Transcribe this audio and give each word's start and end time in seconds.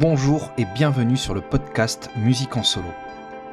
Bonjour 0.00 0.50
et 0.56 0.64
bienvenue 0.64 1.18
sur 1.18 1.34
le 1.34 1.42
podcast 1.42 2.08
Musique 2.16 2.56
en 2.56 2.62
solo. 2.62 2.88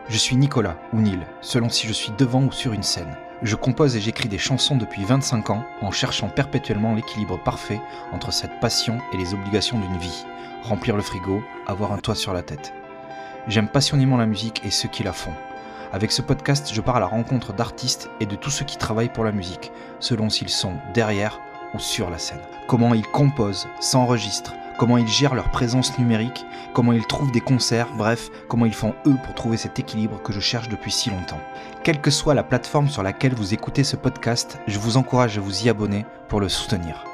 Je 0.07 0.17
suis 0.17 0.37
Nicolas, 0.37 0.77
ou 0.93 1.01
Neil, 1.01 1.19
selon 1.41 1.67
si 1.67 1.85
je 1.85 1.91
suis 1.91 2.13
devant 2.17 2.43
ou 2.43 2.51
sur 2.53 2.71
une 2.71 2.81
scène. 2.81 3.17
Je 3.41 3.57
compose 3.57 3.97
et 3.97 3.99
j'écris 3.99 4.29
des 4.29 4.37
chansons 4.37 4.77
depuis 4.77 5.03
25 5.03 5.49
ans 5.49 5.65
en 5.81 5.91
cherchant 5.91 6.29
perpétuellement 6.29 6.95
l'équilibre 6.95 7.37
parfait 7.43 7.81
entre 8.13 8.31
cette 8.31 8.57
passion 8.61 8.99
et 9.11 9.17
les 9.17 9.33
obligations 9.33 9.79
d'une 9.79 9.97
vie. 9.97 10.25
Remplir 10.63 10.95
le 10.95 11.01
frigo, 11.01 11.43
avoir 11.67 11.91
un 11.91 11.97
toit 11.97 12.15
sur 12.15 12.31
la 12.31 12.41
tête. 12.41 12.71
J'aime 13.49 13.67
passionnément 13.67 14.15
la 14.15 14.25
musique 14.25 14.61
et 14.63 14.71
ceux 14.71 14.87
qui 14.87 15.03
la 15.03 15.11
font. 15.11 15.33
Avec 15.91 16.13
ce 16.13 16.21
podcast, 16.21 16.71
je 16.73 16.79
pars 16.79 16.95
à 16.95 17.01
la 17.01 17.05
rencontre 17.05 17.51
d'artistes 17.51 18.09
et 18.21 18.25
de 18.25 18.37
tous 18.37 18.49
ceux 18.49 18.65
qui 18.65 18.77
travaillent 18.77 19.11
pour 19.11 19.25
la 19.25 19.33
musique, 19.33 19.73
selon 19.99 20.29
s'ils 20.29 20.47
sont 20.47 20.75
derrière 20.93 21.41
ou 21.73 21.79
sur 21.79 22.09
la 22.09 22.17
scène. 22.17 22.39
Comment 22.67 22.93
ils 22.93 23.05
composent, 23.07 23.67
s'enregistrent, 23.81 24.53
comment 24.79 24.97
ils 24.97 25.07
gèrent 25.07 25.35
leur 25.35 25.51
présence 25.51 25.99
numérique, 25.99 26.45
comment 26.73 26.93
ils 26.93 27.05
trouvent 27.05 27.31
des 27.31 27.41
concerts, 27.41 27.89
bref, 27.97 28.29
comment 28.47 28.65
ils 28.65 28.73
font 28.73 28.95
eux 29.05 29.17
pour 29.25 29.35
trouver 29.35 29.57
cet 29.57 29.77
équilibre 29.77 30.21
que 30.23 30.33
je 30.33 30.39
cherche 30.39 30.69
depuis 30.69 30.91
si 30.91 31.09
longtemps. 31.09 31.41
Quelle 31.83 31.99
que 32.01 32.09
soit 32.09 32.33
la 32.33 32.43
plateforme 32.43 32.87
sur 32.87 33.03
laquelle 33.03 33.35
vous 33.35 33.53
écoutez 33.53 33.83
ce 33.83 33.97
podcast, 33.97 34.57
je 34.67 34.79
vous 34.79 34.95
encourage 34.95 35.37
à 35.37 35.41
vous 35.41 35.65
y 35.65 35.69
abonner 35.69 36.05
pour 36.29 36.39
le 36.39 36.47
soutenir. 36.47 37.08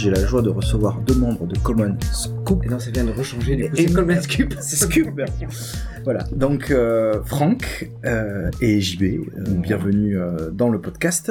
J'ai 0.00 0.10
la 0.10 0.24
joie 0.24 0.40
de 0.40 0.48
recevoir 0.48 0.98
deux 1.02 1.14
membres 1.14 1.46
de 1.46 1.58
Common 1.58 1.94
Scoop. 2.10 2.64
Et 2.64 2.68
non, 2.68 2.78
ça 2.78 2.90
vient 2.90 3.04
de 3.04 3.10
rechanger, 3.10 3.54
du 3.54 3.68
coup, 3.68 3.76
c'est 3.76 3.92
Coleman 3.92 4.22
Scoop. 4.22 4.54
C'est 4.58 4.76
Scoop. 4.76 5.20
voilà. 6.04 6.24
Donc, 6.34 6.70
euh, 6.70 7.22
Franck 7.24 7.90
euh, 8.06 8.50
et 8.62 8.80
JB, 8.80 9.02
euh, 9.02 9.44
bienvenue 9.56 10.18
euh, 10.18 10.50
dans 10.50 10.70
le 10.70 10.80
podcast. 10.80 11.30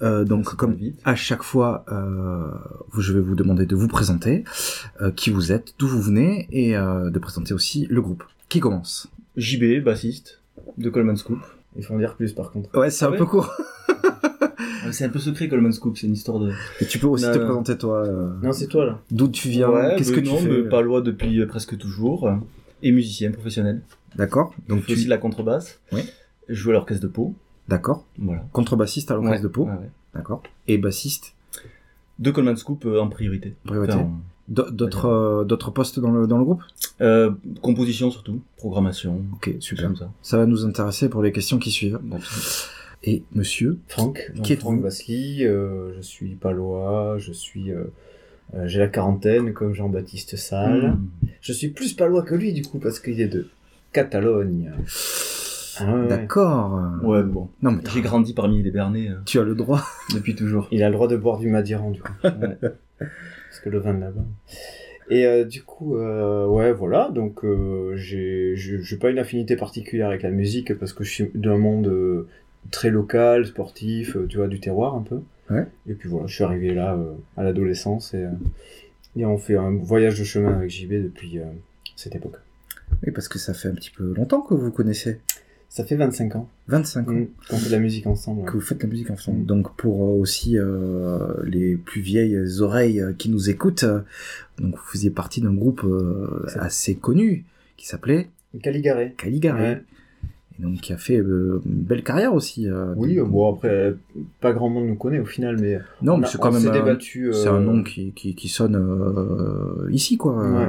Donc, 0.00 0.56
comme 0.56 0.76
à 1.04 1.14
chaque 1.14 1.44
fois, 1.44 1.84
je 2.98 3.12
vais 3.12 3.20
vous 3.20 3.36
demander 3.36 3.66
de 3.66 3.76
vous 3.76 3.86
présenter, 3.86 4.42
qui 5.14 5.30
vous 5.30 5.52
êtes, 5.52 5.74
d'où 5.78 5.86
vous 5.86 6.02
venez, 6.02 6.48
et 6.50 6.72
de 6.72 7.18
présenter 7.20 7.54
aussi 7.54 7.86
le 7.88 8.02
groupe. 8.02 8.24
Qui 8.48 8.58
commence? 8.58 9.06
JB, 9.36 9.84
bassiste 9.84 10.40
de 10.76 10.90
Coleman 10.90 11.16
Scoop. 11.16 11.38
Il 11.76 11.84
faut 11.84 11.94
en 11.94 11.98
dire 11.98 12.16
plus 12.16 12.32
par 12.32 12.50
contre. 12.50 12.76
Ouais, 12.76 12.90
c'est 12.90 13.04
Ah 13.04 13.08
un 13.08 13.10
ouais? 13.12 13.18
peu 13.18 13.26
court. 13.26 13.52
C'est 14.90 15.04
un 15.04 15.08
peu 15.08 15.18
secret 15.18 15.48
Coleman 15.48 15.72
Scoop, 15.72 15.96
c'est 15.96 16.06
une 16.06 16.12
histoire 16.14 16.38
de. 16.40 16.50
Et 16.80 16.86
tu 16.86 16.98
peux 16.98 17.06
aussi 17.06 17.24
Non, 17.26 17.32
te 17.32 17.38
non. 17.38 17.44
présenter 17.44 17.78
toi. 17.78 18.04
euh, 18.06 18.30
Non, 18.42 18.52
c'est 18.52 18.66
toi 18.66 18.84
là. 18.86 19.00
D'où 19.10 19.28
tu 19.28 19.48
viens 19.48 19.68
ouais, 19.70 19.94
Qu'est-ce 19.96 20.12
que 20.12 20.20
tu 20.20 20.28
non, 20.30 20.36
fais 20.38 20.82
loin 20.82 21.00
depuis 21.00 21.40
euh, 21.40 21.46
presque 21.46 21.76
toujours. 21.78 22.26
euh, 22.26 22.34
Et 22.82 22.90
musicien 22.92 23.30
professionnel. 23.30 23.82
D'accord. 24.16 24.54
Donc 24.68 24.78
je 24.80 24.82
fais 24.82 24.86
tu 24.88 24.92
aussi 24.94 25.04
de 25.04 25.10
la 25.10 25.18
contrebasse. 25.18 25.80
Oui. 25.92 26.00
Je 26.48 26.54
joue 26.54 26.70
à 26.70 26.72
l'orchestre 26.74 27.02
de 27.02 27.08
Pau. 27.08 27.34
D'accord. 27.68 28.04
Voilà. 28.18 28.44
Contrebassiste 28.52 29.10
à 29.10 29.14
l'orchestre 29.14 29.36
Ouais, 29.38 29.42
de 29.42 29.48
Pau. 29.48 29.64
ouais. 29.66 29.90
D'accord. 30.14 30.42
Et 30.68 30.78
bassiste. 30.78 31.34
De 32.18 32.30
Coleman 32.30 32.56
Scoop 32.56 32.84
euh, 32.84 33.00
en 33.00 33.08
priorité. 33.08 33.54
Priorité. 33.64 33.94
Enfin, 33.94 34.10
D'autres 34.48 35.06
euh, 35.06 35.44
d'autres 35.44 35.70
postes 35.70 35.98
dans 36.00 36.10
le 36.10 36.26
dans 36.26 36.36
le 36.36 36.44
groupe? 36.44 36.62
Euh, 37.00 37.30
composition 37.62 38.10
surtout, 38.10 38.42
programmation. 38.58 39.22
Ok, 39.34 39.54
Super 39.60 39.96
ça. 39.96 40.10
Ça 40.20 40.36
va 40.36 40.46
nous 40.46 40.66
intéresser 40.66 41.08
pour 41.08 41.22
les 41.22 41.30
questions 41.32 41.58
qui 41.58 41.70
suivent. 41.70 42.00
Et 43.04 43.24
monsieur, 43.34 43.78
Franck, 43.88 44.30
Qui 44.42 44.52
êtes-vous 44.52 44.66
Franck 44.66 44.82
Basli, 44.82 45.44
euh, 45.44 45.92
je 45.96 46.00
suis 46.00 46.34
palois, 46.36 47.16
je 47.18 47.32
suis, 47.32 47.72
euh, 47.72 47.84
euh, 48.54 48.66
j'ai 48.68 48.78
la 48.78 48.86
quarantaine 48.86 49.52
comme 49.52 49.74
Jean-Baptiste 49.74 50.36
Salle. 50.36 50.92
Mmh. 50.92 51.28
Je 51.40 51.52
suis 51.52 51.68
plus 51.68 51.94
palois 51.94 52.22
que 52.22 52.34
lui 52.36 52.52
du 52.52 52.62
coup 52.62 52.78
parce 52.78 53.00
qu'il 53.00 53.20
est 53.20 53.28
de 53.28 53.48
Catalogne. 53.92 54.70
Ah 55.80 55.96
ouais, 55.96 56.06
d'accord. 56.06 56.80
Ouais, 57.02 57.22
bon. 57.24 57.48
Non 57.62 57.72
mais 57.72 57.82
J'ai 57.92 58.02
grandi 58.02 58.34
parmi 58.34 58.62
les 58.62 58.70
Bernais 58.70 59.08
euh, 59.08 59.16
tu 59.26 59.40
as 59.40 59.42
le 59.42 59.56
droit. 59.56 59.82
depuis 60.14 60.36
toujours. 60.36 60.68
Il 60.70 60.82
a 60.84 60.88
le 60.88 60.94
droit 60.94 61.08
de 61.08 61.16
boire 61.16 61.38
du 61.38 61.48
Madiran 61.48 61.90
du 61.90 62.00
coup, 62.00 62.12
Ouais. 62.22 62.30
parce 62.98 63.60
que 63.64 63.68
le 63.68 63.78
vin 63.78 63.94
de 63.94 64.00
là-bas. 64.00 64.24
Et 65.10 65.26
euh, 65.26 65.44
du 65.44 65.62
coup, 65.62 65.96
euh, 65.96 66.46
ouais, 66.46 66.72
voilà. 66.72 67.10
Donc, 67.12 67.44
euh, 67.44 67.94
j'ai, 67.96 68.54
j'ai 68.56 68.80
j'ai 68.80 68.96
pas 68.96 69.10
une 69.10 69.18
affinité 69.18 69.56
particulière 69.56 70.08
avec 70.08 70.22
la 70.22 70.30
musique 70.30 70.78
parce 70.78 70.92
que 70.92 71.04
je 71.04 71.10
suis 71.10 71.30
d'un 71.34 71.58
monde 71.58 71.88
euh, 71.88 72.28
très 72.70 72.90
local, 72.90 73.46
sportif, 73.46 74.16
euh, 74.16 74.26
tu 74.26 74.38
vois, 74.38 74.48
du 74.48 74.60
terroir 74.60 74.94
un 74.94 75.02
peu. 75.02 75.20
Ouais. 75.50 75.66
Et 75.86 75.94
puis 75.94 76.08
voilà, 76.08 76.26
je 76.26 76.34
suis 76.34 76.44
arrivé 76.44 76.74
là 76.74 76.94
euh, 76.94 77.12
à 77.36 77.42
l'adolescence 77.42 78.14
et, 78.14 78.24
euh, 78.24 78.30
et 79.16 79.26
on 79.26 79.38
fait 79.38 79.56
un 79.56 79.72
voyage 79.72 80.18
de 80.18 80.24
chemin 80.24 80.52
avec 80.54 80.70
JB 80.70 80.92
depuis 80.92 81.38
cette 81.96 82.14
époque. 82.14 82.36
Oui, 83.04 83.12
parce 83.12 83.28
que 83.28 83.38
ça 83.38 83.52
fait 83.52 83.68
un 83.68 83.74
petit 83.74 83.90
peu 83.90 84.14
longtemps 84.14 84.40
que 84.40 84.54
vous 84.54 84.66
vous 84.66 84.72
connaissez. 84.72 85.20
Ça 85.72 85.84
fait 85.84 85.96
25 85.96 86.36
ans 86.36 86.50
25 86.68 87.08
ans 87.08 87.12
mm, 87.12 87.26
qu'on 87.48 87.56
fait 87.56 87.68
de 87.68 87.72
la 87.72 87.78
musique 87.78 88.06
ensemble. 88.06 88.44
que 88.44 88.52
vous 88.52 88.60
faites 88.60 88.82
la 88.82 88.90
musique 88.90 89.10
ensemble. 89.10 89.40
Mm. 89.40 89.46
Donc 89.46 89.74
pour 89.74 90.02
euh, 90.02 90.20
aussi 90.20 90.58
euh, 90.58 91.32
les 91.44 91.76
plus 91.76 92.02
vieilles 92.02 92.60
oreilles 92.60 93.00
euh, 93.00 93.14
qui 93.14 93.30
nous 93.30 93.48
écoutent, 93.48 93.86
donc 94.58 94.76
vous 94.76 94.84
faisiez 94.84 95.08
partie 95.08 95.40
d'un 95.40 95.54
groupe 95.54 95.82
assez 96.56 96.94
connu 96.94 97.46
qui 97.78 97.86
s'appelait 97.86 98.28
Caligaré. 98.62 99.14
Caligari. 99.16 99.62
Ouais. 99.62 99.82
Et 100.58 100.62
donc 100.62 100.80
qui 100.80 100.92
a 100.92 100.98
fait 100.98 101.18
euh, 101.18 101.60
une 101.64 101.82
belle 101.82 102.02
carrière 102.02 102.34
aussi. 102.34 102.68
euh, 102.68 102.92
Oui, 102.96 103.18
euh, 103.18 103.24
bon 103.24 103.52
après, 103.52 103.68
euh, 103.68 103.92
pas 104.40 104.52
grand 104.52 104.68
monde 104.68 104.86
nous 104.86 104.96
connaît 104.96 105.18
au 105.20 105.24
final, 105.24 105.56
mais 105.58 105.78
non, 106.02 106.14
on 106.14 106.18
mais 106.18 106.26
c'est 106.26 106.38
quand 106.38 106.52
même 106.52 106.70
débattu. 106.72 107.30
C'est 107.32 107.48
euh, 107.48 107.54
un 107.54 107.60
nom 107.60 107.82
qui, 107.82 108.12
qui, 108.12 108.34
qui 108.34 108.48
sonne 108.48 108.76
euh, 108.76 109.88
ici, 109.90 110.16
quoi. 110.18 110.36
Ouais. 110.36 110.68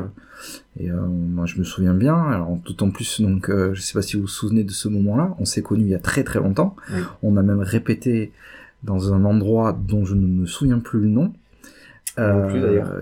Et 0.79 0.89
euh, 0.89 0.95
moi, 1.05 1.45
je 1.45 1.59
me 1.59 1.63
souviens 1.63 1.93
bien. 1.93 2.15
Alors, 2.15 2.57
d'autant 2.65 2.89
plus, 2.91 3.21
donc, 3.21 3.49
euh, 3.49 3.73
je 3.73 3.81
sais 3.81 3.93
pas 3.93 4.01
si 4.01 4.15
vous 4.15 4.23
vous 4.23 4.27
souvenez 4.27 4.63
de 4.63 4.71
ce 4.71 4.87
moment-là. 4.87 5.35
On 5.39 5.45
s'est 5.45 5.61
connus 5.61 5.83
il 5.83 5.89
y 5.89 5.95
a 5.95 5.99
très 5.99 6.23
très 6.23 6.39
longtemps. 6.39 6.75
Oui. 6.91 7.01
On 7.21 7.37
a 7.37 7.43
même 7.43 7.59
répété 7.61 8.31
dans 8.83 9.13
un 9.13 9.23
endroit 9.25 9.77
dont 9.87 10.05
je 10.05 10.15
ne 10.15 10.25
me 10.25 10.45
souviens 10.45 10.79
plus 10.79 10.99
le 11.01 11.07
nom, 11.07 11.33
euh, 12.19 12.49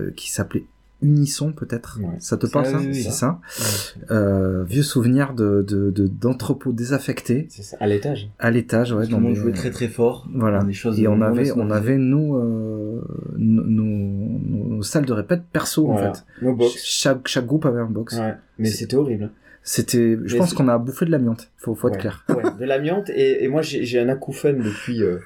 plus, 0.06 0.12
qui 0.14 0.30
s'appelait 0.30 0.64
Unisson, 1.02 1.52
peut-être. 1.52 1.98
Ouais. 2.00 2.14
Ça 2.18 2.36
te 2.36 2.46
parle, 2.46 2.64
Ça, 2.66 2.72
ça 2.72 2.78
oui, 2.78 2.86
oui. 2.88 2.94
C'est 3.02 3.10
ça. 3.10 3.40
Ouais, 3.58 4.04
Euh, 4.10 4.64
vieux 4.64 4.82
souvenir 4.82 5.34
de 5.34 5.64
de- 5.66 5.90
de- 5.90 6.06
d'entrepôts 6.06 6.72
désaffectés 6.72 7.46
c'est 7.50 7.62
ça, 7.62 7.76
à 7.80 7.86
l'étage. 7.86 8.30
à 8.38 8.50
l'étage, 8.50 8.92
ouais. 8.92 9.06
Dans 9.06 9.20
des- 9.20 9.34
jouait 9.34 9.52
très 9.52 9.70
très 9.70 9.88
fort. 9.88 10.28
Voilà. 10.34 10.62
Des 10.64 10.72
choses 10.72 10.98
Et 11.00 11.08
on 11.08 11.20
avait, 11.20 11.50
on 11.52 11.70
avait 11.70 11.98
nos, 11.98 12.36
euh, 12.38 13.00
nos, 13.36 13.62
nos- 13.64 14.68
nos 14.76 14.82
salles 14.82 15.06
de 15.06 15.12
répète 15.12 15.42
perso 15.52 15.86
Voilà. 15.86 16.10
en 16.10 16.14
fait. 16.14 16.24
Nos 16.42 16.54
box. 16.54 16.74
Chaque, 16.84 17.26
chaque 17.28 17.46
groupe 17.46 17.66
avait 17.66 17.80
un 17.80 17.86
box. 17.90 18.16
Ouais. 18.18 18.34
Mais 18.58 18.68
C'est- 18.68 18.78
c'était 18.78 18.96
horrible. 18.96 19.30
C'était, 19.64 20.18
je 20.24 20.32
Mais 20.32 20.38
pense 20.38 20.50
c'est- 20.50 20.56
qu'on 20.56 20.66
a 20.68 20.76
bouffé 20.78 21.04
de 21.06 21.10
l'amiante. 21.12 21.50
Faut, 21.56 21.74
faut 21.76 21.86
être 21.88 21.94
Ouais. 21.94 22.00
clair. 22.00 22.24
Ouais, 22.30 22.42
de 22.58 22.64
l'amiante. 22.64 23.10
Et, 23.10 23.44
et 23.44 23.48
moi, 23.48 23.62
j'ai 23.62 23.84
j'ai 23.84 24.00
un 24.00 24.08
acouphène 24.08 24.58
depuis 24.60 25.02
euh, 25.04 25.18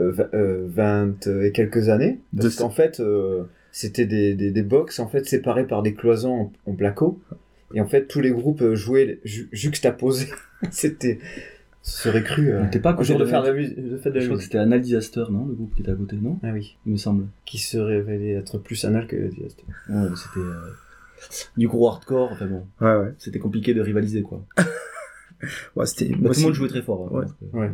euh, 0.00 0.10
v- 0.12 0.24
euh, 0.32 0.66
20 0.66 1.26
et 1.42 1.52
quelques 1.52 1.90
années. 1.90 2.20
Parce 2.34 2.56
De- 2.56 2.58
qu'en 2.62 2.70
fait, 2.70 3.00
euh, 3.00 3.42
c'était 3.72 4.06
des, 4.06 4.34
des, 4.34 4.50
des 4.50 4.62
box 4.62 4.98
en 4.98 5.08
fait, 5.08 5.26
séparés 5.26 5.66
par 5.66 5.82
des 5.82 5.94
cloisons 5.94 6.52
en, 6.66 6.70
en 6.70 6.74
placo. 6.74 7.20
Et 7.74 7.80
en 7.80 7.86
fait, 7.86 8.06
tous 8.06 8.20
les 8.20 8.30
groupes 8.30 8.62
euh, 8.62 8.74
jouaient 8.74 9.20
ju 9.24 9.48
juxtaposés. 9.52 10.28
c'était... 10.70 11.18
Ce 11.82 12.02
serait 12.02 12.22
cru 12.22 12.52
euh, 12.52 12.64
pas 12.82 12.90
à 12.90 12.92
un 12.92 12.96
côté 12.96 13.06
jour 13.08 13.18
de 13.18 13.24
de- 13.24 13.30
faire 13.30 13.42
de 13.42 13.48
la 13.48 13.54
musique. 13.54 13.82
De 13.90 13.96
faire 13.96 14.12
de 14.12 14.20
Je 14.20 14.26
crois 14.26 14.36
que 14.36 14.42
c'était 14.42 14.58
Anal 14.58 14.82
Disaster, 14.82 15.24
non 15.30 15.46
Le 15.46 15.54
groupe 15.54 15.74
qui 15.74 15.80
était 15.80 15.90
à 15.90 15.94
côté, 15.94 16.16
non 16.16 16.38
Ah 16.42 16.50
oui. 16.52 16.76
Il 16.84 16.92
me 16.92 16.98
semble. 16.98 17.26
Qui 17.46 17.56
se 17.56 17.78
révélait 17.78 18.32
être 18.32 18.58
plus 18.58 18.84
anal 18.84 19.06
que 19.06 19.16
Disaster. 19.16 19.64
Ouais, 19.88 20.08
c'était 20.14 20.44
euh, 20.46 20.60
du 21.56 21.68
gros 21.68 21.88
hardcore. 21.88 22.32
Enfin 22.32 22.46
bon, 22.46 22.66
Ouais, 22.82 22.96
ouais. 22.96 23.14
c'était 23.18 23.38
compliqué 23.38 23.72
de 23.72 23.80
rivaliser 23.80 24.20
quoi. 24.20 24.44
ouais 25.76 25.86
c'était, 25.86 26.10
Bah, 26.10 26.16
moi, 26.20 26.28
tout 26.28 26.34
c'est- 26.34 26.40
le 26.42 26.46
monde 26.48 26.54
jouait 26.54 26.68
très 26.68 26.82
fort. 26.82 27.08
hein, 27.14 27.18
Ouais. 27.52 27.60
Ouais. 27.60 27.70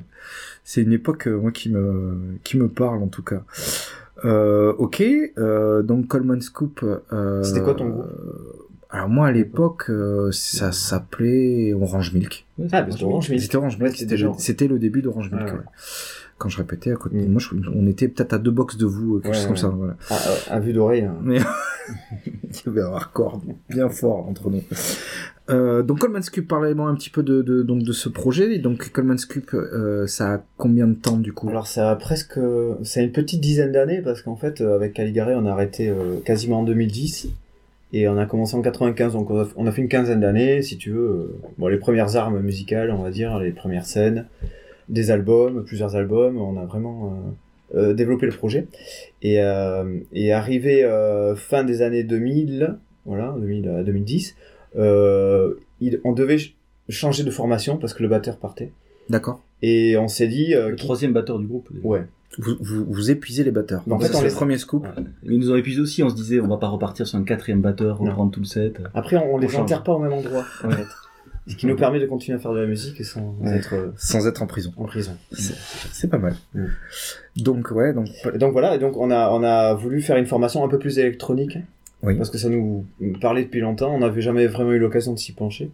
c'est 0.62 0.82
une 0.82 0.92
époque, 0.92 1.26
euh, 1.26 1.36
moi, 1.40 1.50
qui 1.50 1.70
me, 1.70 2.36
qui 2.44 2.58
me 2.58 2.68
parle, 2.68 3.02
en 3.02 3.08
tout 3.08 3.24
cas. 3.24 3.44
Euh, 4.26 4.72
ok, 4.78 5.02
euh, 5.38 5.82
donc 5.82 6.08
Coleman 6.08 6.40
Scoop. 6.40 6.84
Euh, 7.12 7.42
C'était 7.42 7.62
quoi 7.62 7.74
ton 7.74 7.88
groupe 7.88 8.06
euh, 8.06 8.66
Alors 8.90 9.08
moi, 9.08 9.28
à 9.28 9.32
l'époque, 9.32 9.88
euh, 9.88 10.30
ça 10.32 10.72
s'appelait 10.72 11.72
Orange 11.74 12.12
Milk. 12.12 12.46
Ah, 12.72 12.84
c'était 12.90 13.04
mais 13.04 13.04
Orange 13.04 13.30
Milk. 13.30 13.42
C'était 13.42 13.56
Orange 13.56 13.78
Milk, 13.78 13.98
le, 14.68 14.78
début 14.78 15.02
d'Orange 15.02 15.30
Milk. 15.30 15.44
Ouais, 15.44 15.52
ouais. 15.52 15.58
ouais. 15.58 15.64
Quand 16.38 16.48
je 16.50 16.58
répétais 16.58 16.92
à 16.92 16.96
côté, 16.96 17.16
Mm. 17.16 17.32
moi, 17.32 17.40
je- 17.40 17.54
on 17.74 17.86
était 17.86 18.08
peut-être 18.08 18.34
à 18.34 18.38
deux 18.38 18.50
box 18.50 18.76
de 18.76 18.84
vous, 18.86 19.20
quelque 19.20 19.28
Ouais, 19.28 19.34
chose 19.34 19.46
comme 19.46 19.56
ça. 19.56 19.68
Voilà. 19.68 19.96
À, 20.10 20.14
à- 20.14 20.56
à 20.56 20.60
vue 20.60 20.72
d'oreille. 20.74 21.02
hein. 21.04 21.16
Mais 21.22 21.38
y 22.66 22.68
avait 22.68 22.82
un 22.82 22.92
hardcore 22.92 23.40
bien 23.70 23.88
fort 23.88 24.28
entre 24.28 24.50
nous. 24.50 24.62
Euh, 25.48 25.82
donc 25.82 26.00
Coleman's 26.00 26.28
Cube, 26.28 26.46
parlez-moi 26.48 26.88
un 26.90 26.94
petit 26.96 27.10
peu 27.10 27.22
de, 27.22 27.40
de, 27.40 27.62
donc, 27.62 27.82
de 27.84 27.92
ce 27.92 28.08
projet. 28.08 28.58
Donc 28.58 28.90
Coleman's 28.90 29.24
Cube, 29.26 29.44
euh, 29.54 30.06
ça 30.06 30.34
a 30.34 30.42
combien 30.56 30.88
de 30.88 30.94
temps 30.94 31.16
du 31.18 31.32
coup? 31.32 31.48
Alors 31.48 31.68
ça 31.68 31.90
a 31.90 31.96
presque, 31.96 32.38
c'est 32.82 33.04
une 33.04 33.12
petite 33.12 33.40
dizaine 33.40 33.70
d'années 33.72 34.02
parce 34.02 34.22
qu'en 34.22 34.34
fait 34.36 34.60
euh, 34.60 34.74
avec 34.74 34.92
Caligari 34.94 35.34
on 35.36 35.46
a 35.46 35.52
arrêté 35.52 35.88
euh, 35.88 36.16
quasiment 36.24 36.60
en 36.60 36.64
2010 36.64 37.28
et 37.92 38.08
on 38.08 38.18
a 38.18 38.26
commencé 38.26 38.56
en 38.56 38.62
95 38.62 39.12
donc 39.12 39.30
on 39.30 39.40
a, 39.42 39.46
on 39.54 39.66
a 39.68 39.72
fait 39.72 39.82
une 39.82 39.88
quinzaine 39.88 40.20
d'années 40.20 40.62
si 40.62 40.76
tu 40.78 40.90
veux. 40.90 40.98
euh, 41.08 41.38
bon 41.58 41.68
les 41.68 41.78
premières 41.78 42.16
armes 42.16 42.40
musicales 42.40 42.90
on 42.90 43.02
va 43.04 43.10
dire, 43.12 43.38
les 43.38 43.52
premières 43.52 43.86
scènes, 43.86 44.26
des 44.88 45.10
albums, 45.10 45.64
plusieurs 45.64 45.96
albums, 45.96 46.36
on 46.38 46.56
a 46.58 46.64
vraiment 46.64 47.18
euh, 47.74 47.78
euh, 47.90 47.94
développé 47.94 48.26
le 48.26 48.32
projet 48.32 48.66
et, 49.22 49.40
euh, 49.42 49.98
et 50.12 50.32
arrivé 50.32 50.84
euh, 50.84 51.34
fin 51.34 51.64
des 51.64 51.82
années 51.82 52.04
2000, 52.04 52.76
voilà 53.04 53.34
2000 53.38 53.68
à 53.68 53.82
2010, 53.82 54.36
euh, 54.76 55.54
il, 55.80 56.00
on 56.04 56.12
devait 56.12 56.38
ch- 56.38 56.54
changer 56.88 57.24
de 57.24 57.30
formation 57.30 57.76
parce 57.76 57.94
que 57.94 58.02
le 58.02 58.08
batteur 58.08 58.36
partait 58.38 58.70
D'accord. 59.10 59.42
et 59.62 59.96
on 59.96 60.08
s'est 60.08 60.28
dit 60.28 60.54
euh, 60.54 60.68
Le 60.70 60.76
qui- 60.76 60.84
troisième 60.84 61.12
batteur 61.12 61.38
du 61.38 61.46
groupe. 61.46 61.68
déjà. 61.72 61.86
ouais 61.86 62.06
Vous, 62.38 62.54
vous, 62.60 62.84
vous 62.88 63.10
épuisez 63.10 63.42
les 63.44 63.50
batteurs. 63.50 63.82
En 63.86 63.90
Donc 63.90 64.02
fait, 64.02 64.10
on 64.10 64.18
c'est 64.18 64.24
les- 64.24 64.28
le 64.30 64.34
premier 64.34 64.58
scoop. 64.58 64.84
Ouais. 64.84 65.02
Mais 65.24 65.34
ils 65.34 65.38
nous 65.40 65.50
ont 65.50 65.56
épuisés 65.56 65.80
aussi, 65.80 66.02
on 66.02 66.08
se 66.08 66.14
disait 66.14 66.38
on 66.40 66.48
va 66.48 66.58
pas 66.58 66.68
repartir 66.68 67.06
sur 67.06 67.18
un 67.18 67.24
quatrième 67.24 67.60
batteur, 67.62 67.98
reprendre 67.98 68.30
tout 68.30 68.40
le 68.40 68.46
set. 68.46 68.78
Après, 68.94 69.16
on, 69.16 69.34
on 69.34 69.38
les 69.38 69.48
change. 69.48 69.62
enterre 69.62 69.82
pas 69.82 69.92
au 69.94 69.98
même 69.98 70.12
endroit, 70.12 70.44
en 70.62 70.70
fait. 70.70 70.84
Ce 71.48 71.54
qui 71.56 71.66
nous 71.66 71.76
permet 71.76 72.00
de 72.00 72.06
continuer 72.06 72.36
à 72.36 72.40
faire 72.40 72.52
de 72.52 72.58
la 72.60 72.66
musique 72.66 73.04
sans 73.04 73.36
Ouais. 73.40 73.56
être 73.56 73.74
euh, 73.74 73.92
Sans 73.96 74.26
être 74.26 74.42
en 74.42 74.46
prison. 74.46 74.72
en 74.76 74.84
prison. 74.84 75.16
C'est 75.92 76.10
pas 76.10 76.18
mal. 76.18 76.34
Mm. 76.54 76.64
Donc 77.36 77.70
ouais, 77.70 77.92
donc 77.92 78.08
donc 78.36 78.52
voilà, 78.52 78.74
et 78.74 78.78
donc 78.78 78.96
on 78.96 79.10
a, 79.10 79.30
on 79.30 79.42
a 79.44 79.74
voulu 79.74 80.00
faire 80.02 80.16
une 80.16 80.26
formation 80.26 80.64
un 80.64 80.68
peu 80.68 80.78
plus 80.78 80.98
électronique. 80.98 81.58
Oui. 82.02 82.14
Parce 82.16 82.28
que 82.30 82.36
ça 82.38 82.48
nous 82.50 82.84
parlait 83.22 83.44
depuis 83.44 83.60
longtemps, 83.60 83.92
on 83.94 84.00
n'avait 84.00 84.20
jamais 84.20 84.46
vraiment 84.46 84.72
eu 84.72 84.78
l'occasion 84.78 85.14
de 85.14 85.18
s'y 85.18 85.32
pencher. 85.32 85.70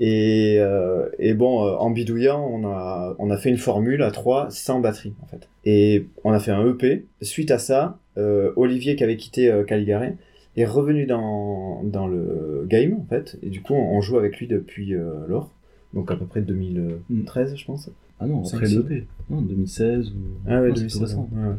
Et, 0.00 0.56
euh, 0.58 1.08
et 1.20 1.34
bon, 1.34 1.64
euh, 1.64 1.76
en 1.76 1.90
bidouillant, 1.90 2.44
on 2.50 2.66
a, 2.66 3.14
on 3.20 3.30
a 3.30 3.36
fait 3.36 3.48
une 3.48 3.58
formule 3.58 4.02
à 4.02 4.10
3 4.10 4.48
sans 4.50 4.80
batterie, 4.80 5.14
en 5.22 5.26
fait. 5.26 5.48
Et 5.64 6.06
on 6.24 6.32
a 6.32 6.40
fait 6.40 6.50
un 6.50 6.66
EP. 6.68 7.04
Suite 7.22 7.52
à 7.52 7.58
ça, 7.58 7.98
euh, 8.18 8.50
Olivier, 8.56 8.96
qui 8.96 9.04
avait 9.04 9.16
quitté 9.16 9.52
Caligari, 9.66 10.08
est 10.56 10.64
revenu 10.66 11.06
dans, 11.06 11.82
dans 11.84 12.06
le 12.06 12.64
game, 12.68 12.94
en 12.94 13.04
fait. 13.08 13.38
Et 13.42 13.48
du 13.50 13.62
coup, 13.62 13.74
on, 13.74 13.96
on 13.96 14.00
joue 14.00 14.18
avec 14.18 14.38
lui 14.38 14.46
depuis 14.46 14.94
euh, 14.94 15.26
lors. 15.28 15.50
Donc 15.94 16.10
à 16.10 16.16
peu 16.16 16.24
près 16.24 16.40
2013, 16.40 17.54
je 17.56 17.64
pense. 17.64 17.90
Ah 18.18 18.26
non, 18.26 18.42
après 18.46 18.66
l'EP. 18.66 19.06
Non, 19.30 19.40
2016 19.42 20.10
ou... 20.10 20.12
Ah 20.46 20.60
ouais, 20.62 20.68
Non, 20.68 20.74
c'est 20.74 20.80
2016, 20.82 20.92
tout 20.92 21.00
récent. 21.04 21.28
ouais, 21.32 21.48
ouais. 21.48 21.54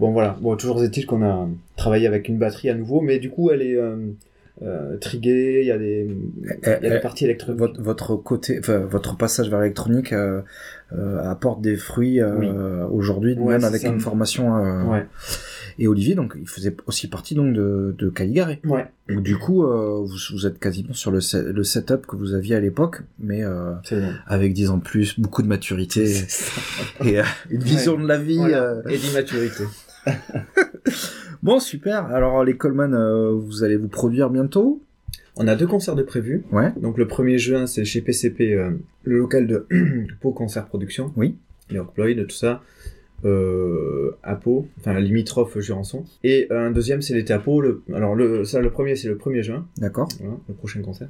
Bon 0.00 0.10
voilà, 0.12 0.36
bon 0.40 0.56
toujours 0.56 0.82
est-il 0.82 1.06
qu'on 1.06 1.22
a 1.22 1.48
travaillé 1.76 2.06
avec 2.06 2.28
une 2.28 2.38
batterie 2.38 2.70
à 2.70 2.74
nouveau, 2.74 3.00
mais 3.00 3.18
du 3.18 3.30
coup 3.30 3.50
elle 3.50 3.62
est 3.62 3.76
euh, 3.76 3.96
euh, 4.62 4.96
triguée, 4.98 5.60
il 5.62 5.66
y 5.66 5.72
a 5.72 5.78
des, 5.78 6.06
il 6.08 6.68
y 6.68 6.70
a 6.70 6.78
des 6.78 6.88
euh, 6.90 7.00
parties 7.00 7.24
électroniques. 7.24 7.58
votre, 7.58 7.80
votre 7.82 8.16
côté, 8.16 8.58
enfin, 8.60 8.78
votre 8.78 9.16
passage 9.16 9.50
vers 9.50 9.60
l'électronique 9.60 10.12
euh, 10.12 10.40
euh, 10.92 11.18
apporte 11.28 11.60
des 11.60 11.76
fruits 11.76 12.20
euh, 12.20 12.36
Oui. 12.38 12.48
aujourd'hui, 12.92 13.34
Ouais, 13.34 13.54
même 13.54 13.64
avec 13.64 13.82
une 13.84 13.98
formation. 14.00 14.54
Ouais. 14.90 15.06
Et 15.78 15.88
Olivier, 15.88 16.14
donc, 16.14 16.34
il 16.38 16.46
faisait 16.48 16.76
aussi 16.86 17.08
partie 17.08 17.34
donc 17.34 17.54
de, 17.54 17.94
de 17.98 18.08
Caligari. 18.10 18.60
Ouais, 18.64 18.86
Donc 19.08 19.22
du 19.22 19.36
coup, 19.38 19.62
vous, 19.66 20.16
vous 20.32 20.46
êtes 20.46 20.58
quasiment 20.58 20.92
sur 20.92 21.10
le, 21.10 21.18
le 21.50 21.64
setup 21.64 22.06
que 22.06 22.14
vous 22.14 22.34
aviez 22.34 22.54
à 22.56 22.60
l'époque, 22.60 23.02
mais 23.18 23.42
avec 24.26 24.52
10 24.52 24.70
ans 24.70 24.76
de 24.78 24.82
plus, 24.82 25.18
beaucoup 25.18 25.42
de 25.42 25.48
maturité 25.48 26.14
et 27.04 27.18
une 27.50 27.62
vision 27.62 27.98
de 27.98 28.06
la 28.06 28.18
vie. 28.18 28.40
Et 28.88 28.98
d'immaturité. 28.98 29.64
Bon, 31.42 31.58
super. 31.58 32.06
Alors 32.06 32.44
les 32.44 32.56
Coleman, 32.56 32.94
euh, 32.94 33.32
vous 33.32 33.64
allez 33.64 33.76
vous 33.76 33.88
produire 33.88 34.30
bientôt 34.30 34.80
On 35.36 35.48
a 35.48 35.56
deux 35.56 35.66
concerts 35.66 35.96
de 35.96 36.02
prévus. 36.02 36.44
Ouais. 36.52 36.72
Donc 36.80 36.98
le 36.98 37.06
1er 37.06 37.38
juin 37.38 37.66
c'est 37.66 37.84
chez 37.84 38.00
PCP, 38.00 38.54
euh, 38.54 38.70
le 39.04 39.18
local 39.18 39.46
de 39.46 39.66
Pau 40.20 40.32
Concert 40.32 40.66
Production. 40.66 41.12
Oui. 41.16 41.36
York 41.70 41.90
Floyd, 41.94 42.26
tout 42.26 42.34
ça. 42.36 42.62
Euh, 43.24 44.10
à 44.24 44.34
Pau, 44.34 44.66
enfin 44.78 44.98
limitrophe 44.98 45.58
Jurançon. 45.60 46.04
Et 46.24 46.48
un 46.50 46.70
deuxième 46.70 47.02
c'est 47.02 47.14
l'été 47.14 47.32
à 47.32 47.38
Pau. 47.38 47.60
Le, 47.60 47.82
alors 47.94 48.14
le, 48.14 48.44
ça 48.44 48.60
le 48.60 48.70
premier 48.70 48.94
c'est 48.96 49.08
le 49.08 49.16
1er 49.16 49.42
juin. 49.42 49.66
D'accord. 49.78 50.08
Voilà, 50.20 50.36
le 50.48 50.54
prochain 50.54 50.82
concert. 50.82 51.08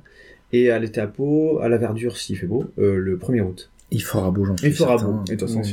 Et 0.55 0.71
à 0.71 0.79
l'été 0.79 1.01
à 1.01 1.07
Pau, 1.07 1.59
à 1.61 1.69
la 1.71 1.79
Verdure, 1.79 2.17
s'il 2.19 2.37
fait 2.37 2.47
beau, 2.47 2.65
le 2.77 3.17
1er 3.17 3.41
août. 3.43 3.71
Il 3.91 4.03
fera 4.03 4.31
beau, 4.31 4.45
j'en 4.45 4.57
suis 4.57 4.69
Il 4.69 4.73
fera 4.75 4.99
certain. 4.99 5.13
beau. 5.13 5.21
Et 5.29 5.33
de 5.35 5.41
toute 5.41 5.41
façon, 5.49 5.61
Ouais, 5.61 5.65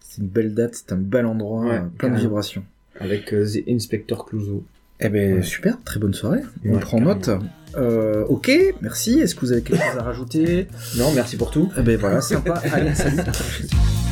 c'est- 0.00 0.20
une 0.22 0.28
belle 0.28 0.54
date, 0.54 0.74
c'est 0.74 0.92
un 0.92 0.98
bel 0.98 1.24
endroit, 1.24 1.64
Ouais, 1.64 1.80
plein 1.96 2.10
de 2.10 2.18
vibrations. 2.18 2.62
Avec 3.00 3.32
euh, 3.32 3.46
The 3.46 3.68
Inspector 3.68 4.24
Clouseau. 4.26 4.64
Eh 5.00 5.08
ben 5.08 5.36
Ouais. 5.36 5.42
super, 5.42 5.78
très 5.84 5.98
bonne 5.98 6.14
soirée. 6.14 6.40
On 6.64 6.74
Ouais, 6.74 6.80
prend 6.80 7.00
note. 7.00 7.30
Euh, 7.76 8.24
ok, 8.28 8.50
merci. 8.82 9.18
Est-ce 9.20 9.34
que 9.34 9.40
vous 9.40 9.52
avez 9.52 9.62
quelque 9.62 9.82
chose 9.82 9.98
à 9.98 10.02
rajouter? 10.02 10.68
Non, 10.96 11.10
merci 11.12 11.36
pour 11.36 11.50
tout. 11.50 11.72
Eh 11.78 11.82
ben 11.82 11.98
voilà, 11.98 12.20
sympa. 12.20 12.62
Allez, 12.72 12.94
salut. 12.94 13.16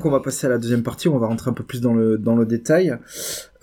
donc 0.00 0.06
on 0.06 0.10
va 0.10 0.20
passer 0.20 0.46
à 0.46 0.50
la 0.50 0.56
deuxième 0.56 0.82
partie, 0.82 1.08
on 1.08 1.18
va 1.18 1.26
rentrer 1.26 1.50
un 1.50 1.52
peu 1.52 1.62
plus 1.62 1.82
dans 1.82 1.92
le 1.92 2.16
dans 2.16 2.34
le 2.34 2.46
détail 2.46 2.96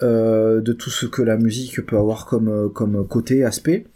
euh, 0.04 0.62
de 0.62 0.72
tout 0.72 0.92
ce 0.92 1.08
que 1.08 1.24
la 1.24 1.36
musique 1.36 1.84
peut 1.84 1.98
avoir 1.98 2.28
comme 2.28 2.48
euh, 2.48 2.70
comme 2.70 3.08
côté 3.08 3.44
aspect. 3.44 3.88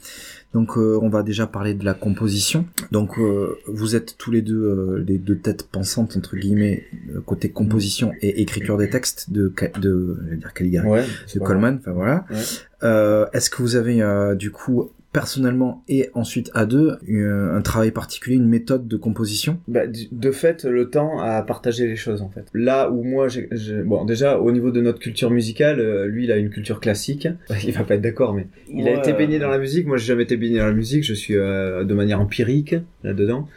Donc 0.56 0.76
euh, 0.76 0.98
on 1.04 1.08
va 1.10 1.22
déjà 1.22 1.46
parler 1.46 1.76
de 1.76 1.86
la 1.86 1.94
composition. 1.94 2.66
Donc 2.92 3.20
euh, 3.20 3.58
vous 3.68 3.96
êtes 3.96 4.18
tous 4.18 4.32
les 4.32 4.42
deux 4.42 4.56
euh, 4.64 5.04
les 5.08 5.20
deux 5.20 5.38
têtes 5.38 5.68
pensantes 5.72 6.18
entre 6.18 6.36
guillemets 6.36 6.84
côté 7.28 7.50
composition 7.52 8.12
et 8.22 8.42
écriture 8.42 8.78
des 8.80 8.90
textes 8.90 9.32
de 9.32 9.54
de 9.80 10.18
je 10.26 10.30
vais 10.32 10.38
dire 10.38 10.54
Caligari, 10.56 10.88
Ouais. 10.88 11.06
de 11.36 11.40
Coleman. 11.40 11.78
Enfin 11.80 11.92
voilà. 11.92 12.26
Ouais. 12.32 13.28
Est-ce 13.34 13.52
que 13.52 13.62
vous 13.62 13.76
avez 13.76 14.02
du 14.36 14.50
coup 14.50 14.90
personnellement 15.14 15.84
et 15.88 16.10
ensuite 16.14 16.52
à 16.54 16.66
deux 16.66 16.98
euh, 17.10 17.56
un 17.56 17.62
travail 17.62 17.92
particulier, 17.92 18.36
une 18.38 18.48
méthode 18.48 18.88
de 18.88 18.98
composition? 18.98 19.60
Bah, 19.68 19.82
de 19.88 20.32
fait, 20.32 20.64
le 20.66 20.90
temps 20.90 21.20
à 21.20 21.42
partager 21.42 21.88
les 21.88 21.96
choses, 21.96 22.22
en 22.22 22.30
fait. 22.30 22.46
Là 22.54 22.90
où 22.90 23.04
moi, 23.04 23.28
j'ai, 23.28 23.48
j'ai- 23.52 23.82
bon, 23.84 24.06
déjà, 24.06 24.40
au 24.40 24.52
niveau 24.52 24.72
de 24.72 24.82
notre 24.82 25.00
culture 25.00 25.30
musicale, 25.30 25.80
euh, 25.80 26.06
lui, 26.08 26.24
il 26.26 26.32
a 26.32 26.38
une 26.38 26.50
culture 26.50 26.80
classique. 26.80 27.28
Il 27.64 27.72
va 27.74 27.84
pas 27.84 27.96
être 27.96 28.02
d'accord, 28.02 28.34
mais 28.34 28.48
il 28.74 28.88
a 28.88 28.94
été 28.94 29.14
baigné 29.14 29.38
dans 29.40 29.50
la 29.50 29.58
musique. 29.60 29.86
Moi, 29.86 29.98
j'ai 29.98 30.08
jamais 30.08 30.24
été 30.24 30.38
baigné 30.38 30.60
dans 30.60 30.66
la 30.68 30.74
musique. 30.74 31.04
Je 31.04 31.14
suis 31.14 31.36
euh, 31.36 31.84
de 31.84 31.94
manière 31.94 32.20
empirique 32.22 32.76
là-dedans. 33.04 33.48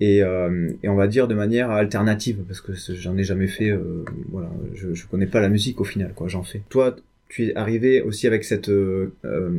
Et, 0.00 0.22
euh, 0.22 0.70
et 0.84 0.88
on 0.88 0.94
va 0.94 1.08
dire 1.08 1.26
de 1.26 1.34
manière 1.34 1.70
alternative, 1.72 2.38
parce 2.46 2.60
que 2.60 2.72
j'en 2.94 3.16
ai 3.16 3.24
jamais 3.24 3.48
fait. 3.48 3.70
euh, 3.70 4.04
voilà, 4.30 4.48
je, 4.74 4.94
je 4.94 5.06
connais 5.08 5.26
pas 5.26 5.40
la 5.40 5.48
musique 5.48 5.80
au 5.80 5.84
final, 5.84 6.12
quoi. 6.14 6.28
J'en 6.28 6.44
fais. 6.44 6.62
Toi, 6.68 6.94
tu 7.28 7.46
es 7.46 7.54
arrivé 7.56 8.00
aussi 8.00 8.26
avec 8.26 8.44
cette 8.44 8.68
euh, 8.68 9.12
euh, 9.24 9.58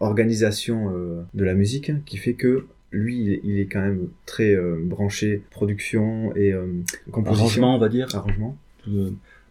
organisation 0.00 0.92
euh, 0.94 1.22
de 1.34 1.44
la 1.44 1.54
musique 1.54 1.92
qui 2.04 2.16
fait 2.16 2.34
que 2.34 2.66
lui, 2.92 3.20
il 3.20 3.32
est, 3.32 3.40
il 3.44 3.60
est 3.60 3.66
quand 3.66 3.80
même 3.80 4.08
très 4.24 4.54
euh, 4.54 4.76
branché 4.80 5.42
production 5.50 6.34
et 6.36 6.52
euh, 6.52 6.66
composition. 7.10 7.44
Arrangement, 7.44 7.76
on 7.76 7.78
va 7.78 7.88
dire. 7.88 8.08
Arrangement. 8.14 8.56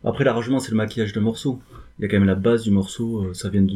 Après, 0.03 0.23
l'arrangement, 0.23 0.59
c'est 0.59 0.71
le 0.71 0.77
maquillage 0.77 1.13
de 1.13 1.19
morceau. 1.19 1.59
Il 1.99 2.03
y 2.03 2.05
a 2.05 2.09
quand 2.09 2.17
même 2.17 2.27
la 2.27 2.35
base 2.35 2.61
du 2.63 2.69
morceau, 2.71 3.23
euh, 3.23 3.33
ça 3.33 3.49
vient 3.49 3.63
de, 3.63 3.73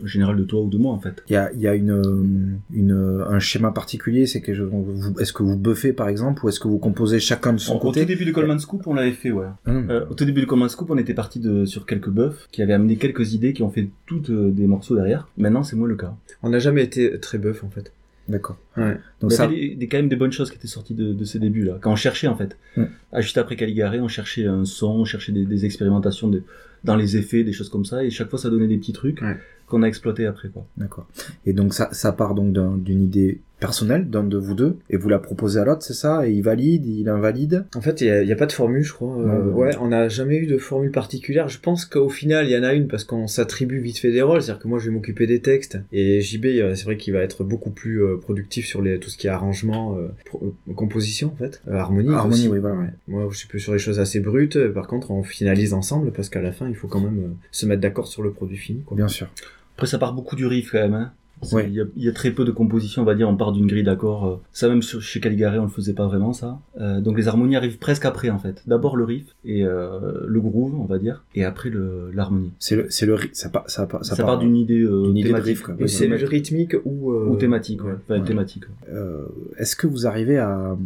en 0.00 0.06
général 0.06 0.36
de 0.36 0.44
toi 0.44 0.60
ou 0.62 0.68
de 0.68 0.78
moi, 0.78 0.92
en 0.92 1.00
fait. 1.00 1.24
Il 1.28 1.32
y 1.32 1.36
a, 1.36 1.50
il 1.52 1.60
y 1.60 1.66
a 1.66 1.74
une, 1.74 1.90
euh, 1.90 2.24
une, 2.72 3.24
un 3.28 3.38
schéma 3.40 3.72
particulier, 3.72 4.26
c'est 4.26 4.40
que 4.40 4.54
je- 4.54 4.62
vous- 4.62 5.18
est-ce 5.18 5.32
que 5.32 5.42
vous 5.42 5.56
buffez 5.56 5.92
par 5.92 6.08
exemple, 6.08 6.44
ou 6.44 6.48
est-ce 6.48 6.60
que 6.60 6.68
vous 6.68 6.78
composez 6.78 7.18
chacun 7.18 7.52
de 7.52 7.58
son 7.58 7.74
Au 7.74 7.78
côté 7.80 8.02
tout 8.02 8.06
début 8.06 8.24
de 8.24 8.30
Coleman 8.32 8.58
Scoop, 8.60 8.86
on 8.86 8.94
l'avait 8.94 9.10
fait, 9.12 9.32
ouais. 9.32 9.46
Euh, 9.66 10.06
au 10.08 10.14
tout 10.14 10.24
début 10.24 10.42
de 10.42 10.46
Coleman 10.46 10.68
Scoop, 10.68 10.90
on 10.90 10.98
était 10.98 11.14
parti 11.14 11.40
de, 11.40 11.64
sur 11.64 11.86
quelques 11.86 12.08
buffs 12.10 12.46
qui 12.52 12.62
avaient 12.62 12.72
amené 12.74 12.96
quelques 12.96 13.32
idées 13.34 13.52
qui 13.52 13.64
ont 13.64 13.70
fait 13.70 13.88
toutes 14.06 14.30
euh, 14.30 14.50
des 14.52 14.68
morceaux 14.68 14.94
derrière. 14.94 15.28
Maintenant, 15.36 15.64
c'est 15.64 15.74
moins 15.76 15.88
le 15.88 15.96
cas. 15.96 16.14
On 16.44 16.50
n'a 16.50 16.60
jamais 16.60 16.84
été 16.84 17.18
très 17.18 17.38
bœuf 17.38 17.64
en 17.64 17.70
fait. 17.70 17.90
D'accord. 18.28 18.56
Ouais. 18.76 18.98
Donc 19.20 19.30
il 19.30 19.34
y 19.34 19.36
ça, 19.36 19.44
avait 19.44 19.54
des, 19.56 19.74
des- 19.76 19.86
quand 19.88 19.98
même 19.98 20.08
des 20.08 20.16
bonnes 20.16 20.32
choses 20.32 20.50
qui 20.50 20.56
étaient 20.56 20.66
sorties 20.66 20.94
de, 20.94 21.12
de 21.12 21.24
ces 21.24 21.38
débuts-là. 21.38 21.78
Quand 21.80 21.92
on 21.92 21.96
cherchait, 21.96 22.26
en 22.26 22.34
fait. 22.36 22.56
Mm. 22.76 22.84
Ah, 23.12 23.20
juste 23.20 23.38
après 23.38 23.54
Caligari, 23.54 24.00
on 24.00 24.08
cherchait 24.08 24.46
un 24.46 24.64
son, 24.64 24.88
on 24.88 25.04
cherchait 25.04 25.30
des, 25.32 25.44
des 25.44 25.64
expérimentations 25.64 26.26
de, 26.28 26.42
dans 26.86 26.96
les 26.96 27.16
effets, 27.16 27.44
des 27.44 27.52
choses 27.52 27.68
comme 27.68 27.84
ça, 27.84 28.02
et 28.04 28.10
chaque 28.10 28.30
fois, 28.30 28.38
ça 28.38 28.48
donnait 28.48 28.68
des 28.68 28.78
petits 28.78 28.92
trucs 28.92 29.20
Ouais. 29.20 29.36
qu'on 29.66 29.82
a 29.82 29.86
exploités 29.86 30.24
après, 30.26 30.48
quoi. 30.48 30.66
d'accord. 30.76 31.06
Et 31.44 31.52
donc 31.52 31.74
ça, 31.74 31.88
ça 31.92 32.12
part 32.12 32.34
donc 32.34 32.52
d'un- 32.52 32.76
d'une 32.78 33.02
idée 33.02 33.40
personnelle 33.60 34.10
d'un 34.10 34.22
de 34.24 34.36
vous 34.36 34.54
deux 34.54 34.76
et 34.90 34.96
vous 34.96 35.08
la 35.08 35.18
proposez 35.18 35.58
à 35.60 35.64
l'autre, 35.64 35.82
c'est 35.82 35.94
ça? 35.94 36.26
Et 36.28 36.32
il 36.32 36.42
valide, 36.42 36.86
il 36.86 37.08
invalide? 37.08 37.64
En 37.74 37.80
fait, 37.80 38.00
il 38.00 38.24
n'y 38.24 38.32
a, 38.32 38.36
pas 38.36 38.46
de 38.46 38.52
formule, 38.52 38.82
je 38.82 38.92
crois. 38.92 39.16
Euh, 39.18 39.44
Ouais, 39.50 39.68
ouais, 39.68 39.76
on 39.80 39.88
n'a 39.88 40.08
jamais 40.08 40.36
eu 40.36 40.46
de 40.46 40.58
formule 40.58 40.90
particulière. 40.90 41.48
Je 41.48 41.58
pense 41.58 41.84
qu'au 41.84 42.08
final, 42.08 42.46
il 42.46 42.50
y 42.52 42.58
en 42.58 42.62
a 42.62 42.74
une 42.74 42.86
parce 42.88 43.04
qu'on 43.04 43.26
s'attribue 43.26 43.78
vite 43.80 43.98
fait 43.98 44.12
des 44.12 44.22
rôles. 44.22 44.42
C'est-à-dire 44.42 44.62
que 44.62 44.68
moi, 44.68 44.78
je 44.78 44.86
vais 44.86 44.90
m'occuper 44.94 45.26
des 45.26 45.40
textes. 45.40 45.78
Et 45.92 46.20
JB, 46.20 46.44
euh, 46.46 46.74
c'est 46.74 46.84
vrai 46.84 46.96
qu'il 46.96 47.12
va 47.14 47.20
être 47.20 47.44
beaucoup 47.44 47.70
plus 47.70 48.02
euh, 48.02 48.16
productif 48.16 48.66
sur 48.66 48.82
les, 48.82 48.98
tout 48.98 49.08
ce 49.10 49.16
qui 49.16 49.26
est 49.26 49.30
arrangement, 49.30 49.96
euh, 49.96 50.08
pro- 50.26 50.54
euh, 50.68 50.72
composition, 50.74 51.28
en 51.32 51.36
fait. 51.36 51.62
Euh, 51.68 51.74
harmonie. 51.74 52.10
Harmonie, 52.12 52.40
aussi. 52.40 52.48
oui, 52.48 52.58
voilà. 52.58 52.76
Ouais. 52.76 52.90
Moi, 53.08 53.26
je 53.30 53.38
suis 53.38 53.48
plus 53.48 53.60
sur 53.60 53.72
les 53.72 53.78
choses 53.78 53.98
assez 54.00 54.20
brutes. 54.20 54.58
Par 54.72 54.86
contre, 54.86 55.10
on 55.10 55.22
finalise 55.22 55.72
ensemble 55.72 56.12
parce 56.12 56.28
qu'à 56.28 56.42
la 56.42 56.52
fin, 56.52 56.68
il 56.68 56.74
faut 56.74 56.88
quand 56.88 57.00
même 57.00 57.18
euh, 57.18 57.28
se 57.50 57.66
mettre 57.66 57.80
d'accord 57.80 58.06
sur 58.08 58.22
le 58.22 58.32
produit 58.32 58.56
fini. 58.58 58.82
Quoi. 58.84 58.96
Bien 58.96 59.08
sûr. 59.08 59.28
Après, 59.76 59.86
ça 59.86 59.98
part 59.98 60.12
beaucoup 60.14 60.36
du 60.36 60.46
riff 60.46 60.72
quand 60.72 60.78
même. 60.80 60.94
Hein. 60.94 61.12
Ouais. 61.52 61.66
Il, 61.68 61.74
y 61.74 61.80
a, 61.80 61.84
il 61.96 62.02
y 62.04 62.08
a 62.08 62.12
très 62.12 62.30
peu 62.30 62.44
de 62.44 62.50
compositions, 62.50 63.02
on 63.02 63.04
va 63.04 63.14
dire. 63.14 63.28
On 63.28 63.36
part 63.36 63.52
d'une 63.52 63.66
grille 63.66 63.84
d'accords. 63.84 64.26
euh, 64.26 64.36
Ça, 64.52 64.68
même 64.68 64.82
sur, 64.82 65.02
chez 65.02 65.20
Caligari, 65.20 65.58
on 65.58 65.64
le 65.64 65.68
faisait 65.68 65.92
pas 65.92 66.06
vraiment, 66.06 66.32
ça. 66.32 66.58
Euh, 66.80 67.00
donc 67.00 67.18
les 67.18 67.28
harmonies 67.28 67.56
arrivent 67.56 67.78
presque 67.78 68.04
après, 68.06 68.30
en 68.30 68.38
fait. 68.38 68.62
D'abord 68.66 68.96
le 68.96 69.04
riff 69.04 69.26
et 69.44 69.62
euh, 69.64 69.98
le 70.26 70.40
groove, 70.40 70.74
on 70.80 70.84
va 70.86 70.98
dire, 70.98 71.24
et 71.34 71.44
après 71.44 71.68
le- 71.68 72.10
l'harmonie. 72.14 72.52
C'est 72.58 72.76
le, 72.76 72.86
c'est 72.88 73.04
le, 73.06 73.16
ça, 73.32 73.50
part- 73.50 73.68
ça, 73.68 73.86
part- 73.86 74.04
Ça, 74.04 74.16
part 74.16 74.38
d'une 74.38 74.56
idée, 74.56 74.80
euh, 74.80 75.02
d'une 75.08 75.16
idée 75.18 75.28
de 75.32 75.34
thématique. 75.40 75.88
c'est 75.88 76.06
rythmique 76.06 76.74
ou... 76.84 77.12
euh, 77.12 77.26
Ou 77.28 77.36
thématique, 77.36 77.84
ouais. 77.84 77.92
Enfin, 78.02 78.20
Ouais. 78.20 78.26
thématique. 78.26 78.64
Euh, 78.90 79.26
Est-ce 79.58 79.76
que 79.76 79.86
vous 79.86 80.06
arrivez 80.06 80.38
à, 80.38 80.76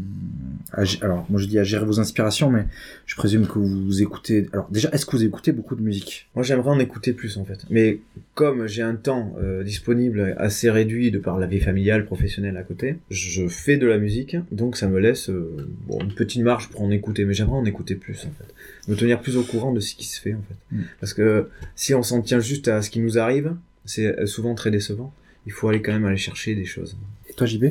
alors 1.00 1.26
moi 1.29 1.40
je 1.40 1.47
dis 1.47 1.59
à 1.59 1.64
gérer 1.64 1.85
vos 1.85 2.00
inspirations, 2.00 2.50
mais 2.50 2.67
je 3.07 3.17
présume 3.17 3.47
que 3.47 3.59
vous 3.59 4.02
écoutez. 4.02 4.49
Alors 4.52 4.69
déjà, 4.71 4.88
est-ce 4.90 5.07
que 5.07 5.12
vous 5.12 5.25
écoutez 5.25 5.52
beaucoup 5.52 5.75
de 5.75 5.83
musique? 5.83 6.29
Moi, 6.35 6.45
j'aimerais 6.45 6.71
en 6.71 6.79
écouter 6.79 7.12
plus, 7.12 7.37
en 7.37 7.45
fait. 7.45 7.64
Mais 7.71 8.00
comme 8.35 8.67
j'ai 8.67 8.83
un 8.83 8.95
temps 8.95 9.35
euh, 9.43 9.64
disponible 9.64 10.35
assez 10.38 10.71
réduit 10.71 11.11
de 11.11 11.19
par 11.19 11.38
la 11.38 11.47
vie 11.47 11.61
familiale, 11.61 12.05
professionnelle 12.05 12.57
à 12.57 12.62
côté, 12.62 12.97
je 13.11 13.49
fais 13.49 13.76
de 13.76 13.87
la 13.87 13.99
musique, 13.99 14.37
donc 14.52 14.76
ça 14.76 14.88
me 14.88 14.99
laisse 14.99 15.31
euh, 15.31 15.57
bon, 15.87 16.00
une 16.00 16.12
petite 16.12 16.43
marge 16.43 16.69
pour 16.69 16.83
en 16.83 16.90
écouter. 16.90 17.25
Mais 17.25 17.35
j'aimerais 17.35 17.57
en 17.57 17.64
écouter 17.64 17.95
plus, 17.95 18.26
en 18.26 18.33
fait. 18.33 18.55
Me 18.88 18.97
tenir 18.97 19.21
plus 19.21 19.37
au 19.37 19.43
courant 19.43 19.73
de 19.73 19.81
ce 19.81 19.95
qui 19.95 20.07
se 20.07 20.21
fait, 20.21 20.35
en 20.35 20.43
fait. 20.43 20.76
Mm. 20.76 20.83
Parce 21.00 21.14
que 21.14 21.49
si 21.75 21.95
on 21.95 22.02
s'en 22.02 22.23
tient 22.23 22.40
juste 22.40 22.69
à 22.69 22.83
ce 22.83 22.90
qui 22.90 23.00
nous 23.00 23.19
arrive, 23.19 23.55
c'est 23.85 24.19
euh, 24.19 24.26
souvent 24.26 24.55
très 24.55 24.71
décevant. 24.71 25.12
Il 25.47 25.52
faut 25.52 25.69
aller 25.69 25.83
quand 25.83 25.93
même 25.93 26.05
aller 26.05 26.17
chercher 26.17 26.55
des 26.55 26.67
choses. 26.67 26.97
Et 27.29 27.33
toi, 27.33 27.47
JB 27.47 27.64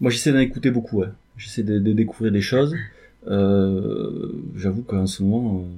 Moi, 0.00 0.10
j'essaie 0.10 0.32
d'en 0.32 0.38
écouter 0.38 0.70
beaucoup, 0.70 1.00
ouais. 1.00 1.08
J'essaie 1.42 1.64
de, 1.64 1.78
de 1.78 1.92
découvrir 1.92 2.32
des 2.32 2.40
choses. 2.40 2.74
Euh, 3.28 4.32
J'avoue 4.56 4.82
qu'en 4.82 5.06
ce 5.06 5.22
moment, 5.22 5.58
euh, 5.58 5.68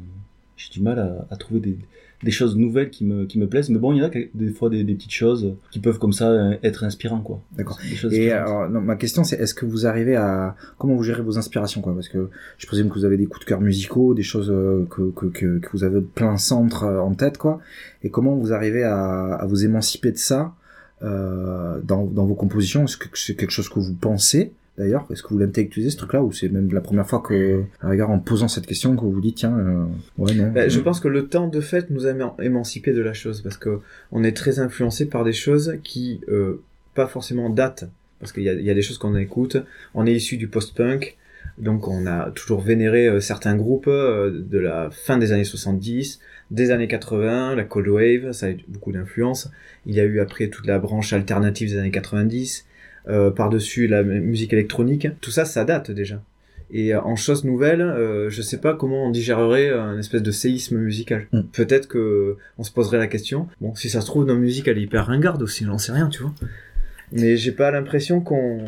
j'ai 0.57 0.71
du 0.71 0.81
mal 0.83 0.99
à, 0.99 1.27
à 1.31 1.37
trouver 1.37 1.61
des, 1.61 1.79
des 2.23 2.31
choses 2.31 2.57
nouvelles 2.57 2.91
qui 2.91 3.05
me, 3.05 3.25
qui 3.27 3.39
me 3.39 3.47
plaisent. 3.47 3.71
Mais 3.71 3.79
bon, 3.79 3.93
il 3.93 3.99
y 3.99 4.03
en 4.03 4.07
a 4.07 4.11
des 4.11 4.49
fois 4.51 4.69
des, 4.71 4.85
des 4.85 4.95
petites 4.95 5.13
choses 5.13 5.55
qui 5.71 5.79
peuvent 5.81 5.99
comme 5.99 6.13
ça 6.13 6.31
euh, 6.31 6.57
être 6.63 6.85
inspirants, 6.85 7.21
quoi. 7.21 7.41
D'accord. 7.57 7.79
Et 7.83 7.93
inspirantes. 7.95 8.31
alors, 8.49 8.71
non, 8.71 8.81
ma 8.81 8.97
question 8.97 9.25
c'est 9.25 9.37
est-ce 9.37 9.55
que 9.55 9.67
vous 9.67 9.87
arrivez 9.87 10.17
à 10.17 10.55
comment 10.79 10.95
vous 10.97 11.03
gérez 11.03 11.23
vos 11.23 11.39
inspirations 11.39 11.81
quoi? 11.81 11.95
Parce 11.95 12.09
que 12.09 12.31
je 12.59 12.67
présume 12.67 12.89
que 12.89 12.95
vous 12.95 13.05
avez 13.05 13.17
des 13.17 13.27
coups 13.27 13.41
de 13.45 13.49
cœur 13.49 13.61
musicaux, 13.61 14.15
des 14.15 14.23
choses 14.23 14.49
que, 14.91 15.11
que, 15.11 15.27
que, 15.27 15.59
que 15.59 15.69
vous 15.73 15.85
avez 15.85 16.01
plein 16.01 16.37
centre 16.37 16.85
en 16.85 17.15
tête 17.15 17.39
quoi. 17.39 17.61
Et 18.03 18.11
comment 18.11 18.35
vous 18.37 18.53
arrivez 18.53 18.85
à, 18.85 19.35
à 19.35 19.47
vous 19.47 19.65
émanciper 19.65 20.13
de 20.13 20.19
ça 20.19 20.55
euh, 21.03 21.81
dans, 21.83 22.05
dans 22.05 22.27
vos 22.27 22.35
compositions? 22.35 22.85
Est-ce 22.85 22.97
que 22.97 23.09
c'est 23.15 23.35
quelque 23.35 23.51
chose 23.51 23.69
que 23.69 23.81
vous 23.81 23.95
pensez? 23.95 24.53
D'ailleurs, 24.77 25.07
est-ce 25.13 25.23
que 25.23 25.29
vous 25.29 25.39
l'intellectualisez 25.39 25.91
ce 25.91 25.97
truc-là 25.99 26.23
ou 26.23 26.33
c'est 26.33 26.49
même 26.49 26.73
la 26.73 26.81
première 26.81 27.07
fois 27.07 27.21
que, 27.21 27.63
à 27.81 27.89
rigueur, 27.89 28.11
en 28.11 28.19
posant 28.19 28.49
cette 28.49 28.67
question, 28.67 28.97
que 28.97 29.03
vous 29.03 29.21
dites 29.21 29.37
tiens, 29.37 29.57
euh, 29.57 29.85
ouais 30.19 30.35
non. 30.35 30.51
Ben, 30.51 30.69
je 30.69 30.81
pense 30.81 30.99
que 30.99 31.07
le 31.09 31.27
temps 31.29 31.47
de 31.47 31.61
fait 31.61 31.91
nous 31.91 32.07
a 32.07 32.13
éman- 32.13 32.35
émancipés 32.43 32.93
de 32.93 33.01
la 33.01 33.13
chose 33.13 33.41
parce 33.43 33.57
que 33.57 33.79
on 34.11 34.25
est 34.25 34.37
très 34.37 34.59
influencé 34.59 35.07
par 35.07 35.23
des 35.25 35.33
choses 35.33 35.77
qui 35.85 36.21
euh, 36.29 36.61
pas 36.95 37.07
forcément 37.07 37.51
datent 37.51 37.85
parce 38.19 38.33
qu'il 38.33 38.43
y 38.43 38.49
a, 38.49 38.55
il 38.55 38.65
y 38.65 38.71
a 38.71 38.75
des 38.75 38.83
choses 38.83 38.99
qu'on 38.99 39.15
écoute. 39.17 39.57
On 39.95 40.07
est 40.07 40.13
issu 40.15 40.37
du 40.39 40.49
post-punk, 40.49 41.17
donc 41.59 41.87
on 41.87 42.07
a 42.07 42.31
toujours 42.33 42.61
vénéré 42.61 43.07
euh, 43.07 43.21
certains 43.21 43.55
groupes 43.55 43.87
euh, 43.87 44.31
de 44.51 44.59
la 44.59 44.89
fin 44.91 45.19
des 45.19 45.31
années 45.31 45.45
70, 45.45 46.19
des 46.51 46.71
années 46.73 46.89
80, 46.89 47.55
la 47.55 47.63
cold 47.65 47.87
wave, 47.89 48.33
ça 48.33 48.47
a 48.47 48.51
eu 48.51 48.59
beaucoup 48.67 48.91
d'influence. 48.93 49.51
Il 49.87 49.95
y 49.95 50.01
a 50.01 50.05
eu 50.05 50.19
après 50.19 50.49
toute 50.49 50.67
la 50.67 50.79
branche 50.81 51.13
alternative 51.13 51.69
des 51.71 51.79
années 51.79 51.91
90, 51.93 52.65
euh, 53.09 53.31
par-dessus 53.31 53.87
la 53.87 54.03
musique 54.03 54.53
électronique. 54.53 55.09
Tout 55.21 55.31
ça, 55.31 55.45
ça 55.45 55.65
date 55.65 55.91
déjà. 55.91 56.23
Et 56.71 56.95
euh, 56.95 57.03
en 57.03 57.17
chose 57.17 57.45
nouvelle, 57.45 57.83
euh, 57.83 58.31
je 58.31 58.41
sais 58.41 58.59
pas 58.59 58.75
comment 58.75 59.07
on 59.07 59.11
digérerait 59.11 59.71
un 59.71 59.99
espèce 59.99 60.23
de 60.23 60.31
séisme 60.31 60.79
musical. 60.79 61.27
Mm. 61.33 61.41
Peut-être 61.53 61.87
que 61.87 62.37
on 62.59 62.63
se 62.63 62.73
poserait 62.73 62.99
la 62.99 63.07
question. 63.07 63.49
Bon, 63.61 63.75
si 63.75 63.91
ça 63.91 64.01
se 64.01 64.07
trouve, 64.07 64.27
nos 64.27 64.37
musiques 64.37 64.69
elle 64.69 64.79
est 64.79 64.83
hyper 64.83 65.07
ringarde 65.07 65.43
aussi, 65.43 65.65
j'en 65.65 65.79
sais 65.79 65.93
rien, 65.93 66.09
tu 66.09 66.23
vois. 66.23 66.35
Mais 67.13 67.37
j'ai 67.37 67.53
pas 67.53 67.71
l'impression 67.71 68.21
qu'on. 68.21 68.67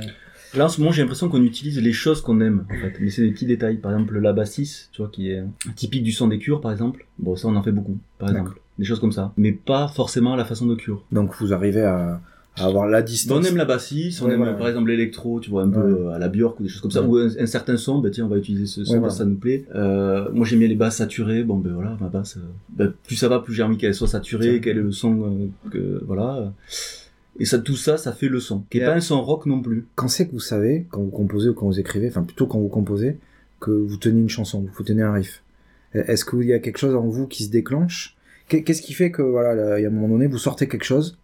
Là, 0.54 0.66
en 0.66 0.68
ce 0.68 0.80
moment, 0.80 0.92
j'ai 0.92 1.02
l'impression 1.02 1.28
qu'on 1.28 1.42
utilise 1.42 1.80
les 1.80 1.92
choses 1.92 2.20
qu'on 2.20 2.40
aime, 2.40 2.64
en 2.70 2.74
fait. 2.74 2.94
Mais 3.00 3.10
c'est 3.10 3.22
des 3.22 3.30
petits 3.30 3.46
détails. 3.46 3.78
Par 3.78 3.92
exemple, 3.92 4.18
la 4.18 4.32
bassiste, 4.32 4.90
tu 4.92 5.02
vois, 5.02 5.10
qui 5.10 5.30
est 5.30 5.42
typique 5.74 6.02
du 6.02 6.12
son 6.12 6.28
des 6.28 6.38
cures, 6.38 6.60
par 6.60 6.72
exemple. 6.72 7.06
Bon, 7.18 7.36
ça, 7.36 7.48
on 7.48 7.56
en 7.56 7.62
fait 7.62 7.72
beaucoup, 7.72 7.98
par 8.18 8.28
exemple. 8.28 8.52
Des 8.78 8.84
choses 8.84 9.00
comme 9.00 9.12
ça. 9.12 9.32
Mais 9.36 9.52
pas 9.52 9.88
forcément 9.88 10.34
à 10.34 10.36
la 10.36 10.44
façon 10.44 10.66
de 10.66 10.74
cure. 10.74 11.02
Donc 11.10 11.34
vous 11.40 11.54
arrivez 11.54 11.82
à, 11.82 12.20
à 12.58 12.64
avoir 12.66 12.86
la 12.88 13.02
distance. 13.02 13.38
on 13.38 13.42
aime 13.48 13.56
la 13.56 13.64
bassiste, 13.64 14.22
on 14.22 14.26
Ouais, 14.26 14.34
aime 14.34 14.56
par 14.58 14.68
exemple 14.68 14.88
l'électro, 14.90 15.40
tu 15.40 15.50
vois, 15.50 15.62
un 15.64 15.68
peu 15.68 15.78
euh, 15.80 16.08
à 16.10 16.18
la 16.18 16.28
Björk 16.28 16.58
ou 16.60 16.62
des 16.62 16.68
choses 16.68 16.80
comme 16.80 16.90
ça, 16.90 17.02
ou 17.02 17.16
un, 17.16 17.28
un 17.38 17.46
certain 17.46 17.76
son, 17.76 17.98
ben 18.00 18.10
tiens, 18.10 18.24
on 18.24 18.28
va 18.28 18.38
utiliser 18.38 18.66
ce 18.66 18.84
son, 18.84 19.08
ça 19.10 19.24
nous 19.24 19.36
plaît. 19.36 19.64
Euh, 19.74 20.28
moi 20.32 20.46
j'aime 20.46 20.60
bien 20.60 20.68
les 20.68 20.74
basses 20.74 20.96
saturées, 20.96 21.42
bon 21.44 21.56
ben 21.58 21.72
voilà, 21.74 21.96
ma 22.00 22.08
basse, 22.08 22.36
euh, 22.38 22.40
ben, 22.70 22.92
plus 23.06 23.16
ça 23.16 23.28
va, 23.28 23.40
plus 23.40 23.52
j'ai 23.54 23.62
envie 23.62 23.76
qu'elle 23.76 23.94
soit 23.94 24.08
saturée, 24.08 24.60
quel 24.62 24.78
est 24.78 24.82
le 24.82 24.92
son, 24.92 25.22
euh, 25.22 25.70
que 25.70 26.02
voilà. 26.06 26.52
Et 27.38 27.44
ça, 27.44 27.58
tout 27.58 27.76
ça, 27.76 27.98
ça 27.98 28.12
fait 28.12 28.28
le 28.28 28.40
son, 28.40 28.64
qui 28.70 28.78
est 28.78 28.80
Yeah. 28.80 28.90
pas 28.92 28.96
un 28.96 29.00
son 29.00 29.20
rock 29.22 29.44
non 29.44 29.60
plus. 29.60 29.86
Quand 29.94 30.08
c'est 30.08 30.26
que 30.26 30.32
vous 30.32 30.40
savez, 30.40 30.86
quand 30.90 31.02
vous 31.02 31.10
composez 31.10 31.50
ou 31.50 31.54
quand 31.54 31.66
vous 31.66 31.78
écrivez, 31.78 32.08
enfin 32.08 32.22
plutôt 32.22 32.46
quand 32.46 32.58
vous 32.58 32.68
composez, 32.68 33.18
que 33.60 33.70
vous 33.70 33.98
tenez 33.98 34.20
une 34.20 34.30
chanson, 34.30 34.66
vous 34.74 34.82
tenez 34.84 35.02
un 35.02 35.12
riff 35.12 35.42
Est-ce 35.92 36.24
qu'il 36.24 36.44
y 36.44 36.54
a 36.54 36.58
quelque 36.58 36.78
chose 36.78 36.94
en 36.94 37.06
vous 37.06 37.26
qui 37.26 37.44
se 37.44 37.50
déclenche? 37.50 38.16
Qu'est- 38.48 38.62
Qu'est-ce 38.62 38.80
qui 38.80 38.94
fait 38.94 39.10
que 39.10 39.20
voilà, 39.22 39.54
là, 39.54 39.78
il 39.78 39.82
y 39.82 39.84
a 39.84 39.88
un 39.88 39.92
moment 39.92 40.08
donné, 40.08 40.26
vous 40.28 40.38
sortez 40.38 40.66
quelque 40.68 40.84
chose 40.84 41.18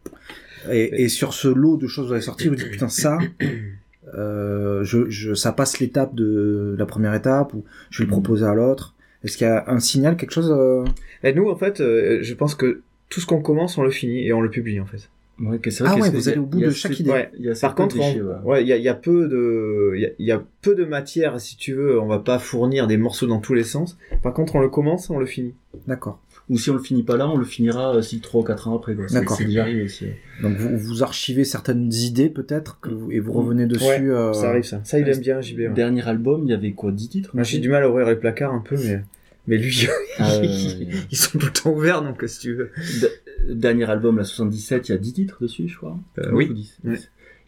et, 0.70 1.02
et 1.04 1.08
sur 1.08 1.34
ce 1.34 1.48
lot 1.48 1.76
de 1.76 1.86
choses 1.86 2.04
que 2.04 2.08
vous 2.08 2.12
avez 2.14 2.22
sorti, 2.22 2.48
vous 2.48 2.54
dites 2.54 2.70
putain 2.70 2.88
ça, 2.88 3.18
euh, 4.14 4.82
je, 4.84 5.08
je, 5.10 5.34
ça 5.34 5.52
passe 5.52 5.78
l'étape 5.80 6.14
de 6.14 6.74
la 6.78 6.86
première 6.86 7.14
étape 7.14 7.54
ou 7.54 7.64
je 7.90 7.98
vais 7.98 8.04
le 8.04 8.10
proposer 8.10 8.44
à 8.44 8.54
l'autre. 8.54 8.94
Est-ce 9.24 9.36
qu'il 9.36 9.46
y 9.46 9.50
a 9.50 9.64
un 9.68 9.78
signal, 9.78 10.16
quelque 10.16 10.32
chose 10.32 10.52
euh, 10.56 10.84
Et 11.22 11.32
nous, 11.32 11.48
en 11.48 11.56
fait, 11.56 11.80
euh, 11.80 12.18
je 12.22 12.34
pense 12.34 12.54
que 12.54 12.80
tout 13.08 13.20
ce 13.20 13.26
qu'on 13.26 13.40
commence, 13.40 13.78
on 13.78 13.82
le 13.82 13.90
finit 13.90 14.26
et 14.26 14.32
on 14.32 14.40
le 14.40 14.50
publie 14.50 14.80
en 14.80 14.86
fait. 14.86 15.08
Ouais, 15.40 15.58
que 15.58 15.70
c'est 15.70 15.82
Ah 15.86 15.94
que 15.94 16.00
ouais, 16.00 16.10
vous 16.10 16.28
allez 16.28 16.38
au 16.38 16.44
bout 16.46 16.58
il 16.60 16.66
de 16.66 16.70
chaque 16.70 16.98
idée. 17.00 17.10
Ouais. 17.10 17.30
Il 17.38 17.44
y 17.44 17.48
a 17.48 17.52
assez 17.52 17.62
Par 17.62 17.74
contre, 17.74 17.96
on- 17.96 17.98
déchets, 17.98 18.20
ouais. 18.20 18.34
ouais, 18.44 18.62
il 18.62 18.68
y 18.68 18.72
a, 18.72 18.76
il 18.76 18.82
y 18.82 18.88
a 18.88 18.94
peu 18.94 19.28
de, 19.28 19.92
il 19.96 20.00
y 20.02 20.06
a, 20.06 20.10
il 20.18 20.26
y 20.26 20.30
a 20.32 20.42
peu 20.60 20.74
de 20.74 20.84
matière 20.84 21.40
si 21.40 21.56
tu 21.56 21.72
veux. 21.74 21.98
On 22.00 22.06
va 22.06 22.18
pas 22.18 22.38
fournir 22.38 22.86
des 22.86 22.96
morceaux 22.96 23.26
dans 23.26 23.40
tous 23.40 23.54
les 23.54 23.64
sens. 23.64 23.96
Par 24.22 24.34
contre, 24.34 24.56
on 24.56 24.60
le 24.60 24.68
commence, 24.68 25.08
on 25.10 25.18
le 25.18 25.26
finit. 25.26 25.54
D'accord. 25.86 26.20
Ou 26.48 26.58
si 26.58 26.70
on 26.70 26.74
le 26.74 26.80
finit 26.80 27.02
pas 27.04 27.16
là, 27.16 27.28
on 27.28 27.36
le 27.36 27.44
finira 27.44 27.94
euh, 27.96 28.02
si 28.02 28.20
3 28.20 28.40
ou 28.42 28.44
4 28.44 28.68
ans 28.68 28.76
après. 28.76 28.94
quoi. 28.94 29.06
D'accord. 29.10 29.36
C'est 29.36 29.44
déjà 29.44 29.62
arrivé 29.62 29.84
aussi. 29.84 30.06
Donc 30.42 30.56
vous, 30.56 30.76
vous 30.76 31.02
archivez 31.02 31.44
certaines 31.44 31.92
idées 31.92 32.28
peut-être 32.28 32.78
que 32.80 32.90
vous- 32.90 33.10
et 33.12 33.20
vous 33.20 33.32
revenez 33.32 33.66
dessus. 33.66 33.84
Ouais, 33.84 34.00
euh, 34.02 34.32
Ça 34.32 34.50
arrive 34.50 34.64
ça. 34.64 34.80
Ça, 34.84 34.98
il 34.98 35.08
aime 35.08 35.20
bien 35.20 35.40
JB. 35.40 35.58
ouais. 35.60 35.68
Dernier 35.70 36.06
album, 36.06 36.42
il 36.44 36.50
y 36.50 36.54
avait 36.54 36.72
quoi 36.72 36.90
10 36.92 37.08
titres 37.08 37.30
Moi, 37.34 37.44
j'ai 37.44 37.58
du 37.58 37.68
mal 37.68 37.82
à 37.84 37.88
ouvrir 37.88 38.06
les 38.08 38.16
placards 38.16 38.52
un 38.52 38.60
peu, 38.60 38.76
mais 38.84 39.02
mais 39.48 39.56
lui, 39.58 39.88
Ah, 40.18 40.36
ouais, 40.40 40.40
ouais, 40.40 40.46
ouais. 40.48 40.88
ils 41.10 41.16
sont 41.16 41.38
tout 41.38 41.46
le 41.46 41.52
temps 41.52 41.70
ouverts, 41.72 42.02
donc 42.02 42.22
si 42.26 42.38
tu 42.40 42.54
veux. 42.54 42.70
D- 43.00 43.54
dernier 43.54 43.88
album, 43.90 44.18
la 44.18 44.24
77, 44.24 44.88
il 44.88 44.92
y 44.92 44.94
a 44.94 44.98
10 44.98 45.12
titres 45.14 45.38
dessus, 45.40 45.68
je 45.68 45.76
crois. 45.76 45.96
Euh, 46.18 46.30
oui. 46.32 46.48
ou 46.50 46.54
10. 46.54 46.78
Ouais. 46.84 46.98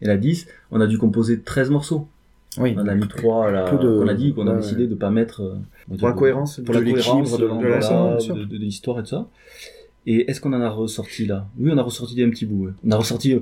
Et 0.02 0.06
la 0.06 0.16
10, 0.16 0.46
on 0.70 0.80
a 0.80 0.86
dû 0.86 0.98
composer 0.98 1.40
13 1.40 1.70
morceaux. 1.70 2.08
Oui. 2.58 2.74
On 2.76 2.80
en 2.82 2.86
a 2.88 2.94
mis 2.94 3.06
3 3.08 3.50
là, 3.50 3.64
Peu 3.68 3.76
de- 3.78 3.98
qu'on 3.98 4.08
a 4.08 4.14
dit, 4.14 4.32
qu'on 4.34 4.46
a 4.46 4.52
ouais, 4.52 4.60
décidé 4.60 4.86
de 4.86 4.94
pas 4.94 5.10
mettre. 5.10 5.56
Euh, 5.90 5.94
va 5.94 5.96
Pour 5.98 6.06
la 6.08 6.12
dire, 6.12 6.18
cohérence, 6.18 6.60
Pour 6.64 6.74
la 6.74 6.80
de 6.80 6.84
l'équilibre 6.84 7.10
cohérence 7.10 8.28
de 8.28 8.34
de, 8.34 8.38
de, 8.38 8.44
de- 8.44 8.44
de 8.46 8.56
l'histoire 8.58 8.98
et 8.98 9.02
tout 9.02 9.08
ça. 9.08 9.28
Et 10.06 10.30
est-ce 10.30 10.40
qu'on 10.40 10.52
en 10.52 10.60
a 10.60 10.68
ressorti 10.68 11.24
là? 11.26 11.46
Oui, 11.58 11.70
on 11.72 11.78
a 11.78 11.82
ressorti 11.82 12.14
des 12.14 12.26
petits 12.28 12.44
bouts. 12.46 12.66
ouais. 12.66 12.72
On 12.86 12.90
a 12.90 12.96
ressorti, 12.96 13.32
euh, 13.34 13.40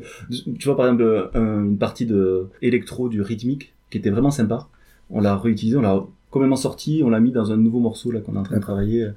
tu 0.58 0.64
vois 0.66 0.76
par 0.76 0.86
exemple, 0.86 1.30
un- 1.34 1.64
une 1.64 1.78
partie 1.78 2.06
de 2.06 2.46
électro 2.62 3.08
du 3.08 3.20
rythmique 3.20 3.72
qui 3.90 3.98
était 3.98 4.10
vraiment 4.10 4.30
sympa. 4.30 4.68
On 5.10 5.20
l'a 5.20 5.36
réutilisé, 5.36 5.76
on 5.76 5.82
l'a 5.82 6.04
complètement 6.30 6.56
sorti, 6.56 7.02
on 7.04 7.10
l'a 7.10 7.20
mis 7.20 7.32
dans 7.32 7.50
un 7.52 7.56
nouveau 7.56 7.80
morceau 7.80 8.10
là 8.12 8.20
qu'on 8.20 8.34
est 8.36 8.38
en 8.38 8.42
train 8.44 8.56
de 8.56 8.62
travailler. 8.62 9.08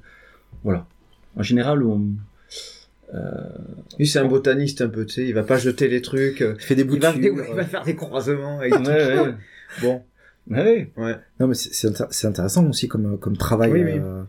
Voilà. 0.64 0.86
En 1.36 1.42
général, 1.42 1.82
on, 1.84 2.08
euh, 3.14 3.18
Lui, 3.98 4.06
c'est 4.06 4.18
un 4.18 4.26
botaniste 4.26 4.80
un 4.82 4.88
peu, 4.88 5.06
tu 5.06 5.14
sais. 5.14 5.26
Il 5.28 5.32
va 5.34 5.44
pas 5.44 5.56
jeter 5.58 5.86
les 5.88 6.02
trucs. 6.02 6.42
euh, 6.42 6.54
Il 6.58 6.62
fait 6.62 6.74
des 6.74 6.82
Il 6.82 6.98
va, 7.00 7.12
boutures. 7.12 7.44
il 7.48 7.54
va 7.54 7.64
faire 7.64 7.84
des 7.84 7.94
croisements. 7.94 8.60
Et 8.62 8.72
ouais, 8.72 8.78
ouais, 8.78 9.34
Bon, 9.82 10.02
ouais. 10.50 10.90
ouais. 10.96 11.14
Non, 11.40 11.48
mais 11.48 11.54
c'est- 11.54 11.72
c'est 11.72 11.88
intér- 11.88 12.08
c'est 12.10 12.26
intéressant 12.26 12.68
aussi 12.68 12.88
comme, 12.88 13.18
comme 13.18 13.36
travail 13.36 13.72
Oui, 13.72 13.82
oui. 13.84 13.90
euh, 13.98 14.22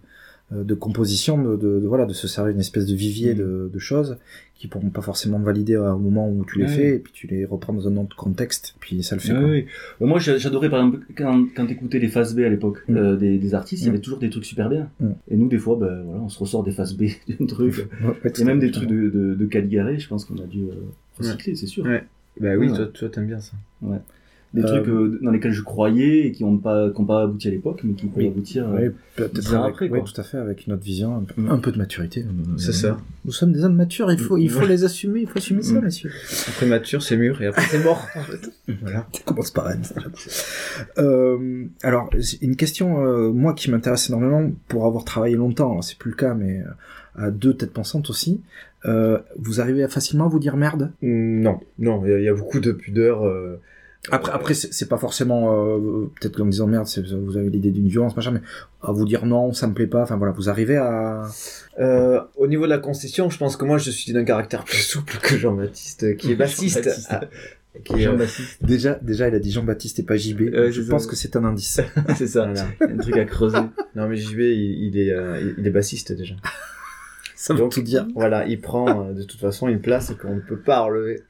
euh, 0.53 0.63
de 0.63 0.74
composition, 0.75 1.41
de, 1.41 1.57
de, 1.57 1.79
de- 1.79 1.88
voilà, 1.88 2.05
de 2.05 2.13
se 2.13 2.27
servir 2.27 2.53
d'une 2.53 2.62
espèce 2.62 2.86
de 2.86 2.95
vivier 2.95 3.33
Mm. 3.33 3.38
de, 3.38 3.69
de 3.74 3.79
choses 3.79 4.17
qui 4.55 4.67
pourront 4.67 4.89
pas 4.89 5.01
forcément 5.01 5.38
valider 5.39 5.75
au 5.77 5.97
moment 6.00 6.27
où 6.31 6.43
tu 6.45 6.57
les 6.57 6.65
Ouais. 6.65 6.71
fais, 6.71 6.95
et 6.95 7.00
puis 7.00 7.12
tu 7.13 7.27
les 7.27 7.45
reprends 7.45 7.74
dans 7.74 7.88
un 7.88 7.95
autre 7.97 8.15
contexte, 8.15 8.74
puis 8.79 9.03
ça 9.03 9.13
le 9.15 9.21
fait. 9.21 9.33
Ouais, 9.33 9.39
quoi. 9.39 9.50
ouais. 9.50 9.65
Euh, 10.01 10.05
Moi, 10.07 10.17
j'a- 10.19 10.38
j'adorais, 10.39 10.69
par 10.69 10.79
exemple, 10.79 11.05
quand, 11.15 11.45
quand 11.55 11.67
t'écoutais 11.67 12.00
les 12.00 12.07
phases 12.07 12.33
B 12.36 12.39
à 12.39 12.50
l'époque, 12.50 12.79
Mm. 12.88 12.97
euh, 12.97 13.15
des, 13.17 13.38
des 13.38 13.53
artistes, 13.53 13.83
il 13.83 13.86
y 13.86 13.89
Mm. 13.89 13.93
avait 13.93 14.01
toujours 14.01 14.19
des 14.19 14.29
trucs 14.31 14.45
super 14.45 14.69
bien. 14.69 14.89
Mm. 15.00 15.09
Et 15.29 15.36
nous, 15.36 15.47
des 15.50 15.59
fois, 15.59 15.75
ben, 15.75 16.01
voilà, 16.05 16.21
on 16.21 16.29
se 16.29 16.39
ressort 16.39 16.63
des 16.63 16.71
phases 16.71 16.95
B 16.95 17.03
d'un 17.39 17.45
truc. 17.45 17.75
Ouais, 17.75 18.07
ouais, 18.07 18.31
Il 18.33 18.39
y 18.39 18.41
a 18.41 18.45
même 18.45 18.59
des 18.59 18.71
trucs 18.71 18.89
de, 18.89 19.09
de, 19.09 19.36
de 19.36 19.45
Caligari, 19.45 20.00
je 20.00 20.07
pense 20.07 20.25
qu'on 20.25 20.38
a 20.41 20.47
dû 20.47 20.63
euh, 20.63 20.74
recycler, 21.19 21.55
c'est 21.55 21.67
sûr. 21.67 21.83
Ouais. 21.86 22.03
Bah 22.39 22.55
oui, 22.57 22.69
Ouais. 22.69 22.75
toi, 22.75 22.86
toi, 22.88 23.09
t'aimes 23.09 23.27
bien 23.27 23.39
ça. 23.41 23.53
Des 24.54 24.63
Euh, 24.63 24.66
trucs 24.66 24.88
euh, 24.88 25.20
dans 25.22 25.32
lesquels 25.32 25.51
je 25.51 25.62
croyais 25.62 26.25
et 26.27 26.32
qui 26.32 26.44
n'ont 26.44 26.58
pas, 26.58 26.89
qui 26.89 27.00
ont 27.01 27.06
pas 27.06 27.24
abouti 27.24 27.48
à 27.50 27.51
l'époque, 27.51 27.82
mais 27.84 27.94
qui 27.94 28.06
peuvent 28.08 28.18
Oui. 28.24 28.27
aboutir. 28.27 28.68
euh, 28.70 28.77
Oui, 28.88 28.89
peut-être 29.16 29.54
après, 29.56 29.89
oui, 29.89 30.00
quoi. 30.00 30.08
tout 30.13 30.20
à 30.22 30.24
fait, 30.24 30.38
avec 30.38 30.66
une 30.66 30.74
autre 30.74 30.84
vision, 30.84 31.16
un 31.18 31.24
peu, 31.24 31.42
Mm. 31.42 31.50
un 31.51 31.58
peu 31.58 31.72
de 31.72 31.77
maturité. 31.77 32.25
C'est 32.58 32.72
ça. 32.74 32.98
Nous 33.25 33.32
sommes 33.34 33.51
des 33.51 33.63
hommes 33.66 33.75
matures, 33.75 34.12
il 34.12 34.18
faut, 34.20 34.38
il 34.38 34.50
faut 34.50 34.66
Mm. 34.66 34.70
les 34.70 34.84
assumer, 34.86 35.20
il 35.22 35.27
faut 35.27 35.38
assumer 35.38 35.62
ça, 35.63 35.74
Mm. 35.80 35.84
messieurs. 35.84 36.12
Après 36.48 36.66
mature, 36.66 37.04
c'est 37.04 37.18
mûr, 37.18 37.42
et 37.42 37.48
après 37.48 37.63
c'est 37.70 37.84
mort. 37.84 38.08
Voilà, 38.82 39.06
ça 39.13 39.22
commence 39.25 39.51
par 39.51 39.68
déjà. 39.75 39.96
Euh, 40.98 41.66
alors, 41.84 42.10
une 42.42 42.56
question, 42.56 43.06
euh, 43.06 43.32
moi, 43.32 43.54
qui 43.54 43.70
m'intéresse 43.72 44.10
énormément, 44.10 44.50
pour 44.68 44.86
avoir 44.86 45.04
travaillé 45.04 45.36
longtemps, 45.36 45.72
alors 45.72 45.84
c'est 45.84 45.98
plus 45.98 46.12
le 46.12 46.16
cas, 46.18 46.34
mais 46.34 46.62
euh, 46.62 47.25
à 47.27 47.32
deux 47.32 47.54
têtes 47.54 47.74
pensantes 47.74 48.10
aussi, 48.10 48.42
euh, 48.86 49.18
vous 49.38 49.60
arrivez 49.62 49.84
à 49.84 49.88
facilement 49.88 50.27
vous 50.27 50.39
dire 50.39 50.56
merde? 50.58 50.92
Non, 51.01 51.60
non, 51.80 52.04
il 52.06 52.20
y, 52.22 52.24
y 52.24 52.30
a 52.30 52.34
beaucoup 52.34 52.60
de 52.60 52.72
pudeur. 52.72 53.24
Euh, 54.06 54.10
Après, 54.12 54.32
après 54.32 54.54
c'est 54.54 54.88
pas 54.88 54.98
forcément, 54.98 55.54
euh, 55.77 56.10
peut-être 56.20 56.38
qu'en 56.38 56.46
disant 56.46 56.68
merde, 56.68 56.88
c'est- 56.88 57.01
vous 57.13 57.36
avez 57.38 57.50
l'idée 57.50 57.72
d'une 57.72 57.88
violence, 57.88 58.16
machin, 58.16 58.32
mais 58.32 58.42
à 58.82 58.92
vous 58.92 59.06
dire 59.06 59.25
non, 59.25 59.51
ça 59.54 59.68
me 59.68 59.74
plaît 59.74 59.88
pas, 59.88 60.01
enfin 60.04 60.16
voilà, 60.18 60.34
vous 60.34 60.50
arrivez 60.50 60.77
à... 60.77 61.24
Euh, 61.80 62.20
au 62.38 62.48
niveau 62.48 62.63
de 62.66 62.70
la 62.70 62.77
concession, 62.77 63.30
je 63.30 63.38
pense 63.38 63.58
que 63.58 63.66
moi 63.66 63.77
je 63.77 63.92
suis 63.92 64.13
d'un 64.13 64.24
caractère 64.24 64.63
plus 64.63 64.77
souple 64.82 65.18
que 65.22 65.38
Jean-Baptiste, 65.38 66.16
qui 66.18 66.32
est 66.32 66.36
bassiste. 66.44 66.77
Jean-Baptiste. 66.84 67.08
Ah, 67.12 67.22
qui 67.84 67.94
est, 67.94 68.00
Jean 68.00 68.13
euh, 68.13 68.18
Baptiste. 68.18 68.63
Déjà, 68.63 68.98
déjà, 69.04 69.27
il 69.27 69.36
a 69.36 69.39
dit 69.39 69.51
Jean-Baptiste 69.51 70.00
et 70.00 70.04
pas 70.04 70.16
JB, 70.18 70.50
je 70.72 70.82
pense 70.89 71.04
ça. 71.04 71.10
que 71.10 71.16
c'est 71.16 71.36
un 71.36 71.44
indice. 71.44 71.80
c'est 72.16 72.25
ça. 72.27 72.46
voilà. 72.46 72.66
Un 72.82 72.98
truc 72.98 73.18
à 73.18 73.25
creuser. 73.25 73.58
Non 73.96 74.08
mais 74.08 74.16
JB, 74.16 74.39
il, 74.39 74.86
il 74.88 74.98
est, 75.00 75.12
euh, 75.12 75.54
il- 75.58 75.68
est 75.68 75.70
bassiste 75.70 76.12
déjà. 76.13 76.34
ça 77.36 77.54
veut 77.54 77.60
Donc, 77.60 77.74
tout 77.74 77.82
dire. 77.84 78.08
Voilà, 78.16 78.48
il 78.48 78.60
prend 78.62 79.10
euh, 79.10 79.13
de 79.13 79.22
toute 79.24 79.39
façon 79.39 79.68
une 79.68 79.80
place 79.82 80.12
qu'on 80.20 80.36
ne 80.36 80.42
peut 80.42 80.58
pas 80.58 80.80
relever. 80.80 81.22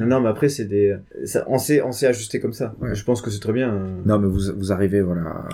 Non, 0.00 0.06
non, 0.06 0.20
mais 0.20 0.28
après 0.28 0.48
c'est 0.48 0.64
des, 0.64 0.96
ça, 1.24 1.44
on 1.48 1.58
s'est, 1.58 1.82
on 1.82 1.92
s'est 1.92 2.06
ajusté 2.06 2.40
comme 2.40 2.52
ça. 2.52 2.74
Ouais. 2.80 2.94
Je 2.94 3.04
pense 3.04 3.22
que 3.22 3.30
c'est 3.30 3.40
très 3.40 3.52
bien. 3.52 3.72
euh. 3.72 3.96
Non, 4.06 4.18
mais 4.18 4.28
vous, 4.28 4.40
vous 4.56 4.72
arrivez, 4.72 5.00
voilà... 5.00 5.44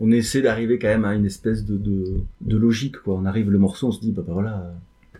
On 0.00 0.10
essaie 0.10 0.42
d'arriver 0.42 0.78
quand 0.78 0.88
même 0.88 1.04
à 1.04 1.14
une 1.14 1.26
espèce 1.26 1.64
de, 1.64 1.76
de, 1.76 2.04
de 2.40 2.56
logique, 2.56 2.98
quoi. 2.98 3.14
On 3.14 3.24
arrive 3.24 3.50
le 3.50 3.58
morceau, 3.58 3.88
on 3.88 3.92
se 3.92 4.00
dit, 4.00 4.12
bah, 4.12 4.22
bah 4.26 4.32
voilà, 4.32 4.72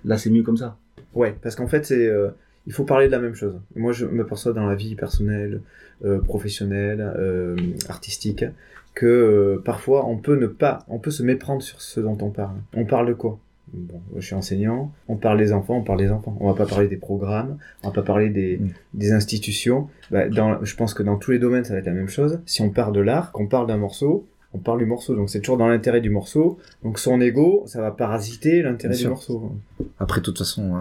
là 0.05 0.19
c'est 0.19 0.31
mieux 0.31 0.43
comme 0.43 0.57
ça. 0.57 0.77
Ouais, 1.15 1.35
parce 1.43 1.57
qu'en 1.57 1.67
fait, 1.67 1.85
c'est, 1.87 2.07
euh, 2.07 2.29
il 2.67 2.73
faut 2.73 2.85
parler 2.85 3.07
de 3.07 3.12
la 3.12 3.19
même 3.19 3.35
chose. 3.35 3.55
Moi, 3.75 3.93
je 3.93 4.07
me 4.07 4.25
perçois 4.27 4.53
dans 4.53 4.67
la 4.67 4.75
vie 4.75 4.95
personnelle, 4.95 5.61
euh, 6.05 6.19
professionnelle, 6.21 7.00
euh, 7.19 7.57
artistique, 7.88 8.45
que 8.95 9.07
euh, 9.07 9.62
parfois 9.65 10.07
on 10.07 10.17
peut 10.17 10.37
ne 10.37 10.49
pas, 10.49 10.81
on 10.88 10.99
peut 10.99 11.12
se 11.12 11.23
méprendre 11.23 11.62
sur 11.62 11.81
ce 11.81 12.00
dont 12.00 12.19
on 12.21 12.31
parle. 12.31 12.57
On 12.75 12.85
parle 12.85 13.07
de 13.07 13.12
quoi? 13.12 13.38
Bon, 13.72 14.00
je 14.16 14.20
suis 14.25 14.34
enseignant, 14.34 14.92
on 15.08 15.16
parle 15.16 15.38
des 15.38 15.52
enfants, 15.52 15.76
on 15.76 15.82
parle 15.82 15.98
des 15.98 16.10
enfants. 16.10 16.37
On 16.40 16.48
va 16.50 16.54
pas 16.54 16.66
parler 16.66 16.88
des 16.88 16.96
programmes, 16.96 17.58
on 17.82 17.88
va 17.88 17.94
pas 17.94 18.02
parler 18.02 18.30
des, 18.30 18.58
Mm. 18.58 18.68
des 18.94 19.12
institutions. 19.12 19.88
Bah, 20.10 20.28
dans, 20.28 20.64
je 20.64 20.75
pense 20.76 20.94
que 20.94 21.02
dans 21.02 21.16
tous 21.16 21.30
les 21.32 21.38
domaines, 21.38 21.64
ça 21.64 21.75
va 21.75 21.80
être 21.80 21.87
la 21.87 21.92
même 21.92 22.08
chose. 22.08 22.40
Si 22.46 22.62
on 22.62 22.70
parle 22.70 22.92
de 22.94 23.00
l'art, 23.00 23.32
qu'on 23.32 23.46
parle 23.46 23.66
d'un 23.66 23.76
morceau, 23.76 24.26
on 24.54 24.58
parle 24.58 24.78
du 24.78 24.87
morceau. 24.87 25.14
Donc 25.14 25.28
c'est 25.30 25.40
toujours 25.40 25.58
dans 25.58 25.68
l'intérêt 25.68 26.00
du 26.00 26.10
morceau. 26.10 26.58
Donc 26.82 26.98
son 26.98 27.20
ego, 27.20 27.64
ça 27.66 27.80
va 27.82 27.90
parasiter 27.90 28.62
l'intérêt 28.62 28.94
du 28.94 29.00
sûr. 29.00 29.10
morceau. 29.10 29.52
Après, 29.98 30.20
de 30.20 30.25
toute 30.25 30.38
façon, 30.38 30.75
euh, 30.75 30.78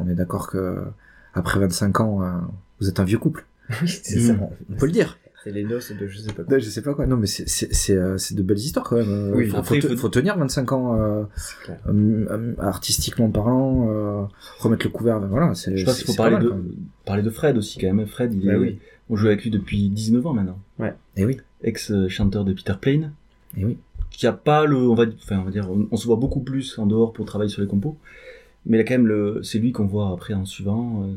on 0.00 0.08
est 0.08 0.14
d'accord 0.14 0.48
que 0.48 0.78
après 1.34 1.58
25 1.58 2.00
ans, 2.00 2.22
euh, 2.22 2.26
vous 2.80 2.88
êtes 2.88 3.00
un 3.00 3.04
vieux 3.04 3.18
couple. 3.18 3.44
Oui, 3.82 3.88
c'est 4.02 4.20
ça. 4.20 4.34
On, 4.40 4.50
on 4.72 4.76
peut 4.76 4.86
le 4.86 4.92
dire. 4.92 5.18
Les 5.50 5.64
noces 5.64 5.92
de 5.92 6.06
je 6.06 6.18
sais 6.18 6.32
pas 6.32 6.42
quoi. 6.44 6.54
Non, 6.54 6.58
je 6.60 6.68
sais 6.70 6.82
pas 6.82 6.94
quoi. 6.94 7.06
Non, 7.06 7.16
mais 7.16 7.26
c'est 7.26 7.48
c'est 7.48 7.72
c'est 7.74 7.96
euh, 7.96 8.16
de 8.32 8.42
belles 8.42 8.58
histoires 8.58 8.84
quand 8.84 8.96
même. 8.96 9.08
Euh, 9.10 9.32
Oui, 9.34 9.48
faut, 9.48 9.56
après, 9.56 9.68
faut, 9.68 9.74
il 9.74 9.82
te- 9.82 9.88
faut- 9.88 10.02
faut 10.02 10.08
tenir 10.08 10.36
25 10.38 10.72
ans 10.72 11.00
euh, 11.00 11.24
euh, 11.88 12.54
artistiquement 12.58 13.30
parlant, 13.30 13.88
euh, 13.90 14.24
remettre 14.60 14.86
le 14.86 14.90
couvert. 14.90 15.20
ben 15.20 15.26
Voilà, 15.28 15.54
c'est. 15.54 15.76
Je 15.76 15.84
pense 15.84 15.96
qu'il 15.98 16.06
faut 16.06 16.14
parler 16.14 16.38
de, 16.38 16.52
parler 17.04 17.22
de 17.22 17.30
Fred 17.30 17.56
aussi, 17.56 17.78
quand 17.78 17.92
même. 17.92 18.06
Fred, 18.06 18.34
il 18.34 18.46
Bah 18.46 18.54
oui. 18.58 18.78
on 19.10 19.16
joue 19.16 19.26
avec 19.26 19.42
lui 19.42 19.50
depuis 19.50 19.88
19 19.88 20.26
ans 20.26 20.34
maintenant. 20.34 20.58
Et 21.16 21.24
oui, 21.24 21.38
Ex-chanteur 21.62 22.44
de 22.44 22.52
Peter 22.52 22.74
Plain. 22.80 23.10
et 23.56 23.64
oui. 23.64 23.78
qui 24.10 24.26
a 24.26 24.32
pas 24.32 24.66
le, 24.66 24.76
on 24.76 24.94
va, 24.94 25.04
enfin, 25.22 25.38
on 25.40 25.44
va 25.44 25.50
dire, 25.50 25.68
on, 25.70 25.88
on 25.90 25.96
se 25.96 26.06
voit 26.06 26.16
beaucoup 26.16 26.40
plus 26.40 26.78
en 26.78 26.86
dehors 26.86 27.12
pour 27.12 27.24
travailler 27.26 27.50
sur 27.50 27.60
les 27.62 27.68
compos, 27.68 27.96
mais 28.66 28.78
a 28.78 28.84
quand 28.84 28.94
même 28.94 29.06
le, 29.06 29.40
c'est 29.42 29.58
lui 29.58 29.72
qu'on 29.72 29.86
voit 29.86 30.10
après 30.12 30.34
en 30.34 30.44
suivant, 30.44 31.08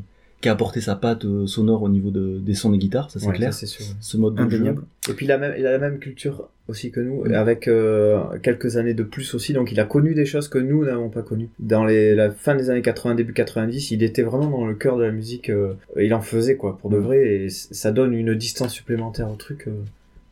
qui 0.42 0.50
a 0.50 0.54
apporté 0.54 0.82
sa 0.82 0.96
patte 0.96 1.24
euh, 1.26 1.46
sonore 1.48 1.84
au 1.84 1.90
niveau 1.90 2.10
de, 2.10 2.40
des 2.40 2.54
sons 2.56 2.72
des 2.72 2.78
guitares, 2.80 3.10
ça 3.12 3.20
c'est 3.20 3.28
Ouais, 3.28 3.36
clair. 3.36 3.54
ça, 3.54 3.66
sûr. 3.68 3.86
Ce 4.00 4.18
mode 4.18 4.36
de 4.36 4.42
Indéniable. 4.42 4.84
Et 5.10 5.14
puis 5.14 5.26
il 5.28 5.32
a, 5.32 5.38
même, 5.38 5.54
il 5.58 5.66
a 5.68 5.72
la 5.72 5.78
même 5.78 6.00
culture 6.00 6.50
aussi 6.68 6.90
que 6.92 7.00
nous, 7.00 7.24
avec 7.34 7.68
euh, 7.68 8.22
quelques 8.42 8.78
années 8.78 8.94
de 8.94 9.04
plus 9.04 9.34
aussi, 9.36 9.54
donc 9.54 9.72
il 9.72 9.80
a 9.80 9.84
connu 9.86 10.14
des 10.14 10.26
choses 10.26 10.48
que 10.48 10.58
nous 10.58 10.84
n'avons 10.86 11.10
pas 11.10 11.22
connues. 11.22 11.50
Dans 11.60 11.86
les, 11.86 12.16
la 12.16 12.32
fin 12.32 12.56
des 12.56 12.70
années 12.70 12.82
80, 12.82 13.16
début 13.16 13.34
90, 13.34 13.92
il 13.92 14.04
était 14.04 14.24
vraiment 14.24 14.50
dans 14.50 14.66
le 14.66 14.76
cœur 14.76 14.98
de 14.98 15.04
la 15.04 15.12
musique, 15.12 15.50
euh, 15.50 15.74
il 16.00 16.14
en 16.14 16.22
faisait 16.22 16.56
quoi, 16.56 16.78
pour 16.78 16.90
de 16.90 16.98
Mm. 16.98 17.02
vrai, 17.02 17.28
et 17.36 17.50
ça 17.50 17.92
donne 17.92 18.14
une 18.14 18.34
distance 18.36 18.74
supplémentaire 18.74 19.30
au 19.30 19.36
truc, 19.36 19.68
euh, 19.68 19.72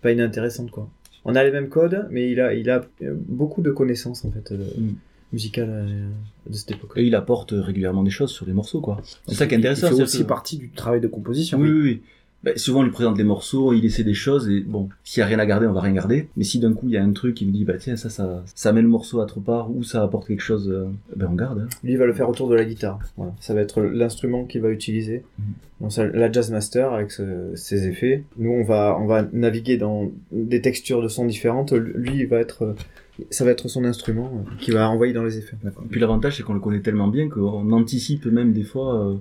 pas 0.01 0.11
inintéressante 0.11 0.71
quoi. 0.71 0.89
On 1.25 1.35
a 1.35 1.43
les 1.43 1.51
mêmes 1.51 1.67
codes, 1.69 2.07
mais 2.09 2.31
il 2.31 2.39
a, 2.39 2.53
il 2.53 2.69
a 2.69 2.85
beaucoup 3.27 3.61
de 3.61 3.71
connaissances 3.71 4.23
en 4.25 4.31
fait, 4.31 4.51
Mm. 4.51 4.93
Musicales 5.33 5.69
euh, 5.69 6.09
de 6.49 6.55
cette 6.55 6.71
époque. 6.71 6.91
Et 6.95 7.03
il 7.05 7.15
apporte 7.15 7.53
régulièrement 7.55 8.03
des 8.03 8.09
choses 8.11 8.31
sur 8.31 8.45
les 8.45 8.53
morceaux, 8.53 8.81
quoi. 8.81 9.01
C'est 9.27 9.35
ça 9.35 9.47
qui 9.47 9.55
est 9.55 9.57
intéressant. 9.57 9.87
C'est 9.95 10.03
aussi 10.03 10.19
que- 10.19 10.23
partie 10.27 10.57
du 10.57 10.69
travail 10.69 11.01
de 11.01 11.07
composition. 11.07 11.59
Oui, 11.59 11.69
oui, 11.71 11.81
oui. 11.81 12.01
Ben, 12.41 12.57
souvent, 12.57 12.79
on 12.79 12.83
lui 12.83 12.91
présente 12.91 13.17
des 13.17 13.25
morceaux, 13.25 13.73
il 13.73 13.83
essaie 13.83 14.05
des 14.05 14.13
choses, 14.13 14.47
et 14.49 14.61
bon, 14.61 14.87
s'il 15.03 15.19
y 15.19 15.23
a 15.23 15.25
rien 15.25 15.39
à 15.39 15.45
garder, 15.45 15.67
on 15.67 15.73
va 15.73 15.81
rien 15.81 15.91
garder. 15.91 16.29
Mais 16.37 16.45
si 16.45 16.57
d'un 16.59 16.71
coup, 16.71 16.87
il 16.87 16.93
y 16.93 16.97
a 16.97 17.03
un 17.03 17.11
truc 17.11 17.35
qui 17.35 17.45
me 17.45 17.51
dit, 17.51 17.65
bah 17.65 17.73
tiens, 17.77 17.97
ça, 17.97 18.09
ça, 18.09 18.45
ça 18.55 18.71
met 18.71 18.81
le 18.81 18.87
morceau 18.87 19.19
à 19.19 19.25
trop 19.25 19.41
part, 19.41 19.69
ou 19.69 19.83
ça 19.83 20.01
apporte 20.03 20.25
quelque 20.25 20.39
chose, 20.41 20.69
euh, 20.69 20.85
ben 21.17 21.27
on 21.29 21.35
garde. 21.35 21.59
hein. 21.59 21.67
Lui 21.83 21.91
il 21.91 21.97
va 21.97 22.05
le 22.05 22.13
faire 22.13 22.29
autour 22.29 22.47
de 22.47 22.55
la 22.55 22.63
guitare. 22.63 22.97
Voilà. 23.17 23.33
Ça 23.41 23.53
va 23.53 23.59
être 23.59 23.81
l'instrument 23.81 24.45
qu'il 24.45 24.61
va 24.61 24.69
utiliser. 24.69 25.25
Mhm. 25.37 25.45
Donc 25.81 25.91
ça, 25.91 26.07
la 26.07 26.31
Jazz 26.31 26.49
Master 26.49 26.93
avec 26.93 27.11
ce- 27.11 27.51
ses 27.55 27.87
effets. 27.87 28.23
Nous 28.37 28.51
on 28.51 28.63
va 28.63 28.97
on 28.97 29.05
va 29.05 29.27
naviguer 29.33 29.75
dans 29.75 30.09
des 30.31 30.61
textures 30.61 31.01
de 31.01 31.09
sons 31.09 31.25
différentes. 31.25 31.73
Lui 31.73 32.19
il 32.19 32.27
va 32.27 32.37
être 32.39 32.63
euh, 32.63 32.73
ça 33.29 33.45
va 33.45 33.51
être 33.51 33.67
son 33.67 33.83
instrument 33.85 34.31
euh, 34.47 34.49
qui 34.59 34.71
va 34.71 34.89
envoyer 34.89 35.13
dans 35.13 35.23
les 35.23 35.37
effets. 35.37 35.57
Et 35.65 35.87
puis 35.89 35.99
l'avantage, 35.99 36.37
c'est 36.37 36.43
qu'on 36.43 36.53
le 36.53 36.59
connaît 36.59 36.79
tellement 36.81 37.07
bien 37.07 37.29
qu'on 37.29 37.71
anticipe 37.71 38.25
même 38.25 38.53
des 38.53 38.63
fois 38.63 38.95
euh, 39.05 39.15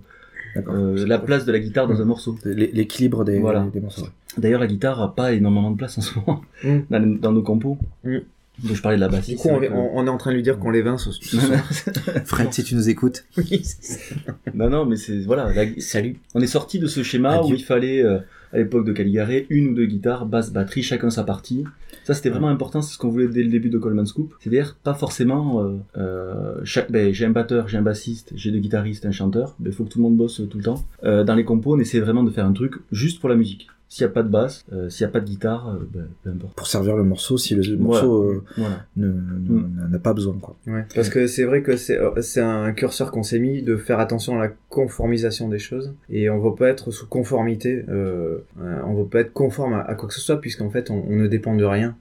euh, 0.68 1.06
la 1.06 1.18
place 1.18 1.44
de 1.44 1.52
la 1.52 1.58
guitare 1.60 1.86
dans 1.88 2.00
un 2.00 2.04
morceau. 2.04 2.36
L'é- 2.44 2.70
L'équilibre 2.72 3.24
des, 3.24 3.38
Voilà. 3.38 3.66
des 3.72 3.80
morceaux. 3.80 4.08
D'ailleurs, 4.36 4.60
la 4.60 4.66
guitare 4.66 5.00
a 5.02 5.14
pas 5.14 5.32
énormément 5.32 5.70
de 5.70 5.76
place 5.76 5.98
en 5.98 6.00
ce 6.02 6.18
moment 6.18 6.42
Mm. 6.64 6.78
dans, 6.90 6.98
les- 6.98 7.18
dans 7.18 7.32
nos 7.32 7.42
compos. 7.42 7.78
Mm. 8.04 8.18
Donc 8.64 8.74
je 8.74 8.82
parlais 8.82 8.96
de 8.96 9.00
la 9.00 9.08
basse. 9.08 9.28
Du 9.28 9.36
coup 9.36 9.48
on, 9.50 9.62
est 10.04 10.08
en 10.10 10.16
train 10.18 10.32
de 10.32 10.34
lui 10.36 10.42
dire 10.42 10.58
qu'on 10.58 10.70
les 10.70 10.82
vince 10.82 11.04
ce 11.04 11.12
ce 11.12 11.36
soir. 11.38 11.60
Fred, 12.24 12.52
si 12.52 12.64
tu 12.64 12.74
nous 12.74 12.88
écoutes. 12.88 13.24
Oui, 13.36 13.60
c'est 13.62 13.82
ça. 13.84 14.04
non, 14.52 14.68
non, 14.68 14.84
mais 14.84 14.96
c'est 14.96 15.20
voilà. 15.20 15.52
la- 15.52 15.80
Salut. 15.80 16.16
On 16.34 16.40
est 16.40 16.48
sorti 16.48 16.80
de 16.80 16.88
ce 16.88 17.04
schéma 17.04 17.34
Adieu. 17.38 17.52
où 17.52 17.54
il 17.56 17.62
fallait, 17.62 18.02
euh, 18.02 18.18
à 18.52 18.58
l'époque 18.58 18.86
de 18.86 18.92
Caligari, 18.92 19.46
une 19.50 19.68
ou 19.68 19.74
deux 19.74 19.86
guitares, 19.86 20.26
basse, 20.26 20.52
batterie, 20.52 20.82
chacun 20.82 21.10
sa 21.10 21.24
partie. 21.24 21.64
Ça, 22.04 22.14
c'était 22.14 22.30
vraiment 22.30 22.48
important, 22.48 22.80
c'est 22.80 22.94
ce 22.94 22.98
qu'on 22.98 23.08
voulait 23.08 23.28
dès 23.28 23.42
le 23.42 23.50
début 23.50 23.68
de 23.68 23.78
Coleman 23.78 24.06
Scoop. 24.06 24.34
C'est-à-dire, 24.40 24.76
pas 24.82 24.94
forcément, 24.94 25.62
euh, 25.62 25.76
euh, 25.96 26.54
chaque, 26.64 26.90
ben, 26.90 27.12
j'ai 27.12 27.26
un 27.26 27.30
batteur, 27.30 27.68
j'ai 27.68 27.78
un 27.78 27.82
bassiste, 27.82 28.32
j'ai 28.34 28.50
deux 28.50 28.60
guitaristes, 28.60 29.04
un 29.06 29.10
chanteur. 29.10 29.54
Ben, 29.58 29.70
il 29.70 29.74
faut 29.74 29.84
que 29.84 29.90
tout 29.90 29.98
le 29.98 30.04
monde 30.04 30.16
bosse 30.16 30.40
tout 30.48 30.58
le 30.58 30.64
temps. 30.64 30.84
Euh, 31.04 31.24
dans 31.24 31.34
les 31.34 31.44
compos, 31.44 31.74
on 31.74 31.78
essaie 31.78 32.00
vraiment 32.00 32.22
de 32.22 32.30
faire 32.30 32.46
un 32.46 32.52
truc 32.52 32.74
juste 32.92 33.20
pour 33.20 33.28
la 33.28 33.36
musique. 33.36 33.68
S'il 33.90 34.04
n'y 34.06 34.10
a 34.10 34.12
pas 34.12 34.22
de 34.22 34.28
basse, 34.28 34.66
euh, 34.72 34.90
s'il 34.90 35.06
n'y 35.06 35.10
a 35.10 35.12
pas 35.12 35.20
de 35.20 35.24
guitare, 35.24 35.70
euh, 35.70 35.88
ben, 35.94 36.06
peu 36.22 36.28
importe. 36.30 36.54
Pour 36.54 36.66
servir 36.66 36.94
le 36.94 37.04
morceau, 37.04 37.38
si 37.38 37.54
le 37.54 37.76
morceau 37.78 38.22
euh, 38.22 38.44
Voilà. 38.58 38.84
ne- 38.96 39.06
ne- 39.08 39.88
n'a 39.88 39.98
pas 39.98 40.12
besoin, 40.12 40.34
quoi. 40.40 40.56
Ouais. 40.66 40.84
Parce 40.94 41.08
que 41.08 41.26
c'est 41.26 41.44
vrai 41.44 41.62
que 41.62 41.76
c'est 41.76 41.98
c'est 42.20 42.42
un 42.42 42.72
curseur 42.72 43.10
qu'on 43.10 43.22
s'est 43.22 43.38
mis 43.38 43.62
de 43.62 43.76
faire 43.76 43.98
attention 43.98 44.38
à 44.38 44.44
la 44.46 44.52
conformisation 44.68 45.48
des 45.48 45.58
choses 45.58 45.94
et 46.10 46.28
on 46.28 46.38
veut 46.38 46.54
pas 46.54 46.68
être 46.68 46.90
sous 46.90 47.06
conformité, 47.06 47.84
on 47.88 48.94
veut 48.94 49.06
pas 49.10 49.20
être 49.20 49.32
conforme 49.32 49.72
à, 49.72 49.80
à 49.80 49.94
quoi 49.94 50.06
que 50.08 50.14
ce 50.14 50.20
soit 50.20 50.38
puisqu'en 50.40 50.68
fait 50.68 50.90
on, 50.90 51.02
on 51.08 51.16
ne 51.16 51.26
dépend 51.26 51.56
de 51.56 51.64
rien 51.64 51.96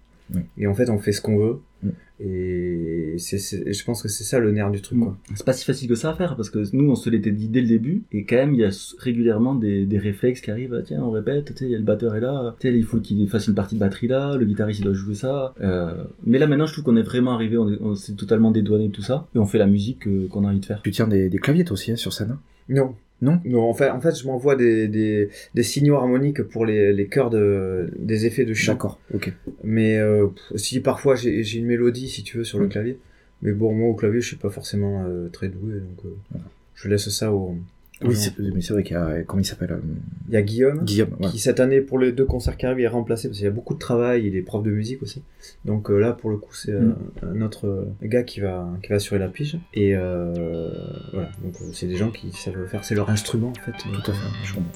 et 0.58 0.68
en 0.68 0.74
fait 0.74 0.90
on 0.90 1.00
fait 1.00 1.14
ce 1.14 1.22
qu'on 1.22 1.38
veut 1.38 1.60
Mm. 1.84 1.90
et 2.22 2.97
c'est 3.20 3.38
c'est- 3.38 3.72
je 3.74 3.84
pense 3.86 4.02
que 4.02 4.08
c'est 4.10 4.24
ça 4.24 4.40
le 4.40 4.52
nerf 4.52 4.72
du 4.72 4.82
truc 4.82 5.00
quoi. 5.00 5.18
C'est 5.36 5.46
pas 5.46 5.54
si 5.54 5.66
facile 5.66 5.88
que 5.90 5.96
ça 5.96 6.12
à 6.12 6.14
faire 6.16 6.36
parce 6.36 6.50
que 6.50 6.60
nous 6.74 6.90
on 6.90 6.96
se 6.96 7.10
l'était 7.10 7.32
dit 7.32 7.48
dès 7.48 7.62
le 7.62 7.68
début 7.68 8.04
et 8.12 8.24
quand 8.26 8.36
même 8.38 8.54
il 8.54 8.60
y 8.60 8.66
a 8.66 8.70
régulièrement 9.00 9.56
des, 9.56 9.86
des 9.86 9.98
réflexes 9.98 10.42
qui 10.42 10.52
arrivent. 10.52 10.76
Ah, 10.78 10.84
Tiens, 10.86 11.02
on 11.04 11.12
répète, 11.12 11.46
tu 11.46 11.54
sais, 11.58 11.66
il 11.66 11.72
y 11.72 11.76
a 11.76 11.78
le 11.78 11.84
batteur 11.84 12.16
est 12.16 12.20
là, 12.22 12.56
tu 12.60 12.68
sais, 12.70 12.78
il 12.78 12.84
faut 12.84 13.00
qu'il 13.00 13.28
fasse 13.30 13.48
une 13.48 13.56
partie 13.56 13.76
de 13.76 13.80
batterie 13.80 14.08
là, 14.08 14.36
le 14.38 14.46
guitariste 14.46 14.80
il 14.80 14.84
doit 14.84 14.94
jouer 14.94 15.16
ça. 15.16 15.54
Euh, 15.62 15.94
mais 16.26 16.38
là 16.40 16.48
maintenant 16.48 16.66
je 16.66 16.74
trouve 16.74 16.86
qu'on 16.86 16.98
est 16.98 17.02
vraiment 17.04 17.34
arrivé, 17.34 17.58
on, 17.58 17.70
est- 17.72 17.78
on 17.82 17.96
s'est 17.96 18.14
totalement 18.14 18.52
dédouané 18.52 18.88
de 18.88 18.94
tout 18.94 19.02
ça 19.02 19.28
et 19.36 19.40
on 19.40 19.46
fait 19.46 19.58
la 19.58 19.68
musique 19.68 20.08
euh, 20.08 20.28
qu'on 20.28 20.46
a 20.46 20.50
envie 20.50 20.60
de 20.60 20.66
faire. 20.66 20.82
Tu 20.84 20.92
tiens 20.92 21.08
des, 21.08 21.30
des 21.30 21.38
claviers, 21.38 21.64
toi 21.66 21.74
aussi, 21.74 21.92
hein, 21.92 21.96
sur 21.96 22.14
scène. 22.14 22.32
hein? 22.32 22.40
Non. 22.70 22.96
Non? 23.22 23.42
Non, 23.46 23.62
en 23.64 23.74
fait, 23.74 23.90
en 23.90 24.00
fait, 24.00 24.16
je 24.16 24.28
m'envoie 24.28 24.56
des, 24.56 24.88
des, 24.88 25.30
des 25.56 25.64
signaux 25.64 25.96
harmoniques 25.96 26.44
pour 26.44 26.66
les, 26.68 26.94
les 26.94 27.08
chœurs 27.08 27.30
de, 27.32 27.92
des 27.98 28.26
effets 28.28 28.46
de 28.46 28.54
chant. 28.54 28.74
D'accord, 28.74 29.00
ok. 29.14 29.34
Mais 29.64 29.98
euh, 29.98 30.28
si 30.56 30.82
parfois 30.82 31.16
j'ai 31.16 31.44
j'ai 31.44 31.58
une 31.60 31.66
mélodie, 31.66 32.10
si 32.10 32.22
tu 32.24 32.38
veux, 32.38 32.44
sur 32.44 32.60
le 32.60 32.68
Mm. 32.68 32.70
clavier. 32.70 33.00
Mais 33.42 33.52
bon, 33.54 33.74
moi 33.74 33.90
au 33.90 33.96
clavier, 33.96 34.22
je 34.22 34.28
suis 34.28 34.36
pas 34.38 34.50
forcément 34.52 35.04
euh, 35.08 35.30
très 35.30 35.48
doué, 35.48 35.74
donc 35.80 36.06
euh, 36.06 36.38
je 36.76 36.90
laisse 36.90 37.10
ça 37.10 37.32
au. 37.34 37.56
Aux 38.04 38.08
Oui, 38.10 38.16
c'est- 38.16 38.38
mais 38.40 38.62
c'est 38.62 38.74
vrai 38.74 38.84
qu'il 38.84 38.94
y 38.94 39.00
a, 39.00 39.24
comment 39.24 39.42
il 39.42 39.46
s'appelle 39.46 39.72
euh, 39.72 39.80
Il 40.28 40.34
y 40.34 40.38
a 40.38 40.42
Guillaume, 40.42 40.84
Guillaume, 40.84 41.10
ouais. 41.20 41.30
qui 41.30 41.40
cette 41.40 41.60
année, 41.60 41.82
pour 41.82 42.00
les 42.00 42.12
deux 42.12 42.26
concerts 42.26 42.58
qui 42.58 42.66
arrivent, 42.66 42.80
il 42.80 42.84
est 42.84 42.88
remplacé 42.88 43.28
parce 43.28 43.38
qu'il 43.38 43.46
y 43.46 43.50
a 43.50 43.52
beaucoup 43.52 43.74
de 43.74 43.80
travail, 43.80 44.26
il 44.28 44.36
est 44.36 44.42
prof 44.42 44.64
de 44.64 44.72
musique 44.72 45.02
aussi. 45.04 45.24
Donc 45.66 45.90
euh, 45.90 45.98
là, 46.00 46.14
pour 46.14 46.30
le 46.30 46.38
coup, 46.38 46.54
c'est 46.54 46.72
euh, 46.72 46.94
Mm. 47.24 47.28
un 47.38 47.42
autre 47.42 47.68
euh, 47.68 47.86
gars 48.04 48.24
qui 48.24 48.40
va, 48.40 48.70
qui 48.84 48.90
va 48.90 48.96
assurer 48.96 49.20
la 49.20 49.28
pige. 49.30 49.58
Et 49.74 49.96
euh, 49.96 50.70
voilà, 51.14 51.30
donc 51.44 51.56
c'est 51.74 51.88
des 51.88 51.96
gens 51.96 52.12
qui 52.12 52.32
savent 52.32 52.66
faire, 52.68 52.84
c'est 52.84 52.96
leur 52.96 53.10
instrument 53.10 53.50
en 53.50 53.54
fait. 53.62 53.72
Tout 53.72 54.12
à 54.12 54.14
fait, 54.14 54.30
je 54.46 54.54
comprends. 54.54 54.72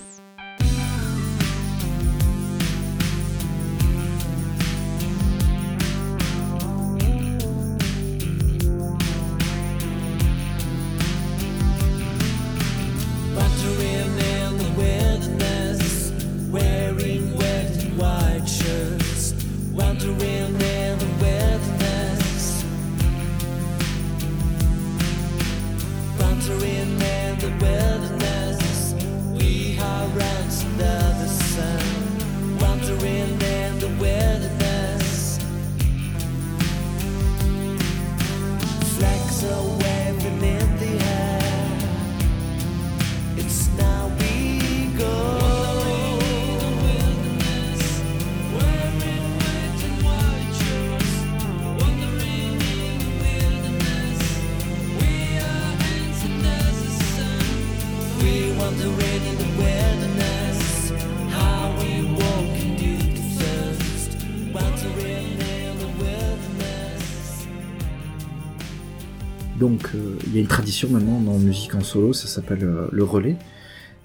Maintenant 70.90 71.20
dans 71.20 71.38
musique 71.38 71.76
en 71.76 71.82
solo, 71.82 72.14
ça 72.14 72.28
s'appelle 72.28 72.64
euh, 72.64 72.88
le 72.92 73.04
relais. 73.04 73.38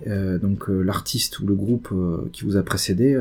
Euh, 0.06 0.38
donc, 0.38 0.68
euh, 0.68 0.82
l'artiste 0.82 1.38
ou 1.40 1.46
le 1.46 1.54
groupe 1.54 1.88
qui 2.32 2.44
vous 2.44 2.56
a 2.56 2.62
précédé 2.62 3.18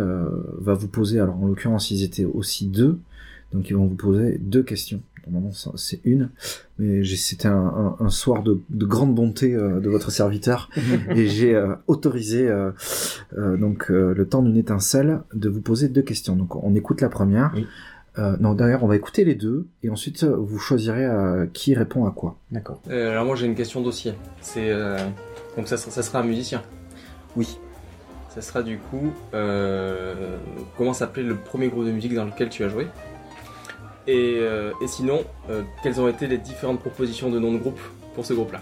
va 0.60 0.74
vous 0.74 0.88
poser, 0.88 1.20
alors 1.20 1.38
en 1.42 1.48
l'occurrence, 1.48 1.92
ils 1.92 2.04
étaient 2.04 2.26
aussi 2.26 2.68
deux, 2.68 3.00
donc 3.54 3.70
ils 3.70 3.76
vont 3.76 3.86
vous 3.88 3.96
poser 3.96 4.38
deux 4.40 4.64
questions. 4.64 5.02
Normalement, 5.28 5.54
c'est 5.76 6.02
une, 6.04 6.30
mais 6.78 7.04
c'était 7.04 7.48
un, 7.48 7.56
un- 7.56 7.96
un 8.00 8.10
soir 8.10 8.44
de, 8.44 8.60
de 8.70 8.86
grande 8.86 9.16
bonté 9.16 9.54
de 9.54 9.90
votre 9.90 10.12
serviteur 10.12 10.70
et 11.16 11.28
j'ai 11.28 11.60
autorisé 11.88 12.48
donc 13.36 13.90
le 13.90 14.28
temps 14.28 14.44
d'une 14.44 14.58
étincelle 14.58 15.22
de 15.34 15.50
vous 15.50 15.62
poser 15.62 15.90
deux 15.90 16.04
questions. 16.04 16.36
Donc, 16.36 16.56
on 16.64 16.76
écoute 16.76 17.02
la 17.02 17.10
première. 17.10 17.52
Oui. 17.56 17.66
Euh, 18.18 18.38
non, 18.40 18.54
d'ailleurs, 18.54 18.84
on 18.84 18.88
va 18.88 18.96
écouter 18.96 19.26
les 19.26 19.36
deux 19.36 19.68
et 19.84 19.90
ensuite 19.90 20.24
euh, 20.24 20.36
vous 20.38 20.58
choisirez 20.58 21.06
euh, 21.06 21.48
qui 21.54 21.76
répond 21.76 22.06
à 22.06 22.12
quoi. 22.12 22.38
D'accord. 22.52 22.80
Euh, 22.90 23.12
alors 23.12 23.26
moi 23.26 23.36
j'ai 23.36 23.46
une 23.46 23.56
question 23.56 23.82
dossier. 23.82 24.14
C'est 24.42 24.70
euh, 24.70 24.98
donc 25.58 25.68
ça, 25.68 25.76
sera- 25.76 25.92
ça 25.92 26.02
sera 26.02 26.20
un 26.20 26.24
musicien. 26.24 26.62
Oui. 27.36 27.60
Ça 28.34 28.42
sera 28.42 28.64
du 28.64 28.78
coup 28.78 29.12
euh, 29.34 30.38
comment 30.78 30.94
s'appelait 30.94 31.24
le 31.24 31.36
premier 31.36 31.68
groupe 31.68 31.86
de 31.86 31.92
musique 31.92 32.14
dans 32.16 32.26
lequel 32.26 32.50
tu 32.50 32.64
as 32.64 32.70
joué? 32.70 32.88
Et, 34.08 34.38
euh, 34.40 34.72
et 34.82 34.88
sinon, 34.88 35.22
euh, 35.50 35.64
quelles 35.84 36.00
ont 36.00 36.08
été 36.08 36.28
les 36.28 36.38
différentes 36.38 36.80
propositions 36.80 37.30
de 37.32 37.40
nom 37.40 37.52
de 37.52 37.58
groupe 37.58 37.80
pour 38.14 38.26
ce 38.26 38.34
groupe-là? 38.34 38.62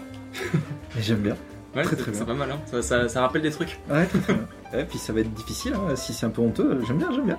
J'aime 0.98 1.18
bien. 1.20 1.36
Ouais, 1.76 1.82
Très, 1.82 1.90
c'est- 1.96 2.02
très 2.02 2.10
bien. 2.12 2.20
C'est 2.20 2.26
pas 2.26 2.34
mal, 2.34 2.50
hein 2.50 2.58
ça, 2.66 2.82
ça- 2.82 3.08
ça 3.08 3.20
rappelle 3.20 3.42
des 3.42 3.50
trucs. 3.50 3.78
Ouais, 3.90 4.06
très, 4.06 4.18
très 4.20 4.34
bien. 4.34 4.48
Ouais, 4.72 4.84
puis 4.84 4.98
ça 4.98 5.12
va 5.12 5.20
être 5.20 5.32
difficile, 5.32 5.74
hein, 5.74 5.94
si 5.94 6.12
c'est 6.12 6.26
un 6.26 6.30
peu 6.30 6.42
honteux. 6.42 6.80
J'aime 6.86 6.98
bien, 6.98 7.12
j'aime 7.12 7.26
bien. 7.26 7.38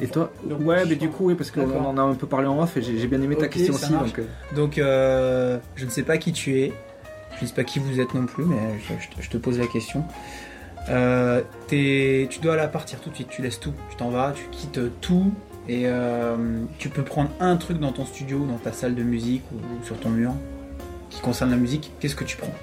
Et 0.00 0.06
toi 0.08 0.32
Ouais, 0.60 0.84
mais 0.86 0.96
du 0.96 1.08
coup, 1.10 1.26
oui, 1.26 1.34
parce 1.34 1.50
qu'on 1.50 1.68
en 1.84 1.96
a 1.98 2.02
un 2.02 2.14
peu 2.14 2.26
parlé 2.26 2.46
en 2.46 2.60
off 2.62 2.76
et 2.76 2.82
j'ai 2.82 2.98
j'ai 2.98 3.06
bien 3.06 3.20
aimé 3.20 3.36
ta 3.36 3.48
question 3.48 3.74
aussi. 3.74 3.92
marche. 3.92 4.12
Donc, 4.12 4.18
euh, 4.18 4.56
Donc, 4.56 4.78
euh, 4.78 5.58
je 5.76 5.84
ne 5.84 5.90
sais 5.90 6.02
pas 6.02 6.18
qui 6.18 6.32
tu 6.32 6.58
es. 6.60 6.72
Je 7.38 7.42
ne 7.44 7.48
sais 7.48 7.54
pas 7.54 7.64
qui 7.64 7.78
vous 7.78 8.00
êtes 8.00 8.14
non 8.14 8.26
plus, 8.26 8.44
mais 8.44 8.56
je, 8.80 8.94
je 9.02 9.08
te- 9.16 9.22
je 9.22 9.30
te 9.30 9.36
pose 9.38 9.58
la 9.58 9.66
question. 9.66 10.04
Euh, 10.88 11.42
t'es- 11.68 12.26
tu 12.30 12.40
dois 12.40 12.56
là 12.56 12.66
partir 12.68 13.00
tout 13.00 13.10
de 13.10 13.14
suite. 13.14 13.28
Tu 13.28 13.42
laisses 13.42 13.60
tout. 13.60 13.72
Tu 13.90 13.96
t'en 13.96 14.10
vas, 14.10 14.32
tu 14.34 14.44
quittes 14.50 14.80
tout. 15.00 15.32
Et 15.68 15.82
euh, 15.86 16.36
tu 16.78 16.88
peux 16.88 17.02
prendre 17.02 17.30
un 17.38 17.56
truc 17.56 17.78
dans 17.78 17.92
ton 17.92 18.04
studio, 18.04 18.44
dans 18.46 18.56
ta 18.56 18.72
salle 18.72 18.94
de 18.94 19.02
musique 19.02 19.42
ou 19.52 19.84
sur 19.84 19.96
ton 20.00 20.08
mur 20.08 20.32
qui 21.10 21.20
concerne 21.20 21.50
la 21.50 21.56
musique. 21.56 21.92
Qu'est-ce 22.00 22.16
que 22.16 22.24
tu 22.24 22.36
prends? 22.36 22.54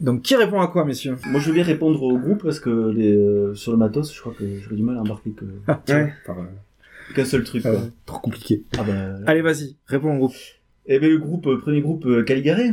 Donc 0.00 0.22
qui 0.22 0.36
répond 0.36 0.60
à 0.60 0.68
quoi, 0.68 0.84
messieurs? 0.84 1.18
Moi, 1.26 1.40
je 1.40 1.50
vais 1.50 1.62
répondre 1.62 2.02
au 2.02 2.16
groupe 2.18 2.42
parce 2.44 2.60
que 2.60 2.90
les, 2.94 3.14
euh, 3.16 3.54
sur 3.54 3.72
le 3.72 3.78
matos, 3.78 4.14
je 4.14 4.20
crois 4.20 4.32
que 4.38 4.44
j'aurais 4.60 4.76
du 4.76 4.82
mal 4.82 4.96
à 4.96 5.00
embarquer 5.00 5.30
que 5.30 5.44
Ouais. 5.92 6.12
Par, 6.26 6.38
euh, 6.38 6.44
qu'un 7.14 7.24
seul 7.24 7.44
truc. 7.44 7.62
Quoi. 7.62 7.72
euh, 7.72 7.78
trop 8.06 8.18
compliqué. 8.18 8.62
Ah 8.78 8.82
bah. 8.84 8.92
Allez, 9.26 9.42
vas-y, 9.42 9.76
réponds 9.86 10.14
au 10.14 10.18
groupe. 10.18 10.34
Et 10.86 10.98
ben 10.98 11.10
le 11.10 11.18
groupe, 11.18 11.46
euh, 11.46 11.58
premier 11.58 11.80
groupe 11.80 12.06
euh, 12.06 12.22
Caligari. 12.22 12.70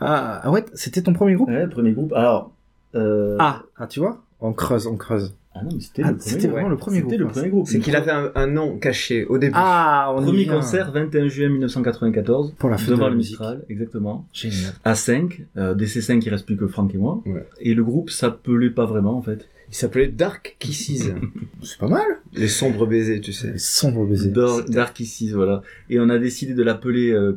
Ah, 0.00 0.40
ah 0.42 0.50
ouais, 0.50 0.64
c'était 0.74 1.02
ton 1.02 1.12
premier 1.12 1.34
groupe? 1.34 1.48
Ouais, 1.48 1.66
premier 1.68 1.92
groupe. 1.92 2.12
Alors. 2.12 2.52
Euh... 2.94 3.36
ah, 3.38 3.62
ah, 3.76 3.86
tu 3.86 4.00
vois? 4.00 4.22
On 4.40 4.52
creuse, 4.52 4.86
on 4.86 4.96
creuse. 4.96 5.34
Ah 5.56 5.62
non, 5.62 5.70
mais 5.74 5.80
c'était 5.80 6.02
Ah, 6.04 6.10
le 6.10 6.16
premier 6.16 6.30
c'était 6.30 6.40
groupe. 6.42 6.52
vraiment 6.52 6.68
le 6.68 6.76
premier 6.76 6.96
C'était 6.98 7.06
groupe, 7.10 7.18
le 7.20 7.26
ouais. 7.26 7.32
premier 7.32 7.48
groupe. 7.50 7.66
C'est 7.68 7.78
qu'il 7.78 7.94
avait 7.94 8.10
un, 8.10 8.32
un 8.34 8.46
nom 8.48 8.76
caché 8.78 9.24
au 9.26 9.38
début. 9.38 9.52
Ah, 9.56 10.12
on 10.16 10.22
Premier 10.22 10.42
vient. 10.44 10.54
concert 10.56 10.90
21 10.90 11.28
juin 11.28 11.48
1994 11.48 12.54
Pour 12.58 12.70
la 12.70 12.76
fête 12.76 12.88
de 12.88 12.92
devant 12.94 13.04
la 13.04 13.10
le 13.10 13.16
musique. 13.16 13.38
Mistral, 13.38 13.64
exactement. 13.68 14.26
Génial. 14.32 14.72
À 14.84 14.96
5, 14.96 15.42
euh, 15.56 15.74
des 15.74 15.86
C5 15.86 16.20
il 16.24 16.28
reste 16.30 16.44
plus 16.46 16.56
que 16.56 16.66
Franck 16.66 16.92
et 16.94 16.98
moi. 16.98 17.22
Ouais. 17.26 17.46
Et 17.60 17.74
le 17.74 17.84
groupe 17.84 18.10
s'appelait 18.10 18.70
pas 18.70 18.84
vraiment 18.86 19.16
en 19.16 19.22
fait. 19.22 19.48
Il 19.74 19.76
s'appelait 19.76 20.06
Dark 20.06 20.54
Kisses. 20.60 21.10
C'est 21.64 21.78
pas 21.78 21.88
mal. 21.88 22.06
Les 22.32 22.46
sombres 22.46 22.86
baisers, 22.86 23.20
tu 23.20 23.32
sais. 23.32 23.50
Les 23.54 23.58
sombres 23.58 24.06
baisers. 24.06 24.30
Dark, 24.30 24.70
Dark 24.70 25.00
Isis, 25.00 25.32
voilà. 25.32 25.62
Et 25.90 25.98
on 25.98 26.08
a 26.10 26.18
décidé 26.20 26.54
de 26.54 26.62
l'appeler 26.62 27.10
euh, 27.10 27.36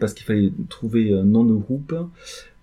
parce 0.00 0.12
qu'il 0.12 0.26
fallait 0.26 0.50
trouver 0.68 1.14
un 1.14 1.22
nom 1.22 1.44
de 1.44 1.54
groupe 1.54 1.94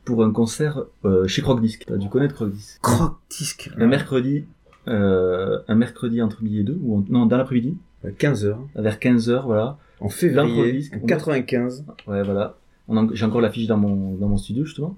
pour 0.03 0.25
un 0.25 0.31
concert 0.31 0.83
euh, 1.05 1.25
chez 1.25 1.41
Croc 1.41 1.61
Disc. 1.61 1.85
T'as 1.87 1.95
dû 1.95 2.09
connaître 2.09 2.35
Croc 2.35 2.51
Disc. 2.51 2.79
Croc 2.81 3.13
disque. 3.29 3.69
Un 3.77 3.87
mercredi, 3.87 4.43
euh, 4.89 5.57
un 5.69 5.75
mercredi 5.75 6.21
entre 6.21 6.43
midi 6.43 6.59
et 6.59 6.63
deux, 6.63 6.77
ou 6.81 6.97
en- 6.97 7.05
non, 7.07 7.25
dans 7.25 7.37
l'après-midi, 7.37 7.77
15h. 8.19 8.57
vers 8.75 8.99
15h, 8.99 9.45
voilà. 9.45 9.77
En 10.01 10.09
février 10.09 10.53
L'improviste. 10.53 11.05
95. 11.07 11.85
Ouais, 12.07 12.23
voilà. 12.23 12.57
En- 12.89 13.07
J'ai 13.13 13.23
encore 13.23 13.39
l'affiche 13.39 13.67
dans 13.67 13.77
mon, 13.77 14.15
dans 14.15 14.27
mon 14.27 14.35
studio, 14.37 14.65
justement. 14.65 14.97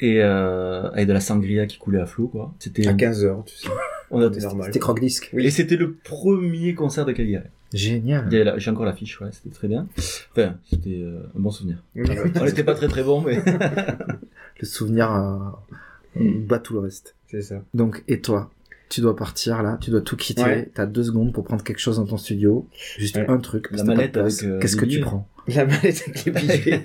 Et 0.00 0.22
euh, 0.22 0.88
avec 0.90 1.06
de 1.06 1.12
la 1.12 1.20
sangria 1.20 1.66
qui 1.66 1.78
coulait 1.78 2.00
à 2.00 2.06
flot, 2.06 2.28
quoi. 2.28 2.54
C'était 2.58 2.86
À 2.86 2.94
15h, 2.94 3.44
tu 3.44 3.54
sais. 3.54 3.68
on 4.10 4.20
a- 4.22 4.30
normal. 4.30 4.66
C'était 4.66 4.78
croc 4.78 4.98
disque. 4.98 5.30
Et 5.36 5.50
c'était 5.50 5.76
le 5.76 5.92
premier 5.94 6.74
concert 6.74 7.04
de 7.04 7.12
Caligari. 7.12 7.44
Génial. 7.74 8.28
La- 8.30 8.58
J'ai 8.58 8.70
encore 8.70 8.84
l'affiche, 8.86 9.20
ouais, 9.20 9.28
c'était 9.30 9.54
très 9.54 9.68
bien. 9.68 9.86
Enfin, 10.32 10.56
c'était 10.68 11.02
euh, 11.02 11.20
un 11.36 11.40
bon 11.40 11.50
souvenir. 11.50 11.82
Oui, 11.94 12.02
oui. 12.08 12.30
On 12.40 12.44
n'était 12.44 12.64
pas 12.64 12.74
très 12.74 12.88
très 12.88 13.02
bon, 13.04 13.20
mais... 13.20 13.40
Le 14.60 14.66
souvenir 14.66 15.12
euh, 15.14 16.20
bat 16.46 16.58
tout 16.58 16.74
le 16.74 16.80
reste. 16.80 17.14
C'est 17.30 17.42
ça. 17.42 17.62
Donc, 17.72 18.02
et 18.08 18.20
toi 18.20 18.50
Tu 18.90 19.00
dois 19.00 19.14
partir 19.16 19.62
là, 19.62 19.78
tu 19.80 19.90
dois 19.90 20.00
tout 20.02 20.16
quitter. 20.16 20.42
Ouais. 20.42 20.70
T'as 20.74 20.84
deux 20.86 21.04
secondes 21.04 21.32
pour 21.32 21.44
prendre 21.44 21.62
quelque 21.62 21.78
chose 21.78 21.96
dans 21.96 22.06
ton 22.06 22.16
studio. 22.16 22.66
Juste 22.98 23.16
Ouais. 23.16 23.24
un 23.28 23.38
truc. 23.38 23.68
La 23.70 23.82
avec, 23.82 24.16
euh, 24.16 24.58
Qu'est-ce 24.60 24.76
que 24.76 24.84
tu 24.84 25.00
prends? 25.00 25.28
La 25.48 25.64
mallette 25.64 26.02
avec 26.06 26.24
les 26.26 26.32
billets. 26.32 26.82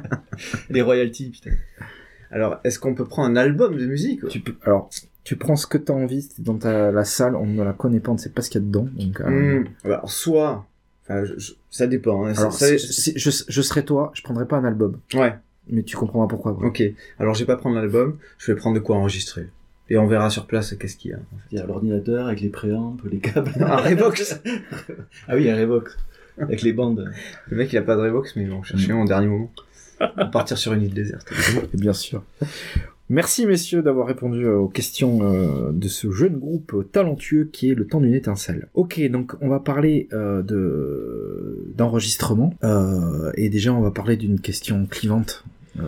Les 0.70 0.82
royalties, 0.82 1.30
putain. 1.30 1.50
Alors, 2.30 2.58
est-ce 2.64 2.78
qu'on 2.78 2.94
peut 2.94 3.04
prendre 3.04 3.28
un 3.30 3.36
album 3.36 3.76
de 3.76 3.86
musique 3.86 4.26
tu 4.28 4.40
peux, 4.40 4.54
Alors, 4.62 4.90
tu 5.24 5.36
prends 5.36 5.56
ce 5.56 5.66
que 5.66 5.78
t'as 5.78 5.92
envie. 5.92 6.22
c'est 6.22 6.42
Dans 6.42 6.56
ta, 6.56 6.90
la 6.92 7.04
salle, 7.04 7.36
on 7.36 7.46
ne 7.46 7.62
la 7.62 7.72
connaît 7.72 8.00
pas, 8.00 8.10
on 8.10 8.14
ne 8.14 8.18
sait 8.20 8.30
pas 8.30 8.42
ce 8.42 8.50
qu'il 8.50 8.60
y 8.60 8.64
a 8.64 8.66
dedans. 8.66 8.88
Donc, 8.96 9.20
euh, 9.20 9.60
Hmm. 9.60 9.64
Alors, 9.84 10.10
soit... 10.10 10.66
Enfin, 11.04 11.24
je- 11.24 11.38
je- 11.38 11.52
ça 11.70 11.86
dépend. 11.86 12.26
Hein. 12.26 12.34
Alors, 12.36 12.52
Ça- 12.52 12.76
si- 12.78 12.92
si- 12.92 13.12
je, 13.16 13.30
je 13.48 13.62
serais 13.62 13.84
toi, 13.84 14.10
je 14.14 14.22
prendrais 14.22 14.46
pas 14.46 14.56
un 14.56 14.64
album. 14.64 14.98
Ouais, 15.14 15.34
Mais 15.68 15.82
tu 15.84 15.96
comprendras 15.96 16.26
pourquoi. 16.28 16.54
quoi. 16.54 16.66
ok. 16.66 16.82
Alors, 17.20 17.34
je 17.34 17.40
vais 17.40 17.46
pas 17.46 17.56
prendre 17.56 17.76
l'album, 17.76 18.18
je 18.38 18.50
vais 18.52 18.56
prendre 18.56 18.74
de 18.74 18.80
quoi 18.80 18.96
enregistrer. 18.96 19.48
Et 19.88 19.96
on 19.98 20.08
verra 20.08 20.30
sur 20.30 20.46
place 20.48 20.74
qu'est-ce 20.74 20.96
qu'il 20.96 21.12
y 21.12 21.14
a. 21.14 21.18
Il 21.52 21.58
y 21.58 21.60
a 21.60 21.66
l'ordinateur 21.66 22.26
avec 22.26 22.40
les 22.40 22.48
préamps, 22.48 22.96
les 23.08 23.18
câbles. 23.18 23.52
Un 23.60 23.76
Revox 23.76 24.40
ah 25.28 25.36
oui, 25.36 25.48
un 25.48 25.56
Revox. 25.56 25.96
Avec 26.38 26.62
les 26.62 26.72
bandes. 26.72 27.08
Le 27.48 27.56
mec, 27.56 27.72
il 27.72 27.78
a 27.78 27.82
pas 27.82 27.94
de 27.94 28.00
Revox, 28.00 28.34
mais 28.34 28.42
ils 28.42 28.50
vont 28.50 28.62
chercher 28.64 28.90
un 28.92 29.00
au 29.00 29.04
dernier 29.06 29.28
moment. 29.28 29.50
Partir 30.32 30.58
sur 30.58 30.72
une 30.72 30.82
île 30.82 30.94
déserte. 30.94 31.30
Et 31.74 31.76
bien 31.78 31.92
sûr. 31.92 32.22
Merci 33.08 33.46
messieurs 33.46 33.82
d'avoir 33.82 34.08
répondu 34.08 34.44
euh, 34.44 34.56
aux 34.56 34.68
questions 34.68 35.20
euh, 35.22 35.70
de 35.72 35.86
ce 35.86 36.10
jeune 36.10 36.38
groupe 36.38 36.90
talentueux 36.90 37.48
qui 37.52 37.70
est 37.70 37.74
le 37.74 37.86
temps 37.86 38.00
d'une 38.00 38.14
étincelle. 38.14 38.68
Ok, 38.74 39.00
donc 39.10 39.34
on 39.40 39.48
va 39.48 39.60
parler 39.60 40.08
euh, 40.12 40.42
de 40.42 41.72
d'enregistrement 41.76 42.52
euh, 42.64 43.30
et 43.36 43.48
déjà 43.48 43.72
on 43.72 43.80
va 43.80 43.92
parler 43.92 44.16
d'une 44.16 44.40
question 44.40 44.86
clivante. 44.86 45.44
Euh, 45.78 45.82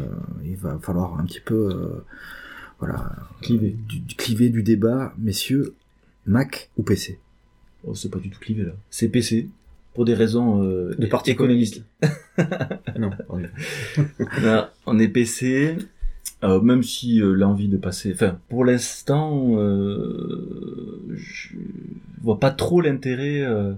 il 0.45 0.57
va 0.57 0.79
falloir 0.81 1.19
un 1.19 1.25
petit 1.25 1.41
peu 1.41 1.71
euh, 1.73 2.05
voilà 2.79 3.11
Clivé. 3.43 3.75
du, 3.89 3.99
du 3.99 4.15
cliver 4.15 4.49
du 4.51 4.63
débat, 4.63 5.13
messieurs. 5.19 5.75
Mac 6.27 6.69
ou 6.77 6.83
PC 6.83 7.19
Oh, 7.85 7.95
c'est 7.95 8.11
pas 8.11 8.19
du 8.19 8.29
tout 8.29 8.39
clivé, 8.39 8.65
là. 8.65 8.73
C'est 8.91 9.09
PC. 9.09 9.49
Pour 9.99 10.05
des 10.05 10.15
raisons 10.15 10.63
euh, 10.63 10.95
De 10.97 11.07
parti 11.07 11.33
économiques. 11.33 11.83
non, 12.97 13.11
on 14.87 14.99
est 15.01 15.09
PC. 15.09 15.75
euh, 16.45 16.61
même 16.61 16.85
si 16.85 17.21
euh, 17.21 17.33
l'envie 17.33 17.67
de 17.67 17.77
passer, 17.77 18.13
enfin, 18.15 18.39
pour 18.49 18.65
l'instant, 18.65 19.57
euh, 19.59 21.17
je 21.17 21.49
vois 22.23 22.39
pas 22.39 22.53
trop 22.53 22.81
l'intérêt 22.81 23.41
euh, 23.41 23.73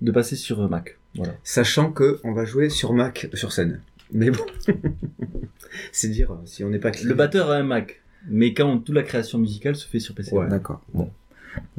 de 0.00 0.10
passer 0.10 0.36
sur 0.36 0.66
Mac. 0.70 0.96
Voilà. 1.14 1.34
Sachant 1.44 1.92
que 1.92 2.18
on 2.24 2.32
va 2.32 2.46
jouer 2.46 2.70
sur 2.70 2.94
Mac 2.94 3.28
sur 3.34 3.52
scène. 3.52 3.82
Mais 4.10 4.30
bon, 4.30 4.46
c'est 5.92 6.08
dire 6.08 6.34
si 6.46 6.64
on 6.64 6.70
n'est 6.70 6.78
pas 6.78 6.92
Le 7.04 7.12
batteur 7.12 7.50
a 7.50 7.56
un 7.56 7.62
Mac, 7.62 8.00
mais 8.26 8.54
quand 8.54 8.78
toute 8.78 8.94
la 8.94 9.02
création 9.02 9.36
musicale 9.38 9.76
se 9.76 9.86
fait 9.86 10.00
sur 10.00 10.14
PC. 10.14 10.34
Ouais. 10.34 10.48
D'accord. 10.48 10.80
Bon. 10.94 11.10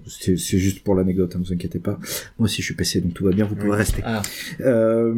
C'est 0.07 0.35
juste 0.37 0.83
pour 0.83 0.95
l'anecdote, 0.95 1.35
ne 1.35 1.43
vous 1.43 1.53
inquiétez 1.53 1.79
pas. 1.79 1.99
Moi 2.39 2.45
aussi 2.45 2.61
je 2.61 2.67
suis 2.67 2.75
PC, 2.75 3.01
donc 3.01 3.13
tout 3.13 3.25
va 3.25 3.31
bien, 3.31 3.45
vous 3.45 3.55
pouvez 3.55 3.71
Oui. 3.71 3.77
rester. 3.77 4.01
Ah, 4.05 4.21
Euh, 4.61 5.13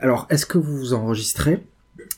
alors, 0.00 0.26
est-ce 0.30 0.46
que 0.46 0.58
vous 0.58 0.76
vous 0.76 0.92
enregistrez? 0.94 1.58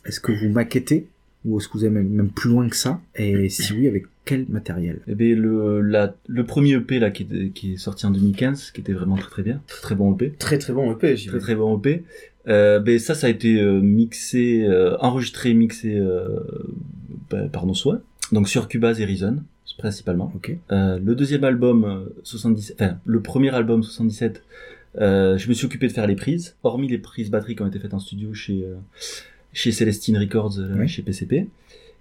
Est-ce 0.04 0.20
que 0.20 0.32
vous 0.32 0.48
maquettez? 0.52 1.06
Ou 1.44 1.58
est-ce 1.58 1.68
que 1.68 1.74
vous 1.78 1.84
allez 1.84 1.94
même, 1.94 2.28
plus 2.28 2.50
loin 2.50 2.68
que 2.68 2.76
ça? 2.76 3.00
Et 3.16 3.48
si 3.48 3.72
oui, 3.72 3.88
avec 3.88 4.04
quel 4.26 4.44
matériel? 4.48 5.00
Eh 5.08 5.14
ben, 5.14 5.38
le, 5.38 5.80
la, 5.80 6.14
le 6.28 6.44
premier 6.44 6.74
EP 6.74 6.98
là 6.98 7.10
qui 7.10 7.22
est, 7.30 7.48
qui 7.54 7.72
est 7.74 7.76
sorti 7.78 8.04
en 8.04 8.10
2015, 8.10 8.72
qui 8.72 8.80
était 8.82 8.92
vraiment 8.92 9.16
très 9.16 9.30
très 9.30 9.42
bien, 9.42 9.62
très 9.66 9.80
très 9.80 9.94
bon 9.94 10.12
EP, 10.14 10.32
très 10.38 10.58
très 10.58 10.72
bon 10.74 10.92
EP, 10.92 11.16
j'y 11.16 11.28
très 11.28 11.38
très 11.38 11.54
bon 11.54 11.78
EP. 11.78 12.04
Euh, 12.48 12.78
ben 12.80 12.98
ça, 12.98 13.14
ça 13.14 13.26
a 13.26 13.30
été 13.30 13.60
euh, 13.60 13.80
mixé, 13.80 14.64
euh, 14.64 14.96
enregistré, 14.98 15.54
mixé 15.54 15.96
euh, 15.98 16.40
ben, 17.30 17.48
par 17.48 17.64
nos 17.66 17.74
soins. 17.74 18.00
Donc 18.32 18.48
sur 18.48 18.68
Cubase 18.68 19.00
et 19.00 19.04
Reason, 19.06 19.38
principalement. 19.78 20.32
Ok. 20.34 20.56
Euh, 20.72 20.98
le 21.02 21.14
deuxième 21.14 21.44
album, 21.44 21.84
euh, 21.84 22.04
77, 22.24 22.76
enfin 22.80 22.98
le 23.04 23.20
premier 23.20 23.54
album 23.54 23.82
77, 23.82 24.42
euh, 25.00 25.38
je 25.38 25.48
me 25.48 25.54
suis 25.54 25.66
occupé 25.66 25.86
de 25.88 25.92
faire 25.92 26.06
les 26.06 26.16
prises, 26.16 26.56
hormis 26.62 26.88
les 26.88 26.98
prises 26.98 27.30
batterie 27.30 27.54
qui 27.56 27.62
ont 27.62 27.66
été 27.66 27.78
faites 27.78 27.94
en 27.94 27.98
studio 28.00 28.34
chez 28.34 28.64
euh, 28.64 28.74
chez 29.52 29.72
Celestine 29.72 30.18
Records, 30.18 30.58
euh, 30.58 30.74
Oui. 30.78 30.88
chez 30.88 31.02
PCP. 31.02 31.48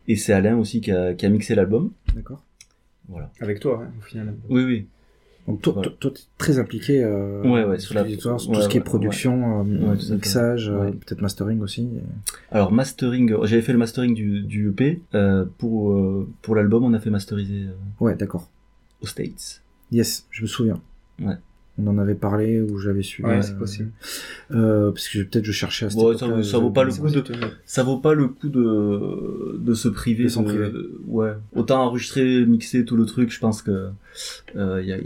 Et 0.08 0.16
c'est 0.16 0.34
Alain 0.34 0.58
aussi 0.58 0.82
qui 0.82 0.92
a, 0.92 1.14
qui 1.14 1.26
a 1.26 1.30
mixé 1.30 1.54
l'album. 1.56 1.92
D'accord. 2.16 2.44
Voilà. 3.08 3.32
Avec 3.42 3.60
toi, 3.60 3.84
hein, 3.84 3.92
au 4.00 4.02
final. 4.04 4.34
Oui, 4.50 4.64
oui. 4.64 4.88
Donc 5.50 5.62
toi, 5.62 5.74
Voilà. 5.74 5.90
toi, 6.00 6.12
t'es 6.12 6.22
très 6.38 6.60
impliqué 6.60 7.04
euh, 7.04 7.42
Ouais, 7.44 7.64
ouais, 7.66 7.80
sur 7.80 7.96
la- 7.96 8.08
sur 8.08 8.38
tout 8.38 8.50
ouais, 8.52 8.62
ce 8.62 8.70
qui 8.70 8.78
est 8.78 8.82
production, 8.82 9.62
euh, 9.62 9.96
mixage, 10.14 10.70
euh, 10.70 10.92
peut-être 10.92 11.22
mastering 11.22 11.60
aussi. 11.62 11.90
Alors 12.52 12.72
mastering, 12.72 13.36
j'avais 13.44 13.62
fait 13.64 13.74
le 13.74 13.80
mastering 13.80 14.14
du, 14.14 14.42
du 14.44 14.70
EP 14.70 15.02
pour 15.58 16.00
pour 16.42 16.56
l'album, 16.56 16.84
on 16.86 16.94
a 16.94 17.00
fait 17.00 17.10
masteriser 17.10 17.66
Ouais, 18.00 18.16
d'accord. 18.16 18.48
aux 19.02 19.08
States. 19.08 19.62
Yes, 19.92 20.28
je 20.30 20.44
me 20.44 20.48
souviens. 20.48 20.80
Ouais. 21.22 21.36
On 21.82 21.88
en 21.88 21.98
avait 21.98 22.16
parlé 22.16 22.62
ou 22.62 22.78
j'avais 22.78 23.04
su. 23.04 23.24
Ouais, 23.24 23.38
euh, 23.38 23.42
c'est 23.42 23.58
possible. 23.58 23.92
euh, 24.52 24.92
parce 24.92 25.08
que 25.08 25.20
peut-être 25.20 25.46
je 25.46 25.52
cherchais 25.52 25.86
à 25.86 25.90
cette 25.90 26.00
Bon, 26.00 26.18
ça, 26.18 26.44
ça 26.44 26.58
vaut 26.60 26.72
pas 26.72 26.84
le 26.84 26.92
coup 26.92 27.10
de 27.10 27.24
ça 27.66 27.84
vaut 27.84 27.98
pas 27.98 28.14
le 28.14 28.28
coup 28.28 28.50
de 28.50 29.58
de 29.60 29.74
se 29.74 29.88
priver 29.88 30.24
De 30.26 30.30
s'en 30.30 30.42
de- 30.44 30.48
priver. 30.48 30.72
ouais 31.08 31.34
autant 31.56 31.84
enregistrer 31.84 32.46
mixer 32.46 32.86
tout 32.86 32.96
le 32.96 33.06
truc 33.06 33.32
je 33.32 33.40
pense 33.40 33.62
que 33.62 33.90
euh, 34.56 34.82
y 34.84 34.92
a, 34.92 34.98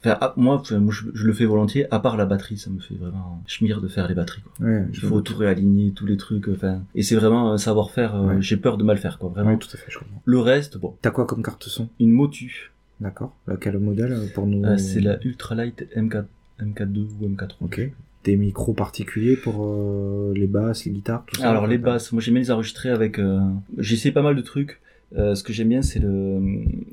enfin, 0.00 0.18
ah, 0.20 0.34
moi, 0.36 0.62
je, 0.68 0.74
je 1.14 1.26
le 1.26 1.32
fais 1.32 1.44
volontiers 1.46 1.86
à 1.92 2.00
part 2.00 2.16
la 2.16 2.26
batterie 2.26 2.58
ça 2.58 2.70
me 2.70 2.80
fait 2.80 2.94
vraiment 2.96 3.42
schmire 3.46 3.80
de 3.80 3.88
faire 3.88 4.08
les 4.08 4.14
batteries 4.14 4.42
quoi. 4.42 4.66
Ouais, 4.66 4.84
il 4.92 4.98
faut 4.98 5.20
tout 5.20 5.36
réaligner 5.36 5.92
tous 5.92 6.06
les 6.06 6.16
trucs 6.16 6.48
enfin 6.48 6.82
et 6.94 7.02
c'est 7.02 7.16
vraiment 7.16 7.52
un 7.52 7.58
savoir-faire 7.58 8.14
euh, 8.16 8.26
Ouais. 8.28 8.36
j'ai 8.42 8.56
peur 8.56 8.76
de 8.76 8.84
mal 8.84 8.98
faire 8.98 9.18
quoi 9.18 9.30
vraiment 9.30 9.52
Ouais, 9.52 9.58
tout 9.58 9.68
à 9.72 9.76
fait, 9.76 9.86
je 9.90 9.98
comprends. 9.98 10.20
le 10.24 10.38
reste 10.40 10.76
bon 10.78 10.94
T'as 11.00 11.10
quoi 11.10 11.24
comme 11.26 11.42
carte 11.42 11.64
son? 11.68 11.88
Une 12.00 12.10
Motu 12.10 12.72
D'accord. 13.00 13.34
Laquelle 13.46 13.78
modèle 13.78 14.12
euh, 14.12 14.26
pour 14.34 14.46
nous 14.46 14.64
Euh, 14.64 14.76
c'est 14.76 15.00
la 15.00 15.18
Ultralight 15.24 15.86
M4 15.96 16.24
M4 16.60 17.06
ou 17.20 17.26
M4 17.28 17.50
Ok. 17.60 17.90
Des 18.24 18.36
micros 18.36 18.74
particuliers 18.74 19.36
pour 19.36 19.64
euh, 19.64 20.32
les 20.34 20.48
basses, 20.48 20.84
les 20.84 20.90
guitares, 20.92 21.24
tout 21.26 21.36
ça. 21.36 21.48
Alors 21.50 21.66
les 21.66 21.78
basses, 21.78 22.12
moi 22.12 22.20
j'aime 22.20 22.34
bien 22.34 22.42
les 22.42 22.50
enregistrer 22.50 22.90
avec. 22.90 23.18
Euh... 23.18 23.38
J'ai 23.78 23.94
essayé 23.94 24.12
pas 24.12 24.22
mal 24.22 24.34
de 24.34 24.42
trucs. 24.42 24.80
Euh, 25.16 25.34
ce 25.34 25.42
que 25.42 25.54
j'aime 25.54 25.68
bien, 25.70 25.80
c'est 25.80 26.00
le, 26.00 26.38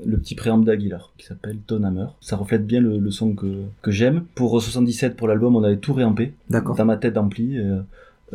le 0.06 0.18
petit 0.18 0.36
préamble 0.36 0.64
d'Aguilar 0.64 1.12
qui 1.18 1.26
s'appelle 1.26 1.58
Tone 1.68 1.84
Hammer. 1.84 2.06
Ça 2.22 2.38
reflète 2.38 2.66
bien 2.66 2.80
le, 2.80 2.98
le 3.00 3.12
son 3.12 3.34
que, 3.36 3.64
que 3.82 3.92
j'aime. 3.92 4.24
Pour 4.36 4.62
77 4.62 5.18
pour 5.18 5.28
l'album, 5.28 5.56
on 5.58 5.64
avait 5.64 5.78
tout 5.78 5.92
réampé 5.94 6.32
D'accord. 6.50 6.76
dans 6.76 6.86
ma 6.86 6.96
tête 6.96 7.14
d'ampli. 7.16 7.58
euh, 7.58 7.82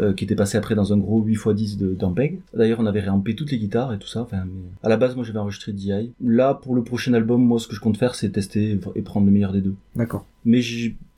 euh, 0.00 0.12
qui 0.14 0.24
était 0.24 0.34
passé 0.34 0.56
après 0.56 0.74
dans 0.74 0.92
un 0.92 0.96
gros 0.96 1.22
8x10 1.22 1.76
de- 1.76 1.94
d'Ampeg. 1.94 2.40
D'ailleurs, 2.54 2.80
on 2.80 2.86
avait 2.86 3.00
réampé 3.00 3.34
toutes 3.34 3.50
les 3.50 3.58
guitares 3.58 3.92
et 3.92 3.98
tout 3.98 4.06
ça. 4.08 4.22
Enfin, 4.22 4.44
mais 4.46 4.68
à 4.82 4.88
la 4.88 4.96
base, 4.96 5.14
moi, 5.14 5.24
j'avais 5.24 5.38
enregistré 5.38 5.72
DI. 5.72 6.12
Là, 6.24 6.54
pour 6.54 6.74
le 6.74 6.82
prochain 6.82 7.12
album, 7.12 7.42
moi, 7.44 7.58
ce 7.58 7.68
que 7.68 7.74
je 7.76 7.80
compte 7.80 7.96
faire, 7.98 8.14
c'est 8.14 8.30
tester 8.30 8.78
et 8.94 9.02
prendre 9.02 9.26
le 9.26 9.32
meilleur 9.32 9.52
des 9.52 9.60
deux. 9.60 9.74
D'accord. 9.96 10.24
Mais 10.44 10.60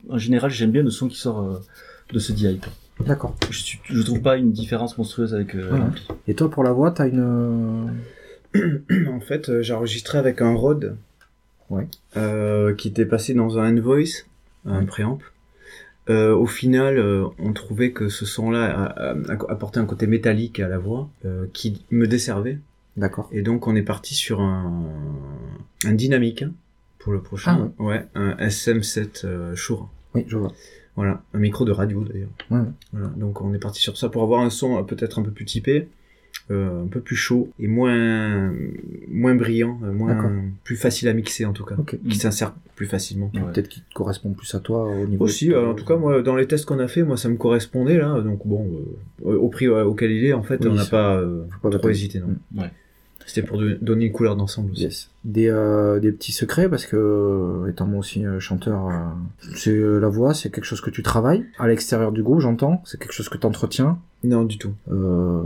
en 0.09 0.17
général, 0.17 0.51
j'aime 0.51 0.71
bien 0.71 0.83
le 0.83 0.89
son 0.89 1.07
qui 1.07 1.17
sort 1.17 1.39
euh, 1.41 1.59
de 2.11 2.19
ce 2.19 2.33
DI. 2.33 2.59
D'accord. 3.07 3.35
Je, 3.49 3.77
je 3.85 4.01
trouve 4.01 4.21
pas 4.21 4.37
une 4.37 4.51
différence 4.51 4.97
monstrueuse 4.97 5.33
avec 5.33 5.55
euh, 5.55 5.77
l'ampli. 5.77 6.05
Et 6.27 6.35
toi, 6.35 6.49
pour 6.51 6.63
la 6.63 6.71
voix, 6.73 6.91
t'as 6.91 7.07
une. 7.07 7.89
En 9.09 9.19
fait, 9.19 9.61
j'ai 9.61 9.73
enregistré 9.73 10.17
avec 10.17 10.41
un 10.41 10.53
Rode. 10.53 10.95
Ouais. 11.69 11.87
Euh, 12.17 12.75
qui 12.75 12.89
était 12.89 13.05
passé 13.05 13.33
dans 13.33 13.57
un 13.57 13.75
Envoice, 13.77 14.25
un 14.65 14.85
préamp. 14.85 15.17
Euh, 16.09 16.35
au 16.35 16.45
final, 16.45 16.97
euh, 16.97 17.25
on 17.39 17.53
trouvait 17.53 17.91
que 17.91 18.09
ce 18.09 18.25
son-là 18.25 19.15
apportait 19.47 19.79
un 19.79 19.85
côté 19.85 20.05
métallique 20.07 20.59
à 20.59 20.67
la 20.67 20.77
voix 20.77 21.09
euh, 21.25 21.45
qui 21.53 21.81
me 21.91 22.07
desservait. 22.07 22.59
D'accord. 22.97 23.29
Et 23.31 23.41
donc, 23.41 23.67
on 23.67 23.75
est 23.75 23.83
parti 23.83 24.13
sur 24.13 24.41
un, 24.41 24.83
un 25.85 25.93
dynamique 25.93 26.43
hein, 26.43 26.51
pour 26.99 27.13
le 27.13 27.21
prochain. 27.21 27.71
Ah 27.79 27.83
ouais. 27.83 28.05
un 28.15 28.33
SM7 28.33 29.25
euh, 29.25 29.55
Shure. 29.55 29.89
Oui, 30.13 30.25
je 30.27 30.37
vois. 30.37 30.53
Voilà, 30.95 31.23
un 31.33 31.39
micro 31.39 31.65
de 31.65 31.71
radio 31.71 32.03
d'ailleurs. 32.03 32.29
Ouais, 32.51 32.59
ouais. 32.59 32.65
Voilà, 32.91 33.07
donc 33.15 33.41
on 33.41 33.53
est 33.53 33.59
parti 33.59 33.81
sur 33.81 33.97
ça 33.97 34.09
pour 34.09 34.21
avoir 34.21 34.41
un 34.41 34.51
son 34.51 34.77
euh, 34.77 34.83
peut-être 34.83 35.19
un 35.19 35.23
peu 35.23 35.31
plus 35.31 35.45
typé, 35.45 35.87
euh, 36.51 36.83
un 36.83 36.87
peu 36.87 36.99
plus 36.99 37.15
chaud 37.15 37.49
et 37.59 37.67
moins 37.67 38.51
moins 39.07 39.35
brillant, 39.35 39.79
euh, 39.83 39.91
moins 39.93 40.31
plus 40.63 40.75
facile 40.75 41.07
à 41.07 41.13
mixer 41.13 41.45
en 41.45 41.53
tout 41.53 41.63
cas, 41.65 41.75
qui 42.09 42.17
s'insère 42.17 42.53
plus 42.75 42.85
facilement. 42.85 43.31
Ouais. 43.33 43.41
Peut-être 43.53 43.69
qu'il 43.69 43.83
te 43.83 43.93
correspond 43.93 44.31
plus 44.33 44.53
à 44.55 44.59
toi 44.59 44.83
au 44.89 45.05
niveau. 45.05 45.25
Aussi, 45.25 45.47
de- 45.49 45.53
euh, 45.53 45.67
en 45.71 45.73
tout 45.73 45.85
cas, 45.85 45.95
moi, 45.95 46.21
dans 46.21 46.35
les 46.35 46.47
tests 46.47 46.65
qu'on 46.65 46.79
a 46.79 46.87
fait, 46.87 47.03
moi, 47.03 47.17
ça 47.17 47.29
me 47.29 47.35
correspondait 47.37 47.97
là. 47.97 48.19
Donc 48.21 48.45
bon, 48.45 48.67
euh, 49.25 49.35
au 49.35 49.47
prix 49.49 49.67
auquel 49.67 50.11
il 50.11 50.25
est, 50.25 50.33
en 50.33 50.43
fait, 50.43 50.59
Oui, 50.61 50.67
on 50.71 50.73
n'a 50.75 50.85
pas, 50.85 51.15
euh, 51.17 51.43
pas 51.61 51.69
trop 51.69 51.89
hésité. 51.89 52.19
Non. 52.19 52.27
Mm. 52.53 52.59
Ouais. 52.61 52.71
C'était 53.25 53.45
pour 53.47 53.61
donner 53.81 54.05
une 54.05 54.11
couleur 54.11 54.35
d'ensemble 54.35 54.71
aussi. 54.71 54.83
Yes. 54.83 55.09
Des, 55.23 55.47
euh, 55.47 55.99
des 55.99 56.11
petits 56.11 56.31
secrets 56.33 56.69
parce 56.69 56.85
que 56.85 56.95
euh, 56.97 57.69
étant 57.69 57.85
moi 57.87 57.99
aussi 57.99 58.25
euh, 58.25 58.39
chanteur, 58.39 58.87
euh, 58.89 58.91
c'est 59.55 59.71
euh, 59.71 59.99
la 59.99 60.09
voix, 60.09 60.33
c'est 60.33 60.49
quelque 60.49 60.65
chose 60.65 60.81
que 60.81 60.89
tu 60.89 61.03
travailles 61.03 61.45
à 61.59 61.67
l'extérieur 61.67 62.11
du 62.11 62.21
groupe, 62.23 62.39
j'entends. 62.41 62.81
C'est 62.85 62.99
quelque 62.99 63.13
chose 63.13 63.29
que 63.29 63.37
tu 63.37 63.45
entretiens. 63.47 63.99
Non, 64.25 64.43
du 64.45 64.57
tout. 64.57 64.73
Euh, 64.91 65.43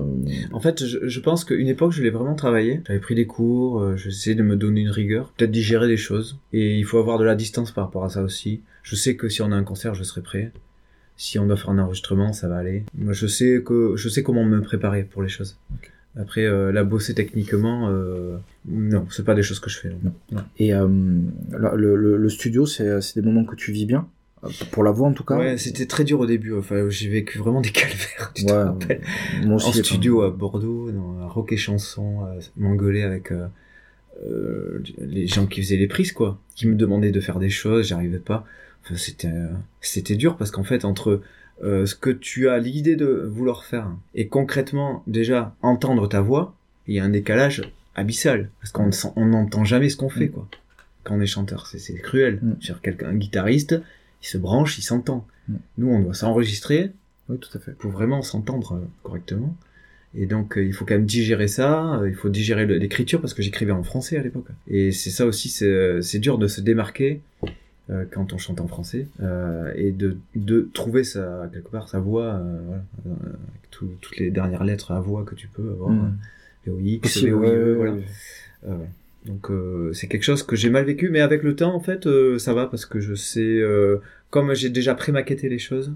En 0.51 0.59
fait, 0.59 0.85
je, 0.85 1.07
je 1.07 1.19
pense 1.19 1.45
qu'une 1.45 1.67
époque, 1.67 1.91
je 1.93 2.03
l'ai 2.03 2.11
vraiment 2.11 2.35
travaillé. 2.35 2.81
J'avais 2.87 2.99
pris 2.99 3.15
des 3.15 3.25
cours, 3.25 3.81
euh, 3.81 3.95
j'essayais 3.97 4.35
de 4.35 4.43
me 4.43 4.55
donner 4.55 4.81
une 4.81 4.89
rigueur, 4.91 5.31
peut-être 5.35 5.51
digérer 5.51 5.87
des 5.87 5.97
choses. 5.97 6.37
Et 6.53 6.77
il 6.77 6.85
faut 6.85 6.99
avoir 6.99 7.17
de 7.17 7.23
la 7.25 7.35
distance 7.35 7.71
par 7.71 7.85
rapport 7.85 8.05
à 8.05 8.09
ça 8.09 8.21
aussi. 8.21 8.61
Je 8.83 8.95
sais 8.95 9.15
que 9.15 9.29
si 9.29 9.41
on 9.41 9.51
a 9.51 9.55
un 9.55 9.63
concert, 9.63 9.95
je 9.95 10.03
serai 10.03 10.21
prêt. 10.21 10.51
Si 11.15 11.39
on 11.39 11.47
doit 11.47 11.57
faire 11.57 11.71
un 11.71 11.79
enregistrement, 11.79 12.31
ça 12.33 12.47
va 12.47 12.57
aller. 12.57 12.83
Moi, 12.95 13.13
je 13.13 13.25
sais 13.25 13.63
que 13.65 13.93
je 13.95 14.07
sais 14.09 14.21
comment 14.21 14.45
me 14.45 14.61
préparer 14.61 15.03
pour 15.03 15.23
les 15.23 15.29
choses. 15.29 15.57
Après, 16.15 16.45
euh, 16.45 16.71
la 16.71 16.83
bosser 16.83 17.13
techniquement, 17.13 17.89
euh, 17.89 18.37
non, 18.67 19.05
c'est 19.11 19.23
pas 19.25 19.35
des 19.35 19.43
choses 19.43 19.59
que 19.59 19.69
je 19.69 19.77
fais. 19.79 19.91
non. 20.31 20.41
et 20.57 20.73
euh, 20.73 20.87
le, 21.51 21.95
le, 21.95 22.17
le 22.17 22.29
studio, 22.29 22.65
c'est 22.65 23.01
c'est 23.01 23.19
des 23.19 23.25
moments 23.25 23.45
que 23.45 23.55
tu 23.55 23.71
vis 23.71 23.85
bien? 23.85 24.07
Euh, 24.43 24.49
Pour 24.71 24.83
la 24.83 24.91
voix 24.91 25.07
en 25.07 25.13
tout 25.13 25.23
cas? 25.23 25.37
Ouais, 25.37 25.57
c'était 25.57 25.85
très 25.85 26.03
dur 26.03 26.19
au 26.19 26.25
début. 26.25 26.53
Enfin, 26.55 26.89
j'ai 26.89 27.09
vécu 27.09 27.37
vraiment 27.37 27.61
des 27.61 27.69
calvaires. 27.81 28.31
Tu 28.33 28.45
te 28.45 28.51
rappelles? 28.51 29.01
moi 29.45 29.55
aussi. 29.57 29.67
en 29.79 29.83
studio 29.83 30.21
à 30.23 30.31
Bordeaux, 30.31 30.91
dans 30.91 31.19
un 31.21 31.27
rock 31.27 31.51
et 31.51 31.57
chanson, 31.57 32.25
euh, 32.25 32.39
m'engueuler 32.55 33.03
avec 33.03 33.31
euh, 33.31 33.47
euh, 34.25 34.81
les 34.99 35.27
gens 35.27 35.45
qui 35.45 35.61
faisaient 35.61 35.77
les 35.77 35.87
prises, 35.87 36.11
quoi, 36.13 36.39
qui 36.55 36.67
me 36.67 36.75
demandaient 36.75 37.11
de 37.11 37.19
faire 37.19 37.37
des 37.39 37.49
choses, 37.51 37.87
j'arrivais 37.87 38.17
pas. 38.19 38.45
Enfin, 38.83 38.95
c'était 38.95 39.27
euh, 39.27 39.47
c'était 39.81 40.15
dur 40.15 40.35
parce 40.37 40.49
qu'en 40.49 40.63
fait, 40.63 40.83
entre 40.85 41.21
euh, 41.63 41.85
ce 41.85 41.95
que 41.95 42.09
tu 42.09 42.49
as 42.49 42.59
l'idée 42.59 42.95
de 42.95 43.27
vouloir 43.29 43.65
faire 43.65 43.89
et 44.13 44.27
concrètement 44.27 45.03
déjà 45.07 45.55
entendre 45.61 46.07
ta 46.07 46.21
voix, 46.21 46.55
il 46.87 46.95
y 46.95 46.99
a 46.99 47.03
un 47.03 47.09
décalage 47.09 47.63
abyssal 47.95 48.49
parce 48.61 48.71
qu'on 48.71 48.89
on 49.15 49.25
n'entend 49.25 49.63
jamais 49.63 49.89
ce 49.89 49.97
qu'on 49.97 50.09
fait, 50.09 50.29
quoi. 50.29 50.47
Quand 51.03 51.15
on 51.15 51.21
est 51.21 51.25
chanteur, 51.27 51.67
c'est 51.67 51.79
c'est 51.79 51.95
cruel. 51.95 52.39
Mm. 52.41 52.55
Sur 52.59 52.81
quelqu'un, 52.81 53.09
un 53.09 53.15
guitariste, 53.15 53.81
il 54.21 54.27
se 54.27 54.37
branche, 54.37 54.77
il 54.77 54.81
s'entend. 54.81 55.25
Mm. 55.47 55.55
Nous, 55.79 55.87
on 55.87 55.99
doit 56.01 56.13
s'enregistrer 56.13 56.91
Oui, 57.29 57.37
tout 57.39 57.55
à 57.57 57.61
fait. 57.61 57.71
pour 57.71 57.91
vraiment 57.91 58.21
s'entendre 58.21 58.73
euh, 58.73 58.85
correctement. 59.03 59.55
Et 60.15 60.25
donc, 60.25 60.57
euh, 60.57 60.65
il 60.65 60.73
faut 60.73 60.85
quand 60.85 60.95
même 60.95 61.05
digérer 61.05 61.47
ça, 61.47 61.95
euh, 61.95 62.09
il 62.09 62.15
faut 62.15 62.29
digérer 62.29 62.65
l'écriture, 62.65 63.21
parce 63.21 63.33
que 63.33 63.41
j'écrivais 63.41 63.71
en 63.71 63.83
français 63.83 64.17
à 64.17 64.23
l'époque. 64.23 64.47
Et 64.67 64.91
c'est 64.91 65.09
ça 65.09 65.25
aussi, 65.25 65.49
c'est 65.49 66.19
dur 66.19 66.37
de 66.37 66.47
se 66.47 66.61
démarquer 66.61 67.21
euh, 67.89 68.05
quand 68.11 68.33
on 68.33 68.37
chante 68.37 68.59
en 68.61 68.67
français, 68.67 69.07
euh, 69.21 69.71
et 69.75 69.91
de, 69.91 70.17
de 70.35 70.69
trouver 70.73 71.03
sa, 71.03 71.49
quelque 71.53 71.69
part 71.69 71.87
sa 71.89 71.99
voix, 71.99 72.25
euh, 72.35 72.59
voilà, 72.65 72.81
avec 73.05 73.71
tout- 73.71 73.91
toutes 74.01 74.17
les 74.17 74.29
dernières 74.31 74.63
lettres 74.63 74.91
à 74.91 74.99
voix 74.99 75.23
que 75.23 75.35
tu 75.35 75.47
peux 75.47 75.69
avoir, 75.71 75.91
Mm. 75.93 76.17
VOX, 76.65 77.23
VOIE, 77.23 77.75
voilà. 77.75 77.95
Donc 79.25 79.49
c'est 79.93 80.07
quelque 80.07 80.23
chose 80.23 80.43
que 80.43 80.55
j'ai 80.55 80.69
mal 80.69 80.85
vécu, 80.85 81.09
mais 81.09 81.19
avec 81.21 81.43
le 81.43 81.55
temps 81.55 81.73
en 81.73 81.79
fait 81.79 82.07
ça 82.37 82.53
va 82.53 82.65
parce 82.67 82.85
que 82.85 82.99
je 82.99 83.13
sais, 83.13 83.61
comme 84.29 84.53
j'ai 84.53 84.69
déjà 84.69 84.93
pré-maquetté 84.95 85.49
les 85.49 85.59
choses, 85.59 85.93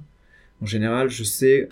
en 0.62 0.66
général 0.66 1.10
je 1.10 1.24
sais 1.24 1.70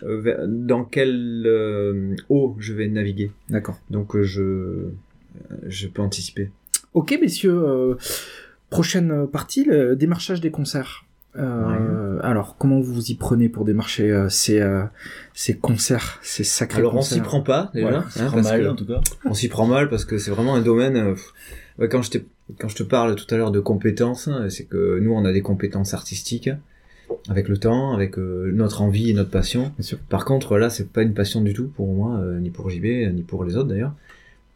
dans 0.47 0.83
quelle 0.85 1.43
euh, 1.45 2.15
eau 2.29 2.55
je 2.59 2.73
vais 2.73 2.87
naviguer. 2.87 3.31
D'accord. 3.49 3.77
Donc 3.89 4.19
je 4.21 4.89
je 5.67 5.87
peux 5.87 6.01
anticiper. 6.01 6.49
Ok, 6.93 7.17
messieurs. 7.21 7.51
euh, 7.57 7.95
prochaine 8.69 9.27
partie, 9.27 9.63
le 9.63 9.95
démarchage 9.95 10.41
des 10.41 10.51
concerts. 10.51 11.05
Euh, 11.37 12.19
Alors, 12.23 12.57
comment 12.57 12.79
vous 12.79 12.93
vous 12.93 13.11
y 13.11 13.15
prenez 13.15 13.49
pour 13.49 13.63
démarcher 13.65 14.11
euh, 14.11 14.29
ces, 14.29 14.59
euh, 14.59 14.83
ces 15.33 15.55
concerts, 15.57 16.19
ces 16.23 16.43
sacrés 16.43 16.79
Alors 16.79 16.93
on 16.93 16.97
concerts 16.97 17.17
s'y 17.17 17.21
prend 17.21 17.41
pas 17.41 17.69
déjà, 17.73 17.87
Voilà, 17.87 17.99
hein, 17.99 18.05
C'est 18.09 18.25
pas 18.25 18.31
parce 18.31 18.47
mal 18.49 18.61
que- 18.63 18.67
en 18.69 18.75
tout 18.75 18.85
cas. 18.85 19.01
on 19.25 19.33
s'y 19.33 19.47
prend 19.47 19.67
mal 19.67 19.89
parce 19.89 20.05
que 20.05 20.17
c'est 20.17 20.31
vraiment 20.31 20.55
un 20.55 20.61
domaine. 20.61 20.97
euh, 21.79 21.87
quand 21.87 22.01
je 22.01 22.17
quand 22.57 22.67
je 22.67 22.75
te 22.75 22.83
parle 22.83 23.15
tout 23.15 23.27
à 23.33 23.37
l'heure 23.37 23.51
de 23.51 23.59
compétences, 23.59 24.27
hein, 24.27 24.47
c'est 24.49 24.65
que 24.65 24.97
nous 24.99 25.11
on 25.13 25.23
a 25.23 25.31
des 25.31 25.41
compétences 25.43 25.93
artistiques 25.93 26.49
avec 27.29 27.47
le 27.47 27.57
temps, 27.57 27.93
avec 27.93 28.17
euh, 28.17 28.51
notre 28.53 28.81
envie 28.81 29.11
et 29.11 29.13
notre 29.13 29.29
passion. 29.29 29.71
Bien 29.77 29.83
sûr. 29.83 29.97
Par 30.09 30.25
contre, 30.25 30.57
là, 30.57 30.69
c'est 30.71 30.89
pas 30.91 31.03
une 31.03 31.13
passion 31.13 31.41
du 31.41 31.53
tout 31.53 31.67
pour 31.67 31.93
moi, 31.93 32.17
euh, 32.19 32.39
ni 32.39 32.49
pour 32.49 32.69
JB, 32.71 32.85
ni 33.13 33.21
pour 33.21 33.43
les 33.45 33.55
autres 33.55 33.67
d'ailleurs. 33.69 33.93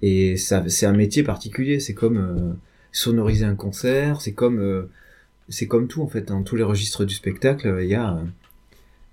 Et 0.02 0.38
ça, 0.38 0.63
c'est 0.67 0.86
un 0.88 0.93
métier 0.93 1.21
particulier. 1.23 1.80
C'est 1.80 1.93
comme 1.93 2.17
euh, 2.17 2.54
sonoriser 2.93 3.43
un 3.43 3.56
concert. 3.56 4.21
C'est 4.21 4.32
comme, 4.32 4.60
euh, 4.60 4.89
c'est 5.49 5.67
comme 5.67 5.89
tout 5.89 6.01
en 6.01 6.08
fait. 6.08 6.29
Dans 6.29 6.43
tous 6.43 6.56
les 6.56 6.63
registres 6.63 7.03
du 7.03 7.13
spectacle, 7.13 7.67
euh, 7.67 7.84
il 7.84 7.89
y 7.89 7.95
a, 7.95 8.13
euh, 8.13 8.21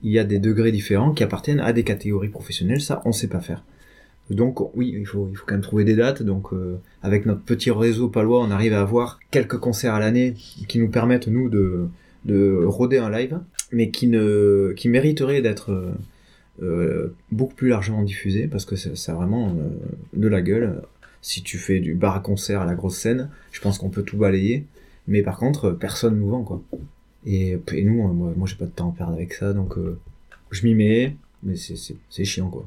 il 0.04 0.12
y 0.12 0.20
a 0.20 0.24
des 0.24 0.38
degrés 0.38 0.70
différents 0.70 1.12
qui 1.12 1.24
appartiennent 1.24 1.58
à 1.58 1.72
des 1.72 1.82
catégories 1.82 2.28
professionnelles. 2.28 2.80
Ça, 2.80 3.02
on 3.04 3.12
sait 3.12 3.26
pas 3.26 3.40
faire. 3.40 3.64
Donc 4.28 4.60
oui, 4.76 4.94
il 4.96 5.06
faut, 5.06 5.28
il 5.32 5.36
faut 5.36 5.44
quand 5.44 5.54
même 5.54 5.62
trouver 5.62 5.82
des 5.82 5.96
dates. 5.96 6.22
Donc 6.22 6.50
avec 7.02 7.26
notre 7.26 7.42
petit 7.42 7.72
réseau 7.72 8.08
palois, 8.08 8.40
on 8.42 8.52
arrive 8.52 8.72
à 8.74 8.80
avoir 8.80 9.18
quelques 9.32 9.58
concerts 9.58 9.94
à 9.94 9.98
l'année 9.98 10.34
qui 10.68 10.78
nous 10.78 10.88
permettent 10.88 11.26
nous 11.26 11.48
de, 11.50 11.88
de 12.26 12.62
roder 12.64 12.98
un 12.98 13.10
live, 13.10 13.40
mais 13.72 13.90
qui 13.90 14.06
ne, 14.06 14.72
qui 14.76 14.88
mériterait 14.88 15.42
d'être 15.42 15.92
beaucoup 17.32 17.54
plus 17.56 17.70
largement 17.70 18.04
diffusé 18.04 18.46
parce 18.46 18.64
que 18.64 18.76
ça, 18.76 18.94
ça 18.94 19.12
a 19.12 19.14
vraiment 19.16 19.56
de 20.12 20.28
la 20.28 20.42
gueule. 20.42 20.80
Si 21.22 21.42
tu 21.42 21.58
fais 21.58 21.80
du 21.80 21.94
bar 21.94 22.16
à 22.16 22.20
concert 22.20 22.62
à 22.62 22.64
la 22.64 22.74
grosse 22.74 22.96
scène, 22.96 23.28
je 23.52 23.60
pense 23.60 23.78
qu'on 23.78 23.90
peut 23.90 24.02
tout 24.02 24.16
balayer. 24.16 24.66
Mais 25.06 25.22
par 25.22 25.36
contre, 25.38 25.70
personne 25.72 26.18
nous 26.18 26.28
vend, 26.28 26.42
quoi. 26.44 26.62
Et, 27.26 27.58
et 27.72 27.84
nous, 27.84 28.08
euh, 28.08 28.12
moi, 28.12 28.32
moi 28.36 28.46
j'ai 28.48 28.56
pas 28.56 28.64
de 28.66 28.70
temps 28.70 28.90
à 28.90 28.92
perdre 28.96 29.12
avec 29.14 29.34
ça, 29.34 29.52
donc 29.52 29.76
euh, 29.76 29.98
je 30.50 30.64
m'y 30.66 30.74
mets, 30.74 31.16
mais 31.42 31.56
c'est- 31.56 31.76
c'est 31.76 31.96
c'est 32.08 32.24
chiant, 32.24 32.48
quoi. 32.48 32.66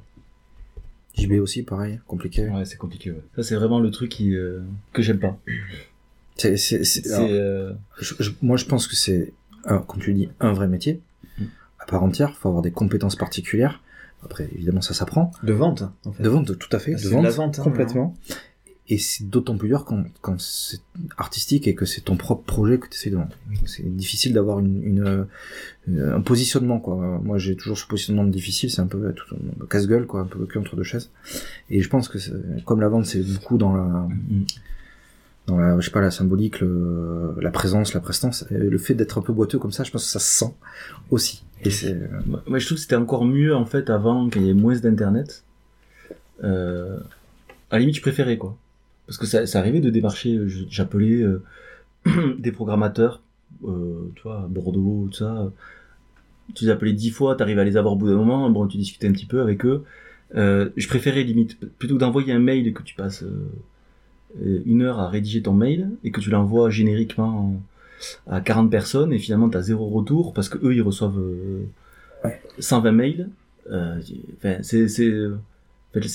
JB 1.16 1.34
aussi, 1.40 1.64
pareil, 1.64 2.00
compliqué. 2.08 2.48
Ouais, 2.50 2.66
c'est 2.66 2.78
compliqué. 2.78 3.12
Ouais. 3.12 3.22
Ça, 3.36 3.44
c'est 3.44 3.56
vraiment 3.56 3.80
le 3.80 3.92
truc 3.92 4.10
qui, 4.10 4.36
euh, 4.36 4.62
que 4.94 5.02
j'aime 5.04 5.20
pas. 5.20 5.38
C'est, 6.36 6.56
euh, 7.08 7.74
moi, 8.42 8.58
je 8.58 8.66
pense 8.66 8.88
que 8.88 8.96
c'est, 8.96 9.32
comme 9.88 10.02
tu 10.02 10.14
dis, 10.14 10.30
un 10.40 10.54
vrai 10.54 10.68
métier 10.68 11.00
Mm. 11.38 11.44
à 11.80 11.86
part 11.86 12.04
entière. 12.04 12.36
Faut 12.38 12.50
avoir 12.50 12.62
des 12.64 12.72
compétences 12.72 13.16
particulières. 13.16 13.82
Après, 14.26 14.50
évidemment, 14.54 14.82
ça 14.82 14.94
s'apprend. 14.94 15.32
De 15.44 15.54
vente, 15.54 15.84
en 16.06 16.12
fait. 16.12 16.24
De 16.24 16.30
vente, 16.30 16.58
tout 16.58 16.70
à 16.72 16.80
fait. 16.80 16.96
Ah, 16.96 17.02
de 17.02 17.10
vente, 17.10 17.22
de 17.22 17.28
la 17.28 17.34
vente, 17.34 17.60
hein, 17.60 17.64
complètement. 17.64 18.16
Et 18.90 18.98
c'est 18.98 19.30
d'autant 19.30 19.58
plus 19.58 19.70
dur 19.70 19.86
quand, 19.86 20.04
quand 20.22 20.40
c'est 20.42 20.82
artistique 21.18 21.68
et 21.68 21.76
que 21.76 21.86
c'est 21.86 22.02
ton 22.02 22.18
propre 22.18 22.44
projet 22.44 22.80
que 22.80 22.88
tu 22.88 22.96
essaies 22.96 23.12
de 23.12 23.16
vendre. 23.16 23.34
C'est 23.66 23.84
difficile 23.96 24.34
d'avoir 24.34 24.60
une, 24.60 24.84
une, 24.84 25.28
euh, 25.88 26.16
un 26.16 26.22
positionnement, 26.22 26.80
quoi. 26.80 27.20
Moi, 27.24 27.38
j'ai 27.38 27.56
toujours 27.56 27.78
ce 27.78 27.88
positionnement 27.88 28.26
difficile, 28.26 28.70
c'est 28.70 28.82
un 28.82 28.88
peu 28.88 29.14
tout, 29.14 29.36
casse-gueule, 29.70 30.06
quoi, 30.06 30.20
un 30.22 30.26
peu 30.26 30.38
le 30.38 30.46
cul 30.48 30.58
entre 30.58 30.76
deux 30.76 30.84
chaises. 30.84 31.12
Et 31.70 31.82
je 31.82 31.88
pense 31.88 32.10
que 32.10 32.18
comme 32.66 32.82
la 32.82 32.90
vente, 32.90 33.06
c'est 33.06 33.22
beaucoup 33.22 33.58
dans 33.58 33.74
la, 33.74 33.84
mm. 33.84 34.46
Dans 35.48 35.58
la, 35.58 35.80
je 35.80 35.86
sais 35.86 35.92
pas, 35.92 36.02
la 36.02 36.12
symbolique, 36.12 36.62
le- 36.62 37.36
la 37.42 37.52
présence, 37.52 37.94
la 37.94 38.00
prestance, 38.00 38.46
le 38.50 38.78
fait 38.78 38.94
d'être 38.94 39.18
un 39.18 39.22
peu 39.22 39.34
boiteux 39.34 39.60
comme 39.60 39.72
ça, 39.72 39.84
je 39.84 39.92
pense 39.92 40.06
que 40.06 40.10
ça 40.12 40.20
se 40.20 40.40
sent 40.46 40.54
aussi. 41.12 41.44
Et 41.66 41.70
c'est, 41.70 41.94
euh, 41.94 42.08
Moi, 42.48 42.60
je 42.60 42.66
trouve 42.66 42.78
que 42.78 42.82
c'était 42.82 42.96
encore 42.96 43.26
mieux 43.26 43.56
en 43.56 43.66
fait 43.66 43.90
avant 43.90 44.30
qu'il 44.30 44.44
y 44.44 44.50
ait 44.50 44.54
moins 44.54 44.78
d'internet. 44.78 45.44
Euh, 46.44 46.98
à 47.72 47.76
la 47.76 47.80
limite, 47.80 47.96
je 47.96 48.02
préférais 48.02 48.38
quoi. 48.38 48.58
Parce 49.08 49.18
que 49.18 49.26
ça, 49.26 49.46
ça 49.46 49.60
arrivait 49.60 49.80
de 49.82 49.90
démarcher, 49.90 50.36
euh, 50.36 50.48
j'appelais 50.70 51.22
euh, 51.22 51.42
des 52.40 52.52
programmateurs, 52.52 53.22
euh, 53.66 54.10
tu 54.16 54.24
vois, 54.24 54.44
à 54.44 54.48
Bordeaux, 54.48 55.08
tout 55.12 55.18
ça. 55.18 55.52
Tu 56.56 56.66
les 56.66 56.70
appelais 56.72 56.94
dix 56.94 57.10
fois, 57.12 57.36
t'arrives 57.36 57.60
à 57.60 57.64
les 57.64 57.78
avoir 57.78 57.94
au 57.94 57.98
bout 57.98 58.08
d'un 58.08 58.16
moment, 58.16 58.50
bon, 58.50 58.68
tu 58.68 58.78
discutais 58.78 59.08
un 59.08 59.14
petit 59.14 59.26
peu 59.26 59.42
avec 59.42 59.66
eux. 59.66 59.84
Je 60.36 60.88
préférais 60.88 61.24
limite, 61.24 61.58
plutôt 61.78 61.96
que 61.96 62.00
d'envoyer 62.00 62.34
un 62.34 62.40
mail 62.40 62.74
que 62.74 62.84
tu 62.84 62.96
passes 62.96 63.24
une 64.42 64.82
heure 64.82 65.00
à 65.00 65.10
rédiger 65.10 65.42
ton 65.42 65.54
mail 65.54 65.90
et 66.04 66.12
que 66.12 66.20
tu 66.20 66.30
l'envoies 66.30 66.70
génériquement 66.70 67.62
à 68.28 68.42
40 68.42 68.70
personnes 68.70 69.14
et 69.14 69.20
finalement 69.20 69.50
t'as 69.50 69.62
zéro 69.62 69.88
retour 69.90 70.34
parce 70.34 70.50
que 70.50 70.58
eux 70.66 70.76
ils 70.76 70.82
reçoivent 70.82 71.20
euh, 71.20 71.66
Ouais. 72.24 72.42
120 72.60 72.92
mails. 72.92 73.30
Euh, 73.72 74.02
c'est 74.62 75.02
euh, 75.02 75.38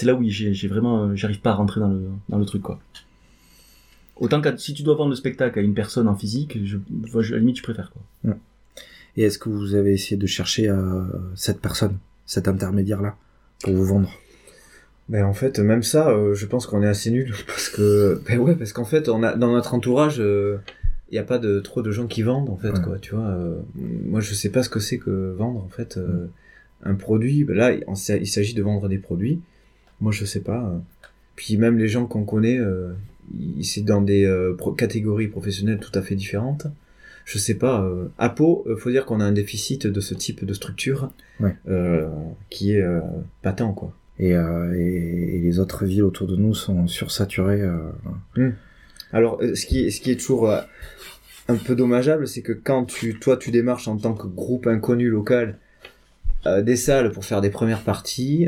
là 0.02 0.14
où 0.14 0.22
j'ai 0.28 0.68
vraiment 0.68 1.04
euh, 1.04 1.14
j'arrive 1.14 1.40
pas 1.40 1.50
à 1.50 1.54
rentrer 1.54 1.80
dans 1.80 1.88
le 1.88 2.02
dans 2.28 2.38
le 2.38 2.44
truc 2.44 2.62
quoi. 2.62 2.78
Autant 4.16 4.40
que 4.40 4.54
si 4.56 4.74
tu 4.74 4.82
dois 4.82 4.96
vendre 4.96 5.10
le 5.10 5.16
spectacle 5.16 5.58
à 5.58 5.62
une 5.62 5.74
personne 5.74 6.08
en 6.08 6.14
physique, 6.14 6.58
je, 6.64 6.76
à 6.76 7.30
la 7.30 7.38
limite 7.38 7.58
je 7.58 7.62
préfère 7.62 7.92
quoi. 7.92 8.34
et 9.16 9.22
est-ce 9.22 9.38
que 9.38 9.48
vous 9.48 9.74
avez 9.74 9.92
essayé 9.92 10.16
de 10.16 10.26
chercher 10.26 10.68
euh, 10.68 11.04
cette 11.36 11.60
personne, 11.60 11.98
cet 12.26 12.48
intermédiaire-là, 12.48 13.16
pour 13.62 13.74
vous 13.74 13.84
vendre? 13.84 14.10
Ben 15.08 15.24
en 15.24 15.32
fait, 15.32 15.58
même 15.58 15.82
ça, 15.82 16.10
euh, 16.10 16.34
je 16.34 16.44
pense 16.46 16.66
qu'on 16.66 16.82
est 16.82 16.86
assez 16.88 17.10
nul 17.10 17.32
parce 17.46 17.68
que 17.68 18.20
ben 18.28 18.38
ouais, 18.38 18.54
parce 18.54 18.72
qu'en 18.72 18.84
fait, 18.84 19.08
on 19.08 19.22
a 19.22 19.34
dans 19.36 19.52
notre 19.52 19.74
entourage, 19.74 20.18
il 20.18 21.14
y 21.14 21.18
a 21.18 21.22
pas 21.22 21.38
de 21.38 21.60
trop 21.60 21.80
de 21.82 21.90
gens 21.90 22.06
qui 22.06 22.22
vendent 22.22 22.50
en 22.50 22.56
fait 22.56 22.70
Ouais. 22.70 22.82
quoi, 22.84 22.98
tu 22.98 23.14
vois. 23.14 23.26
euh, 23.26 23.56
moi, 23.76 24.20
je 24.20 24.34
sais 24.34 24.50
pas 24.50 24.62
ce 24.62 24.68
que 24.68 24.80
c'est 24.80 24.98
que 24.98 25.32
vendre 25.36 25.64
en 25.64 25.68
fait 25.68 25.96
euh, 25.96 26.26
un 26.82 26.94
produit. 26.94 27.44
Ben 27.44 27.56
là, 27.56 27.72
on 27.86 27.94
il 27.94 28.26
s'agit 28.26 28.54
de 28.54 28.62
vendre 28.62 28.88
des 28.88 28.98
produits. 28.98 29.40
Moi, 30.00 30.12
je 30.12 30.24
sais 30.24 30.40
pas. 30.40 30.64
euh. 30.72 30.78
Puis 31.36 31.56
même 31.56 31.78
les 31.78 31.88
gens 31.88 32.04
qu'on 32.06 32.24
connaît, 32.24 32.58
euh, 32.58 32.92
ils- 33.38 33.64
c'est 33.64 33.80
dans 33.82 34.02
des 34.02 34.24
euh, 34.26 34.54
pro- 34.56 34.72
catégories 34.72 35.28
professionnelles 35.28 35.78
tout 35.80 35.96
à 35.98 36.02
fait 36.02 36.16
différentes. 36.16 36.66
Je 37.24 37.38
sais 37.38 37.54
pas. 37.54 37.82
Euh, 37.82 38.06
à 38.18 38.28
Pau, 38.28 38.64
euh, 38.66 38.76
faut 38.76 38.90
dire 38.90 39.06
qu'on 39.06 39.20
a 39.20 39.24
un 39.24 39.32
déficit 39.32 39.86
de 39.86 40.00
ce 40.00 40.14
type 40.14 40.44
de 40.44 40.52
structure 40.52 41.10
Ouais. 41.40 41.54
euh, 41.68 42.06
qui 42.50 42.72
est 42.72 42.82
euh, 42.82 43.00
patent 43.42 43.72
quoi. 43.74 43.92
Et, 44.18 44.34
euh, 44.34 44.74
et, 44.74 45.40
les 45.40 45.58
autres 45.60 45.84
villes 45.84 46.02
autour 46.02 46.26
de 46.26 46.36
nous 46.36 46.54
sont 46.54 46.86
sursaturées. 46.86 47.62
euh, 47.62 48.50
Alors, 49.12 49.38
euh, 49.42 49.54
ce 49.54 49.64
qui, 49.66 49.80
est- 49.86 50.16
toujours 50.20 50.50
un 51.48 51.56
peu 51.56 51.74
dommageable, 51.74 52.26
c'est 52.26 52.42
que 52.42 52.52
quand 52.52 52.84
tu, 52.84 53.18
toi, 53.18 53.36
tu 53.36 53.50
démarches 53.50 53.88
en 53.88 53.96
tant 53.96 54.14
que 54.14 54.26
groupe 54.26 54.66
inconnu 54.66 55.08
local 55.08 55.58
des 56.62 56.76
salles 56.76 57.10
pour 57.12 57.24
faire 57.24 57.40
des 57.40 57.50
premières 57.50 57.82
parties, 57.82 58.46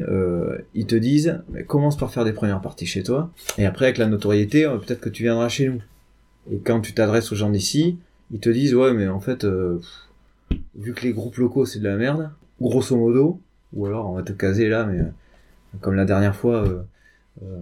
ils 0.75 0.87
te 0.87 0.95
disent, 0.95 1.41
commence 1.67 1.97
par 1.97 2.13
faire 2.13 2.25
des 2.25 2.33
premières 2.33 2.61
parties 2.61 2.87
chez 2.87 3.03
toi, 3.03 3.31
et 3.59 3.67
après, 3.67 3.87
avec 3.87 3.99
la 3.99 4.07
notoriété, 4.07 4.65
peut-être 4.87 5.01
que 5.01 5.09
tu 5.09 5.23
viendras 5.25 5.49
chez 5.49 5.69
nous. 5.69 5.83
Et 6.51 6.59
quand 6.59 6.81
tu 6.81 6.95
t'adresses 6.95 7.31
aux 7.33 7.37
gens 7.37 7.51
d'ici, 7.51 7.99
ils 8.33 8.39
te 8.41 8.49
disent, 8.49 8.75
ouais, 8.75 8.93
mais 8.95 9.09
en 9.09 9.21
fait, 9.21 9.45
vu 10.77 10.95
que 10.95 11.03
les 11.03 11.13
groupes 11.13 11.37
locaux, 11.37 11.67
c'est 11.67 11.79
de 11.81 11.85
la 11.89 11.97
merde, 11.97 12.31
grosso 12.61 12.97
modo, 12.97 13.41
ou 13.73 13.87
alors 13.87 14.11
on 14.11 14.15
va 14.15 14.23
te 14.23 14.33
caser 14.33 14.69
là, 14.69 14.85
mais 14.85 15.01
comme 15.81 15.95
la 15.95 16.05
dernière 16.05 16.35
fois, 16.35 16.67
euh, 16.67 16.83
euh, 17.43 17.59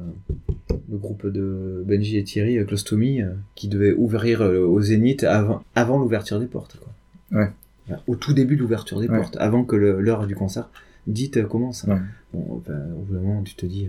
le 0.90 0.96
groupe 0.96 1.26
de 1.26 1.84
Benji 1.86 2.16
et 2.18 2.24
Thierry, 2.24 2.58
euh, 2.58 2.64
euh, 2.64 3.32
qui 3.54 3.68
devait 3.68 3.92
ouvrir 3.92 4.40
au 4.40 4.80
Zénith 4.80 5.24
avant, 5.24 5.62
avant 5.74 5.98
l'ouverture 5.98 6.40
des 6.40 6.46
portes. 6.46 6.78
Quoi. 6.78 7.40
Ouais. 7.40 7.50
Voilà, 7.86 8.02
Au 8.06 8.16
tout 8.16 8.32
début 8.32 8.56
de 8.56 8.60
l'ouverture 8.62 9.00
des 9.00 9.08
Ouais. 9.08 9.16
portes, 9.18 9.36
avant 9.38 9.64
que 9.64 9.76
l'heure 9.76 10.26
du 10.26 10.34
concert 10.34 10.70
dite 11.06 11.46
commence. 11.46 11.84
Ouais. 11.84 11.98
Bon, 12.32 12.62
ben, 12.66 12.92
au 12.96 13.02
bout 13.02 13.14
d'un 13.14 13.20
moment, 13.20 13.42
tu 13.42 13.54
te 13.54 13.66
dis... 13.66 13.88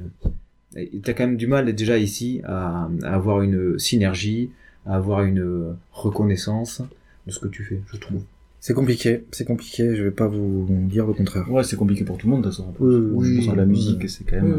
T'as 1.03 1.13
quand 1.13 1.25
même 1.25 1.37
du 1.37 1.47
mal 1.47 1.73
déjà 1.73 1.97
ici 1.97 2.41
à, 2.45 2.87
à 3.03 3.13
avoir 3.15 3.41
une 3.41 3.79
synergie, 3.79 4.51
à 4.85 4.95
avoir 4.95 5.23
une 5.23 5.75
reconnaissance 5.91 6.81
de 7.25 7.31
ce 7.31 7.39
que 7.39 7.47
tu 7.47 7.63
fais, 7.63 7.81
je 7.91 7.97
trouve. 7.97 8.23
C'est 8.61 8.73
compliqué, 8.73 9.23
c'est 9.31 9.45
compliqué, 9.45 9.95
je 9.95 10.03
vais 10.03 10.11
pas 10.11 10.27
vous 10.27 10.67
dire 10.89 11.05
le 11.07 11.13
contraire. 11.13 11.49
Ouais, 11.49 11.63
c'est 11.63 11.77
compliqué 11.77 12.03
pour 12.03 12.17
tout 12.17 12.27
le 12.27 12.31
monde 12.31 12.43
de 12.43 12.49
toute 12.49 12.57
façon. 12.57 12.73
Oui, 12.79 12.91
je 12.93 13.29
oui, 13.31 13.37
pense 13.45 13.53
que 13.53 13.57
la 13.59 13.65
musique 13.65 14.09
c'est 14.09 14.23
quand 14.25 14.35
même 14.35 14.53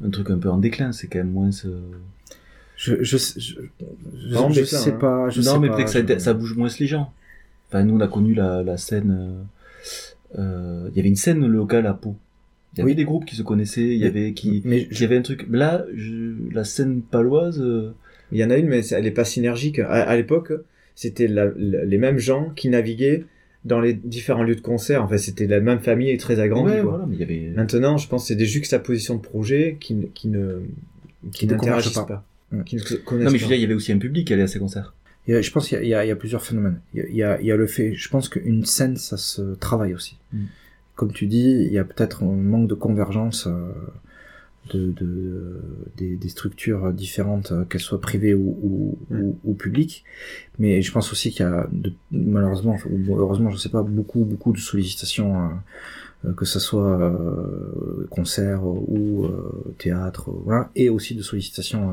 Oui. 0.00 0.06
un 0.06 0.10
truc 0.10 0.30
un 0.30 0.38
peu 0.38 0.48
en 0.50 0.58
déclin, 0.58 0.90
c'est 0.92 1.06
quand 1.06 1.18
même 1.18 1.30
moins. 1.30 1.50
euh, 1.64 1.80
Je, 2.76 2.96
je, 3.02 3.16
je, 3.18 3.38
je, 3.38 3.54
je, 4.28 4.34
Pas 4.34 4.40
en 4.40 4.50
je 4.50 4.60
déclin, 4.62 4.78
sais 4.78 4.92
hein. 4.92 4.98
pas, 4.98 5.30
je 5.30 5.42
non, 5.42 5.52
sais 5.52 5.58
mais 5.60 5.68
peut-être 5.68 5.84
que 5.84 5.90
ça, 5.92 6.14
je- 6.14 6.18
ça 6.18 6.34
bouge 6.34 6.56
moins 6.56 6.68
les 6.80 6.86
gens. 6.86 7.12
Enfin, 7.68 7.84
nous, 7.84 7.94
on 7.94 8.00
a 8.00 8.08
connu 8.08 8.34
la, 8.34 8.62
la 8.64 8.76
scène. 8.76 9.16
euh, 10.36 10.38
euh, 10.38 10.88
Il 10.90 10.96
y 10.96 11.00
avait 11.00 11.08
une 11.08 11.16
scène 11.16 11.46
locale 11.46 11.86
à 11.86 11.94
Pau. 11.94 12.16
Il 12.74 12.78
y 12.78 12.82
avait 12.82 12.90
Oui. 12.92 12.96
des 12.96 13.04
groupes 13.04 13.24
qui 13.26 13.36
se 13.36 13.42
connaissaient, 13.42 13.82
il 13.86 13.98
y 13.98 14.06
avait 14.06 14.32
qui. 14.32 14.62
Mais 14.64 14.88
Il 14.90 15.00
y 15.00 15.04
avait 15.04 15.16
un 15.16 15.22
truc. 15.22 15.46
Là, 15.50 15.84
je- 15.94 16.34
la 16.52 16.64
scène 16.64 17.02
paloise. 17.02 17.60
euh, 17.60 17.92
Il 18.32 18.38
y 18.38 18.44
en 18.44 18.50
a 18.50 18.56
une, 18.56 18.66
mais 18.68 18.84
elle 18.88 19.06
est 19.06 19.10
pas 19.12 19.24
synergique. 19.24 19.78
À, 19.80 19.88
à 20.02 20.16
l'époque, 20.16 20.52
c'était 21.00 21.28
les 21.28 21.96
mêmes 21.98 22.18
gens 22.18 22.50
qui 22.54 22.68
naviguaient 22.68 23.24
dans 23.64 23.80
les 23.80 23.94
différents 23.94 24.42
lieux 24.42 24.54
de 24.54 24.60
concert. 24.60 25.02
En 25.02 25.08
fait, 25.08 25.16
c'était 25.16 25.46
la 25.46 25.60
même 25.60 25.80
famille 25.80 26.10
et 26.10 26.18
très 26.18 26.40
agrandie. 26.40 26.72
ouais, 26.74 26.80
quoi. 26.82 26.90
voilà, 26.90 27.06
mais 27.06 27.16
il 27.16 27.20
y 27.20 27.22
avait. 27.22 27.52
Maintenant, 27.56 27.96
je 27.96 28.06
pense 28.06 28.22
que 28.24 28.28
c'est 28.28 28.34
des 28.34 28.44
juxtapositions 28.44 29.14
de 29.16 29.20
projets 29.22 29.78
qui, 29.80 29.94
ne- 29.94 30.06
qui 30.08 30.28
ne 30.28 30.60
qui 31.32 31.46
n'interagissent 31.46 31.94
pas, 31.94 32.04
pas. 32.50 32.62
Qui 32.66 32.76
ne 32.76 32.80
se 32.80 32.94
connaissent 32.96 33.24
Non, 33.24 33.30
mais 33.32 33.38
je 33.38 33.44
veux 33.44 33.48
dire, 33.48 33.56
il 33.56 33.62
y 33.62 33.64
avait 33.64 33.74
aussi 33.74 33.92
un 33.92 33.98
public 33.98 34.26
qui 34.26 34.34
allait 34.34 34.42
à 34.42 34.46
ces 34.46 34.58
concerts. 34.58 34.92
il 35.26 35.32
y 35.32 35.36
a- 35.36 35.40
je 35.40 35.50
pense 35.50 35.68
qu'il 35.68 35.82
y 35.86 35.94
a, 35.94 36.04
y, 36.04 36.10
y 36.10 36.14
plusieurs 36.16 36.42
phénomènes. 36.44 36.80
Y 36.94 37.22
a, 37.22 37.40
il 37.40 37.46
y 37.46 37.52
a 37.52 37.56
le 37.56 37.66
fait, 37.66 37.94
je 37.94 38.08
pense 38.10 38.28
qu'une 38.28 38.66
scène, 38.66 38.96
ça 38.98 39.16
se 39.16 39.54
travaille 39.54 39.94
aussi. 39.94 40.18
Mm. 40.34 40.44
Comme 40.96 41.12
tu 41.12 41.26
dis, 41.26 41.64
il 41.66 41.72
y 41.72 41.78
a 41.78 41.84
peut-être 41.84 42.22
un 42.24 42.26
manque 42.34 42.68
de 42.68 42.74
convergence 42.74 43.46
euh, 43.46 43.70
de, 44.72 44.92
de, 44.92 45.60
des, 45.96 46.16
des 46.16 46.28
structures 46.28 46.92
différentes, 46.92 47.50
euh, 47.52 47.64
qu'elles 47.64 47.80
soient 47.80 48.00
privées 48.00 48.34
ou, 48.34 48.56
ou, 48.62 48.98
Mm. 49.10 49.20
ou, 49.20 49.38
ou 49.44 49.54
publiques. 49.54 50.04
Mais 50.58 50.82
je 50.82 50.92
pense 50.92 51.10
aussi 51.12 51.30
qu'il 51.30 51.44
y 51.44 51.48
a, 51.48 51.66
de, 51.72 51.92
malheureusement, 52.12 52.76
ou 52.88 53.16
heureusement, 53.16 53.50
je 53.50 53.56
sais 53.56 53.70
pas, 53.70 53.82
beaucoup, 53.82 54.24
beaucoup 54.24 54.52
de 54.52 54.58
sollicitations, 54.58 55.40
euh, 55.42 55.48
euh, 56.26 56.32
que 56.34 56.44
ce 56.44 56.60
soit 56.60 57.00
euh, 57.00 58.06
concert 58.10 58.64
ou 58.64 59.24
euh, 59.24 59.74
théâtre, 59.78 60.28
euh, 60.30 60.34
voilà, 60.44 60.70
et 60.76 60.90
aussi 60.90 61.14
de 61.14 61.22
sollicitations 61.22 61.90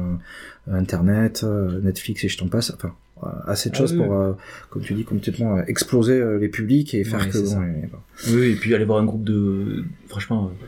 euh, 0.67 0.73
Internet, 0.75 1.41
euh, 1.45 1.79
Netflix 1.81 2.23
et 2.25 2.27
je 2.27 2.37
t'en 2.37 2.47
passe. 2.49 2.71
Enfin, 2.75 2.93
euh, 3.23 3.27
assez 3.47 3.69
de 3.69 3.75
Ah 3.75 3.79
choses 3.79 3.93
oui, 3.93 3.99
pour, 3.99 4.13
euh, 4.13 4.33
comme 4.69 4.81
tu 4.83 4.93
dis, 4.93 5.03
complètement 5.05 5.57
euh, 5.57 5.63
exploser 5.67 6.19
euh, 6.19 6.37
les 6.37 6.49
publics 6.49 6.93
et 6.93 7.03
faire 7.05 7.21
Ouais, 7.21 7.29
que 7.29 7.37
bon, 7.39 7.45
ça. 7.45 7.61
et-. 7.65 8.33
Oui, 8.35 8.47
et 8.51 8.55
puis 8.55 8.75
aller 8.75 8.85
voir 8.85 8.99
un 8.99 9.05
groupe 9.05 9.23
de. 9.23 9.85
Franchement, 10.09 10.51
euh, 10.51 10.65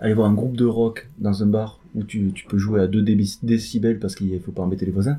aller 0.00 0.14
voir 0.14 0.28
un 0.28 0.34
groupe 0.34 0.56
de 0.56 0.64
rock 0.64 1.08
dans 1.18 1.42
un 1.42 1.46
bar 1.46 1.78
où 1.94 2.02
tu, 2.04 2.32
tu 2.34 2.46
peux 2.46 2.58
jouer 2.58 2.80
à 2.80 2.86
2 2.86 3.02
décibels 3.42 3.98
parce 3.98 4.14
qu'il 4.14 4.40
faut 4.40 4.52
pas 4.52 4.62
embêter 4.62 4.86
les 4.86 4.92
voisins, 4.92 5.18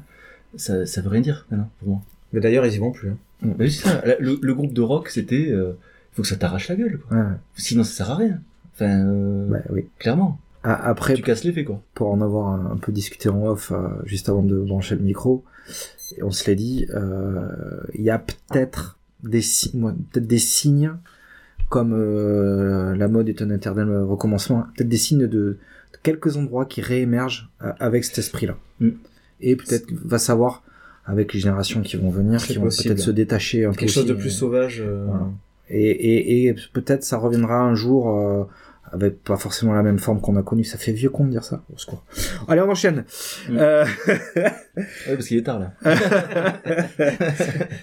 ça, 0.56 0.86
ça 0.86 1.02
veut 1.02 1.10
rien 1.10 1.22
dire 1.22 1.46
pour 1.80 1.88
moi. 1.90 2.02
Mais 2.34 2.40
d'ailleurs, 2.40 2.66
ils 2.66 2.74
y 2.74 2.78
vont 2.78 2.92
plus. 2.92 3.10
hein. 3.10 3.68
Ça. 3.70 4.04
Le, 4.20 4.38
le 4.42 4.54
groupe 4.54 4.74
de 4.74 4.82
rock, 4.82 5.10
c'était. 5.10 5.50
euh, 5.52 5.74
Il 6.12 6.16
faut 6.16 6.22
que 6.24 6.28
ça 6.28 6.36
t'arrache 6.38 6.68
la 6.70 6.76
gueule, 6.76 7.00
quoi. 7.00 7.18
Ouais, 7.18 7.26
Sinon, 7.56 7.84
ça 7.84 7.92
sert 7.94 8.12
à 8.12 8.16
rien. 8.16 8.40
Enfin, 8.74 9.06
euh, 9.06 9.48
ouais, 9.50 9.64
oui. 9.70 9.86
clairement. 10.00 10.40
A- 10.64 10.74
Après, 10.90 11.14
Tu 11.16 11.24
casses 11.24 11.44
l'effet, 11.44 11.64
quoi. 11.66 11.82
pour 11.94 12.10
en 12.12 12.22
avoir 12.22 12.48
un, 12.50 12.72
un 12.74 12.78
peu 12.78 12.92
discuté 12.92 13.30
en 13.30 13.46
off 13.46 13.72
euh, 13.72 13.88
juste 14.06 14.30
avant 14.30 14.44
de 14.44 14.58
brancher 14.60 14.96
le 14.96 15.02
micro, 15.02 15.44
on 16.22 16.32
se 16.32 16.46
l'est 16.50 16.56
dit, 16.56 16.86
il 17.96 18.02
y 18.02 18.10
a 18.10 18.20
des 18.20 18.20
peut-être 18.20 18.98
des 19.24 19.42
signes 20.40 20.94
comme 21.72 21.94
euh, 21.94 22.94
la 22.98 23.08
mode 23.08 23.30
est 23.30 23.42
un 23.42 23.50
éternel 23.50 23.88
recommencement, 24.04 24.66
peut-être 24.76 24.90
des 24.90 24.98
signes 24.98 25.26
de, 25.28 25.28
de 25.28 25.58
quelques 26.04 26.36
endroits 26.36 26.66
qui 26.66 26.82
réémergent 26.82 27.50
euh, 27.64 27.72
avec 27.80 28.04
cet 28.04 28.18
esprit-là. 28.18 28.58
Mm. 28.82 28.90
Et 29.40 29.56
peut-être 29.56 29.88
va 30.04 30.20
savoir 30.20 30.64
avec 31.06 31.34
les 31.34 31.40
générations 31.40 31.82
qui 31.82 31.96
vont 31.96 32.10
venir, 32.10 32.46
qui 32.46 32.58
vont 32.58 32.68
peut-être 32.68 33.00
se 33.00 33.10
détacher 33.10 33.64
un 33.66 33.72
peu 33.72 33.78
Quelque 33.78 33.90
chose 33.90 34.06
de 34.06 34.14
plus 34.14 34.28
euh, 34.36 34.40
sauvage. 34.40 34.84
euh, 34.86 35.06
voilà. 35.08 35.30
Et, 35.70 35.90
et, 35.90 36.48
et 36.48 36.56
peut-être 36.74 37.06
ça 37.06 37.18
reviendra 37.18 37.62
un 37.62 37.74
jour 37.74 38.10
euh, 38.10 38.44
avec 38.92 39.24
pas 39.24 39.38
forcément 39.38 39.74
la 39.74 39.84
même 39.84 40.00
forme 40.00 40.20
qu'on 40.20 40.36
a 40.36 40.44
connue. 40.44 40.66
Ça 40.66 40.78
fait 40.78 40.92
vieux 40.92 41.10
con 41.10 41.24
de 41.26 41.32
dire 41.32 41.46
ça. 41.46 41.64
Au 41.74 41.78
secours. 41.78 42.04
Allez, 42.50 42.60
on 42.62 42.70
enchaîne. 42.70 43.06
Mm. 43.50 43.58
Euh, 43.58 43.86
Ouais, 44.76 45.16
parce 45.16 45.28
qu'il 45.28 45.38
est 45.38 45.44
tard 45.44 45.60
là. 45.60 45.74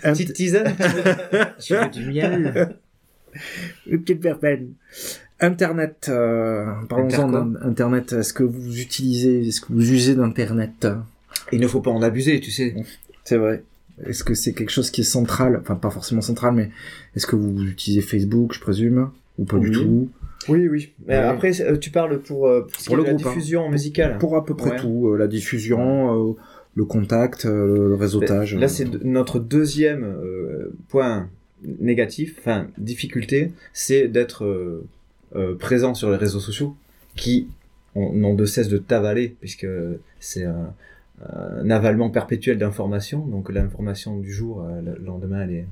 Petite 0.03 0.35
tisane. 0.35 0.75
tu 1.59 1.75
veux 1.75 1.89
du 1.89 2.07
miel 2.07 2.77
Une 3.87 4.01
petite 4.03 4.23
verveine. 4.23 4.71
Internet, 5.41 6.07
euh, 6.09 6.67
parlons-en 6.89 7.29
d'Internet. 7.47 8.13
Est-ce 8.13 8.33
que 8.33 8.43
vous 8.43 8.81
utilisez, 8.81 9.47
est-ce 9.47 9.61
que 9.61 9.73
vous 9.73 9.93
usez 9.93 10.15
d'Internet? 10.17 10.89
Il 11.53 11.61
ne 11.61 11.69
faut 11.69 11.81
pas 11.81 11.91
en 11.93 12.03
abuser, 12.03 12.41
tu 12.41 12.51
sais. 12.51 12.75
C'est 13.25 13.37
vrai. 13.37 13.63
Est-ce 14.07 14.25
que 14.25 14.35
c'est 14.35 14.53
quelque 14.53 14.71
chose 14.71 14.91
qui 14.91 15.03
est 15.03 15.05
central? 15.05 15.59
Enfin, 15.61 15.75
pas 15.77 15.91
forcément 15.91 16.21
central, 16.21 16.55
mais 16.55 16.71
est-ce 17.15 17.27
que 17.27 17.37
vous 17.37 17.65
utilisez 17.65 18.01
Facebook, 18.01 18.53
je 18.55 18.61
présume? 18.61 19.11
Ou 19.39 19.45
pas 19.45 19.59
du 19.59 19.69
Oui. 19.69 19.75
tout? 19.75 20.09
Oui, 20.49 20.67
oui. 20.69 20.93
Mais 21.07 21.15
Ouais. 21.15 21.21
après, 21.25 21.61
euh, 21.61 21.77
tu 21.77 21.91
parles 21.91 22.19
pour, 22.21 22.47
euh, 22.49 22.63
pour, 22.63 22.81
ce 22.81 22.87
Pour 22.87 22.87
qui 22.87 22.93
est 22.95 22.97
le 22.97 23.03
de 23.03 23.07
la 23.09 23.13
hein. 23.15 23.35
diffusion 23.35 23.69
musicale. 23.71 24.19
Pour 24.19 24.37
à 24.37 24.45
peu 24.45 24.55
près 24.57 24.71
Ouais. 24.71 24.77
tout. 24.79 25.15
la 25.17 25.27
diffusion, 25.29 26.37
le 26.75 26.85
contact, 26.85 27.45
le 27.45 27.95
réseautage. 27.95 28.57
Là, 28.57 28.67
c'est 28.69 29.05
notre 29.05 29.39
deuxième 29.39 30.17
point 30.89 31.29
négatif, 31.81 32.37
enfin 32.39 32.67
difficulté, 32.79 33.53
c'est 33.73 34.09
d'être 34.09 34.45
euh, 34.45 34.87
euh, 35.37 35.55
présent 35.57 35.95
sur 35.95 36.11
les 36.11 36.17
réseaux 36.17 36.41
sociaux 36.41 36.77
qui 37.17 37.49
ont- 37.95 38.13
n'ont 38.13 38.35
de 38.35 38.45
cesse 38.47 38.69
de 38.69 38.79
t'avaler, 38.79 39.37
puisque 39.41 39.67
c'est 40.21 40.45
un, 40.45 40.73
un 41.33 41.71
avalement 41.71 42.11
perpétuel 42.11 42.59
d'informations. 42.59 43.27
Donc 43.27 43.51
l'information 43.53 44.19
du 44.19 44.33
jour, 44.33 44.63
euh, 44.65 44.81
le 44.83 45.05
lendemain, 45.05 45.43
elle 45.43 45.51
est, 45.51 45.67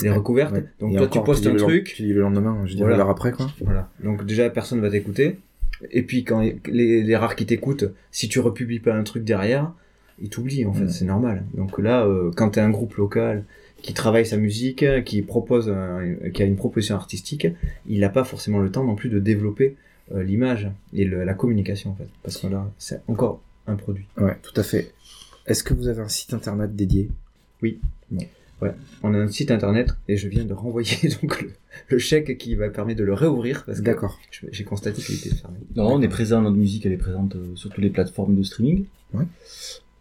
elle 0.00 0.06
est 0.06 0.10
Ouais, 0.10 0.16
recouverte. 0.16 0.52
Ouais. 0.54 0.64
Donc 0.80 0.92
Et 0.92 0.96
toi, 0.96 1.06
encore, 1.06 1.22
tu 1.22 1.26
postes 1.26 1.42
dis 1.42 1.48
un 1.48 1.52
le- 1.52 1.58
truc, 1.58 1.92
Tu 1.96 2.02
dis 2.02 2.12
le 2.12 2.20
lendemain, 2.20 2.58
je 2.64 2.70
dirais 2.72 2.80
Voilà. 2.82 2.96
l'heure 2.98 3.10
après, 3.10 3.32
quoi. 3.32 3.46
voilà. 3.60 3.88
Donc 4.02 4.24
déjà, 4.26 4.48
personne 4.50 4.80
va 4.80 4.90
t'écouter. 4.90 5.38
Et 5.92 6.02
puis 6.02 6.24
quand 6.24 6.40
les, 6.66 7.02
les 7.04 7.16
rares 7.16 7.36
qui 7.36 7.46
t'écoutent, 7.46 7.84
si 8.10 8.28
tu 8.28 8.40
republies 8.40 8.80
pas 8.80 8.94
un 8.94 9.04
truc 9.04 9.22
derrière, 9.22 9.72
ils 10.20 10.28
t'oublient 10.28 10.66
en 10.66 10.72
fait, 10.72 10.88
c'est 10.88 11.04
normal. 11.04 11.44
Donc 11.54 11.78
là, 11.78 12.04
euh, 12.04 12.32
quand 12.34 12.50
t'es 12.50 12.60
un 12.60 12.70
groupe 12.70 12.94
local 12.96 13.44
qui 13.82 13.94
travaille 13.94 14.26
sa 14.26 14.36
musique, 14.36 14.84
qui 15.04 15.22
propose, 15.22 15.68
un- 15.70 16.30
qui 16.34 16.42
a 16.42 16.46
une 16.46 16.56
proposition 16.56 16.94
artistique, 16.96 17.46
il 17.88 18.00
n'a 18.00 18.08
pas 18.08 18.24
forcément 18.24 18.58
le 18.58 18.70
temps 18.70 18.84
non 18.84 18.94
plus 18.96 19.08
de 19.08 19.18
développer 19.18 19.76
euh, 20.14 20.22
l'image 20.22 20.70
et 20.94 21.04
le- 21.04 21.24
la 21.24 21.34
communication 21.34 21.90
en 21.90 21.94
fait, 21.94 22.08
parce 22.22 22.38
que 22.38 22.46
là, 22.46 22.70
c'est 22.78 23.00
encore 23.08 23.40
un 23.66 23.76
produit. 23.76 24.06
Ouais, 24.16 24.36
tout 24.42 24.58
à 24.58 24.62
fait. 24.62 24.92
Est-ce 25.46 25.62
que 25.62 25.74
vous 25.74 25.86
avez 25.88 26.00
un 26.00 26.08
site 26.08 26.32
internet 26.34 26.74
dédié? 26.74 27.10
On 29.02 29.14
a 29.14 29.18
un 29.18 29.28
site 29.28 29.50
internet 29.52 29.90
et 30.08 30.16
je 30.16 30.26
viens 30.28 30.44
de 30.44 30.52
renvoyer 30.52 30.96
donc 31.22 31.42
le, 31.42 31.52
le 31.88 31.98
chèque 31.98 32.38
qui 32.38 32.54
va 32.56 32.68
permettre 32.70 32.98
de 32.98 33.04
le 33.04 33.14
réouvrir 33.14 33.64
parce 33.64 33.78
que 33.78 33.84
D'accord. 33.84 34.18
j'ai 34.50 34.64
constaté 34.64 35.00
qu'il 35.00 35.14
était 35.14 35.34
fermé. 35.34 35.58
Non, 35.76 35.92
on 35.94 36.02
est 36.02 36.08
présent, 36.08 36.42
notre 36.42 36.56
musique 36.56 36.84
elle 36.84 36.92
est 36.92 36.96
présente 36.96 37.36
euh, 37.36 37.54
sur 37.54 37.70
toutes 37.70 37.84
les 37.84 37.90
plateformes 37.90 38.34
de 38.34 38.42
streaming. 38.42 38.86
Ouais. 39.14 39.24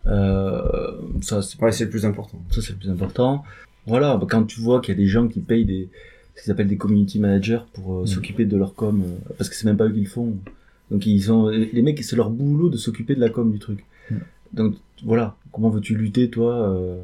Euh, 0.08 0.92
ça, 1.22 1.42
c'est 1.42 1.62
Ouais, 1.62 1.72
c'est 1.72 1.84
le 1.86 1.90
plus 1.90 2.06
important. 2.06 2.42
ça, 2.52 2.62
c'est 2.62 2.72
le 2.74 2.80
plus 2.80 2.90
important. 2.90 3.44
Voilà, 3.88 4.18
bah, 4.18 4.28
quand 4.30 4.44
tu 4.44 4.60
vois 4.60 4.82
qu'il 4.82 4.94
y 4.94 4.98
a 4.98 5.02
des 5.02 5.08
gens 5.08 5.28
qui 5.28 5.40
payent 5.40 5.66
des, 5.66 5.90
ce 6.36 6.44
qu'ils 6.44 6.52
appellent 6.52 6.68
des 6.68 6.78
community 6.78 7.20
managers 7.20 7.62
pour 7.74 7.94
euh, 7.96 8.02
Mhm. 8.02 8.08
s'occuper 8.08 8.46
de 8.46 8.58
leur 8.58 8.76
com, 8.76 9.02
euh, 9.06 9.34
parce 9.38 9.50
que 9.50 9.56
c'est 9.56 9.66
même 9.66 9.78
pas 9.78 9.86
eux 9.86 9.92
qui 9.92 10.02
le 10.02 10.08
font. 10.10 10.36
Donc 10.92 11.06
ils 11.06 11.22
sont, 11.24 11.48
les 11.50 11.82
mecs, 11.82 12.04
c'est 12.04 12.16
leur 12.16 12.30
boulot 12.30 12.70
de 12.70 12.78
s'occuper 12.78 13.16
de 13.16 13.20
la 13.22 13.30
com 13.30 13.52
du 13.52 13.60
truc. 13.60 13.84
Mhm. 14.12 14.20
Donc 14.54 14.76
voilà, 15.04 15.36
comment 15.52 15.70
veux-tu 15.70 15.96
lutter 15.96 16.30
toi 16.30 16.54
euh, 16.70 17.02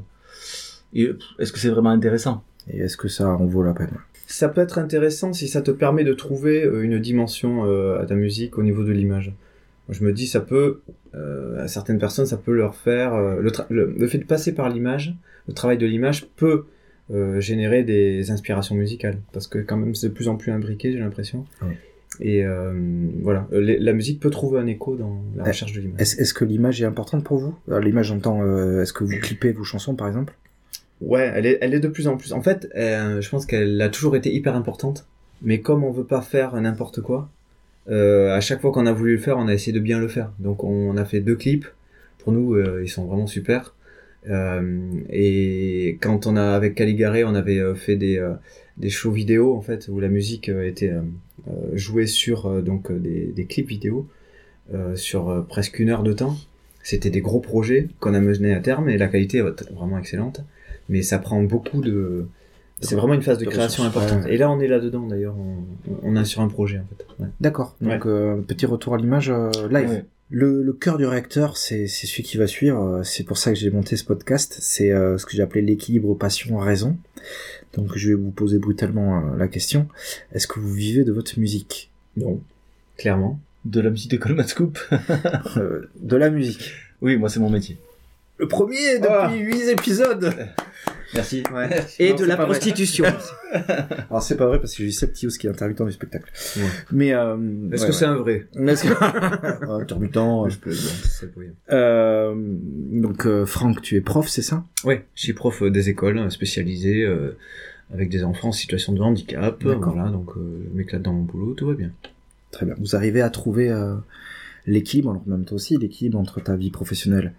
Et 0.93 1.09
est-ce 1.39 1.51
que 1.51 1.59
c'est 1.59 1.69
vraiment 1.69 1.89
intéressant? 1.89 2.43
Et 2.69 2.77
est-ce 2.79 2.97
que 2.97 3.07
ça 3.07 3.27
en 3.29 3.45
vaut 3.45 3.63
la 3.63 3.73
peine? 3.73 3.91
Ça 4.27 4.47
peut 4.49 4.61
être 4.61 4.77
intéressant 4.79 5.33
si 5.33 5.47
ça 5.47 5.61
te 5.61 5.71
permet 5.71 6.03
de 6.03 6.13
trouver 6.13 6.63
euh, 6.63 6.81
une 6.83 6.99
dimension 6.99 7.65
euh, 7.65 7.99
à 8.01 8.05
ta 8.05 8.15
musique 8.15 8.57
au 8.57 8.63
niveau 8.63 8.83
de 8.83 8.91
l'image. 8.91 9.33
Je 9.89 10.03
me 10.05 10.13
dis, 10.13 10.27
ça 10.27 10.39
peut, 10.39 10.79
euh, 11.13 11.61
à 11.61 11.67
certaines 11.67 11.99
personnes, 11.99 12.25
ça 12.25 12.37
peut 12.37 12.53
leur 12.53 12.73
faire... 12.75 13.13
euh, 13.13 13.41
le, 13.69 13.93
le 13.97 14.07
fait 14.07 14.17
de 14.17 14.23
passer 14.23 14.53
par 14.55 14.69
l'image, 14.69 15.13
le 15.49 15.53
travail 15.53 15.77
de 15.77 15.85
l'image 15.85 16.25
peut 16.37 16.63
euh, 17.11 17.39
générer 17.41 17.83
des 17.83 18.31
inspirations 18.31 18.75
musicales. 18.75 19.17
Parce 19.31 19.47
que 19.47 19.59
quand 19.59 19.77
même, 19.77 19.95
c'est 19.95 20.09
de 20.09 20.13
plus 20.13 20.27
en 20.27 20.35
plus 20.35 20.51
imbriqué, 20.51 20.91
j'ai 20.91 20.99
l'impression. 20.99 21.45
Ouais. 21.61 21.77
Et 22.19 22.45
euh, 22.45 22.73
voilà, 23.21 23.47
Les- 23.51 23.79
la 23.79 23.93
musique 23.93 24.19
peut 24.19 24.29
trouver 24.29 24.59
un 24.59 24.67
écho 24.67 24.95
dans 24.95 25.21
la 25.35 25.45
Eh, 25.45 25.47
recherche 25.49 25.73
de 25.73 25.81
l'image. 25.81 25.99
Est-ce 25.99 26.33
que 26.33 26.45
l'image 26.45 26.81
est 26.81 26.85
importante 26.85 27.23
pour 27.23 27.39
vous? 27.39 27.55
L'image, 27.81 28.07
j'entends, 28.07 28.41
euh, 28.43 28.81
est-ce 28.83 28.93
que 28.93 29.03
vous 29.03 29.17
clippez 29.19 29.51
vos 29.51 29.63
chansons, 29.63 29.95
par 29.95 30.07
exemple? 30.07 30.33
Ouais, 31.01 31.31
elle 31.35 31.45
est, 31.47 31.57
elle 31.61 31.73
est 31.73 31.79
de 31.79 31.87
plus 31.87 32.07
en 32.07 32.15
plus. 32.15 32.31
En 32.31 32.41
fait, 32.41 32.69
euh, 32.75 33.19
je 33.19 33.29
pense 33.29 33.45
qu'elle 33.45 33.81
a 33.81 33.89
toujours 33.89 34.15
été 34.15 34.33
hyper 34.33 34.55
importante. 34.55 35.07
Mais 35.41 35.59
comme 35.59 35.83
on 35.83 35.91
veut 35.91 36.05
pas 36.05 36.21
faire 36.21 36.55
n'importe 36.61 37.01
quoi, 37.01 37.29
euh, 37.89 38.31
à 38.33 38.39
chaque 38.39 38.61
fois 38.61 38.71
qu'on 38.71 38.85
a 38.85 38.93
voulu 38.93 39.13
le 39.13 39.17
faire, 39.17 39.37
on 39.37 39.47
a 39.49 39.53
essayé 39.53 39.73
de 39.73 39.79
bien 39.83 39.99
le 39.99 40.07
faire. 40.07 40.31
Donc 40.39 40.63
on 40.63 40.95
a 40.95 41.03
fait 41.03 41.19
deux 41.19 41.35
clips. 41.35 41.65
Pour 42.19 42.31
nous, 42.31 42.53
euh, 42.53 42.81
ils 42.83 42.87
sont 42.89 43.05
vraiment 43.05 43.27
super. 43.27 43.75
Euh, 44.29 44.79
et 45.09 45.97
quand 46.01 46.27
on 46.27 46.35
a 46.35 46.53
avec 46.53 46.75
Caligare, 46.75 47.17
on 47.25 47.35
avait 47.35 47.59
euh, 47.59 47.75
fait 47.75 47.95
des 47.95 48.17
euh, 48.17 48.33
des 48.77 48.89
shows 48.89 49.11
vidéo 49.11 49.55
en 49.55 49.61
fait 49.61 49.87
où 49.87 49.99
la 49.99 50.07
musique 50.07 50.49
était 50.49 50.93
jouée 51.73 52.07
sur 52.07 52.63
donc 52.63 52.91
des, 52.91 53.25
des 53.27 53.45
clips 53.45 53.67
vidéo 53.67 54.07
euh, 54.73 54.95
sur 54.95 55.45
presque 55.47 55.77
une 55.77 55.89
heure 55.89 56.01
de 56.01 56.13
temps. 56.13 56.35
C'était 56.81 57.11
des 57.11 57.21
gros 57.21 57.39
projets 57.39 57.87
qu'on 57.99 58.15
a 58.15 58.19
menés 58.19 58.53
à 58.53 58.59
terme 58.59 58.89
et 58.89 58.97
la 58.97 59.07
qualité 59.07 59.37
est 59.39 59.71
vraiment 59.71 59.99
excellente 59.99 60.41
mais 60.89 61.01
ça 61.01 61.19
prend 61.19 61.41
beaucoup 61.43 61.81
de 61.81 62.25
c'est 62.81 62.95
vraiment 62.95 63.13
une 63.13 63.21
phase 63.21 63.37
de 63.37 63.45
de 63.45 63.49
création 63.49 63.83
ressources, 63.83 64.03
importante 64.05 64.25
ouais. 64.25 64.33
et 64.33 64.37
là 64.37 64.49
on 64.51 64.59
est 64.59 64.67
là 64.67 64.79
dedans 64.79 65.07
d'ailleurs 65.07 65.35
on, 65.37 65.63
on 66.01 66.15
est 66.15 66.25
sur 66.25 66.41
un 66.41 66.47
projet 66.49 66.79
en 66.79 66.85
fait 66.95 67.05
ouais. 67.23 67.29
D'accord. 67.39 67.75
Donc, 67.79 68.05
euh, 68.05 68.41
petit 68.41 68.65
retour 68.65 68.95
à 68.95 68.97
l'image 68.97 69.29
euh, 69.29 69.49
live. 69.69 69.89
Ouais. 69.89 70.05
Le, 70.35 70.63
le 70.63 70.73
cœur 70.73 70.97
du 70.97 71.05
réacteur, 71.05 71.57
c'est 71.57 71.85
c'est 71.85 72.07
celui 72.07 72.23
qui 72.23 72.37
va 72.37 72.47
suivre. 72.47 72.81
euh, 72.81 73.03
C'est 73.03 73.23
pour 73.23 73.37
ça 73.37 73.51
que 73.53 73.57
j'ai 73.59 73.69
monté 73.69 73.95
ce 73.97 74.03
podcast. 74.03 74.57
C'est 74.61 74.91
euh, 74.91 75.17
ce 75.19 75.27
que 75.27 75.33
j'ai 75.33 75.43
appelé 75.43 75.61
l'équilibre 75.61 76.15
passion-raison. 76.15 76.97
Donc, 77.75 77.91
je 77.95 78.09
vais 78.09 78.15
vous 78.15 78.31
poser 78.31 78.57
brutalement 78.57 79.19
euh, 79.19 79.37
la 79.37 79.47
question. 79.47 79.87
Est-ce 80.33 80.47
que 80.47 80.59
vous 80.59 80.73
vivez 80.73 81.03
de 81.03 81.11
votre 81.11 81.39
musique? 81.39 81.91
Non 82.17 82.41
clairement 82.97 83.39
De 83.65 83.79
la 83.81 83.89
musique 83.91 84.11
de 84.11 84.17
Coleman 84.17 84.47
Scoop 84.47 84.77
Euh, 85.57 85.89
De 85.99 86.15
la 86.15 86.29
musique. 86.31 86.71
Oui, 87.01 87.17
moi 87.17 87.29
c'est 87.29 87.39
mon 87.39 87.49
métier. 87.49 87.77
Le 88.43 88.47
premier 88.49 88.99
depuis 88.99 89.07
Ah. 89.09 89.31
8 89.33 89.69
épisodes 89.69 90.33
Merci. 91.13 91.43
Et 91.99 92.09
Non, 92.09 92.15
de 92.17 92.25
la 92.25 92.35
prostitution. 92.35 93.05
Alors, 94.09 94.21
c'est 94.21 94.35
pas 94.35 94.47
vrai 94.47 94.59
parce 94.59 94.75
que 94.75 94.83
j'ai 94.83 94.91
Septius 94.91 95.37
qui 95.37 95.47
est 95.47 95.49
intermittent 95.49 95.81
du 95.85 95.91
spectacle. 95.93 96.29
Ouais. 96.57 96.63
Mais, 96.91 97.13
euh, 97.13 97.37
est-ce 97.71 97.83
ouais, 97.83 97.87
que 97.87 97.93
c'est 97.93 98.03
un 98.05 98.15
vrai 98.15 98.47
ouais. 98.55 98.71
Est-ce 98.73 98.83
que- 98.83 99.71
intermittent. 99.81 100.17
euh, 100.17 100.49
je 100.49 101.25
rien. 101.39 101.51
Euh, 101.71 102.33
donc, 102.35 103.25
euh, 103.27 103.45
Franck, 103.45 103.81
tu 103.81 103.95
es 103.95 104.01
prof, 104.01 104.27
c'est 104.27 104.41
ça? 104.41 104.65
Ouais 104.83 105.05
je 105.15 105.21
suis 105.21 105.33
prof 105.33 105.61
euh, 105.61 105.71
des 105.71 105.87
écoles 105.87 106.17
euh, 106.17 106.29
spécialisées 106.29 107.03
euh, 107.05 107.37
avec 107.93 108.09
des 108.09 108.25
enfants 108.25 108.49
en 108.49 108.51
situation 108.51 108.91
de 108.91 108.99
handicap 109.01 109.63
D'accord. 109.63 109.93
voilà 109.93 110.09
donc 110.09 110.31
euh, 110.35 110.63
je 110.69 110.77
m'éclate 110.77 111.01
dans 111.03 111.13
mon 111.13 111.21
boulot 111.23 111.53
tout 111.53 111.67
va 111.67 111.73
bien 111.75 111.91
Très 112.51 112.65
bien. 112.65 112.75
Vous 112.79 112.95
arrivez 112.97 113.21
à 113.21 113.29
trouver 113.29 113.69
euh, 113.69 113.95
l'équilibre, 114.67 115.11
alors 115.11 115.23
même 115.27 115.45
toi 115.45 115.55
aussi, 115.55 115.77
l'équilibre 115.77 116.19
entre 116.19 116.39
ta 116.41 116.55
vie 116.55 116.69
professionnelle 116.71 117.33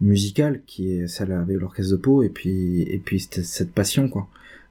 musicale, 0.00 0.62
qui 0.66 0.92
est 0.92 1.08
celle 1.08 1.32
avec 1.32 1.58
l'orchestre 1.58 1.92
de 1.92 1.96
Pau, 1.96 2.22
et 2.22 2.28
puis, 2.28 2.82
et 2.82 2.98
puis 2.98 3.20
cette, 3.20 3.72
passion, 3.72 4.08
quoi. 4.08 4.28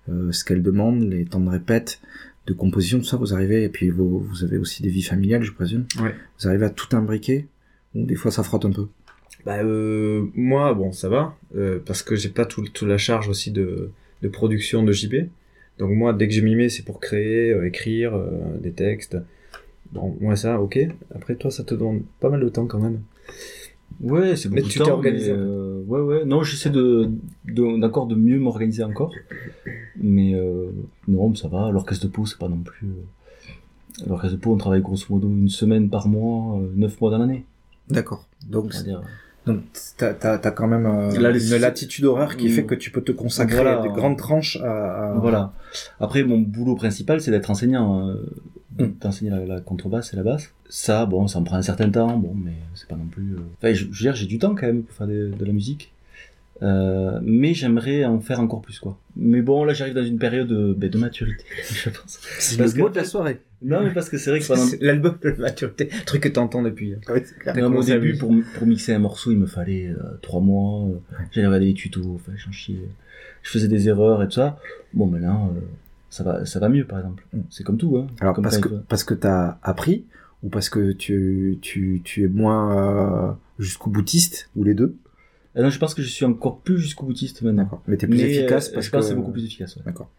Euh, 0.10 0.32
ce 0.32 0.46
qu'elle 0.46 0.64
demande, 0.64 1.04
les 1.04 1.26
temps 1.26 1.40
de 1.40 1.50
répète, 1.50 2.00
de 2.46 2.54
composition, 2.54 3.00
tout 3.00 3.06
ça, 3.06 3.18
vous 3.18 3.34
arrivez, 3.34 3.64
et 3.64 3.70
puis 3.70 3.90
vous, 3.90 4.20
vous 4.20 4.44
avez 4.44 4.58
aussi 4.58 4.82
des 4.82 4.90
vies 4.90 5.04
familiales, 5.04 5.44
je 5.44 5.52
présume. 5.52 5.86
Ouais. 6.02 6.16
Vous 6.40 6.48
arrivez 6.48 6.66
à 6.66 6.70
tout 6.70 6.96
imbriquer, 6.96 7.48
ou 7.94 8.06
des 8.06 8.16
fois 8.16 8.32
ça 8.32 8.44
frotte 8.44 8.66
un 8.66 8.72
peu. 8.72 8.88
Bah 9.46 9.60
euh, 9.64 10.26
moi 10.36 10.74
bon 10.74 10.92
ça 10.92 11.08
va 11.08 11.38
euh, 11.56 11.80
parce 11.86 12.04
que 12.04 12.16
j'ai 12.18 12.28
pas 12.28 12.46
tout, 12.46 12.68
tout 12.68 12.86
la 12.86 12.98
charge 12.98 13.30
aussi 13.30 13.50
de, 13.52 13.92
de 14.22 14.28
production 14.28 14.84
de 14.84 14.92
JB. 14.92 15.30
Donc 15.78 15.92
moi 15.92 16.12
dès 16.12 16.28
que 16.28 16.34
je 16.34 16.42
m'y 16.42 16.56
mets 16.56 16.68
c'est 16.68 16.84
pour 16.84 17.00
créer, 17.00 17.52
euh, 17.52 17.66
écrire 17.66 18.14
euh, 18.14 18.58
des 18.60 18.74
textes. 18.74 19.18
Bon 19.94 20.18
moi 20.20 20.36
ça 20.36 20.60
ok. 20.60 20.80
Après 21.16 21.36
toi 21.36 21.50
ça 21.50 21.64
te 21.64 21.74
demande 21.76 22.02
pas 22.20 22.30
mal 22.30 22.42
de 22.42 22.50
temps 22.50 22.66
quand 22.66 22.80
même. 22.80 23.02
Ouais, 24.02 24.36
c'est 24.36 24.50
Mais 24.50 24.58
beaucoup 24.62 24.70
tu 24.72 24.80
de 24.80 24.84
t'es 24.84 24.89
temps, 24.89 24.95
organisé, 24.98 25.32
mais, 25.34 25.38
euh, 25.39 25.82
ouais, 25.88 26.00
ouais. 26.02 26.26
Non, 26.26 26.43
j'essaie 26.43 26.70
de, 26.70 27.10
de, 27.45 27.80
d'accord 27.80 28.06
de 28.08 28.16
mieux 28.16 28.38
m'organiser 28.39 28.84
encore. 28.84 29.12
Mais 30.00 30.34
euh, 30.36 30.70
non, 31.08 31.34
ça 31.36 31.48
va. 31.48 31.72
L'orchestre 31.72 32.06
de 32.06 32.12
Pau, 32.12 32.26
c'est 32.26 32.38
pas 32.38 32.48
non 32.50 32.60
plus. 32.60 32.88
euh, 32.88 34.06
L'orchestre 34.08 34.38
de 34.38 34.41
Pau, 34.41 34.54
on 34.54 34.58
travaille 34.58 34.82
grosso 34.82 35.06
modo 35.10 35.28
une 35.28 35.50
semaine 35.50 35.89
par 35.89 36.08
mois, 36.08 36.60
euh, 36.60 36.68
neuf 36.76 37.02
mois 37.02 37.10
dans 37.10 37.18
l'année. 37.18 37.45
D'accord. 37.89 38.28
Donc, 38.48 38.70
dire. 38.84 39.02
donc 39.48 39.62
t'as, 39.98 40.14
t'as, 40.14 40.38
t'as 40.38 40.52
quand 40.52 40.68
même 40.68 40.86
euh, 40.86 41.18
Là, 41.20 41.32
une 41.32 41.58
latitude 41.62 42.06
horaire 42.06 42.38
qui 42.38 42.48
Mm. 42.50 42.52
fait 42.52 42.66
que 42.66 42.76
tu 42.76 42.91
peux 42.91 43.02
te 43.02 43.12
consacrer 43.12 43.56
Voilà. 43.56 43.80
à 43.80 43.82
des 43.82 43.89
grandes 43.89 44.18
tranches 44.18 44.58
à... 44.62 45.14
à- 45.14 45.20
Voilà. 45.20 45.54
Après, 46.00 46.24
mon 46.24 46.38
boulot 46.39 46.76
principal, 46.76 47.20
c'est 47.22 47.32
d'être 47.32 47.50
enseignant. 47.50 48.14
Mm. 48.80 48.86
D'enseigner 49.02 49.32
la, 49.32 49.46
la 49.46 49.60
contrebasse 49.62 50.14
et 50.14 50.18
la 50.18 50.24
basse. 50.24 50.54
Ça, 50.70 51.06
bon, 51.06 51.28
ça 51.28 51.40
me 51.40 51.46
prend 51.46 51.56
un 51.58 51.62
certain 51.62 51.90
temps, 51.90 52.18
bon, 52.18 52.34
mais 52.36 52.54
c'est 52.76 52.88
pas 52.88 52.96
non 52.96 53.06
plus. 53.08 53.34
euh, 53.34 53.40
Enfin, 53.58 53.74
je, 53.74 53.86
je 53.86 53.86
veux 53.86 54.12
dire, 54.12 54.16
j'ai 54.16 54.26
du 54.28 54.38
temps 54.40 54.54
quand 54.56 54.68
même 54.68 54.84
pour 54.84 54.96
faire 54.96 55.08
de, 55.08 55.32
de 55.38 55.46
la 55.46 55.52
musique. 55.54 55.92
Euh, 56.64 57.20
mais 57.22 57.54
j'aimerais 57.54 58.04
en 58.06 58.20
faire 58.20 58.40
encore 58.40 58.62
plus 58.64 58.80
quoi. 58.80 58.98
Mais 59.16 59.44
bon 59.44 59.64
là 59.64 59.76
j'arrive 59.76 59.94
dans 59.94 60.04
une 60.04 60.18
période 60.18 60.48
de, 60.48 60.74
ben, 60.76 60.90
de 60.90 60.98
maturité, 60.98 61.44
je 61.72 61.92
pense. 61.92 62.20
C'est 62.40 62.58
Parce 62.58 62.74
le 62.74 62.80
mot 62.82 62.88
que- 62.88 62.94
de 62.94 62.98
la 62.98 63.04
soirée. 63.06 63.42
Non 63.62 63.84
mais 63.84 63.92
parce 63.92 64.10
que 64.10 64.18
c'est 64.18 64.32
vrai 64.32 64.40
que 64.40 64.48
pendant 64.48 64.66
l'album 64.82 65.20
de 65.22 65.32
maturité, 65.34 65.88
truc 66.08 66.24
que 66.24 66.30
t'entends 66.30 66.64
depuis. 66.64 66.96
hein. 66.96 67.00
Oui, 67.10 67.20
Non, 67.62 67.70
mais 67.70 67.78
au 67.78 67.84
début, 67.84 68.18
pour, 68.18 68.34
pour 68.56 68.66
mixer 68.66 68.94
un 68.96 69.00
morceau, 69.00 69.32
il 69.32 69.38
me 69.38 69.46
fallait 69.46 69.88
euh, 69.90 70.18
trois 70.24 70.42
mois. 70.42 70.88
euh, 70.90 70.94
J'allais 71.32 71.46
regarder 71.46 71.68
les 71.68 71.74
tutos, 71.76 72.16
enfin, 72.16 72.32
j'en 72.36 72.52
chiais. 72.52 72.82
Je 73.44 73.50
faisais 73.52 73.68
des 73.68 73.88
erreurs 73.88 74.24
et 74.24 74.26
tout 74.26 74.34
ça. 74.34 74.60
Bon, 74.96 75.06
maintenant, 75.06 75.54
euh, 75.56 75.60
ça 76.10 76.24
va, 76.24 76.45
ça 76.45 76.60
va 76.60 76.70
mieux, 76.70 76.86
par 76.86 76.99
exemple. 76.99 77.26
Mm. 77.34 77.39
C'est 77.49 77.64
comme 77.64 77.78
tout, 77.78 77.97
hein. 77.97 78.08
Alors 78.20 78.34
Comme 78.36 78.43
parce 78.43 78.58
que 78.58 78.70
parce 78.70 79.03
que 79.03 79.14
t'as 79.14 79.58
appris 79.64 80.05
ou 80.43 80.49
parce 80.49 80.70
que 80.70 80.91
tu 80.91 81.58
tu 81.62 82.01
tu 82.03 82.24
es 82.24 82.28
moins 82.28 83.30
euh, 83.30 83.32
jusqu'au 83.60 83.89
boutiste 83.89 84.49
ou 84.55 84.64
les 84.64 84.74
deux? 84.74 84.95
Ah 85.55 85.64
non, 85.64 85.70
je 85.72 85.80
pense 85.80 85.95
que 85.95 86.03
je 86.03 86.10
suis 86.10 86.26
encore 86.26 86.60
plus 86.60 86.78
jusqu'au 86.78 87.08
boutiste 87.08 87.41
maintenant. 87.41 87.82
Mais 87.88 87.97
t'es 87.97 88.05
plus 88.05 88.18
Mais, 88.18 88.32
efficace 88.32 88.70
euh, 88.70 88.74
parce 88.76 88.86
je 88.86 88.91
pense 88.91 89.01
que 89.01 89.08
c'est 89.10 89.16
beaucoup 89.16 89.32
plus 89.32 89.43
efficace. 89.43 89.76
ouais. 89.76 89.82
D'accord. 89.86 90.10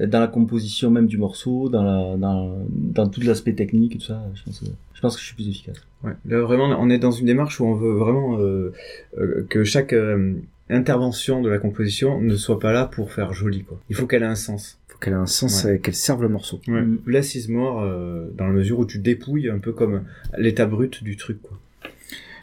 Dans 0.00 0.20
la 0.20 0.28
composition 0.28 0.90
même 0.90 1.06
du 1.06 1.18
morceau, 1.18 1.68
dans, 1.68 1.82
la, 1.82 2.16
dans, 2.16 2.56
dans 2.70 3.06
tout 3.06 3.20
l'aspect 3.20 3.52
technique 3.52 3.96
et 3.96 3.98
tout 3.98 4.06
ça, 4.06 4.24
je 4.32 4.42
pense, 4.44 4.60
que, 4.60 4.66
je 4.94 5.00
pense 5.02 5.14
que 5.14 5.20
je 5.20 5.26
suis 5.26 5.34
plus 5.34 5.48
efficace. 5.48 5.76
Ouais. 6.02 6.12
Là, 6.24 6.40
vraiment, 6.40 6.74
on 6.80 6.88
est 6.88 6.98
dans 6.98 7.10
une 7.10 7.26
démarche 7.26 7.60
où 7.60 7.66
on 7.66 7.74
veut 7.74 7.92
vraiment 7.92 8.38
euh, 8.38 8.72
euh, 9.18 9.46
que 9.50 9.62
chaque 9.62 9.92
euh, 9.92 10.32
intervention 10.70 11.42
de 11.42 11.50
la 11.50 11.58
composition 11.58 12.22
ne 12.22 12.34
soit 12.36 12.58
pas 12.58 12.72
là 12.72 12.86
pour 12.86 13.12
faire 13.12 13.34
joli, 13.34 13.64
quoi. 13.64 13.78
Il 13.90 13.94
faut 13.96 14.06
qu'elle 14.06 14.22
ait 14.22 14.26
un 14.26 14.34
sens. 14.34 14.78
Qu'elle 15.02 15.14
ait 15.14 15.16
un 15.16 15.26
sens 15.26 15.64
Ouais. 15.64 15.76
et 15.76 15.78
qu'elle 15.80 15.96
serve 15.96 16.22
le 16.22 16.28
morceau. 16.28 16.60
Ouais. 16.68 16.80
Mm. 16.82 17.00
Less 17.06 17.34
is 17.34 17.50
more, 17.50 17.82
euh, 17.82 18.26
dans 18.36 18.46
la 18.46 18.52
mesure 18.52 18.78
où 18.78 18.86
tu 18.86 18.98
dépouilles 18.98 19.48
un 19.48 19.58
peu 19.58 19.72
comme 19.72 20.04
l'état 20.38 20.66
brut 20.66 21.02
du 21.02 21.16
truc, 21.16 21.42
quoi. 21.42 21.58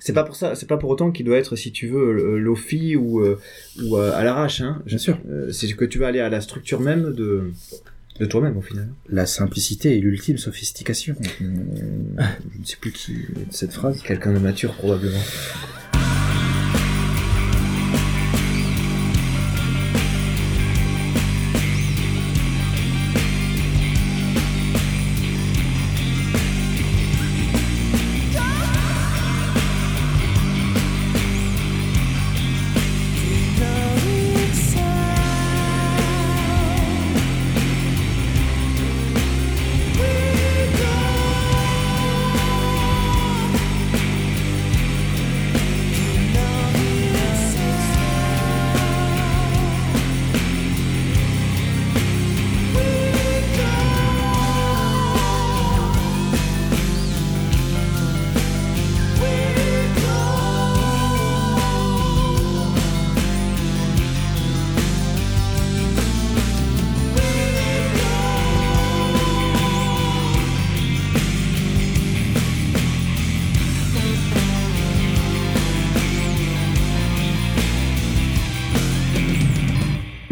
C'est 0.01 0.13
pas 0.13 0.23
pour 0.23 0.35
ça, 0.35 0.55
c'est 0.55 0.67
pas 0.67 0.77
pour 0.77 0.89
autant 0.89 1.11
qu'il 1.11 1.25
doit 1.25 1.37
être, 1.37 1.55
si 1.55 1.71
tu 1.71 1.87
veux, 1.87 2.17
euh, 2.17 2.37
lofi 2.37 2.95
ou 2.95 3.21
euh, 3.21 3.37
ou 3.83 3.97
à 3.97 4.23
l'arrache, 4.23 4.61
hein. 4.61 4.81
Bien 4.85 4.97
sûr. 4.97 5.17
C'est 5.51 5.71
que 5.73 5.85
tu 5.85 5.99
vas 5.99 6.07
aller 6.07 6.19
à 6.19 6.29
la 6.29 6.41
structure 6.41 6.79
même 6.79 7.13
de 7.13 7.51
de 8.19 8.25
toi-même 8.25 8.57
au 8.57 8.61
final. 8.61 8.89
La 9.07 9.25
simplicité 9.25 9.97
est 9.97 10.01
l'ultime 10.01 10.37
sophistication. 10.37 11.15
Euh, 11.41 11.45
je 12.53 12.59
ne 12.59 12.65
sais 12.65 12.77
plus 12.79 12.91
qui 12.91 13.15
cette 13.49 13.73
phrase. 13.73 14.01
Quelqu'un 14.01 14.33
de 14.33 14.39
mature 14.39 14.73
probablement. 14.73 15.19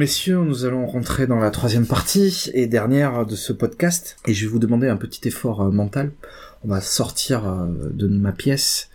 Messieurs, 0.08 0.42
nous 0.42 0.64
allons 0.64 0.86
rentrer 0.86 1.28
dans 1.28 1.36
la 1.36 1.52
troisième 1.52 1.86
partie 1.86 2.50
et 2.54 2.66
dernière 2.66 3.26
de 3.26 3.36
ce 3.36 3.52
podcast. 3.52 4.16
Et 4.26 4.34
je 4.34 4.46
vais 4.46 4.52
vous 4.54 4.58
demander 4.58 4.88
un 4.88 4.96
petit 4.96 5.28
effort 5.28 5.60
euh, 5.60 5.70
mental. 5.70 6.14
On 6.64 6.70
va 6.70 6.80
sortir 6.80 7.46
euh, 7.46 7.68
de 7.92 8.08
ma 8.08 8.32
pièce 8.32 8.90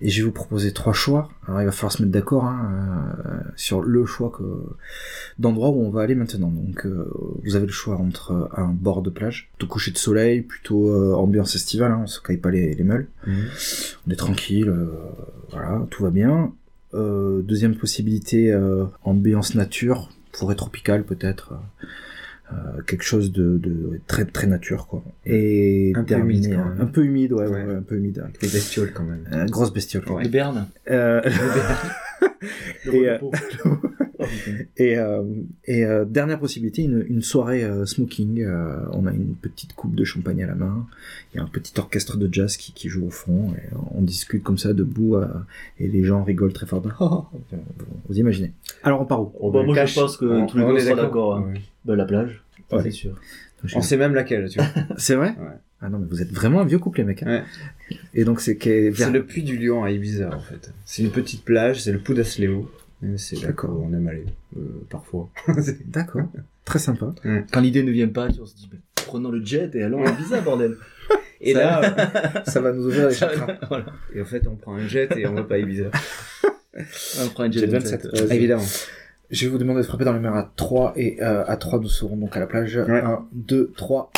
et 0.00 0.10
je 0.10 0.20
vais 0.20 0.26
vous 0.26 0.32
proposer 0.32 0.72
trois 0.72 0.92
choix. 0.92 1.28
Alors 1.46 1.62
il 1.62 1.64
va 1.64 1.70
falloir 1.70 1.92
se 1.92 2.02
mettre 2.02 2.10
d'accord 2.10 2.44
hein, 2.44 3.14
euh, 3.24 3.38
sur 3.54 3.82
le 3.82 4.04
choix 4.04 4.32
que 4.36 4.42
d'endroit 5.38 5.70
où 5.70 5.80
on 5.80 5.90
va 5.90 6.02
aller 6.02 6.16
maintenant. 6.16 6.50
Donc 6.50 6.86
euh, 6.86 7.08
vous 7.44 7.54
avez 7.54 7.66
le 7.66 7.72
choix 7.72 7.96
entre 7.96 8.32
euh, 8.32 8.48
un 8.56 8.66
bord 8.66 9.02
de 9.02 9.10
plage, 9.10 9.50
tout 9.58 9.68
coucher 9.68 9.92
de 9.92 9.98
soleil, 9.98 10.42
plutôt 10.42 10.92
ambiance 11.14 11.54
estivale, 11.54 11.92
hein, 11.92 12.00
on 12.02 12.06
se 12.08 12.20
caille 12.20 12.38
pas 12.38 12.50
les, 12.50 12.74
les 12.74 12.84
meules. 12.84 13.06
On 13.28 14.10
est 14.10 14.16
tranquille, 14.16 14.74
voilà, 15.50 15.86
tout 15.90 16.02
va 16.02 16.10
bien. 16.10 16.52
Deuxième 16.92 17.76
possibilité, 17.76 18.58
ambiance 19.04 19.54
nature, 19.54 20.10
forêt 20.38 20.54
tropicale 20.54 21.04
peut-être, 21.04 21.52
euh, 21.52 21.86
euh, 22.54 22.82
quelque 22.86 23.02
chose 23.04 23.30
de, 23.32 23.58
de 23.58 24.00
très 24.06 24.24
très 24.24 24.46
nature 24.46 24.86
quoi. 24.86 25.02
Et 25.26 25.92
Un 25.96 26.04
peu 26.04 26.18
humide, 26.18 26.50
quand 26.54 26.64
même. 26.68 26.80
un 26.80 26.86
peu 26.86 27.04
humide, 27.04 27.32
ouais, 27.34 27.44
ouais, 27.46 27.50
Ouais. 27.50 27.64
ouais, 27.66 27.74
un 27.76 27.82
peu 27.82 27.96
humide. 27.96 28.24
Les 28.40 28.48
bestioles 28.48 28.92
quand 28.92 29.04
même. 29.04 29.24
Euh, 29.32 29.44
grosse 29.46 29.72
bestiole. 29.72 30.04
Berne. 30.30 30.66
Euh, 30.90 31.20
Le 32.86 32.94
Et, 32.94 33.12
repos. 33.12 33.32
Oh, 33.64 33.70
putain. 33.76 33.80
et 34.76 34.96
euh, 34.98 35.22
et 35.66 35.84
euh, 35.84 36.04
dernière 36.04 36.38
possibilité, 36.40 36.82
une, 36.82 37.04
une 37.08 37.22
soirée 37.22 37.64
euh, 37.64 37.84
smoking. 37.84 38.42
euh, 38.42 38.76
on 38.92 39.06
a 39.06 39.12
une 39.12 39.34
petite 39.34 39.74
coupe 39.74 39.94
de 39.94 40.04
champagne 40.04 40.42
à 40.42 40.46
la 40.46 40.54
main. 40.54 40.86
Il 41.32 41.36
y 41.36 41.40
a 41.40 41.42
un 41.42 41.48
petit 41.48 41.72
orchestre 41.78 42.16
de 42.16 42.28
jazz 42.32 42.56
qui, 42.56 42.72
qui 42.72 42.88
joue 42.88 43.06
au 43.06 43.10
fond. 43.10 43.52
Et 43.56 43.68
on 43.92 44.02
discute 44.02 44.42
comme 44.42 44.58
ça 44.58 44.72
debout 44.72 45.16
euh, 45.16 45.26
et 45.78 45.88
les 45.88 46.04
gens 46.04 46.22
rigolent 46.24 46.52
très 46.52 46.66
fort. 46.66 46.82
Vous 48.08 48.18
imaginez. 48.18 48.52
Alors 48.82 49.00
on 49.00 49.04
part 49.04 49.20
où 49.22 49.50
bah, 49.50 49.62
moi, 49.62 49.74
Cache. 49.74 49.94
je 49.94 50.00
pense 50.00 50.16
que 50.16 50.24
On- 50.24 50.46
tous 50.46 50.58
les 50.58 50.64
on 50.64 50.70
deux 50.72 50.78
est 50.78 50.80
seront 50.80 50.96
d'accord. 51.02 51.36
hein. 51.36 51.42
Ouais. 51.52 51.60
Bah, 51.84 51.96
la 51.96 52.04
plage, 52.04 52.42
Ouais. 52.72 52.82
c'est 52.82 52.90
sûr. 52.90 53.14
On 53.74 53.80
sait 53.80 53.96
même 53.96 54.14
laquelle, 54.14 54.48
tu 54.48 54.58
vois. 54.60 54.68
C'est 54.98 55.14
vrai 55.16 55.30
Ouais. 55.30 55.56
Ah 55.80 55.88
non 55.88 55.98
mais 56.00 56.06
vous 56.08 56.20
êtes 56.22 56.30
vraiment 56.32 56.60
un 56.60 56.64
vieux 56.64 56.78
couple 56.80 56.98
les 56.98 57.04
mecs. 57.04 57.22
hein. 57.22 57.44
Ouais. 57.90 57.96
Et 58.14 58.24
donc 58.24 58.40
c'est 58.40 58.58
le 58.64 59.20
puits 59.20 59.42
du 59.44 59.56
Lion 59.58 59.84
à 59.84 59.90
Ibiza 59.92 60.28
en 60.34 60.40
fait. 60.40 60.72
C'est 60.84 61.02
une 61.02 61.10
petite 61.10 61.44
plage, 61.44 61.82
c'est 61.82 61.92
le 61.92 61.98
Poudasleo. 62.00 62.70
C'est 63.16 63.36
là 63.40 63.48
D'accord. 63.48 63.76
qu'on 63.76 63.92
aime 63.92 64.08
aller, 64.08 64.24
euh, 64.56 64.60
parfois. 64.90 65.28
D'accord. 65.86 66.22
Très 66.64 66.80
sympa. 66.80 67.14
Quand 67.52 67.60
l'idée 67.60 67.84
ne 67.84 67.92
vient 67.92 68.08
pas, 68.08 68.26
on 68.40 68.44
se 68.46 68.56
dit, 68.56 68.68
prenons 68.96 69.30
le 69.30 69.44
jet 69.44 69.70
et 69.76 69.82
allons 69.84 70.04
à 70.04 70.10
Ibiza, 70.10 70.40
bordel. 70.44 70.76
Et 71.40 71.52
Ça- 71.54 71.80
là, 71.80 72.44
Ça 72.44 72.60
va 72.60 72.72
nous 72.72 72.86
ouvrir 72.86 73.08
les 73.08 73.14
chakras. 73.14 73.54
voilà. 73.68 73.86
et 74.12 74.20
en 74.20 74.24
fait, 74.24 74.46
on 74.48 74.56
prend 74.56 74.74
un 74.74 74.86
jet 74.88 75.08
et 75.16 75.26
on 75.28 75.34
va 75.34 75.44
pas 75.44 75.54
à 75.54 75.58
Ibiza. 75.58 75.90
On 76.76 77.28
prend 77.28 77.44
un 77.44 77.50
jet 77.50 77.60
Jet 77.60 77.66
27. 77.66 78.04
27. 78.06 78.20
Vas-y. 78.28 78.36
Évidemment. 78.36 78.62
Je 79.30 79.44
vais 79.44 79.50
vous 79.50 79.58
demander 79.58 79.80
de 79.82 79.86
frapper 79.86 80.04
dans 80.04 80.12
les 80.12 80.20
mains 80.20 80.32
à 80.34 80.50
3 80.56 80.94
et 80.96 81.22
euh, 81.22 81.44
à 81.46 81.56
3 81.56 81.80
nous 81.80 81.88
serons 81.88 82.16
donc 82.16 82.36
à 82.36 82.40
la 82.40 82.46
plage. 82.46 82.76
Ouais. 82.76 83.00
1, 83.00 83.26
2, 83.32 83.72
3. 83.76 84.10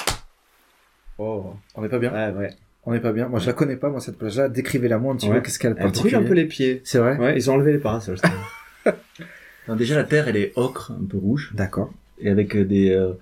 Oh. 1.19 1.55
On 1.75 1.85
est 1.85 1.89
pas 1.89 1.99
bien 1.99 2.13
Ouais, 2.13 2.37
ouais. 2.39 2.51
On 2.87 2.95
est 2.95 3.01
pas 3.01 3.13
bien. 3.13 3.29
Moi 3.29 3.41
je 3.41 3.47
la 3.47 3.53
connais 3.53 3.77
pas 3.77 3.91
moi 3.91 4.01
cette 4.01 4.17
plage 4.19 4.37
là. 4.39 4.49
Décrivez-la 4.49 4.99
moi 4.99 5.13
un 5.13 5.17
petit 5.17 5.29
Ouais. 5.29 5.37
peu. 5.37 5.41
Qu'est-ce 5.43 5.59
qu'elle 5.59 5.73
a 5.73 5.83
Elle 5.85 5.91
brûle 5.93 6.15
un 6.15 6.23
peu 6.23 6.35
les 6.35 6.47
pieds. 6.47 6.81
C'est 6.85 6.99
vrai 6.99 7.17
Ouais, 7.19 7.37
ils 7.37 7.51
ont 7.51 7.55
enlevé 7.55 7.73
les 7.73 7.79
parasols. 7.79 8.19
déjà, 9.77 9.97
la 9.97 10.05
terre, 10.05 10.29
elle 10.29 10.37
est 10.37 10.53
ocre, 10.57 10.93
un 10.93 11.05
peu 11.05 11.17
rouge, 11.19 11.53
D'accord. 11.55 11.93
et 12.19 12.29
avec 12.31 12.57
euh, 12.57 12.65
des, 12.65 12.91
euh, 12.91 13.13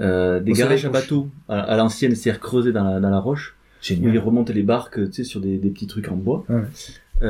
euh, 0.00 0.40
des 0.40 0.52
garages 0.52 0.84
à 0.84 0.88
bateaux 0.88 1.28
à, 1.48 1.60
à 1.60 1.76
l'ancienne, 1.76 2.14
c'est-à-dire 2.16 2.40
creusés 2.40 2.72
dans 2.72 2.82
la, 2.84 2.98
dans 3.00 3.10
la 3.10 3.20
roche, 3.20 3.54
où 3.56 3.84
ils 3.92 3.96
Génial. 4.02 4.18
remontent 4.18 4.52
les 4.52 4.62
barques, 4.64 4.96
tu 5.10 5.12
sais, 5.12 5.24
sur 5.24 5.40
des, 5.40 5.58
des 5.58 5.70
petits 5.70 5.86
trucs 5.86 6.08
en 6.08 6.16
bois. 6.16 6.44
Ouais. 6.48 6.62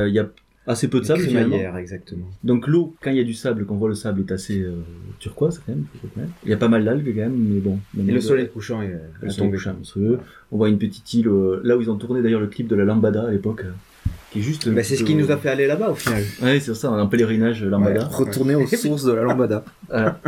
Il 0.09 0.15
y 0.15 0.19
a 0.19 0.27
assez 0.67 0.89
peu 0.89 1.01
de 1.01 1.05
sable, 1.05 1.23
finalement. 1.23 1.79
Exactement. 1.79 2.27
Donc 2.45 2.67
l'eau, 2.67 2.95
quand 3.01 3.11
il 3.11 3.17
y 3.17 3.21
a 3.21 3.25
du 3.25 3.35
sable, 3.35 3.65
qu'on 3.67 3.77
voit 3.77 3.89
le 3.89 3.95
sable 3.95 4.21
est 4.21 4.33
assez 4.33 4.61
euh, 4.61 4.75
turquoise 5.19 5.61
quand 5.65 5.73
même. 5.73 5.85
Il 6.45 6.51
y 6.51 6.53
a 6.53 6.57
pas 6.57 6.69
mal 6.69 6.85
d'algues 6.85 7.13
quand 7.15 7.21
même, 7.21 7.37
mais 7.37 7.61
bon. 7.61 7.79
Et 7.99 8.13
le 8.13 8.21
soleil 8.21 8.49
couchant 8.49 8.83
est 8.83 8.99
le 9.23 9.31
soleil 9.31 9.53
couchant, 9.53 9.75
monstrueux. 9.75 10.19
On 10.53 10.57
voit 10.57 10.69
une 10.69 10.79
petite 10.79 11.13
île, 11.15 11.29
euh, 11.29 11.61
là 11.65 11.77
où 11.77 11.83
ils 11.83 11.91
ont 11.91 11.97
tourné 11.97 12.23
d'ailleurs 12.23 12.41
le 12.41 12.47
clip 12.47 12.69
de 12.69 12.77
la 12.77 12.85
Lambada 12.85 13.25
à 13.27 13.31
l'époque, 13.31 13.63
euh, 13.65 13.71
qui 14.31 14.41
est 14.41 14.43
juste. 14.43 14.69
Bah, 14.69 14.83
c'est 14.83 14.97
ce 14.97 15.05
qui 15.05 15.15
nous 15.15 15.31
a 15.31 15.37
fait 15.37 15.49
aller 15.49 15.67
là-bas 15.67 15.91
au 15.91 15.95
final. 15.95 16.23
Ouais, 16.43 16.61
c'est 16.61 16.75
ça, 16.75 16.91
un 16.91 17.07
pèlerinage 17.07 17.65
Lambada. 17.65 18.05
Retourner 18.05 18.55
aux 18.55 18.67
sources 18.67 19.05
de 19.05 19.13
la 19.13 19.23
lambada. 19.23 19.65
Voilà. 19.89 20.21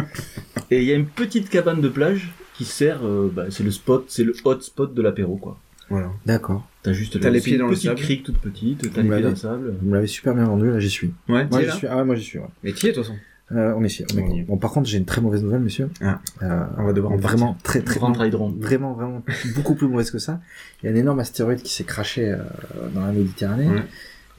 Et 0.70 0.78
il 0.82 0.84
y 0.84 0.92
a 0.92 0.94
une 0.94 1.06
petite 1.06 1.48
cabane 1.48 1.80
de 1.80 1.88
plage 1.88 2.30
qui 2.54 2.64
sert, 2.64 3.00
bah, 3.32 3.46
c'est 3.50 3.64
le 3.64 3.70
spot, 3.70 4.04
c'est 4.08 4.24
le 4.24 4.34
hot 4.44 4.60
spot 4.60 4.94
de 4.94 5.02
l'apéro 5.02 5.36
quoi. 5.36 5.58
Voilà. 5.90 6.10
D'accord. 6.26 6.68
T'as 6.82 6.92
juste 6.92 7.18
T'as 7.20 7.30
les 7.30 7.40
pieds 7.40 7.58
dans 7.58 7.68
le 7.68 7.74
sable. 7.74 8.00
crique 8.00 8.22
toute 8.24 8.38
petite, 8.38 8.92
t'as 8.92 9.02
les 9.02 9.08
pieds 9.08 9.22
dans 9.22 9.30
le 9.30 9.36
sable. 9.36 9.74
Vous 9.80 9.88
me 9.88 9.94
l'avez 9.94 10.06
super 10.06 10.34
bien 10.34 10.44
vendu. 10.44 10.70
Là 10.70 10.78
j'y 10.80 10.90
suis. 10.90 11.12
Ouais, 11.28 11.46
Moi 11.50 11.62
j'y 11.62 11.70
suis. 11.70 11.86
Ah 11.86 11.96
ouais, 11.98 12.04
moi 12.04 12.14
j'y 12.14 12.24
suis. 12.24 12.38
ouais. 12.38 12.46
Mais 12.62 12.72
t'y 12.72 12.86
es, 12.86 12.90
de 12.90 12.94
toute 12.96 13.04
façon. 13.04 13.16
Euh, 13.50 13.72
on 13.76 13.82
est 13.82 13.86
ici. 13.86 14.04
on 14.14 14.18
est- 14.18 14.20
Bon. 14.20 14.42
Bon 14.42 14.56
par 14.58 14.70
contre 14.72 14.86
j'ai 14.88 14.98
une 14.98 15.06
très 15.06 15.22
mauvaise 15.22 15.42
nouvelle 15.42 15.60
monsieur. 15.60 15.88
Ah. 16.02 16.20
Euh, 16.42 16.64
On 16.76 16.84
va 16.84 16.92
devoir 16.92 17.12
en 17.14 17.16
vraiment 17.16 17.56
très 17.62 17.80
très 17.80 17.98
vraiment 17.98 18.92
vraiment 18.92 19.22
beaucoup 19.56 19.74
plus 19.74 19.88
mauvaise 19.88 20.10
que 20.10 20.18
ça. 20.18 20.40
Il 20.82 20.86
y 20.86 20.88
a 20.90 20.92
un 20.92 20.96
énorme 20.96 21.20
astéroïde 21.20 21.62
qui 21.62 21.72
s'est 21.72 21.84
craché 21.84 22.28
euh, 22.30 22.36
dans 22.94 23.06
la 23.06 23.12
Méditerranée. 23.12 23.68
Ouais. 23.68 23.82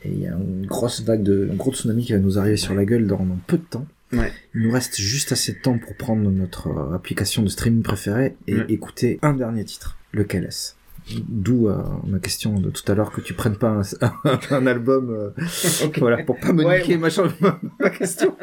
Et 0.06 0.10
il 0.12 0.20
y 0.22 0.28
a 0.28 0.32
une 0.36 0.66
grosse 0.68 1.02
vague 1.02 1.24
de, 1.24 1.50
un 1.52 1.56
gros 1.56 1.74
tsunami 1.74 2.06
qui 2.06 2.14
va 2.14 2.20
nous 2.20 2.38
arriver 2.38 2.56
sur 2.58 2.74
la 2.76 2.86
gueule 2.86 3.08
dans, 3.08 3.18
dans 3.18 3.38
peu 3.48 3.58
de 3.58 3.64
temps. 3.64 3.86
Ouais. 4.14 4.32
Il 4.56 4.62
nous 4.62 4.72
reste 4.72 4.96
juste 5.02 5.32
assez 5.32 5.54
de 5.54 5.58
temps 5.60 5.78
pour 5.78 5.96
prendre 5.96 6.30
notre 6.30 6.68
euh, 6.70 6.96
application 6.96 7.42
de 7.44 7.50
streaming 7.50 7.82
préférée 7.84 8.36
et 8.48 8.58
écouter 8.70 9.20
un 9.24 9.34
dernier 9.34 9.66
titre. 9.66 9.98
Lequel 10.14 10.46
est-ce? 10.46 10.74
D'où 11.28 11.68
euh, 11.68 11.78
ma 12.08 12.20
question 12.20 12.60
de 12.60 12.70
tout 12.70 12.90
à 12.92 12.96
l'heure 12.96 13.12
que 13.12 13.22
tu 13.22 13.34
prennes 13.34 13.56
pas 13.56 13.70
un, 13.70 13.82
un 14.52 14.68
album, 14.68 15.10
euh, 15.10 15.44
voilà, 15.98 16.24
pour 16.24 16.40
pas 16.40 16.54
me 16.54 16.64
Ouais, 16.66 16.80
niquer 16.82 16.98
ma, 16.98 17.10
chan- 17.10 17.24
ma, 17.40 17.60
ma 17.80 17.90
question. 17.90 18.36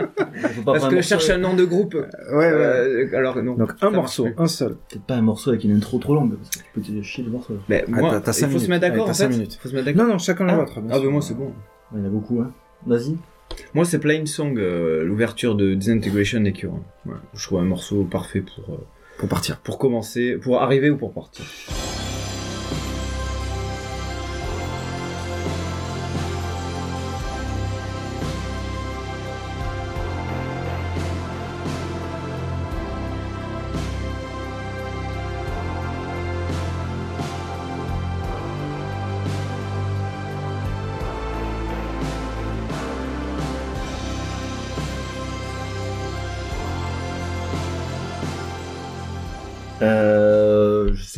Parce 0.64 0.88
que 0.88 0.96
je 0.96 1.00
cherche 1.02 1.30
un 1.30 1.38
nom 1.38 1.54
de 1.54 1.64
groupe. 1.64 1.94
Ouais, 1.94 2.06
ouais. 2.36 2.52
Euh, 2.52 3.08
alors 3.16 3.40
non. 3.42 3.54
Donc 3.54 3.72
un 3.82 3.90
morceau, 3.90 4.24
plus. 4.24 4.34
un 4.38 4.46
seul. 4.48 4.76
Peut-être 4.88 5.04
pas 5.04 5.14
un 5.14 5.22
morceau 5.22 5.50
avec 5.50 5.64
une 5.64 5.76
intro 5.76 5.98
trop 5.98 6.14
longue, 6.14 6.34
parce 6.36 6.50
que 6.50 6.58
tu 6.58 6.64
peux 6.74 6.80
te 6.80 7.02
chier 7.02 7.24
le 7.24 7.30
morceau. 7.30 7.56
Mais 7.68 7.84
moi, 7.88 8.10
t'as- 8.10 8.20
t'as 8.20 8.32
cinq 8.32 8.48
il 8.48 8.52
faut 8.54 8.58
se 8.58 8.68
mettre 8.68 8.80
d'accord 8.82 9.02
Allez, 9.08 9.10
en 9.10 9.14
fait. 9.14 9.28
minutes. 9.28 9.58
Faut 9.62 9.68
se 9.68 9.74
mettre 9.74 9.86
d'accord. 9.86 10.04
Non, 10.04 10.12
non, 10.12 10.18
chacun 10.18 10.44
le 10.44 10.50
Ah, 10.50 10.56
vôtre. 10.56 10.72
ah 10.90 10.98
bah 10.98 11.08
moi 11.10 11.22
c'est 11.22 11.34
bon. 11.34 11.52
Il 11.94 11.98
y 12.00 12.02
en 12.02 12.06
a 12.06 12.08
beaucoup, 12.08 12.40
hein. 12.40 12.52
Vas-y. 12.86 13.16
Moi 13.74 13.84
c'est 13.84 14.00
Plain 14.00 14.26
Song, 14.26 14.58
euh, 14.58 15.04
l'ouverture 15.04 15.54
de 15.54 15.74
Disintegration 15.74 16.40
des 16.40 16.52
Cure. 16.52 16.74
Ouais. 17.06 17.14
Je 17.34 17.46
trouve 17.46 17.60
un 17.60 17.64
morceau 17.64 18.02
parfait 18.04 18.40
pour 18.40 18.74
euh, 18.74 18.78
Pour 19.18 19.28
partir. 19.28 19.58
pour 19.60 19.78
commencer, 19.78 20.36
pour 20.36 20.60
arriver 20.60 20.90
ou 20.90 20.96
pour 20.96 21.12
partir. 21.12 21.44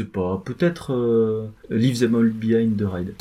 Pas. 0.09 0.43
Peut-être 0.45 0.93
euh, 0.93 1.49
Leave 1.71 1.99
Them 2.01 2.15
All 2.15 2.31
Behind 2.31 2.77
the 2.77 2.85
Ride. 2.85 3.15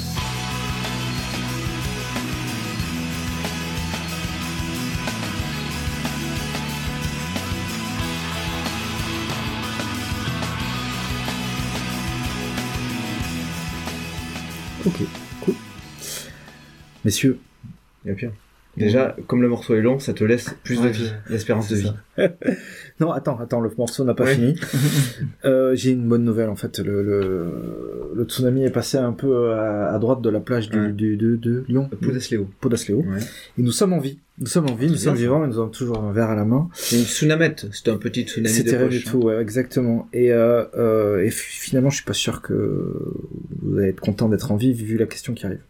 Ok, 14.86 15.02
cool. 15.42 15.56
Messieurs, 17.04 17.40
Il 18.06 18.16
pire. 18.16 18.32
Déjà, 18.78 19.16
comme 19.28 19.42
le 19.42 19.50
morceau 19.50 19.74
est 19.76 19.82
long, 19.82 19.98
ça 20.00 20.14
te 20.14 20.24
laisse 20.24 20.56
plus 20.64 20.78
de 20.78 20.82
Ouais, 20.84 20.92
vie, 20.92 21.12
l'espérance 21.30 21.70
de 21.70 21.76
vie. 21.76 21.92
Non, 23.00 23.12
attends, 23.12 23.40
attends, 23.40 23.62
le 23.62 23.70
morceau 23.78 24.04
n'a 24.04 24.16
pas 24.16 24.24
Ouais. 24.24 24.34
fini. 24.36 24.56
Euh, 25.46 25.76
J'ai 25.76 25.92
une 25.92 26.08
bonne 26.08 26.24
nouvelle 26.24 26.50
en 26.50 26.56
fait. 26.56 26.80
Le, 26.80 27.04
le, 27.04 27.46
le 28.16 28.24
tsunami 28.24 28.64
est 28.66 28.72
passé 28.72 28.98
un 28.98 29.14
peu 29.14 29.52
à, 29.54 29.94
à 29.94 30.00
droite 30.00 30.22
de 30.22 30.30
la 30.30 30.40
plage 30.40 30.70
du, 30.70 30.80
Ouais. 30.80 30.92
du- 30.92 31.16
de, 31.18 31.36
de 31.36 31.64
Lyon, 31.68 31.90
Poudasléo. 32.02 32.48
Podasléo. 32.60 33.00
Ouais. 33.02 33.20
Et 33.58 33.62
nous 33.62 33.72
sommes 33.72 33.94
en 33.94 34.00
vie. 34.00 34.18
Nous 34.40 34.48
sommes 34.48 34.70
en 34.70 34.76
vie, 34.76 34.88
nous 34.88 34.96
sommes 34.96 35.14
bien, 35.14 35.22
vivants, 35.24 35.48
nous 35.48 35.58
avons 35.60 35.70
toujours 35.70 36.00
un 36.04 36.12
verre 36.12 36.30
à 36.30 36.36
la 36.36 36.46
main. 36.46 36.70
C'est 36.74 36.98
une 36.98 37.06
tsunamette, 37.06 37.66
c'était 37.72 37.90
un 37.92 37.98
petit 37.98 38.22
tsunami 38.24 38.54
de 38.54 38.58
C'était 38.64 38.78
rien 38.78 38.88
du 38.88 38.98
hein. 38.98 39.02
tout, 39.10 39.18
ouais, 39.24 39.42
exactement. 39.42 40.08
Et, 40.14 40.32
euh, 40.32 40.64
euh, 40.78 41.24
et 41.24 41.32
fi- 41.32 41.60
finalement, 41.60 41.90
je 41.90 41.96
suis 41.98 42.06
pas 42.06 42.14
sûr 42.14 42.42
que 42.44 42.54
vous 43.64 43.78
allez 43.80 43.90
être 43.90 44.00
content 44.00 44.30
d'être 44.30 44.52
en 44.52 44.56
vie 44.56 44.74
vu 44.74 44.98
la 44.98 45.06
question 45.08 45.34
qui 45.34 45.46
arrive. 45.48 45.62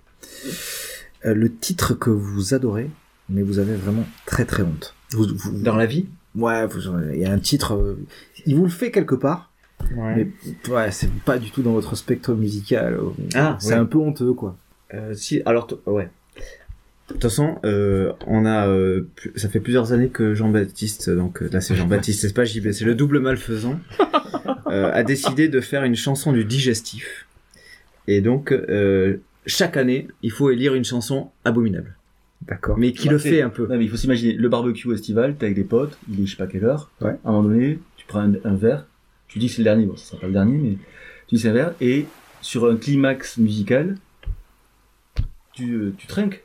Euh, 1.27 1.33
le 1.33 1.53
titre 1.53 1.93
que 1.93 2.09
vous 2.09 2.53
adorez, 2.53 2.89
mais 3.29 3.41
vous 3.43 3.59
avez 3.59 3.75
vraiment 3.75 4.05
très 4.25 4.45
très 4.45 4.63
honte. 4.63 4.95
Vous, 5.11 5.27
vous- 5.35 5.61
Dans 5.61 5.75
la 5.75 5.85
vie? 5.85 6.05
Ouais, 6.35 6.65
vous- 6.67 6.79
il 7.13 7.19
y 7.19 7.25
a 7.25 7.31
un 7.31 7.39
titre, 7.39 7.73
euh, 7.73 7.97
il 8.45 8.55
vous 8.55 8.63
le 8.63 8.69
fait 8.69 8.91
quelque 8.91 9.15
part, 9.15 9.51
mais 9.95 10.27
ouais, 10.69 10.91
c'est 10.91 11.11
pas 11.25 11.37
du 11.37 11.51
tout 11.51 11.61
dans 11.63 11.73
votre 11.73 11.95
spectre 11.95 12.33
musical. 12.33 12.93
euh, 12.93 13.09
Ah, 13.35 13.57
c'est 13.59 13.69
ouais. 13.69 13.73
un 13.75 13.85
peu 13.85 13.97
honteux, 13.97 14.33
quoi. 14.33 14.55
Euh, 14.93 15.13
si, 15.13 15.41
alors, 15.45 15.67
ouais. 15.85 16.09
De 17.09 17.13
toute 17.13 17.23
façon, 17.23 17.57
euh, 17.65 18.11
on 18.27 18.45
a, 18.45 18.67
euh, 18.67 19.07
ça 19.35 19.47
fait 19.49 19.59
plusieurs 19.61 19.93
années 19.93 20.09
que 20.09 20.33
Jean-Baptiste, 20.35 21.09
donc 21.09 21.39
là 21.41 21.61
c'est 21.61 21.73
Jean-Baptiste, 22.13 22.21
c'est 22.21 22.33
pas 22.33 22.43
JB, 22.45 22.71
c'est 22.71 22.83
le 22.85 22.95
double 22.95 23.19
malfaisant, 23.19 23.79
euh, 24.67 24.91
a 24.93 25.03
décidé 25.03 25.47
de 25.47 25.59
faire 25.61 25.83
une 25.83 25.95
chanson 25.95 26.31
du 26.33 26.43
digestif. 26.45 27.25
Et 28.07 28.21
donc, 28.21 28.51
euh, 28.51 29.17
chaque 29.47 29.77
année, 29.77 30.07
il 30.21 30.31
faut 30.31 30.49
élire 30.51 30.75
une 30.75 30.85
chanson 30.85 31.31
abominable. 31.45 31.95
D'accord. 32.43 32.77
Mais 32.77 32.91
qui 32.91 33.07
Bah, 33.07 33.13
le 33.13 33.17
fait 33.17 33.41
un 33.41 33.49
peu. 33.49 33.65
Non, 33.67 33.77
mais 33.77 33.85
il 33.85 33.89
faut 33.89 33.97
s'imaginer 33.97 34.33
le 34.33 34.47
barbecue 34.49 34.93
estival, 34.93 35.35
t'es 35.35 35.45
avec 35.47 35.55
des 35.55 35.63
potes, 35.63 35.97
il 36.09 36.21
est 36.21 36.25
je 36.27 36.31
sais 36.31 36.37
pas 36.37 36.45
quelle 36.47 36.65
heure. 36.65 36.91
Ouais. 37.01 37.17
À 37.25 37.29
un 37.29 37.31
moment 37.31 37.49
donné, 37.49 37.79
tu 37.95 38.05
prends 38.05 38.19
un, 38.19 38.33
un 38.43 38.55
verre, 38.55 38.85
tu 39.27 39.39
dis 39.39 39.47
que 39.47 39.53
c'est 39.53 39.59
le 39.61 39.63
dernier, 39.65 39.85
bon, 39.87 39.95
ça 39.97 40.05
sera 40.11 40.19
pas 40.21 40.27
le 40.27 40.33
dernier, 40.33 40.57
mais 40.57 40.77
tu 41.27 41.35
dis 41.35 41.39
c'est 41.41 41.49
un 41.49 41.53
verre, 41.53 41.73
et 41.81 42.05
sur 42.41 42.69
un 42.69 42.75
climax 42.77 43.37
musical, 43.37 43.97
tu, 45.53 45.73
euh, 45.73 45.93
tu 45.97 46.07
trinques. 46.07 46.43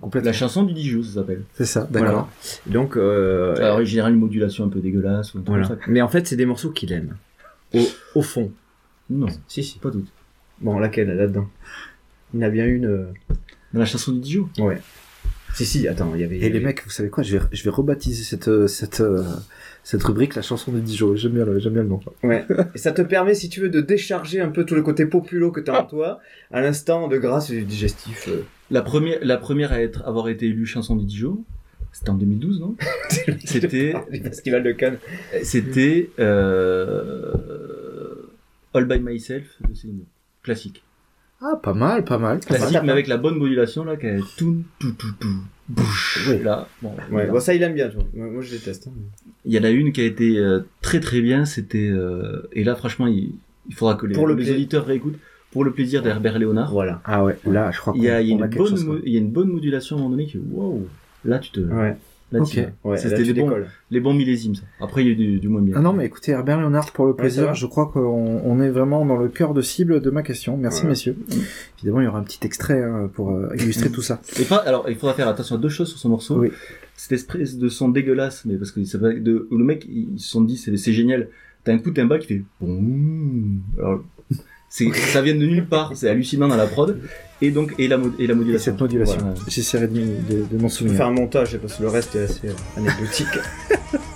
Complètement. 0.00 0.26
La 0.26 0.32
chanson 0.32 0.64
du 0.64 0.74
Dijon, 0.74 1.02
ça 1.02 1.14
s'appelle. 1.14 1.44
C'est 1.54 1.64
ça, 1.64 1.86
d'accord. 1.90 2.28
Donc, 2.66 2.96
euh, 2.96 3.54
Alors, 3.56 3.78
en 3.78 3.84
général, 3.84 4.12
une 4.12 4.18
modulation 4.18 4.64
un 4.64 4.68
peu 4.68 4.80
dégueulasse 4.80 5.32
ou 5.34 5.38
un 5.38 5.42
truc 5.42 5.48
voilà. 5.48 5.68
comme 5.68 5.76
ça. 5.78 5.82
Mais 5.86 6.02
en 6.02 6.08
fait, 6.08 6.26
c'est 6.26 6.36
des 6.36 6.44
morceaux 6.44 6.70
qu'il 6.70 6.92
aime. 6.92 7.16
Au, 7.72 7.80
au 8.16 8.22
fond. 8.22 8.52
Non, 9.08 9.28
Si, 9.48 9.62
si. 9.62 9.78
pas 9.78 9.90
toutes. 9.90 10.08
Bon, 10.60 10.78
laquelle, 10.78 11.08
là-dedans? 11.16 11.48
Il 12.34 12.40
y 12.40 12.44
en 12.44 12.46
a 12.46 12.50
bien 12.50 12.66
une. 12.66 12.86
euh, 12.86 13.06
Dans 13.72 13.80
la 13.80 13.86
chanson 13.86 14.12
du 14.12 14.20
Dijon. 14.20 14.48
Ouais. 14.58 14.78
Si, 15.54 15.64
si, 15.64 15.86
attends, 15.86 16.12
il 16.16 16.20
y 16.20 16.24
avait. 16.24 16.36
il 16.36 16.42
y 16.42 16.46
Et 16.46 16.48
les 16.50 16.56
avait- 16.56 16.66
mecs, 16.66 16.82
vous 16.84 16.90
savez 16.90 17.08
quoi 17.10 17.22
je 17.22 17.36
vais, 17.38 17.44
je 17.52 17.62
vais 17.62 17.70
rebaptiser 17.70 18.24
cette, 18.24 18.48
euh, 18.48 18.66
cette, 18.66 19.00
euh, 19.00 19.22
cette 19.84 20.02
rubrique 20.02 20.34
la 20.34 20.42
chanson 20.42 20.72
de 20.72 20.80
Dijon. 20.80 21.14
J'aime 21.14 21.32
bien, 21.32 21.44
le- 21.44 21.60
j'aime 21.60 21.74
bien 21.74 21.82
le 21.82 21.88
nom. 21.88 22.00
Ouais. 22.24 22.44
Et 22.74 22.78
ça 22.78 22.90
te 22.92 23.02
permet, 23.02 23.34
si 23.34 23.48
tu 23.48 23.60
veux, 23.60 23.68
de 23.68 23.80
décharger 23.80 24.40
un 24.40 24.48
peu 24.50 24.64
tout 24.66 24.74
le 24.74 24.82
côté 24.82 25.06
populo 25.06 25.52
que 25.52 25.60
t'as 25.60 25.80
en 25.80 25.84
toi, 25.86 26.18
à 26.50 26.60
l'instant 26.60 27.06
de 27.08 27.16
grâce 27.18 27.50
du 27.52 27.62
digestif. 27.62 28.26
euh. 28.28 28.42
La 28.70 28.82
première, 28.82 29.18
la 29.22 29.36
première 29.36 29.72
à 29.72 29.80
être, 29.80 30.02
avoir 30.06 30.28
été 30.28 30.46
élue 30.46 30.66
chanson 30.66 30.96
du 30.96 31.04
Dijon, 31.04 31.44
c'était 31.92 32.10
en 32.10 32.14
2012, 32.16 32.58
non? 32.60 32.74
C'était, 33.44 33.94
Le 34.10 34.18
festival 34.22 34.62
de 34.64 34.72
Cannes. 34.72 34.98
c'était 35.44 36.10
euh, 36.18 37.32
All 38.74 38.86
by 38.86 38.98
Myself 38.98 39.44
de 39.68 39.74
Céline. 39.74 40.04
Classique. 40.42 40.82
Ah, 41.46 41.56
pas 41.62 41.74
mal, 41.74 42.04
pas 42.04 42.16
mal. 42.18 42.38
pas 42.40 42.46
Classique, 42.56 42.74
mal. 42.74 42.86
mais 42.86 42.92
avec 42.92 43.06
la 43.06 43.18
bonne 43.18 43.36
modulation 43.36 43.84
là, 43.84 43.96
qui 43.96 44.06
est 44.06 44.18
tout, 44.38 44.62
tout, 44.78 44.92
tout, 44.92 45.12
tout, 45.20 45.36
bouche. 45.68 46.26
Oui. 46.30 46.42
Là, 46.42 46.66
bon, 46.80 46.92
Ouais, 47.12 47.26
bon, 47.26 47.38
ça, 47.38 47.52
il 47.54 47.62
aime 47.62 47.74
bien, 47.74 47.88
tu 47.88 47.96
vois. 47.96 48.06
Moi, 48.30 48.40
je 48.42 48.50
déteste. 48.52 48.86
hein. 48.86 48.92
Il 49.44 49.52
y 49.52 49.58
en 49.58 49.64
a 49.64 49.68
une 49.70 49.92
qui 49.92 50.00
a 50.00 50.04
été 50.04 50.38
euh, 50.38 50.60
très 50.80 51.00
très 51.00 51.20
bien, 51.20 51.44
c'était, 51.44 51.90
euh, 51.90 52.48
et 52.52 52.64
là, 52.64 52.74
franchement, 52.76 53.06
il, 53.06 53.32
il 53.68 53.74
faudra 53.74 53.94
que 53.94 54.06
les, 54.06 54.14
Pour 54.14 54.26
le 54.26 54.34
les 54.34 54.50
auditeurs 54.50 54.86
réécoutent. 54.86 55.18
Pour 55.50 55.64
le 55.64 55.72
plaisir 55.72 56.02
d'Herbert 56.02 56.38
Léonard. 56.38 56.72
Voilà. 56.72 57.00
Ah 57.04 57.22
ouais, 57.24 57.38
là, 57.46 57.70
je 57.70 57.78
crois 57.78 57.92
qu'on 57.92 57.98
Il 58.00 58.04
y 58.04 58.06
y 58.06 58.08
y 59.12 59.16
a 59.16 59.20
une 59.20 59.30
bonne 59.30 59.48
modulation 59.50 59.96
à 59.96 59.98
un 59.98 60.02
moment 60.02 60.16
donné 60.16 60.26
qui, 60.26 60.38
wow, 60.38 60.84
là, 61.24 61.38
tu 61.38 61.50
te, 61.50 61.60
Ouais. 61.60 61.96
Là, 62.38 62.42
Ok. 62.42 62.60
Ouais, 62.84 62.96
c'était 62.98 63.22
tu 63.22 63.32
des 63.32 63.40
bons, 63.40 63.48
décolles. 63.48 63.66
les 63.90 64.00
bons 64.00 64.14
millésimes, 64.14 64.54
ça. 64.54 64.62
Après, 64.80 65.02
il 65.02 65.06
y 65.06 65.10
a 65.10 65.12
eu 65.12 65.16
du, 65.16 65.40
du 65.40 65.48
moins 65.48 65.62
bien. 65.62 65.74
Ah 65.76 65.80
non, 65.80 65.92
mais 65.92 66.04
écoutez, 66.06 66.32
Herbert 66.32 66.58
Léonard, 66.58 66.92
pour 66.92 67.06
le 67.06 67.14
plaisir, 67.14 67.54
je 67.54 67.66
crois 67.66 67.86
qu'on 67.86 68.00
on 68.44 68.60
est 68.60 68.70
vraiment 68.70 69.04
dans 69.06 69.16
le 69.16 69.28
cœur 69.28 69.54
de 69.54 69.62
cible 69.62 70.00
de 70.00 70.10
ma 70.10 70.22
question. 70.22 70.56
Merci, 70.56 70.80
Voilà. 70.80 70.90
messieurs. 70.90 71.16
Évidemment, 71.78 72.00
il 72.00 72.04
y 72.04 72.06
aura 72.08 72.18
un 72.18 72.24
petit 72.24 72.40
extrait 72.44 72.82
hein, 72.82 73.10
pour 73.14 73.30
euh, 73.32 73.48
illustrer 73.58 73.90
tout 73.90 74.02
ça. 74.02 74.20
Et 74.40 74.44
pas, 74.44 74.56
alors, 74.56 74.86
il 74.88 74.96
faudra 74.96 75.14
faire 75.14 75.28
attention 75.28 75.56
à 75.56 75.58
deux 75.58 75.68
choses 75.68 75.88
sur 75.88 75.98
ce 75.98 76.08
morceau. 76.08 76.38
Oui. 76.40 76.50
Cette 76.96 77.12
espèce 77.12 77.58
de 77.58 77.68
son 77.68 77.88
dégueulasse, 77.88 78.44
mais 78.44 78.56
parce 78.56 78.70
que 78.70 78.84
ça 78.84 78.98
de, 78.98 79.48
le 79.50 79.64
mec, 79.64 79.84
ils 79.88 80.18
se 80.20 80.28
sont 80.30 80.42
dit, 80.42 80.56
c'est, 80.56 80.92
génial. 80.92 81.28
T'as 81.64 81.72
un 81.72 81.78
coup 81.78 81.90
de 81.90 81.94
timbal 81.96 82.20
qui 82.20 82.26
fait. 82.26 82.42
Alors, 83.78 84.04
ça 84.94 85.22
vient 85.22 85.34
de 85.34 85.38
nulle 85.46 85.66
part, 85.66 85.92
c'est 85.94 86.08
hallucinant 86.08 86.48
dans 86.48 86.56
la 86.56 86.66
prod. 86.66 86.98
Et 87.42 87.50
donc, 87.50 87.74
et 87.78 87.88
la, 87.88 87.98
et 88.18 88.26
la 88.26 88.32
Et 88.32 88.36
modulation. 88.36 88.72
cette 88.72 88.80
modulation. 88.80 89.18
Voilà. 89.18 89.34
J'essaierai 89.48 89.86
de, 89.88 90.00
de, 90.00 90.44
de 90.50 90.56
m'en 90.62 90.68
souvenir. 90.68 90.96
faire 90.96 91.06
un 91.06 91.12
montage 91.12 91.56
parce 91.58 91.74
que 91.74 91.82
le 91.82 91.88
reste 91.88 92.16
est 92.16 92.24
assez 92.24 92.48
euh, 92.48 92.52
anecdotique. 92.78 93.26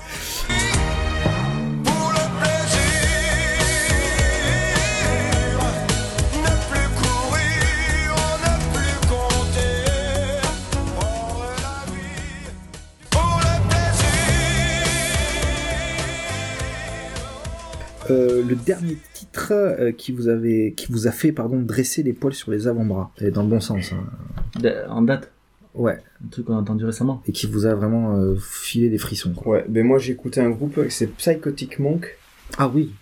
Euh, 18.11 18.42
le 18.48 18.54
dernier 18.54 18.96
titre 19.14 19.52
euh, 19.52 19.92
qui 19.92 20.12
vous 20.12 20.28
avait, 20.28 20.72
qui 20.76 20.90
vous 20.90 21.06
a 21.06 21.11
fait, 21.11 21.32
pardon, 21.32 21.61
dresser 21.61 22.02
les 22.02 22.12
poils 22.12 22.32
sur 22.34 22.50
les 22.50 22.66
avant-bras, 22.66 23.11
et 23.20 23.30
dans 23.30 23.42
le 23.42 23.48
bon 23.48 23.61
sens. 23.61 23.92
hein. 23.92 24.70
En 24.88 25.02
date, 25.02 25.30
Ouais. 25.74 25.98
un 26.24 26.28
truc 26.30 26.46
qu'on 26.46 26.54
a 26.56 26.61
entendu 26.61 26.84
récemment. 26.84 27.22
Et 27.28 27.32
qui 27.32 27.46
vous 27.46 27.66
a 27.66 27.74
vraiment 27.74 28.16
euh, 28.16 28.34
filé 28.40 28.88
des 28.88 28.98
frissons. 28.98 29.32
Quoi. 29.34 29.52
Ouais, 29.59 29.64
ben 29.68 29.84
moi 29.86 29.98
j'ai 29.98 30.12
écouté 30.12 30.40
un 30.40 30.50
groupe, 30.50 30.80
c'est 30.88 31.06
Psychotic 31.16 31.78
Monk. 31.78 32.16
Ah 32.56 32.70
oui. 32.74 32.92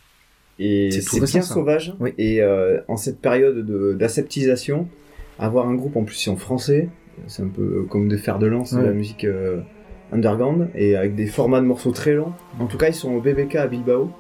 Et 0.59 0.91
C'est 0.91 1.19
bien 1.19 1.27
ça. 1.27 1.55
sauvage. 1.55 1.95
Oui. 2.01 2.13
Et 2.19 2.43
euh, 2.43 2.81
en 2.89 2.97
cette 2.97 3.21
période 3.21 3.65
de- 3.65 3.93
d'aseptisation, 3.93 4.89
avoir 5.39 5.69
un 5.69 5.75
groupe 5.75 5.97
en 5.97 6.05
plus 6.05 6.29
en 6.29 6.37
français, 6.37 6.89
c'est 7.29 7.43
un 7.43 7.49
peu 7.49 7.85
comme 7.89 8.09
des 8.09 8.19
fers 8.19 8.39
de 8.39 8.47
lance 8.47 8.73
de 8.75 8.79
Ouais. 8.81 8.87
la 8.87 8.93
musique 8.93 9.25
euh, 9.25 9.61
underground 10.13 10.69
et 10.75 10.97
avec 10.97 11.15
des 11.15 11.27
formats 11.27 11.61
de 11.61 11.67
morceaux 11.67 11.93
très 11.93 12.15
longs. 12.15 12.33
En 12.59 12.67
tout 12.67 12.77
cas, 12.79 12.89
ils 12.89 12.95
sont 12.95 13.13
au 13.13 13.21
BBK 13.21 13.55
à 13.57 13.67
Bilbao. 13.69 14.11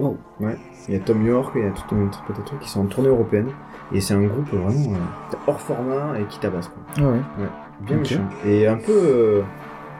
Wow. 0.00 0.16
Ouais. 0.40 0.56
Il 0.88 0.94
y 0.94 0.96
a 0.96 1.00
Tom 1.00 1.24
York, 1.26 1.52
il 1.56 1.62
y 1.62 1.66
a 1.66 1.70
tout 1.70 1.94
un 1.94 2.06
tas 2.08 2.32
de 2.40 2.44
trucs 2.44 2.60
qui 2.60 2.68
sont 2.70 2.80
en 2.80 2.86
tournée 2.86 3.08
européenne. 3.10 3.48
Et 3.92 4.00
c'est 4.00 4.14
un 4.14 4.22
groupe 4.22 4.48
vraiment 4.48 4.94
euh, 4.94 5.36
hors 5.46 5.60
format 5.60 6.18
et 6.18 6.24
qui 6.24 6.38
tabasse 6.40 6.68
quoi. 6.68 6.82
Ah 6.96 7.02
ouais. 7.10 7.46
Bien 7.80 7.96
méchant. 7.98 8.20
Et 8.46 8.66
un 8.66 8.76
peu 8.76 8.92
euh, 8.92 9.42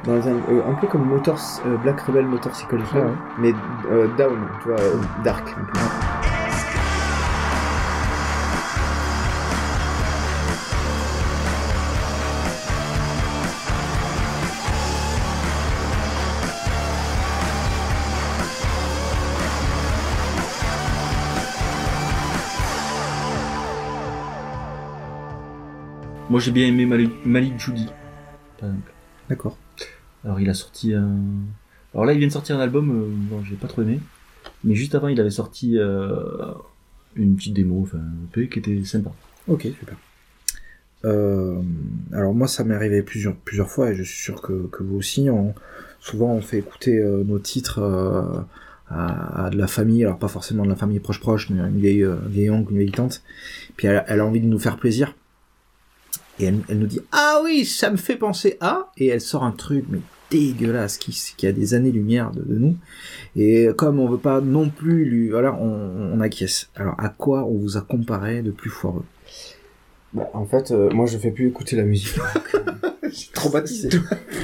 dans 0.05 0.13
un, 0.27 0.33
euh, 0.33 0.63
un 0.71 0.75
peu 0.75 0.87
comme 0.87 1.05
Motors, 1.07 1.61
Black 1.83 2.01
Rebel 2.01 2.25
Motorcycle 2.27 2.77
Club, 2.83 2.87
Ah 2.95 2.99
ouais. 2.99 3.13
mais 3.39 3.53
down, 4.17 4.39
tu 4.63 4.69
vois, 4.69 4.79
dark. 5.25 5.49
un 5.59 5.65
peu. 5.65 6.30
Moi 26.31 26.39
j'ai 26.39 26.53
bien 26.53 26.69
aimé 26.69 26.87
Malik, 26.87 27.11
Malik 27.27 27.59
Judy, 27.59 27.87
par 28.59 28.69
exemple. 28.69 28.93
D'accord. 29.29 29.59
Alors 30.25 30.39
il 30.39 30.49
a 30.49 30.55
sorti 30.55 30.95
un... 30.95 31.19
Alors 31.93 32.05
là 32.05 32.13
il 32.13 32.19
vient 32.19 32.29
de 32.29 32.33
sortir 32.33 32.57
un 32.57 32.61
album, 32.61 32.91
euh, 32.91 33.09
bon 33.11 33.43
j'ai 33.43 33.57
pas 33.57 33.67
trop 33.67 33.83
aimé. 33.83 33.99
Mais 34.63 34.77
juste 34.77 34.95
avant 34.95 35.09
il 35.09 35.21
avait 35.21 35.31
sorti 35.31 35.77
euh, 35.77 36.53
une 37.17 37.35
petite 37.35 37.55
démo, 37.55 37.83
enfin 37.83 37.99
un 37.99 38.25
EP 38.27 38.49
qui 38.49 38.61
était 38.61 38.85
sympa. 38.85 39.11
Ok, 39.49 39.63
super. 39.63 39.97
Euh, 41.05 41.61
alors 42.13 42.33
moi, 42.33 42.47
ça 42.47 42.63
m'est 42.63 42.75
arrivé 42.75 43.03
plusieurs, 43.03 43.35
plusieurs 43.35 43.69
fois 43.69 43.91
et 43.91 43.97
je 43.97 44.05
suis 44.05 44.23
sûr 44.23 44.41
que, 44.41 44.69
que 44.69 44.85
vous 44.85 44.97
aussi. 44.97 45.31
On, 45.31 45.53
souvent, 45.99 46.33
on 46.33 46.41
fait 46.41 46.59
écouter 46.59 46.99
euh, 46.99 47.25
nos 47.25 47.41
titres 47.41 47.81
euh, 47.81 48.41
à, 48.89 49.47
à 49.47 49.51
de 49.51 49.57
la 49.57 49.67
famille, 49.67 50.05
alors 50.05 50.19
pas 50.19 50.29
forcément 50.29 50.63
de 50.63 50.69
la 50.69 50.77
famille 50.77 51.01
proche 51.01 51.19
proche, 51.19 51.51
mais 51.51 51.59
une 51.59 51.81
vieille, 51.81 52.05
euh, 52.05 52.17
vieille 52.29 52.51
oncle, 52.51 52.71
une 52.71 52.79
vieille 52.79 52.93
tante. 52.93 53.23
Puis 53.77 53.89
elle, 53.89 54.05
elle 54.07 54.21
a 54.21 54.27
envie 54.27 54.41
de 54.41 54.47
nous 54.47 54.61
faire 54.61 54.77
plaisir. 54.77 55.15
Et 56.41 56.45
elle, 56.47 56.59
elle 56.69 56.79
nous 56.79 56.87
dit 56.87 57.01
ah 57.13 57.41
oui, 57.45 57.65
ça 57.65 57.91
me 57.91 57.97
fait 57.97 58.17
penser 58.17 58.57
à 58.61 58.91
et 58.97 59.07
elle 59.09 59.21
sort 59.21 59.45
un 59.45 59.53
truc 59.53 59.85
mais 59.89 59.99
dégueulasse 60.31 60.97
qui, 60.97 61.11
qui 61.37 61.47
a 61.47 61.53
des 61.53 61.75
années-lumière 61.75 62.31
de, 62.31 62.41
de 62.43 62.57
nous. 62.59 62.77
Et 63.37 63.69
comme 63.77 63.99
on 64.01 64.09
veut 64.09 64.17
pas 64.19 64.41
non 64.41 64.69
plus 64.71 65.05
lui, 65.05 65.29
voilà, 65.29 65.55
on, 65.55 66.13
on 66.15 66.21
acquiesce. 66.21 66.71
Alors 66.77 66.95
à 66.99 67.09
quoi 67.09 67.45
on 67.45 67.57
vous 67.59 67.77
a 67.77 67.81
comparé 67.83 68.43
de 68.43 68.51
plus 68.51 68.71
foireux? 68.71 69.05
Bah, 70.13 70.29
en 70.35 70.45
fait, 70.47 70.71
euh, 70.73 70.91
moi 70.91 71.07
je 71.07 71.19
fais 71.19 71.31
plus 71.31 71.49
écouter 71.49 71.77
la 71.77 71.85
musique. 71.85 72.17
Traumatisé. 73.33 73.89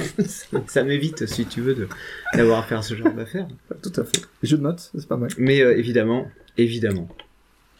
ça 0.67 0.83
m'évite, 0.83 1.25
si 1.25 1.45
tu 1.45 1.61
veux, 1.61 1.73
de- 1.73 1.87
d'avoir 2.35 2.59
à 2.59 2.63
faire 2.63 2.83
ce 2.83 2.95
genre 2.95 3.13
d'affaires. 3.13 3.47
Tout 3.81 3.93
à 3.95 4.03
fait. 4.03 4.21
Je 4.43 4.55
note, 4.57 4.91
c'est 4.97 5.07
pas 5.07 5.17
mal. 5.17 5.29
Mais 5.37 5.61
euh, 5.61 5.77
évidemment, 5.77 6.27
évidemment, 6.57 7.07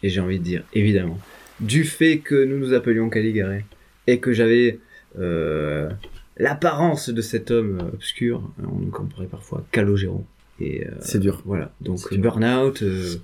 et 0.01 0.09
j'ai 0.09 0.21
envie 0.21 0.39
de 0.39 0.43
dire 0.43 0.63
évidemment, 0.73 1.17
du 1.59 1.83
fait 1.83 2.19
que 2.19 2.45
nous 2.45 2.57
nous 2.57 2.73
appelions 2.73 3.09
Caligari 3.09 3.63
et 4.07 4.19
que 4.19 4.33
j'avais 4.33 4.79
euh, 5.19 5.89
l'apparence 6.37 7.09
de 7.09 7.21
cet 7.21 7.51
homme 7.51 7.79
obscur, 7.93 8.41
on 8.63 8.77
nous 8.79 8.91
comparait 8.91 9.25
parfois 9.27 9.59
à 9.59 9.63
Calogero. 9.71 10.25
Et 10.59 10.87
euh, 10.87 10.91
C'est 11.01 11.19
dur. 11.19 11.41
voilà, 11.45 11.71
donc 11.81 12.13
burn-out, 12.17 12.81
euh, 12.81 13.15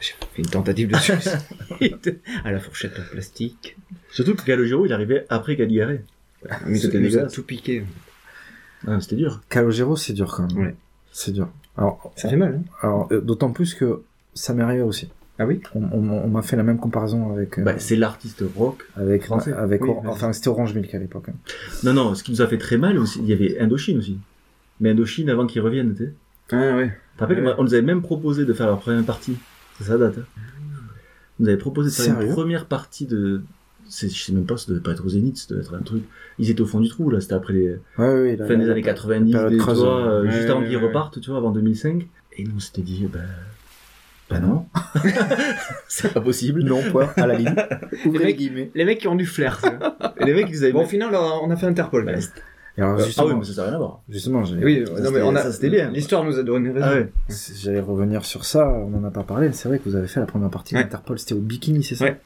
j'ai 0.00 0.12
fait 0.32 0.42
une 0.42 0.46
tentative 0.46 0.88
de 0.88 0.96
suicide 0.96 2.20
à 2.44 2.52
la 2.52 2.60
fourchette 2.60 2.98
en 2.98 3.10
plastique. 3.10 3.76
Surtout 4.10 4.34
que 4.34 4.42
Calogero 4.42 4.84
il 4.86 4.92
arrivait 4.92 5.24
après 5.28 5.56
Caligari. 5.56 6.00
Mais 6.66 6.76
C'était 6.78 6.98
il 6.98 7.00
nous 7.02 7.06
a 7.08 7.10
dégueulasse. 7.10 7.32
tout 7.32 7.42
piqué. 7.44 7.84
Ah, 8.86 8.98
c'était 9.00 9.16
dur. 9.16 9.42
Calogero, 9.48 9.94
c'est 9.96 10.12
dur 10.14 10.32
quand 10.34 10.52
même. 10.52 10.66
Ouais. 10.66 10.74
C'est 11.12 11.32
dur. 11.32 11.48
Alors, 11.76 12.12
Ça 12.16 12.28
fait 12.28 12.36
mal, 12.36 12.54
hein 12.62 12.70
alors 12.82 13.08
d'autant 13.08 13.52
plus 13.52 13.74
que 13.74 14.02
ça 14.34 14.52
m'est 14.54 14.62
arrivé 14.62 14.82
aussi. 14.82 15.10
Ah 15.42 15.46
oui 15.46 15.60
On, 15.74 15.82
on- 15.84 16.22
on 16.24 16.28
m'a 16.28 16.42
fait 16.42 16.56
la 16.56 16.62
même 16.62 16.76
comparaison 16.78 17.32
avec 17.32 17.58
euh, 17.58 17.62
Bah, 17.62 17.78
c'est 17.78 17.96
l'artiste 17.96 18.44
rock. 18.56 18.84
avec 18.94 19.24
français. 19.24 19.52
avec 19.54 19.82
Oui, 19.82 19.88
Or- 19.90 20.02
enfin 20.06 20.32
c'était 20.34 20.48
Orange 20.48 20.74
Milk 20.74 20.94
à 20.94 20.98
l'époque. 20.98 21.24
hein. 21.30 21.34
Non, 21.82 21.94
non, 21.94 22.14
ce 22.14 22.22
qui 22.22 22.30
nous 22.30 22.42
a 22.42 22.46
fait 22.46 22.58
très 22.58 22.76
mal 22.76 22.98
aussi, 22.98 23.20
il 23.22 23.26
y 23.28 23.32
avait 23.32 23.58
Indochine 23.58 23.96
aussi. 23.98 24.18
Mais 24.80 24.90
Indochine 24.90 25.30
avant 25.30 25.46
qu'ils 25.46 25.62
reviennent, 25.62 25.94
tu 25.94 26.04
sais. 26.04 26.12
Ah 26.52 26.76
ouais. 26.76 26.88
Tu 26.88 27.16
te 27.16 27.20
rappelles, 27.20 27.44
Ouais. 27.44 27.54
on 27.58 27.62
nous 27.64 27.72
avait 27.74 27.82
même 27.82 28.02
proposé 28.02 28.44
de 28.44 28.52
faire 28.52 28.66
leur 28.66 28.80
première 28.80 29.04
partie. 29.04 29.36
C'est 29.78 29.84
ça 29.84 29.96
date. 29.96 30.18
Hein. 30.18 30.24
On 31.38 31.44
nous 31.44 31.48
avait 31.48 31.56
proposé 31.58 31.88
de 31.88 31.94
faire 31.94 32.04
Sérieux? 32.16 32.26
une 32.28 32.34
première 32.34 32.66
partie 32.66 33.06
de. 33.06 33.40
Je 33.88 34.06
sais 34.06 34.32
même 34.32 34.44
pas, 34.44 34.56
ça 34.58 34.66
devait 34.70 34.80
pas 34.82 34.92
être 34.92 35.04
au 35.04 35.08
Zénith, 35.08 35.38
ça 35.38 35.46
devait 35.50 35.62
être 35.62 35.74
un 35.74 35.80
truc. 35.80 36.02
Ils 36.38 36.48
étaient 36.50 36.60
au 36.60 36.66
fond 36.66 36.80
du 36.80 36.88
trou, 36.88 37.08
là, 37.10 37.20
c'était 37.20 37.32
après 37.34 37.54
les 37.54 37.70
Ouais, 37.98 38.06
ouais, 38.14 38.36
la- 38.36 38.46
fin 38.46 38.56
des 38.56 38.64
années 38.70 38.82
la 38.82 38.82
90, 38.82 39.32
période 39.32 39.50
des, 39.52 39.58
tu 39.58 39.64
vois, 39.64 40.20
ouais. 40.20 40.30
juste 40.30 40.44
Ouais, 40.44 40.50
avant 40.50 40.60
ouais, 40.60 40.66
qu'ils 40.68 40.76
ouais. 40.76 40.82
repartent, 40.86 41.20
tu 41.20 41.30
vois, 41.30 41.38
avant 41.38 41.50
2005. 41.50 42.06
Et 42.36 42.44
nous, 42.44 42.52
on 42.56 42.60
s'était 42.60 42.82
dit, 42.82 43.08
ben. 43.12 43.20
Ben 44.30 44.40
non. 44.40 44.66
c'est 45.88 46.12
pas 46.12 46.20
possible. 46.20 46.62
Non, 46.62 46.80
point, 46.90 47.12
à 47.16 47.26
la 47.26 47.34
ligne. 47.34 47.54
Ouvrez 48.06 48.18
les 48.20 48.24
mecs- 48.26 48.36
guillemets. 48.36 48.70
Les 48.74 48.84
mecs 48.84 48.98
qui 48.98 49.08
ont 49.08 49.16
du 49.16 49.26
flair. 49.26 49.60
Et 50.20 50.24
les 50.24 50.34
mecs, 50.34 50.46
ils 50.50 50.62
avaient. 50.64 50.72
bon, 50.72 50.82
au 50.84 50.86
final, 50.86 51.10
on 51.14 51.50
a 51.50 51.56
fait 51.56 51.66
Interpol. 51.66 52.08
Et 52.78 52.82
alors, 52.82 52.98
ah 53.18 53.26
oui, 53.26 53.34
mais 53.36 53.44
ça 53.44 53.62
n'a 53.62 53.64
rien 53.68 53.74
à 53.74 53.78
voir. 53.78 54.00
justement, 54.08 54.44
j'ai- 54.44 54.56
Oui, 54.64 54.84
Ça, 54.86 54.92
non, 54.92 54.98
mais 55.00 55.06
c'était- 55.08 55.22
on 55.22 55.36
a, 55.36 55.42
ça, 55.42 55.52
c'était 55.52 55.70
bien. 55.70 55.90
L'histoire 55.90 56.24
nous 56.24 56.38
a 56.38 56.42
donné 56.44 56.70
raison. 56.70 56.86
Ah 56.88 56.94
ouais. 56.94 57.12
j'allais 57.60 57.80
revenir 57.80 58.24
sur 58.24 58.44
ça, 58.44 58.68
on 58.68 58.94
en 58.96 59.04
a 59.04 59.10
pas 59.10 59.24
parlé, 59.24 59.48
mais 59.48 59.52
c'est 59.52 59.68
vrai 59.68 59.78
que 59.80 59.84
vous 59.88 59.96
avez 59.96 60.06
fait 60.06 60.20
la 60.20 60.26
première 60.26 60.50
partie 60.50 60.76
Ouais. 60.76 60.84
d'Interpol, 60.84 61.18
c'était 61.18 61.34
au 61.34 61.40
Bikini, 61.40 61.82
c'est 61.82 61.96
ça 61.96 62.04
Ouais. 62.04 62.20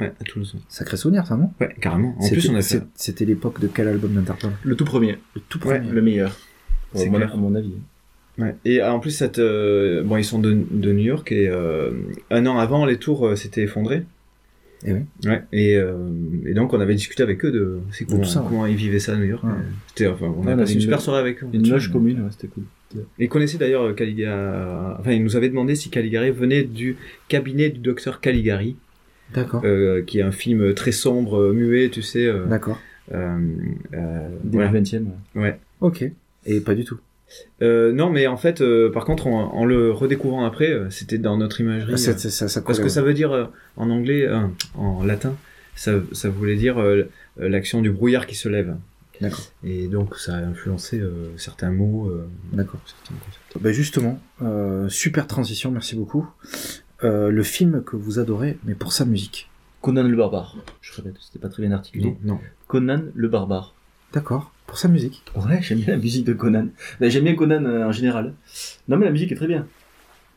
Ouais, 0.00 0.12
à 0.20 0.24
Toulouse. 0.24 0.56
Sacré 0.68 0.96
souvenir, 0.96 1.26
ça, 1.26 1.36
non 1.36 1.52
Ouais, 1.60 1.74
carrément. 1.80 2.14
En 2.18 2.22
C'était- 2.22 2.36
plus, 2.36 2.50
on 2.50 2.56
a 2.56 2.62
fait. 2.62 2.82
C'était 2.94 3.24
l'époque 3.24 3.60
de 3.60 3.68
quel 3.68 3.86
album 3.88 4.12
d'Interpol? 4.14 4.50
Le 4.64 4.74
tout 4.76 4.84
premier. 4.84 5.18
Le 5.36 5.40
tout 5.48 5.64
Ouais, 5.66 5.78
premier. 5.78 5.92
Le 5.92 6.02
meilleur. 6.02 6.36
C'est 6.94 7.06
à 7.08 7.36
mon 7.36 7.54
avis. 7.54 7.74
Ouais. 8.38 8.54
Et 8.64 8.80
euh, 8.80 8.92
en 8.92 9.00
plus, 9.00 9.10
cette, 9.10 9.38
euh, 9.38 10.02
bon, 10.04 10.16
ils 10.16 10.24
sont 10.24 10.38
de, 10.38 10.56
de 10.70 10.92
New 10.92 11.04
York 11.04 11.32
et 11.32 11.48
euh, 11.48 11.90
un 12.30 12.46
an 12.46 12.58
avant, 12.58 12.86
les 12.86 12.96
tours 12.96 13.26
euh, 13.26 13.36
s'étaient 13.36 13.62
effondrés. 13.62 14.04
Eh 14.86 14.92
oui. 14.92 15.00
Ouais. 15.24 15.42
Et, 15.52 15.72
et 16.46 16.54
donc, 16.54 16.72
on 16.72 16.78
avait 16.78 16.94
discuté 16.94 17.24
avec 17.24 17.44
eux 17.44 17.50
de, 17.50 17.80
c'est 17.90 18.04
comment, 18.04 18.20
ouais. 18.20 18.28
comment 18.48 18.66
ils 18.66 18.76
vivaient 18.76 19.00
ça 19.00 19.14
à 19.14 19.16
New 19.16 19.24
York. 19.24 19.44
C'était, 19.88 20.06
enfin, 20.06 20.32
on 20.38 20.46
a 20.46 20.54
on 20.54 20.56
passé 20.56 20.74
une 20.74 20.80
super 20.80 21.00
soirée 21.00 21.18
avec 21.18 21.42
eux. 21.42 21.48
Une 21.52 21.68
loge 21.68 21.90
commune, 21.90 22.28
c'était 22.30 22.46
cool. 22.46 22.62
Ils 23.18 23.28
connaissaient 23.28 23.58
d'ailleurs 23.58 23.92
Caligari. 23.96 24.28
Enfin, 25.00 25.10
ils 25.10 25.24
nous 25.24 25.34
avaient 25.34 25.48
demandé 25.48 25.74
si 25.74 25.90
Caligari 25.90 26.30
venait 26.30 26.62
du 26.62 26.96
cabinet 27.26 27.70
du 27.70 27.80
docteur 27.80 28.20
Caligari, 28.20 28.76
D'accord. 29.34 29.64
qui 30.06 30.20
est 30.20 30.22
un 30.22 30.30
film 30.30 30.72
très 30.74 30.92
sombre, 30.92 31.52
muet, 31.52 31.88
tu 31.88 32.02
sais. 32.02 32.32
D'accord. 32.48 32.78
Début 33.10 33.18
voilà. 34.44 34.70
20 34.70 34.94
e 34.94 35.02
Ouais. 35.34 35.58
Ok. 35.80 36.04
Et 36.46 36.60
pas 36.60 36.76
du 36.76 36.84
tout. 36.84 37.00
Euh, 37.62 37.92
non, 37.92 38.10
mais 38.10 38.26
en 38.26 38.36
fait, 38.36 38.60
euh, 38.60 38.90
par 38.90 39.04
contre, 39.04 39.26
en, 39.26 39.52
en 39.54 39.64
le 39.64 39.92
redécouvrant 39.92 40.44
après, 40.46 40.70
euh, 40.70 40.90
c'était 40.90 41.18
dans 41.18 41.36
notre 41.36 41.60
imagerie. 41.60 41.92
Ah, 41.94 41.96
c'est- 41.96 42.18
c'est- 42.18 42.30
ça, 42.30 42.48
ça 42.48 42.62
parce 42.62 42.78
collait, 42.78 42.88
que 42.88 42.92
ça 42.92 43.02
veut 43.02 43.14
dire 43.14 43.32
euh, 43.32 43.44
en 43.76 43.90
anglais, 43.90 44.26
euh, 44.26 44.46
en 44.74 45.04
latin, 45.04 45.34
ça, 45.76 45.92
ça 46.12 46.28
voulait 46.30 46.56
dire 46.56 46.80
euh, 46.80 47.04
l'action 47.36 47.82
du 47.82 47.90
brouillard 47.90 48.26
qui 48.26 48.34
se 48.34 48.48
lève. 48.48 48.76
D'accord. 49.20 49.40
Et 49.64 49.88
donc, 49.88 50.16
ça 50.16 50.34
a 50.36 50.38
influencé 50.38 51.00
euh, 51.00 51.36
certains 51.36 51.70
mots. 51.72 52.08
euh, 52.08 52.26
D'accord. 52.52 52.80
Ben 53.60 53.72
justement, 53.72 54.20
euh, 54.42 54.88
super 54.88 55.26
transition, 55.26 55.70
merci 55.72 55.96
beaucoup. 55.96 56.26
Euh, 57.04 57.30
le 57.30 57.42
film 57.42 57.82
que 57.84 57.96
vous 57.96 58.18
adorez, 58.20 58.58
mais 58.64 58.74
pour 58.74 58.92
sa 58.92 59.04
musique. 59.04 59.50
Conan 59.82 60.02
le 60.04 60.16
barbare. 60.16 60.56
Je 60.80 60.92
répète, 60.94 61.14
c'était 61.20 61.38
pas 61.38 61.48
très 61.48 61.62
bien 61.62 61.72
articulé. 61.72 62.16
Non, 62.22 62.34
non. 62.34 62.40
Conan 62.68 63.02
le 63.14 63.28
barbare. 63.28 63.74
D'accord. 64.12 64.52
Pour 64.68 64.78
sa 64.78 64.86
musique. 64.88 65.24
Ouais, 65.34 65.58
j'aime 65.62 65.78
bien 65.78 65.94
la 65.94 65.98
musique 65.98 66.24
de 66.26 66.34
Conan. 66.34 66.68
J'aime 67.00 67.24
bien 67.24 67.34
Conan 67.34 67.64
euh, 67.64 67.86
en 67.86 67.92
général. 67.92 68.34
Non, 68.86 68.96
mais 68.98 69.06
la 69.06 69.10
musique 69.12 69.32
est 69.32 69.36
très 69.36 69.46
bien. 69.48 69.66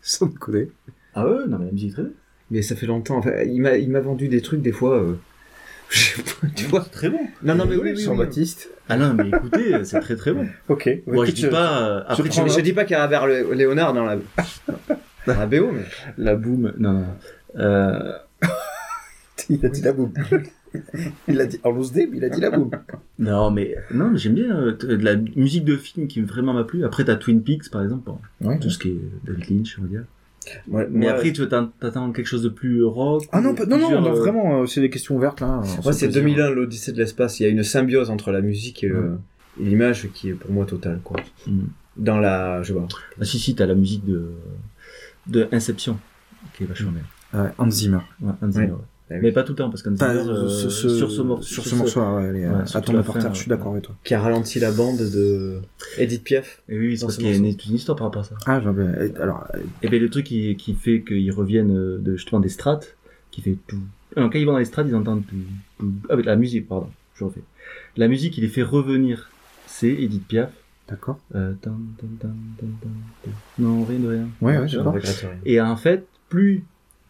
Sans 0.02 0.26
déconner. 0.26 0.70
Ah 1.14 1.28
ouais, 1.28 1.46
non, 1.48 1.60
mais 1.60 1.66
la 1.66 1.72
musique 1.74 1.90
est 1.90 1.94
très 1.94 2.02
bien. 2.04 2.12
Mais 2.50 2.62
ça 2.64 2.76
fait 2.76 2.86
longtemps. 2.88 3.18
Enfin, 3.18 3.32
il 3.46 3.62
m'a, 3.62 3.78
il 3.78 3.90
m'a 3.92 4.00
vendu 4.00 4.30
des 4.30 4.42
trucs 4.42 4.62
des 4.62 4.72
fois. 4.72 4.98
euh, 5.04 5.16
je 5.90 6.00
sais 6.00 6.22
pas, 6.24 6.48
tu 6.56 6.66
vois. 6.66 6.84
C'est 6.86 6.92
très 6.92 7.10
bon. 7.10 7.20
Non, 7.44 7.56
non, 7.56 7.66
mais 7.66 7.76
oui, 7.76 7.82
oui, 7.84 7.94
oui. 7.98 8.04
Jean-Baptiste. 8.04 8.70
Ah 8.90 8.96
non, 8.98 9.14
mais 9.14 9.28
écoutez, 9.28 9.76
euh, 9.76 9.84
c'est 9.84 10.00
très 10.00 10.16
très 10.16 10.32
bon. 10.32 10.48
Ok. 10.70 10.90
Moi, 11.08 11.26
je 11.26 11.32
dis 11.32 11.48
pas. 11.48 11.82
euh, 11.84 12.04
après, 12.08 12.32
Je, 12.32 12.48
je 12.56 12.62
dis 12.62 12.74
pas 12.74 12.86
qu'il 12.86 12.94
y 12.96 13.00
a 13.00 13.04
Robert 13.04 13.28
Lé- 13.28 13.44
Léonard 13.54 13.94
dans 13.94 14.06
la, 14.06 14.16
dans 15.28 15.38
la 15.40 15.46
BO, 15.46 15.72
mais. 15.74 15.84
la 16.18 16.36
boum. 16.36 16.74
Non, 16.80 16.94
non. 16.94 17.06
Euh, 17.58 18.14
Il 19.50 19.66
a 19.66 19.70
dit 19.70 19.82
la 19.82 19.94
boum. 19.94 20.12
il 21.28 21.42
a 21.42 21.46
dit 21.46 21.60
en 21.64 21.72
loose 21.72 21.92
day, 21.92 22.08
mais 22.10 22.18
il 22.18 22.24
a 22.26 22.30
dit 22.30 22.40
la 22.42 22.52
boum. 22.52 22.70
non, 23.20 23.52
mais 23.52 23.76
non, 23.94 24.12
mais 24.12 24.18
j'aime 24.18 24.36
bien 24.36 24.56
euh, 24.58 24.72
de 24.76 24.96
la 25.04 25.16
musique 25.16 25.66
de 25.66 25.76
film 25.76 26.08
qui 26.08 26.22
vraiment 26.22 26.54
m'a 26.54 26.64
plu. 26.64 26.84
Après, 26.86 27.04
t'as 27.06 27.16
Twin 27.16 27.42
Peaks, 27.44 27.70
par 27.70 27.84
exemple. 27.84 28.12
Ouais. 28.42 28.60
tout 28.60 28.70
ce 28.70 28.78
qui 28.80 28.90
est 28.90 29.02
David 29.26 29.50
Lynch, 29.50 29.78
on 29.80 29.84
va 29.84 29.88
dire. 29.88 30.04
Ouais, 30.68 30.88
Mais 30.90 31.06
moi, 31.06 31.12
après, 31.12 31.32
tu 31.32 31.48
t'attends 31.48 32.12
quelque 32.12 32.26
chose 32.26 32.42
de 32.42 32.50
plus 32.50 32.84
rock. 32.84 33.24
Ah 33.32 33.42
non, 33.42 33.54
pas- 33.54 33.66
non, 33.66 33.78
non, 33.78 33.86
plusieurs, 33.88 34.02
non, 34.02 34.10
euh, 34.12 34.20
vraiment, 34.20 34.62
euh, 34.62 34.66
c'est 34.66 34.82
des 34.82 34.90
questions 34.90 35.16
ouvertes 35.16 35.40
là. 35.40 35.62
Moi, 35.84 35.94
se 35.94 36.00
c'est 36.00 36.06
plaisir. 36.08 36.24
2001, 36.24 36.50
l'Odyssée 36.50 36.92
de 36.94 36.98
l'espace. 36.98 37.40
Il 37.40 37.44
y 37.44 37.46
a 37.46 37.50
une 37.50 37.64
symbiose 37.64 38.10
entre 38.10 38.32
la 38.32 38.42
musique 38.42 38.84
et, 38.84 38.88
le- 38.88 39.20
et 39.60 39.64
l'image 39.66 40.10
qui 40.14 40.30
est 40.30 40.34
pour 40.34 40.52
moi 40.52 40.66
totale, 40.66 41.00
quoi. 41.04 41.18
hmm. 41.48 41.66
Dans 41.98 42.18
la, 42.20 42.64
je 42.64 42.74
pas. 42.74 42.88
Ah 43.20 43.26
si, 43.26 43.38
si, 43.38 43.54
t'as 43.54 43.66
la 43.68 43.76
musique 43.76 44.06
de, 44.06 44.32
de 45.28 45.48
Inception, 45.52 46.00
qui 46.56 46.64
est 46.64 46.66
vachement 46.66 46.92
bien. 46.92 47.40
Ouais, 47.40 47.50
Hans 47.60 47.70
Zimmer. 47.70 48.00
Ouais, 48.22 48.32
Hans 48.42 48.50
Zimmer, 48.52 48.72
ouais. 48.72 48.78
Mais 49.22 49.32
pas 49.32 49.44
tout 49.44 49.54
le 49.54 49.58
temps, 49.58 49.70
parce 49.70 49.82
qu'un 49.84 49.96
Pas, 49.96 50.14
euh, 50.16 50.48
ce- 50.50 50.70
ce- 50.70 50.90
sur 50.90 51.12
ce 51.12 51.22
morceau. 51.22 51.44
sur 51.44 51.66
ce 51.66 51.76
morceau, 51.76 52.00
ouais, 52.02 52.24
euh, 52.24 52.52
la 52.52 52.80
reporter, 53.00 53.22
fin, 53.22 53.34
je 53.34 53.38
suis 53.40 53.50
ouais. 53.50 53.58
d'accord 53.58 53.72
avec 53.74 53.84
toi. 53.84 53.96
Qui 54.04 54.14
a 54.14 54.22
ralenti 54.22 54.60
la 54.60 54.72
bande 54.72 54.98
de 54.98 55.60
Edith 55.98 56.24
Piaf. 56.24 56.62
Et 56.70 56.78
oui, 56.78 56.98
c'est 56.98 57.06
parce 57.06 57.16
ce 57.16 57.20
qu'il 57.20 57.30
y 57.30 57.34
a 57.34 57.36
une, 57.36 57.46
histoire 57.48 57.98
par 57.98 58.08
rapport 58.08 58.22
à 58.22 58.26
ça. 58.26 58.36
Ah, 58.46 58.56
alors, 58.56 59.46
euh, 59.54 59.60
Et 59.82 59.88
bien 59.90 60.00
le 60.00 60.10
truc 60.10 60.26
qui, 60.26 60.56
qui 60.56 60.74
fait 60.76 61.02
qu'ils 61.02 61.32
reviennent 61.32 61.76
euh, 61.76 61.98
de, 62.00 62.16
justement 62.16 62.40
des 62.40 62.50
strates, 62.50 62.96
qui 63.32 63.42
fait 63.42 63.58
tout. 63.68 63.80
Non, 64.18 64.30
quand 64.30 64.38
ils 64.38 64.46
vont 64.46 64.54
dans 64.54 64.58
les 64.60 64.66
strates, 64.66 64.88
ils 64.88 64.96
entendent 64.96 65.24
tout. 65.28 65.36
tout- 65.80 65.94
Avec 66.10 66.26
la 66.26 66.36
musique, 66.36 66.68
pardon, 66.68 66.90
je 67.16 67.24
refais. 67.24 67.42
La 67.98 68.08
musique, 68.08 68.38
il 68.38 68.42
les 68.42 68.50
fait 68.50 68.64
revenir. 68.64 69.30
C'est 69.68 69.90
Edith 69.90 70.28
Piaf. 70.28 70.50
d'accord. 70.90 71.20
Euh. 71.36 71.54
Non, 73.58 73.84
rien 73.86 74.00
de 74.00 74.08
rien. 74.08 74.28
Ouais, 74.42 74.58
ouais, 74.58 74.68
d'accord. 74.68 74.96
Et 75.46 75.62
en 75.62 75.76
fait, 75.78 76.06
plus 76.30 76.64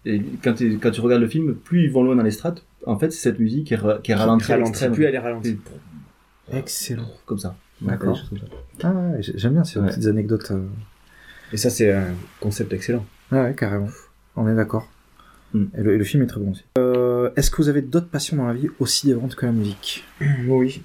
et 0.05 0.21
quand, 0.43 0.53
tu- 0.53 0.77
quand 0.79 0.91
tu 0.91 1.01
regardes 1.01 1.21
le 1.21 1.27
film, 1.27 1.53
plus 1.55 1.83
ils 1.85 1.91
vont 1.91 2.03
loin 2.03 2.15
dans 2.15 2.23
les 2.23 2.31
strates. 2.31 2.63
En 2.85 2.97
fait, 2.97 3.11
c'est 3.11 3.19
cette 3.21 3.39
musique 3.39 3.67
qui 3.67 3.73
est, 3.75 3.77
ra- 3.77 3.99
qui 4.01 4.11
est 4.11 4.15
ralentie. 4.15 4.45
plus 4.91 5.03
elle 5.05 5.15
est 5.15 5.19
ralentie. 5.19 5.59
Excellent. 6.51 7.09
Comme 7.25 7.37
ça. 7.39 7.55
D'accord. 7.81 8.19
Ah, 8.83 8.91
ouais, 8.91 9.19
j'aime 9.21 9.53
bien 9.53 9.63
ces 9.63 9.79
Ouais. 9.79 9.87
petites 9.87 10.05
anecdotes. 10.07 10.51
euh. 10.51 10.65
Et 11.53 11.57
ça, 11.57 11.69
c'est 11.69 11.91
un 11.91 12.13
concept 12.39 12.73
excellent. 12.73 13.05
Ah 13.31 13.43
ouais, 13.43 13.55
carrément. 13.55 13.87
On 14.35 14.47
est 14.47 14.55
d'accord. 14.55 14.87
Mm. 15.53 15.63
Et, 15.77 15.81
le, 15.83 15.93
et 15.95 15.97
le 15.97 16.03
film 16.03 16.23
est 16.23 16.27
très 16.27 16.39
bon 16.39 16.51
aussi. 16.51 16.63
Euh, 16.77 17.29
Est-ce 17.35 17.51
que 17.51 17.57
vous 17.57 17.69
avez 17.69 17.81
d'autres 17.81 18.07
passions 18.09 18.37
dans 18.37 18.47
la 18.47 18.53
vie 18.53 18.69
aussi 18.79 19.07
dévorantes 19.07 19.35
que 19.35 19.45
la 19.45 19.51
musique? 19.51 20.03
Oui. 20.47 20.81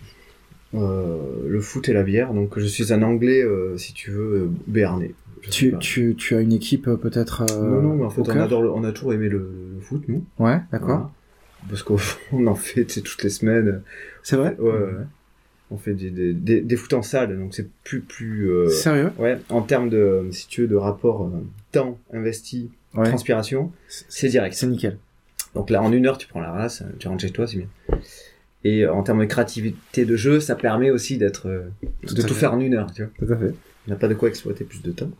Euh, 0.74 1.18
le 1.48 1.60
foot 1.60 1.88
et 1.88 1.92
la 1.92 2.02
bière. 2.02 2.34
Donc, 2.34 2.58
je 2.58 2.66
suis 2.66 2.92
un 2.92 3.02
anglais, 3.02 3.42
euh, 3.42 3.76
si 3.78 3.92
tu 3.94 4.10
veux, 4.10 4.34
euh, 4.44 4.50
béarnais. 4.66 5.14
Tu, 5.50 5.70
pas. 5.72 5.78
tu, 5.78 6.14
tu 6.16 6.34
as 6.34 6.40
une 6.40 6.52
équipe 6.52 6.88
euh, 6.88 6.96
peut-être 6.96 7.44
euh, 7.50 7.68
Non, 7.68 7.82
non, 7.82 7.96
mais 7.96 8.04
en 8.04 8.10
fait, 8.10 8.20
on, 8.22 8.40
adore 8.40 8.62
le- 8.62 8.70
on 8.72 8.84
a 8.84 8.92
toujours 8.92 9.12
aimé 9.12 9.28
le, 9.28 9.50
le 9.74 9.80
foot, 9.80 10.02
nous. 10.08 10.24
Ouais, 10.38 10.60
d'accord. 10.72 10.88
Voilà. 10.88 11.10
Parce 11.68 11.82
qu'au 11.82 11.96
fond, 11.98 12.18
on 12.32 12.46
en 12.46 12.54
fait 12.54 12.84
tu 12.84 12.94
sais, 12.94 13.00
toutes 13.00 13.22
les 13.22 13.30
semaines. 13.30 13.82
C'est 14.22 14.36
vrai 14.36 14.56
Ouais, 14.58 14.70
ouais, 14.70 14.78
ouais. 14.78 14.90
On 15.70 15.78
fait 15.78 15.94
des, 15.94 16.10
des, 16.10 16.32
des, 16.32 16.60
des 16.60 16.76
foot 16.76 16.92
en 16.92 17.02
salle, 17.02 17.36
donc 17.36 17.52
c'est 17.54 17.68
plus, 17.82 18.00
plus. 18.00 18.48
euh, 18.50 18.68
Sérieux 18.68 19.10
Ouais, 19.18 19.38
en 19.48 19.62
termes 19.62 19.88
de, 19.88 20.28
si 20.30 20.46
tu 20.46 20.60
veux, 20.62 20.68
de 20.68 20.76
rapport 20.76 21.24
euh, 21.24 21.30
temps 21.72 21.98
investi, 22.12 22.70
Ouais. 22.94 23.08
transpiration, 23.08 23.72
c'est 23.88 24.28
direct. 24.28 24.54
C'est 24.54 24.66
nickel. 24.68 24.96
Donc 25.54 25.68
là, 25.70 25.82
en 25.82 25.92
une 25.92 26.06
heure, 26.06 26.18
tu 26.18 26.26
prends 26.28 26.40
la 26.40 26.52
race, 26.52 26.82
tu 26.98 27.08
rentres 27.08 27.22
chez 27.22 27.30
toi, 27.30 27.46
c'est 27.46 27.56
bien. 27.58 27.66
Et 28.64 28.86
en 28.86 29.02
termes 29.02 29.20
de 29.20 29.24
créativité 29.26 30.04
de 30.04 30.16
jeu, 30.16 30.40
ça 30.40 30.54
permet 30.56 30.90
aussi 30.90 31.18
d'être, 31.18 31.48
euh, 31.48 31.62
de 32.02 32.22
tout 32.22 32.34
faire 32.34 32.54
en 32.54 32.60
une 32.60 32.74
heure, 32.74 32.90
tu 32.92 33.02
vois. 33.04 33.12
Tout 33.18 33.32
à 33.32 33.36
fait. 33.36 33.54
On 33.86 33.90
n'a 33.90 33.96
pas 33.96 34.08
de 34.08 34.14
quoi 34.14 34.28
exploiter 34.28 34.64
plus 34.64 34.82
de 34.82 34.90
temps. 34.92 35.10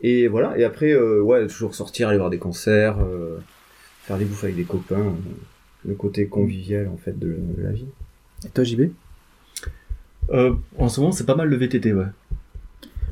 Et 0.00 0.28
voilà. 0.28 0.56
Et 0.58 0.64
après, 0.64 0.92
euh, 0.92 1.20
ouais, 1.20 1.46
toujours 1.46 1.74
sortir, 1.74 2.08
aller 2.08 2.18
voir 2.18 2.30
des 2.30 2.38
concerts, 2.38 2.98
euh, 3.00 3.38
faire 4.02 4.18
des 4.18 4.24
bouffes 4.24 4.44
avec 4.44 4.56
des 4.56 4.64
copains, 4.64 4.98
euh, 5.00 5.12
le 5.86 5.94
côté 5.94 6.26
convivial 6.26 6.88
en 6.88 6.96
fait 6.96 7.18
de, 7.18 7.36
de 7.56 7.62
la 7.62 7.72
vie. 7.72 7.86
Et 8.44 8.48
toi, 8.48 8.64
JB 8.64 8.90
Euh, 10.30 10.54
en 10.78 10.88
ce 10.88 11.00
moment, 11.00 11.12
c'est 11.12 11.26
pas 11.26 11.34
mal 11.34 11.48
le 11.48 11.56
VTT, 11.56 11.92
ouais. 11.92 12.06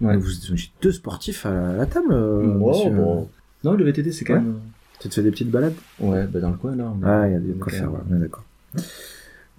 Ouais. 0.00 0.16
Vous 0.16 0.32
êtes 0.34 0.56
j'ai 0.56 0.70
deux 0.80 0.92
sportifs 0.92 1.44
à 1.44 1.50
la, 1.52 1.70
à 1.70 1.76
la 1.76 1.86
table, 1.86 2.12
euh, 2.12 2.56
Oh, 2.60 2.70
monsieur. 2.70 2.90
bon. 2.90 3.28
Non, 3.64 3.72
le 3.74 3.84
VTT, 3.84 4.12
c'est 4.12 4.24
quand 4.24 4.34
Ouais. 4.34 4.40
même. 4.40 4.60
Tu 5.00 5.08
te 5.08 5.14
fais 5.14 5.22
des 5.22 5.30
petites 5.30 5.50
balades? 5.50 5.74
Ouais, 5.98 6.26
bah 6.26 6.40
dans 6.40 6.50
le 6.50 6.56
coin, 6.56 6.76
là. 6.76 6.92
on 6.94 7.02
est- 7.02 7.08
Ah, 7.08 7.26
il 7.28 7.32
y 7.32 7.36
a 7.36 7.38
des 7.40 7.52
quoi 7.54 7.72
faire, 7.72 7.92
ouais, 7.92 8.00
on 8.10 8.16
est 8.16 8.20
d'accord. 8.20 8.44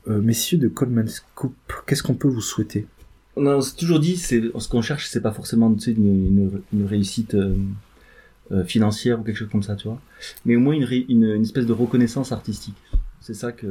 Euh, 0.08 0.20
messieurs 0.22 0.58
de 0.58 0.68
Coleman 0.68 1.08
Scoop, 1.08 1.54
qu'est-ce 1.86 2.02
qu'on 2.04 2.14
peut 2.16 2.28
vous 2.28 2.42
souhaiter? 2.42 2.88
On 3.38 3.46
a 3.48 3.60
toujours 3.78 4.00
dit, 4.00 4.18
c'est 4.18 4.42
ce 4.58 4.68
qu'on 4.68 4.82
cherche, 4.82 5.08
c'est 5.08 5.22
pas 5.22 5.32
forcément 5.32 5.74
tu 5.74 5.80
sais, 5.80 5.92
une, 5.92 6.08
une, 6.08 6.62
une 6.74 6.86
réussite 6.86 7.34
euh, 7.36 7.56
euh, 8.52 8.64
financière 8.66 9.20
ou 9.20 9.24
quelque 9.24 9.38
chose 9.38 9.50
comme 9.50 9.64
ça, 9.64 9.76
tu 9.76 9.88
vois. 9.88 10.00
Mais 10.46 10.56
au 10.56 10.60
moins 10.60 10.74
une, 10.74 10.84
ré- 10.84 11.06
une, 11.08 11.24
une 11.24 11.42
espèce 11.44 11.66
de 11.66 11.74
reconnaissance 11.74 12.32
artistique. 12.32 12.76
C'est 13.22 13.34
ça 13.34 13.52
que. 13.52 13.66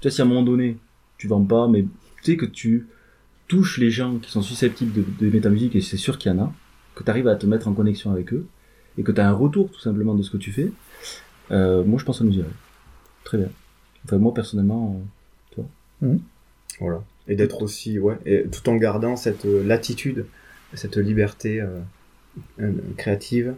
Tu 0.00 0.08
vois, 0.08 0.10
si 0.10 0.20
à 0.20 0.24
un 0.24 0.28
moment 0.28 0.42
donné, 0.42 0.78
tu 1.18 1.28
vends 1.28 1.44
pas, 1.44 1.68
mais 1.68 1.82
tu 1.82 2.24
sais 2.32 2.36
que 2.36 2.46
tu 2.46 2.86
touches 3.46 3.78
les 3.78 3.90
gens 3.90 4.16
qui 4.18 4.30
sont 4.30 4.42
susceptibles 4.42 4.92
de, 4.92 5.04
de 5.20 5.26
aimer 5.26 5.40
ta 5.40 5.50
musique, 5.50 5.74
et 5.76 5.80
c'est 5.80 5.96
sûr 5.96 6.18
qu'il 6.18 6.30
y 6.32 6.34
en 6.34 6.38
a, 6.38 6.52
que 6.94 7.02
tu 7.04 7.10
arrives 7.10 7.28
à 7.28 7.36
te 7.36 7.46
mettre 7.46 7.68
en 7.68 7.72
connexion 7.74 8.10
avec 8.10 8.32
eux, 8.32 8.46
et 8.96 9.02
que 9.02 9.12
tu 9.12 9.20
as 9.20 9.28
un 9.28 9.32
retour 9.32 9.70
tout 9.70 9.80
simplement 9.80 10.14
de 10.14 10.22
ce 10.22 10.30
que 10.30 10.36
tu 10.36 10.52
fais, 10.52 10.70
euh, 11.50 11.84
moi 11.84 11.98
je 11.98 12.04
pense 12.04 12.18
que 12.18 12.24
ça 12.24 12.30
nous 12.30 12.36
irait. 12.36 12.48
Très 13.24 13.38
bien. 13.38 13.48
Enfin, 14.04 14.18
moi 14.18 14.32
personnellement, 14.32 15.02
Voilà. 16.80 17.02
Et 17.28 17.36
d'être 17.36 17.62
aussi, 17.62 17.98
ouais, 17.98 18.16
et 18.26 18.44
tout 18.50 18.68
en 18.70 18.76
gardant 18.76 19.14
cette 19.16 19.44
euh, 19.44 19.62
latitude, 19.62 20.24
cette 20.74 20.96
liberté 20.96 21.60
euh, 21.60 21.78
euh, 22.60 22.72
créative 22.96 23.54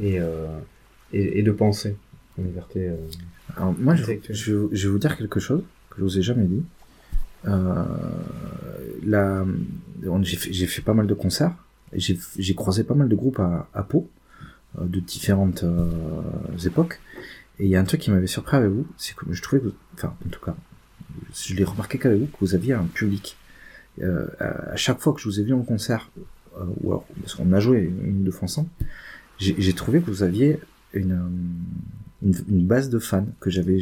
et, 0.00 0.18
euh, 0.20 0.46
et, 1.12 1.38
et 1.38 1.42
de 1.42 1.52
penser. 1.52 1.96
Liberté. 2.38 2.88
euh, 2.88 2.96
Alors, 3.56 3.74
moi, 3.78 3.94
je, 3.94 4.04
je, 4.30 4.68
je 4.72 4.86
vais 4.86 4.92
vous 4.92 4.98
dire 4.98 5.16
quelque 5.16 5.38
chose 5.38 5.62
que 5.90 5.96
je 5.98 6.02
vous 6.02 6.18
ai 6.18 6.22
jamais 6.22 6.44
dit. 6.46 6.62
On- 10.06 10.22
j'ai 10.22 10.66
fait, 10.66 10.82
pas 10.82 10.94
mal 10.94 11.06
de 11.06 11.14
concerts. 11.14 11.54
J'ai 11.94 12.54
croisé 12.54 12.84
pas 12.84 12.94
mal 12.94 13.08
de 13.08 13.14
groupes 13.14 13.38
à, 13.38 13.68
à 13.74 13.82
Pau, 13.82 14.08
de 14.80 14.98
différentes 15.00 15.64
époques. 16.66 17.00
Et 17.60 17.64
il 17.66 17.70
y 17.70 17.76
a 17.76 17.80
un 17.80 17.84
truc 17.84 18.00
qui 18.00 18.10
m'avait 18.10 18.26
surpris 18.26 18.56
avec 18.56 18.70
vous, 18.70 18.86
c'est 18.96 19.14
que 19.14 19.26
je 19.30 19.40
trouvais 19.42 19.60
que, 19.60 19.66
vous- 19.68 19.74
enfin, 19.94 20.12
en 20.26 20.28
tout 20.30 20.40
cas, 20.44 20.56
je 21.34 21.54
l'ai 21.54 21.64
remarqué 21.64 21.98
qu'avec 21.98 22.18
vous, 22.20 22.26
que 22.26 22.36
vous 22.40 22.54
aviez 22.54 22.72
un 22.74 22.84
public. 22.84 23.36
Euh, 24.02 24.26
à 24.38 24.76
chaque 24.76 25.00
fois 25.00 25.12
que 25.12 25.20
je 25.20 25.28
vous 25.28 25.40
ai 25.40 25.44
vu 25.44 25.52
en 25.52 25.62
concert, 25.62 26.10
euh, 26.58 26.64
ou 26.82 26.90
alors, 26.90 27.04
parce 27.20 27.34
qu'on 27.34 27.52
a 27.52 27.60
joué 27.60 27.80
une 28.04 28.20
ou 28.20 28.24
deux 28.24 28.30
fois 28.30 28.44
ensemble, 28.44 28.68
j'ai 29.38 29.72
trouvé 29.72 30.00
que 30.00 30.06
vous 30.10 30.22
aviez 30.22 30.58
une, 30.92 31.12
euh, 31.12 32.26
une, 32.26 32.34
une 32.48 32.66
base 32.66 32.88
de 32.90 32.98
fans 32.98 33.26
que 33.40 33.50
j'avais 33.50 33.78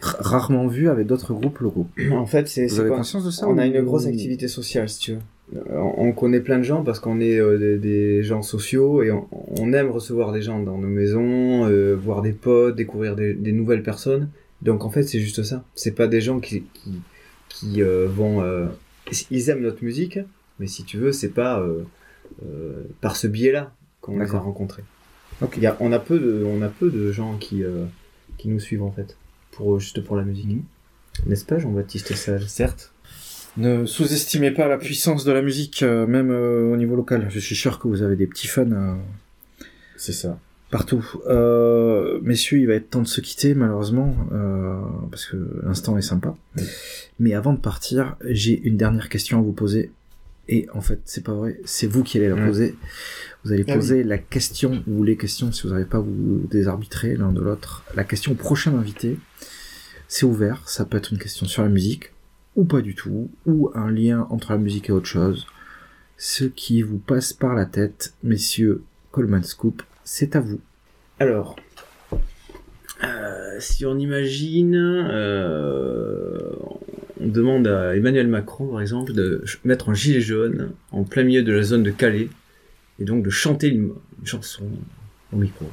ra- 0.00 0.16
rarement 0.20 0.66
vu 0.68 0.88
avec 0.88 1.06
d'autres 1.06 1.34
groupes 1.34 1.58
locaux. 1.58 1.86
En 2.12 2.26
fait, 2.26 2.48
c'est. 2.48 2.66
Vous 2.66 2.74
c'est 2.74 2.80
avez 2.80 2.88
quoi 2.88 2.98
conscience 2.98 3.24
de 3.24 3.30
ça 3.30 3.48
On 3.48 3.58
a 3.58 3.66
une 3.66 3.80
grosse 3.82 4.06
activité 4.06 4.48
sociale, 4.48 4.88
si 4.88 4.98
tu 5.00 5.12
veux. 5.12 5.18
Euh, 5.56 5.60
On 5.98 6.06
on 6.08 6.12
connaît 6.12 6.40
plein 6.40 6.58
de 6.58 6.62
gens 6.62 6.82
parce 6.82 6.98
qu'on 7.00 7.20
est 7.20 7.38
euh, 7.38 7.58
des, 7.58 7.78
des 7.78 8.22
gens 8.22 8.42
sociaux 8.42 9.02
et 9.02 9.10
on, 9.10 9.26
on 9.58 9.72
aime 9.72 9.90
recevoir 9.90 10.32
des 10.32 10.40
gens 10.42 10.60
dans 10.62 10.78
nos 10.78 10.88
maisons, 10.88 11.66
euh, 11.68 11.94
voir 11.94 12.22
des 12.22 12.32
potes, 12.32 12.74
découvrir 12.76 13.16
des, 13.16 13.34
des 13.34 13.52
nouvelles 13.52 13.82
personnes. 13.82 14.28
Donc 14.62 14.84
en 14.84 14.90
fait, 14.90 15.02
c'est 15.02 15.20
juste 15.20 15.42
ça. 15.42 15.64
C'est 15.74 15.92
pas 15.94 16.06
des 16.06 16.20
gens 16.20 16.40
qui 16.40 16.64
qui, 16.74 17.00
qui 17.48 17.82
euh, 17.82 18.06
vont. 18.08 18.42
euh, 18.42 18.66
ils 19.30 19.50
aiment 19.50 19.62
notre 19.62 19.84
musique, 19.84 20.18
mais 20.58 20.66
si 20.66 20.84
tu 20.84 20.96
veux, 20.96 21.12
c'est 21.12 21.30
pas 21.30 21.60
euh, 21.60 21.82
euh, 22.46 22.84
par 23.00 23.16
ce 23.16 23.26
biais-là 23.26 23.74
qu'on 24.00 24.18
les 24.18 24.34
a 24.34 24.38
rencontrés. 24.38 24.84
Il 25.56 25.62
y 25.62 25.66
a, 25.66 25.76
on 25.80 25.90
a 25.92 25.98
peu 25.98 26.18
de, 26.20 26.44
on 26.46 26.62
a 26.62 26.68
peu 26.68 26.88
de 26.90 27.10
gens 27.10 27.36
qui 27.36 27.64
euh, 27.64 27.84
qui 28.38 28.48
nous 28.48 28.60
suivent 28.60 28.84
en 28.84 28.92
fait, 28.92 29.16
pour 29.50 29.80
juste 29.80 30.00
pour 30.02 30.16
la 30.16 30.22
musique. 30.22 30.46
Mhm. 30.46 30.62
N'est-ce 31.26 31.44
pas, 31.44 31.58
Jean-Baptiste 31.58 32.14
Sage? 32.14 32.46
Certes, 32.46 32.92
Ne 33.56 33.84
sous-estimez 33.84 34.50
pas 34.52 34.66
la 34.68 34.78
puissance 34.78 35.24
de 35.24 35.32
la 35.32 35.42
musique, 35.42 35.82
euh, 35.82 36.06
même 36.06 36.30
euh, 36.30 36.72
au 36.72 36.76
niveau 36.76 36.96
local. 36.96 37.26
Je 37.28 37.38
suis 37.38 37.54
sûr 37.56 37.78
que 37.78 37.86
vous 37.88 38.00
avez 38.02 38.16
des 38.16 38.26
petits 38.26 38.46
fans 38.46 38.70
euh, 38.72 38.94
C'est 39.96 40.12
ça. 40.14 40.38
Partout. 40.72 41.06
Euh, 41.26 42.18
messieurs, 42.22 42.58
il 42.58 42.66
va 42.66 42.74
être 42.74 42.90
temps 42.90 43.02
de 43.02 43.06
se 43.06 43.20
quitter, 43.20 43.54
malheureusement, 43.54 44.16
euh, 44.32 44.80
parce 45.10 45.26
que 45.26 45.36
l'instant 45.62 45.96
est 45.98 46.02
sympa. 46.02 46.34
Mais 47.20 47.34
avant 47.34 47.52
de 47.52 47.60
partir, 47.60 48.16
j'ai 48.24 48.60
une 48.62 48.78
dernière 48.78 49.08
question 49.08 49.38
à 49.38 49.42
vous 49.42 49.52
poser. 49.52 49.92
Et 50.48 50.66
en 50.72 50.80
fait, 50.80 51.00
c'est 51.04 51.22
pas 51.22 51.34
vrai, 51.34 51.60
c'est 51.64 51.86
vous 51.86 52.02
qui 52.02 52.18
allez 52.18 52.30
la 52.30 52.46
poser. 52.46 52.74
Vous 53.44 53.52
allez 53.52 53.64
Ah 53.68 53.74
poser 53.74 54.02
la 54.02 54.18
question, 54.18 54.82
ou 54.88 55.04
les 55.04 55.16
questions, 55.16 55.52
si 55.52 55.62
vous 55.62 55.68
n'arrivez 55.68 55.88
pas 55.88 55.98
à 55.98 56.00
vous 56.00 56.48
désarbitrer 56.50 57.16
l'un 57.16 57.32
de 57.32 57.40
l'autre. 57.40 57.84
La 57.94 58.04
question 58.04 58.32
au 58.32 58.34
prochain 58.34 58.74
invité, 58.74 59.18
c'est 60.08 60.24
ouvert, 60.24 60.68
ça 60.68 60.84
peut 60.84 60.96
être 60.96 61.12
une 61.12 61.18
question 61.18 61.46
sur 61.46 61.62
la 61.62 61.68
musique, 61.68 62.12
ou 62.56 62.64
pas 62.64 62.80
du 62.80 62.94
tout, 62.94 63.30
ou 63.46 63.70
un 63.74 63.90
lien 63.90 64.26
entre 64.30 64.52
la 64.52 64.58
musique 64.58 64.88
et 64.88 64.92
autre 64.92 65.06
chose. 65.06 65.46
Ce 66.16 66.44
qui 66.44 66.82
vous 66.82 66.98
passe 66.98 67.32
par 67.34 67.54
la 67.54 67.66
tête, 67.66 68.14
messieurs 68.22 68.82
Coleman 69.10 69.44
Scoop, 69.44 69.82
c'est 70.04 70.36
à 70.36 70.40
vous. 70.40 70.60
Alors, 71.20 71.56
euh, 73.04 73.56
si 73.60 73.84
on 73.86 73.98
imagine, 73.98 74.74
euh, 74.76 76.40
on 77.20 77.28
demande 77.28 77.66
à 77.68 77.96
Emmanuel 77.96 78.28
Macron, 78.28 78.68
par 78.68 78.80
exemple, 78.80 79.12
de 79.12 79.44
mettre 79.64 79.90
un 79.90 79.94
gilet 79.94 80.20
jaune 80.20 80.72
en 80.90 81.04
plein 81.04 81.22
milieu 81.24 81.42
de 81.42 81.52
la 81.52 81.62
zone 81.62 81.82
de 81.82 81.90
Calais, 81.90 82.28
et 82.98 83.04
donc 83.04 83.24
de 83.24 83.30
chanter 83.30 83.68
une, 83.68 83.92
une 84.20 84.26
chanson 84.26 84.64
au 85.32 85.36
micro. 85.36 85.66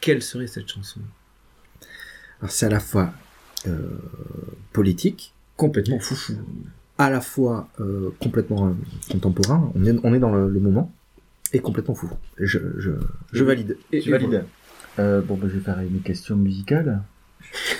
Quelle 0.00 0.22
serait 0.22 0.46
cette 0.46 0.68
chanson? 0.68 1.00
Alors 2.40 2.50
c'est 2.50 2.66
à 2.66 2.70
la 2.70 2.80
fois 2.80 3.12
euh, 3.66 3.88
politique, 4.72 5.34
Complètement 5.56 6.00
foufou. 6.00 6.32
à 6.98 7.08
la 7.10 7.20
fois 7.20 7.68
complètement 8.20 8.74
contemporain, 9.10 9.70
on 9.76 9.84
est, 9.84 9.94
on 10.02 10.12
est 10.14 10.18
dans 10.18 10.32
le, 10.34 10.48
le 10.48 10.58
moment, 10.60 10.92
et 11.52 11.58
complètement 11.60 11.94
fou. 11.94 12.10
Je, 12.38 12.58
je, 12.78 12.90
je 13.32 13.44
valide. 13.44 13.76
tu 13.90 14.10
valides. 14.10 14.44
Euh, 14.98 15.20
bon, 15.22 15.36
bah, 15.36 15.46
je 15.48 15.54
vais 15.56 15.60
faire 15.64 15.78
une 15.80 16.00
question 16.02 16.36
musicale. 16.36 17.02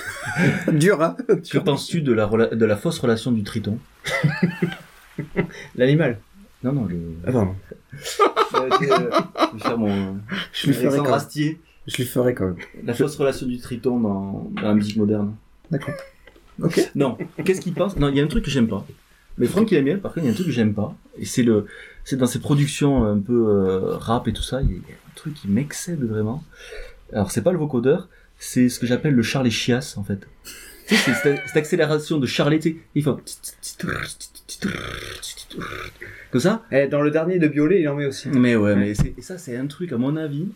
Dur, 0.73 1.03
hein 1.03 1.17
Que 1.51 1.59
penses-tu 1.59 2.03
de 2.03 2.13
la, 2.13 2.27
rela- 2.27 2.55
de 2.55 2.65
la 2.65 2.77
fausse 2.77 2.99
relation 2.99 3.33
du 3.33 3.43
triton 3.43 3.79
L'animal. 5.77 6.19
Non, 6.65 6.73
non, 6.73 6.85
le... 6.87 6.97
Ah, 7.27 7.33
pardon. 7.33 7.55
je 7.93 9.53
vais 9.55 9.59
faire 9.61 9.79
mon... 9.79 10.19
Je 10.53 10.67
lui 10.69 10.75
ferai 10.75 10.99
quand- 10.99 11.13
Astier. 11.13 11.61
Je 11.87 11.97
lui 11.97 12.05
ferai 12.05 12.35
quand 12.35 12.47
même. 12.47 12.57
La 12.85 12.95
fausse 12.95 13.17
relation 13.17 13.47
du 13.47 13.59
triton 13.59 13.99
dans, 13.99 14.51
dans 14.55 14.63
la 14.69 14.75
musique 14.75 14.97
moderne. 14.97 15.35
D'accord. 15.71 15.95
Ok. 16.63 16.91
Non, 16.95 17.19
qu'est-ce 17.45 17.61
qu'il 17.61 17.73
pense? 17.75 17.97
Non, 17.97 18.09
il 18.09 18.17
y 18.17 18.21
a 18.21 18.25
un 18.25 18.29
truc 18.29 18.45
que 18.45 18.51
j'aime 18.51 18.69
pas. 18.69 18.87
Mais 19.39 19.47
Franck 19.47 19.71
il 19.71 19.79
aime 19.79 19.85
bien, 19.85 19.99
par 19.99 20.13
contre, 20.13 20.25
il 20.25 20.29
y 20.29 20.29
a 20.29 20.33
un 20.33 20.35
truc 20.35 20.47
que 20.47 20.53
j'aime 20.53 20.75
pas. 20.75 20.95
Et 21.19 21.25
c'est 21.25 21.43
le, 21.43 21.67
c'est 22.05 22.17
dans 22.17 22.27
ses 22.27 22.39
productions 22.39 23.05
un 23.05 23.19
peu 23.19 23.47
euh, 23.49 23.97
rap 23.97 24.29
et 24.29 24.33
tout 24.33 24.43
ça, 24.43 24.61
il 24.63 24.71
y 24.71 24.75
a 24.75 24.77
un 24.77 25.15
truc 25.15 25.35
qui 25.35 25.49
m'excède 25.49 26.03
vraiment. 26.05 26.45
Alors, 27.13 27.31
c'est 27.31 27.43
pas 27.43 27.53
le 27.53 27.59
vocodeur, 27.59 28.09
c'est 28.39 28.69
ce 28.69 28.79
que 28.79 28.87
j'appelle 28.87 29.15
le 29.15 29.23
Charles 29.23 29.47
et 29.47 29.51
Chias, 29.51 29.95
en 29.97 30.05
fait. 30.05 30.27
Tu 30.89 30.97
sais, 30.97 31.13
c'est 31.23 31.37
cette, 31.47 31.57
accélération 31.57 32.19
de 32.19 32.27
Charlie, 32.27 32.59
tu 32.59 32.71
sais, 32.71 32.77
il 32.95 33.05
fait 33.05 33.11
comme 36.31 36.41
ça. 36.41 36.63
Eh, 36.73 36.87
dans 36.89 37.03
le 37.03 37.11
dernier 37.11 37.39
de 37.39 37.47
Biolay, 37.47 37.83
il 37.83 37.89
en 37.89 37.95
met 37.95 38.07
aussi. 38.07 38.29
Mais 38.29 38.57
ouais, 38.57 38.75
mais 38.75 38.95
c'est, 38.95 39.15
et 39.17 39.23
ça, 39.23 39.39
c'est 39.39 39.57
un 39.57 39.67
truc, 39.67 39.93
à 39.93 39.97
mon 39.97 40.17
avis, 40.17 40.49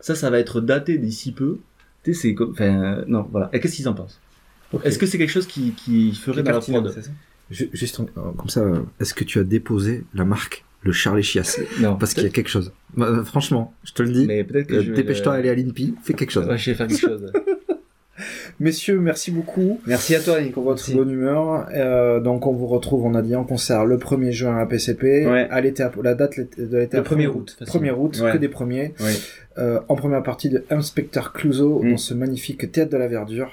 ça, 0.00 0.14
ça 0.14 0.30
va 0.30 0.38
être 0.38 0.60
daté 0.60 0.98
d'ici 0.98 1.32
peu. 1.32 1.58
Tu 2.04 2.14
sais, 2.14 2.20
c'est 2.20 2.34
comme, 2.34 2.50
enfin, 2.52 2.82
euh, 2.82 3.04
non, 3.06 3.26
voilà. 3.30 3.50
Et 3.52 3.60
qu'est-ce 3.60 3.76
qu'ils 3.76 3.88
en 3.88 3.94
pensent? 3.94 4.20
Est-ce 4.84 4.98
que 4.98 5.06
c'est 5.06 5.18
quelque 5.18 5.30
chose 5.30 5.46
qui, 5.46 5.72
qui 5.72 6.14
ferait 6.14 6.42
dans 6.42 6.52
la 6.52 6.60
prod? 6.60 6.94
Juste 7.50 8.00
en- 8.00 8.06
comme 8.32 8.48
ça, 8.48 8.60
euh, 8.60 8.80
est-ce 9.00 9.12
que 9.14 9.24
tu 9.24 9.38
as 9.38 9.44
déposé 9.44 10.04
la 10.14 10.24
marque 10.24 10.64
le 10.84 10.92
Charlie 10.92 11.22
Chias? 11.22 11.58
Non, 11.80 11.96
Parce 11.96 12.14
qu'il 12.14 12.22
y 12.22 12.26
a 12.26 12.30
quelque 12.30 12.48
chose. 12.48 12.72
Bah, 12.96 13.06
euh, 13.08 13.24
franchement, 13.24 13.74
je 13.84 13.92
te 13.92 14.02
le 14.02 14.10
dis. 14.10 14.26
Mais 14.26 14.42
peut-être 14.44 14.66
que 14.68 14.74
euh, 14.76 14.94
Dépêche-toi 14.94 15.36
le- 15.36 15.42
d'aller 15.42 15.50
à 15.50 15.54
l'INPI, 15.54 15.94
fais 16.02 16.14
quelque 16.14 16.30
chose. 16.32 16.46
Ouais, 16.48 16.56
je 16.58 16.70
vais 16.70 16.76
faire 16.76 16.86
quelque 16.86 17.00
chose. 17.00 17.32
Messieurs, 18.60 19.00
merci 19.00 19.30
beaucoup. 19.30 19.80
Merci 19.86 20.14
à 20.14 20.20
toi, 20.20 20.40
Nico. 20.40 20.54
pour 20.54 20.64
votre 20.64 20.92
bonne 20.94 21.10
humeur. 21.10 21.66
Euh, 21.74 22.20
donc 22.20 22.46
on 22.46 22.52
vous 22.52 22.66
retrouve, 22.66 23.04
on 23.04 23.14
a 23.14 23.22
dit 23.22 23.34
en 23.34 23.42
concert 23.44 23.84
le 23.84 23.96
1er 23.96 24.30
juin 24.32 24.58
à 24.58 24.66
PCP. 24.66 25.26
Ouais. 25.26 25.48
À 25.50 25.60
l'été, 25.60 25.82
à- 25.82 25.90
la 26.04 26.14
date 26.14 26.38
de 26.38 26.76
l'été 26.78 26.96
Le 26.98 27.02
à 27.02 27.04
1er 27.04 27.26
août, 27.26 27.56
facile. 27.58 27.80
1er 27.80 27.90
août, 27.90 28.20
Ouais. 28.22 28.32
que 28.32 28.38
des 28.38 28.48
premiers. 28.48 28.94
Ouais. 29.00 29.14
Euh, 29.58 29.80
en 29.88 29.96
première 29.96 30.22
partie 30.22 30.50
de 30.50 30.64
Inspecteur 30.70 31.32
Clouseau 31.32 31.80
Mm. 31.82 31.90
dans 31.92 31.96
ce 31.96 32.14
magnifique 32.14 32.70
théâtre 32.70 32.92
de 32.92 32.96
la 32.98 33.08
verdure. 33.08 33.50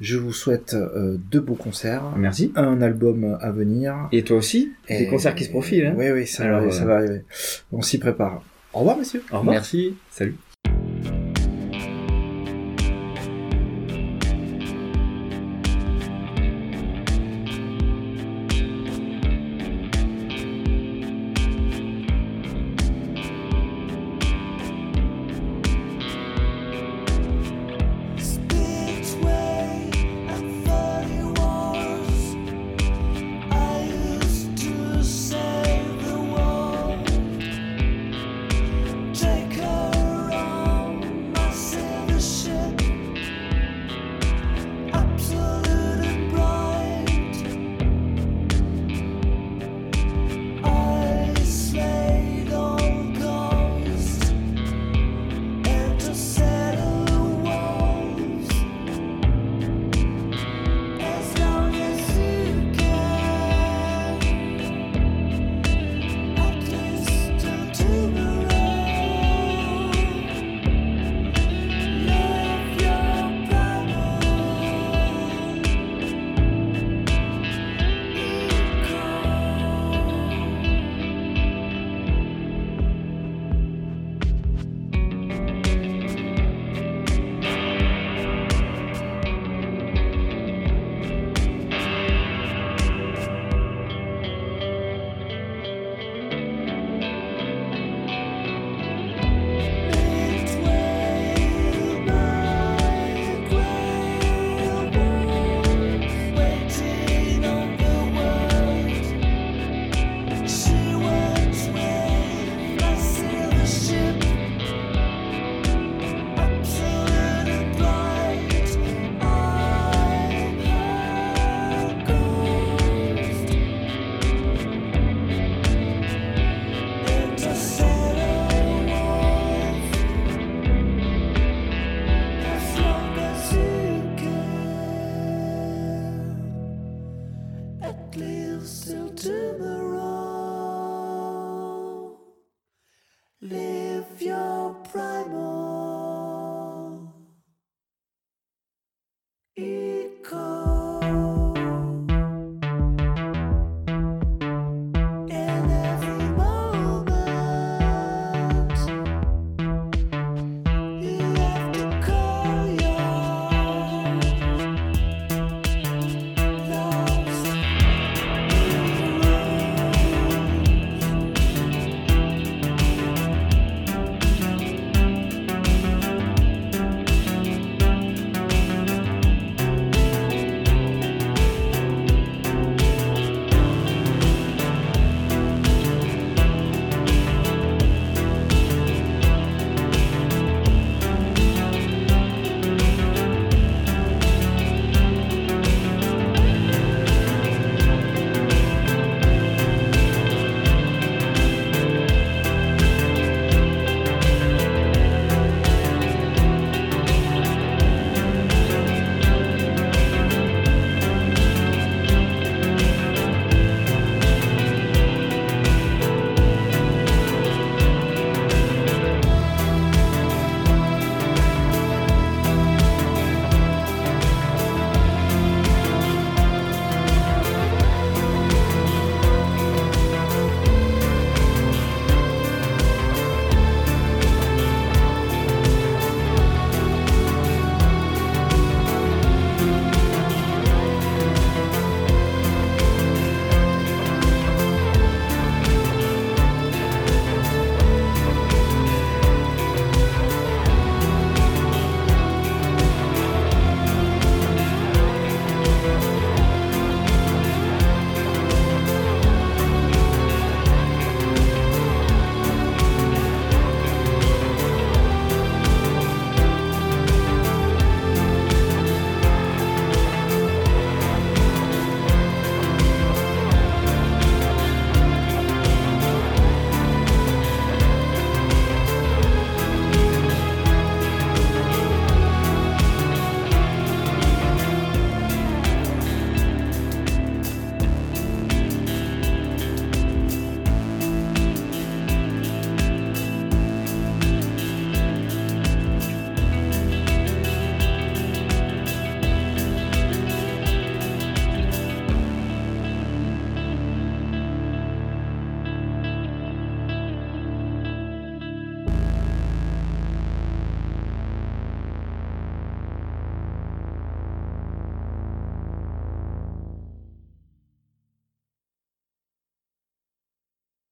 Je 0.00 0.16
vous 0.16 0.32
souhaite 0.32 0.74
euh, 0.74 1.16
de 1.30 1.38
beaux 1.40 1.54
concerts, 1.56 2.02
Merci. 2.16 2.52
un 2.56 2.80
album 2.82 3.36
à 3.40 3.50
venir. 3.50 4.08
Et 4.12 4.22
toi 4.22 4.36
aussi 4.36 4.72
Des 4.88 5.02
Et- 5.02 5.06
concerts 5.08 5.34
qui 5.34 5.44
se 5.44 5.50
profilent. 5.50 5.86
Hein 5.86 5.94
Oui, 5.96 6.10
oui, 6.12 6.26
ça, 6.26 6.44
Alors, 6.44 6.58
va, 6.60 6.66
arriver, 6.66 6.76
ça 6.76 6.82
euh, 6.84 6.86
va 6.86 6.94
arriver. 6.96 7.20
On 7.72 7.82
s'y 7.82 7.98
prépare. 7.98 8.42
Au 8.72 8.78
revoir, 8.80 8.96
messieurs. 8.98 9.22
Au 9.32 9.38
revoir. 9.38 9.54
Merci. 9.54 9.94
Salut. 10.10 10.36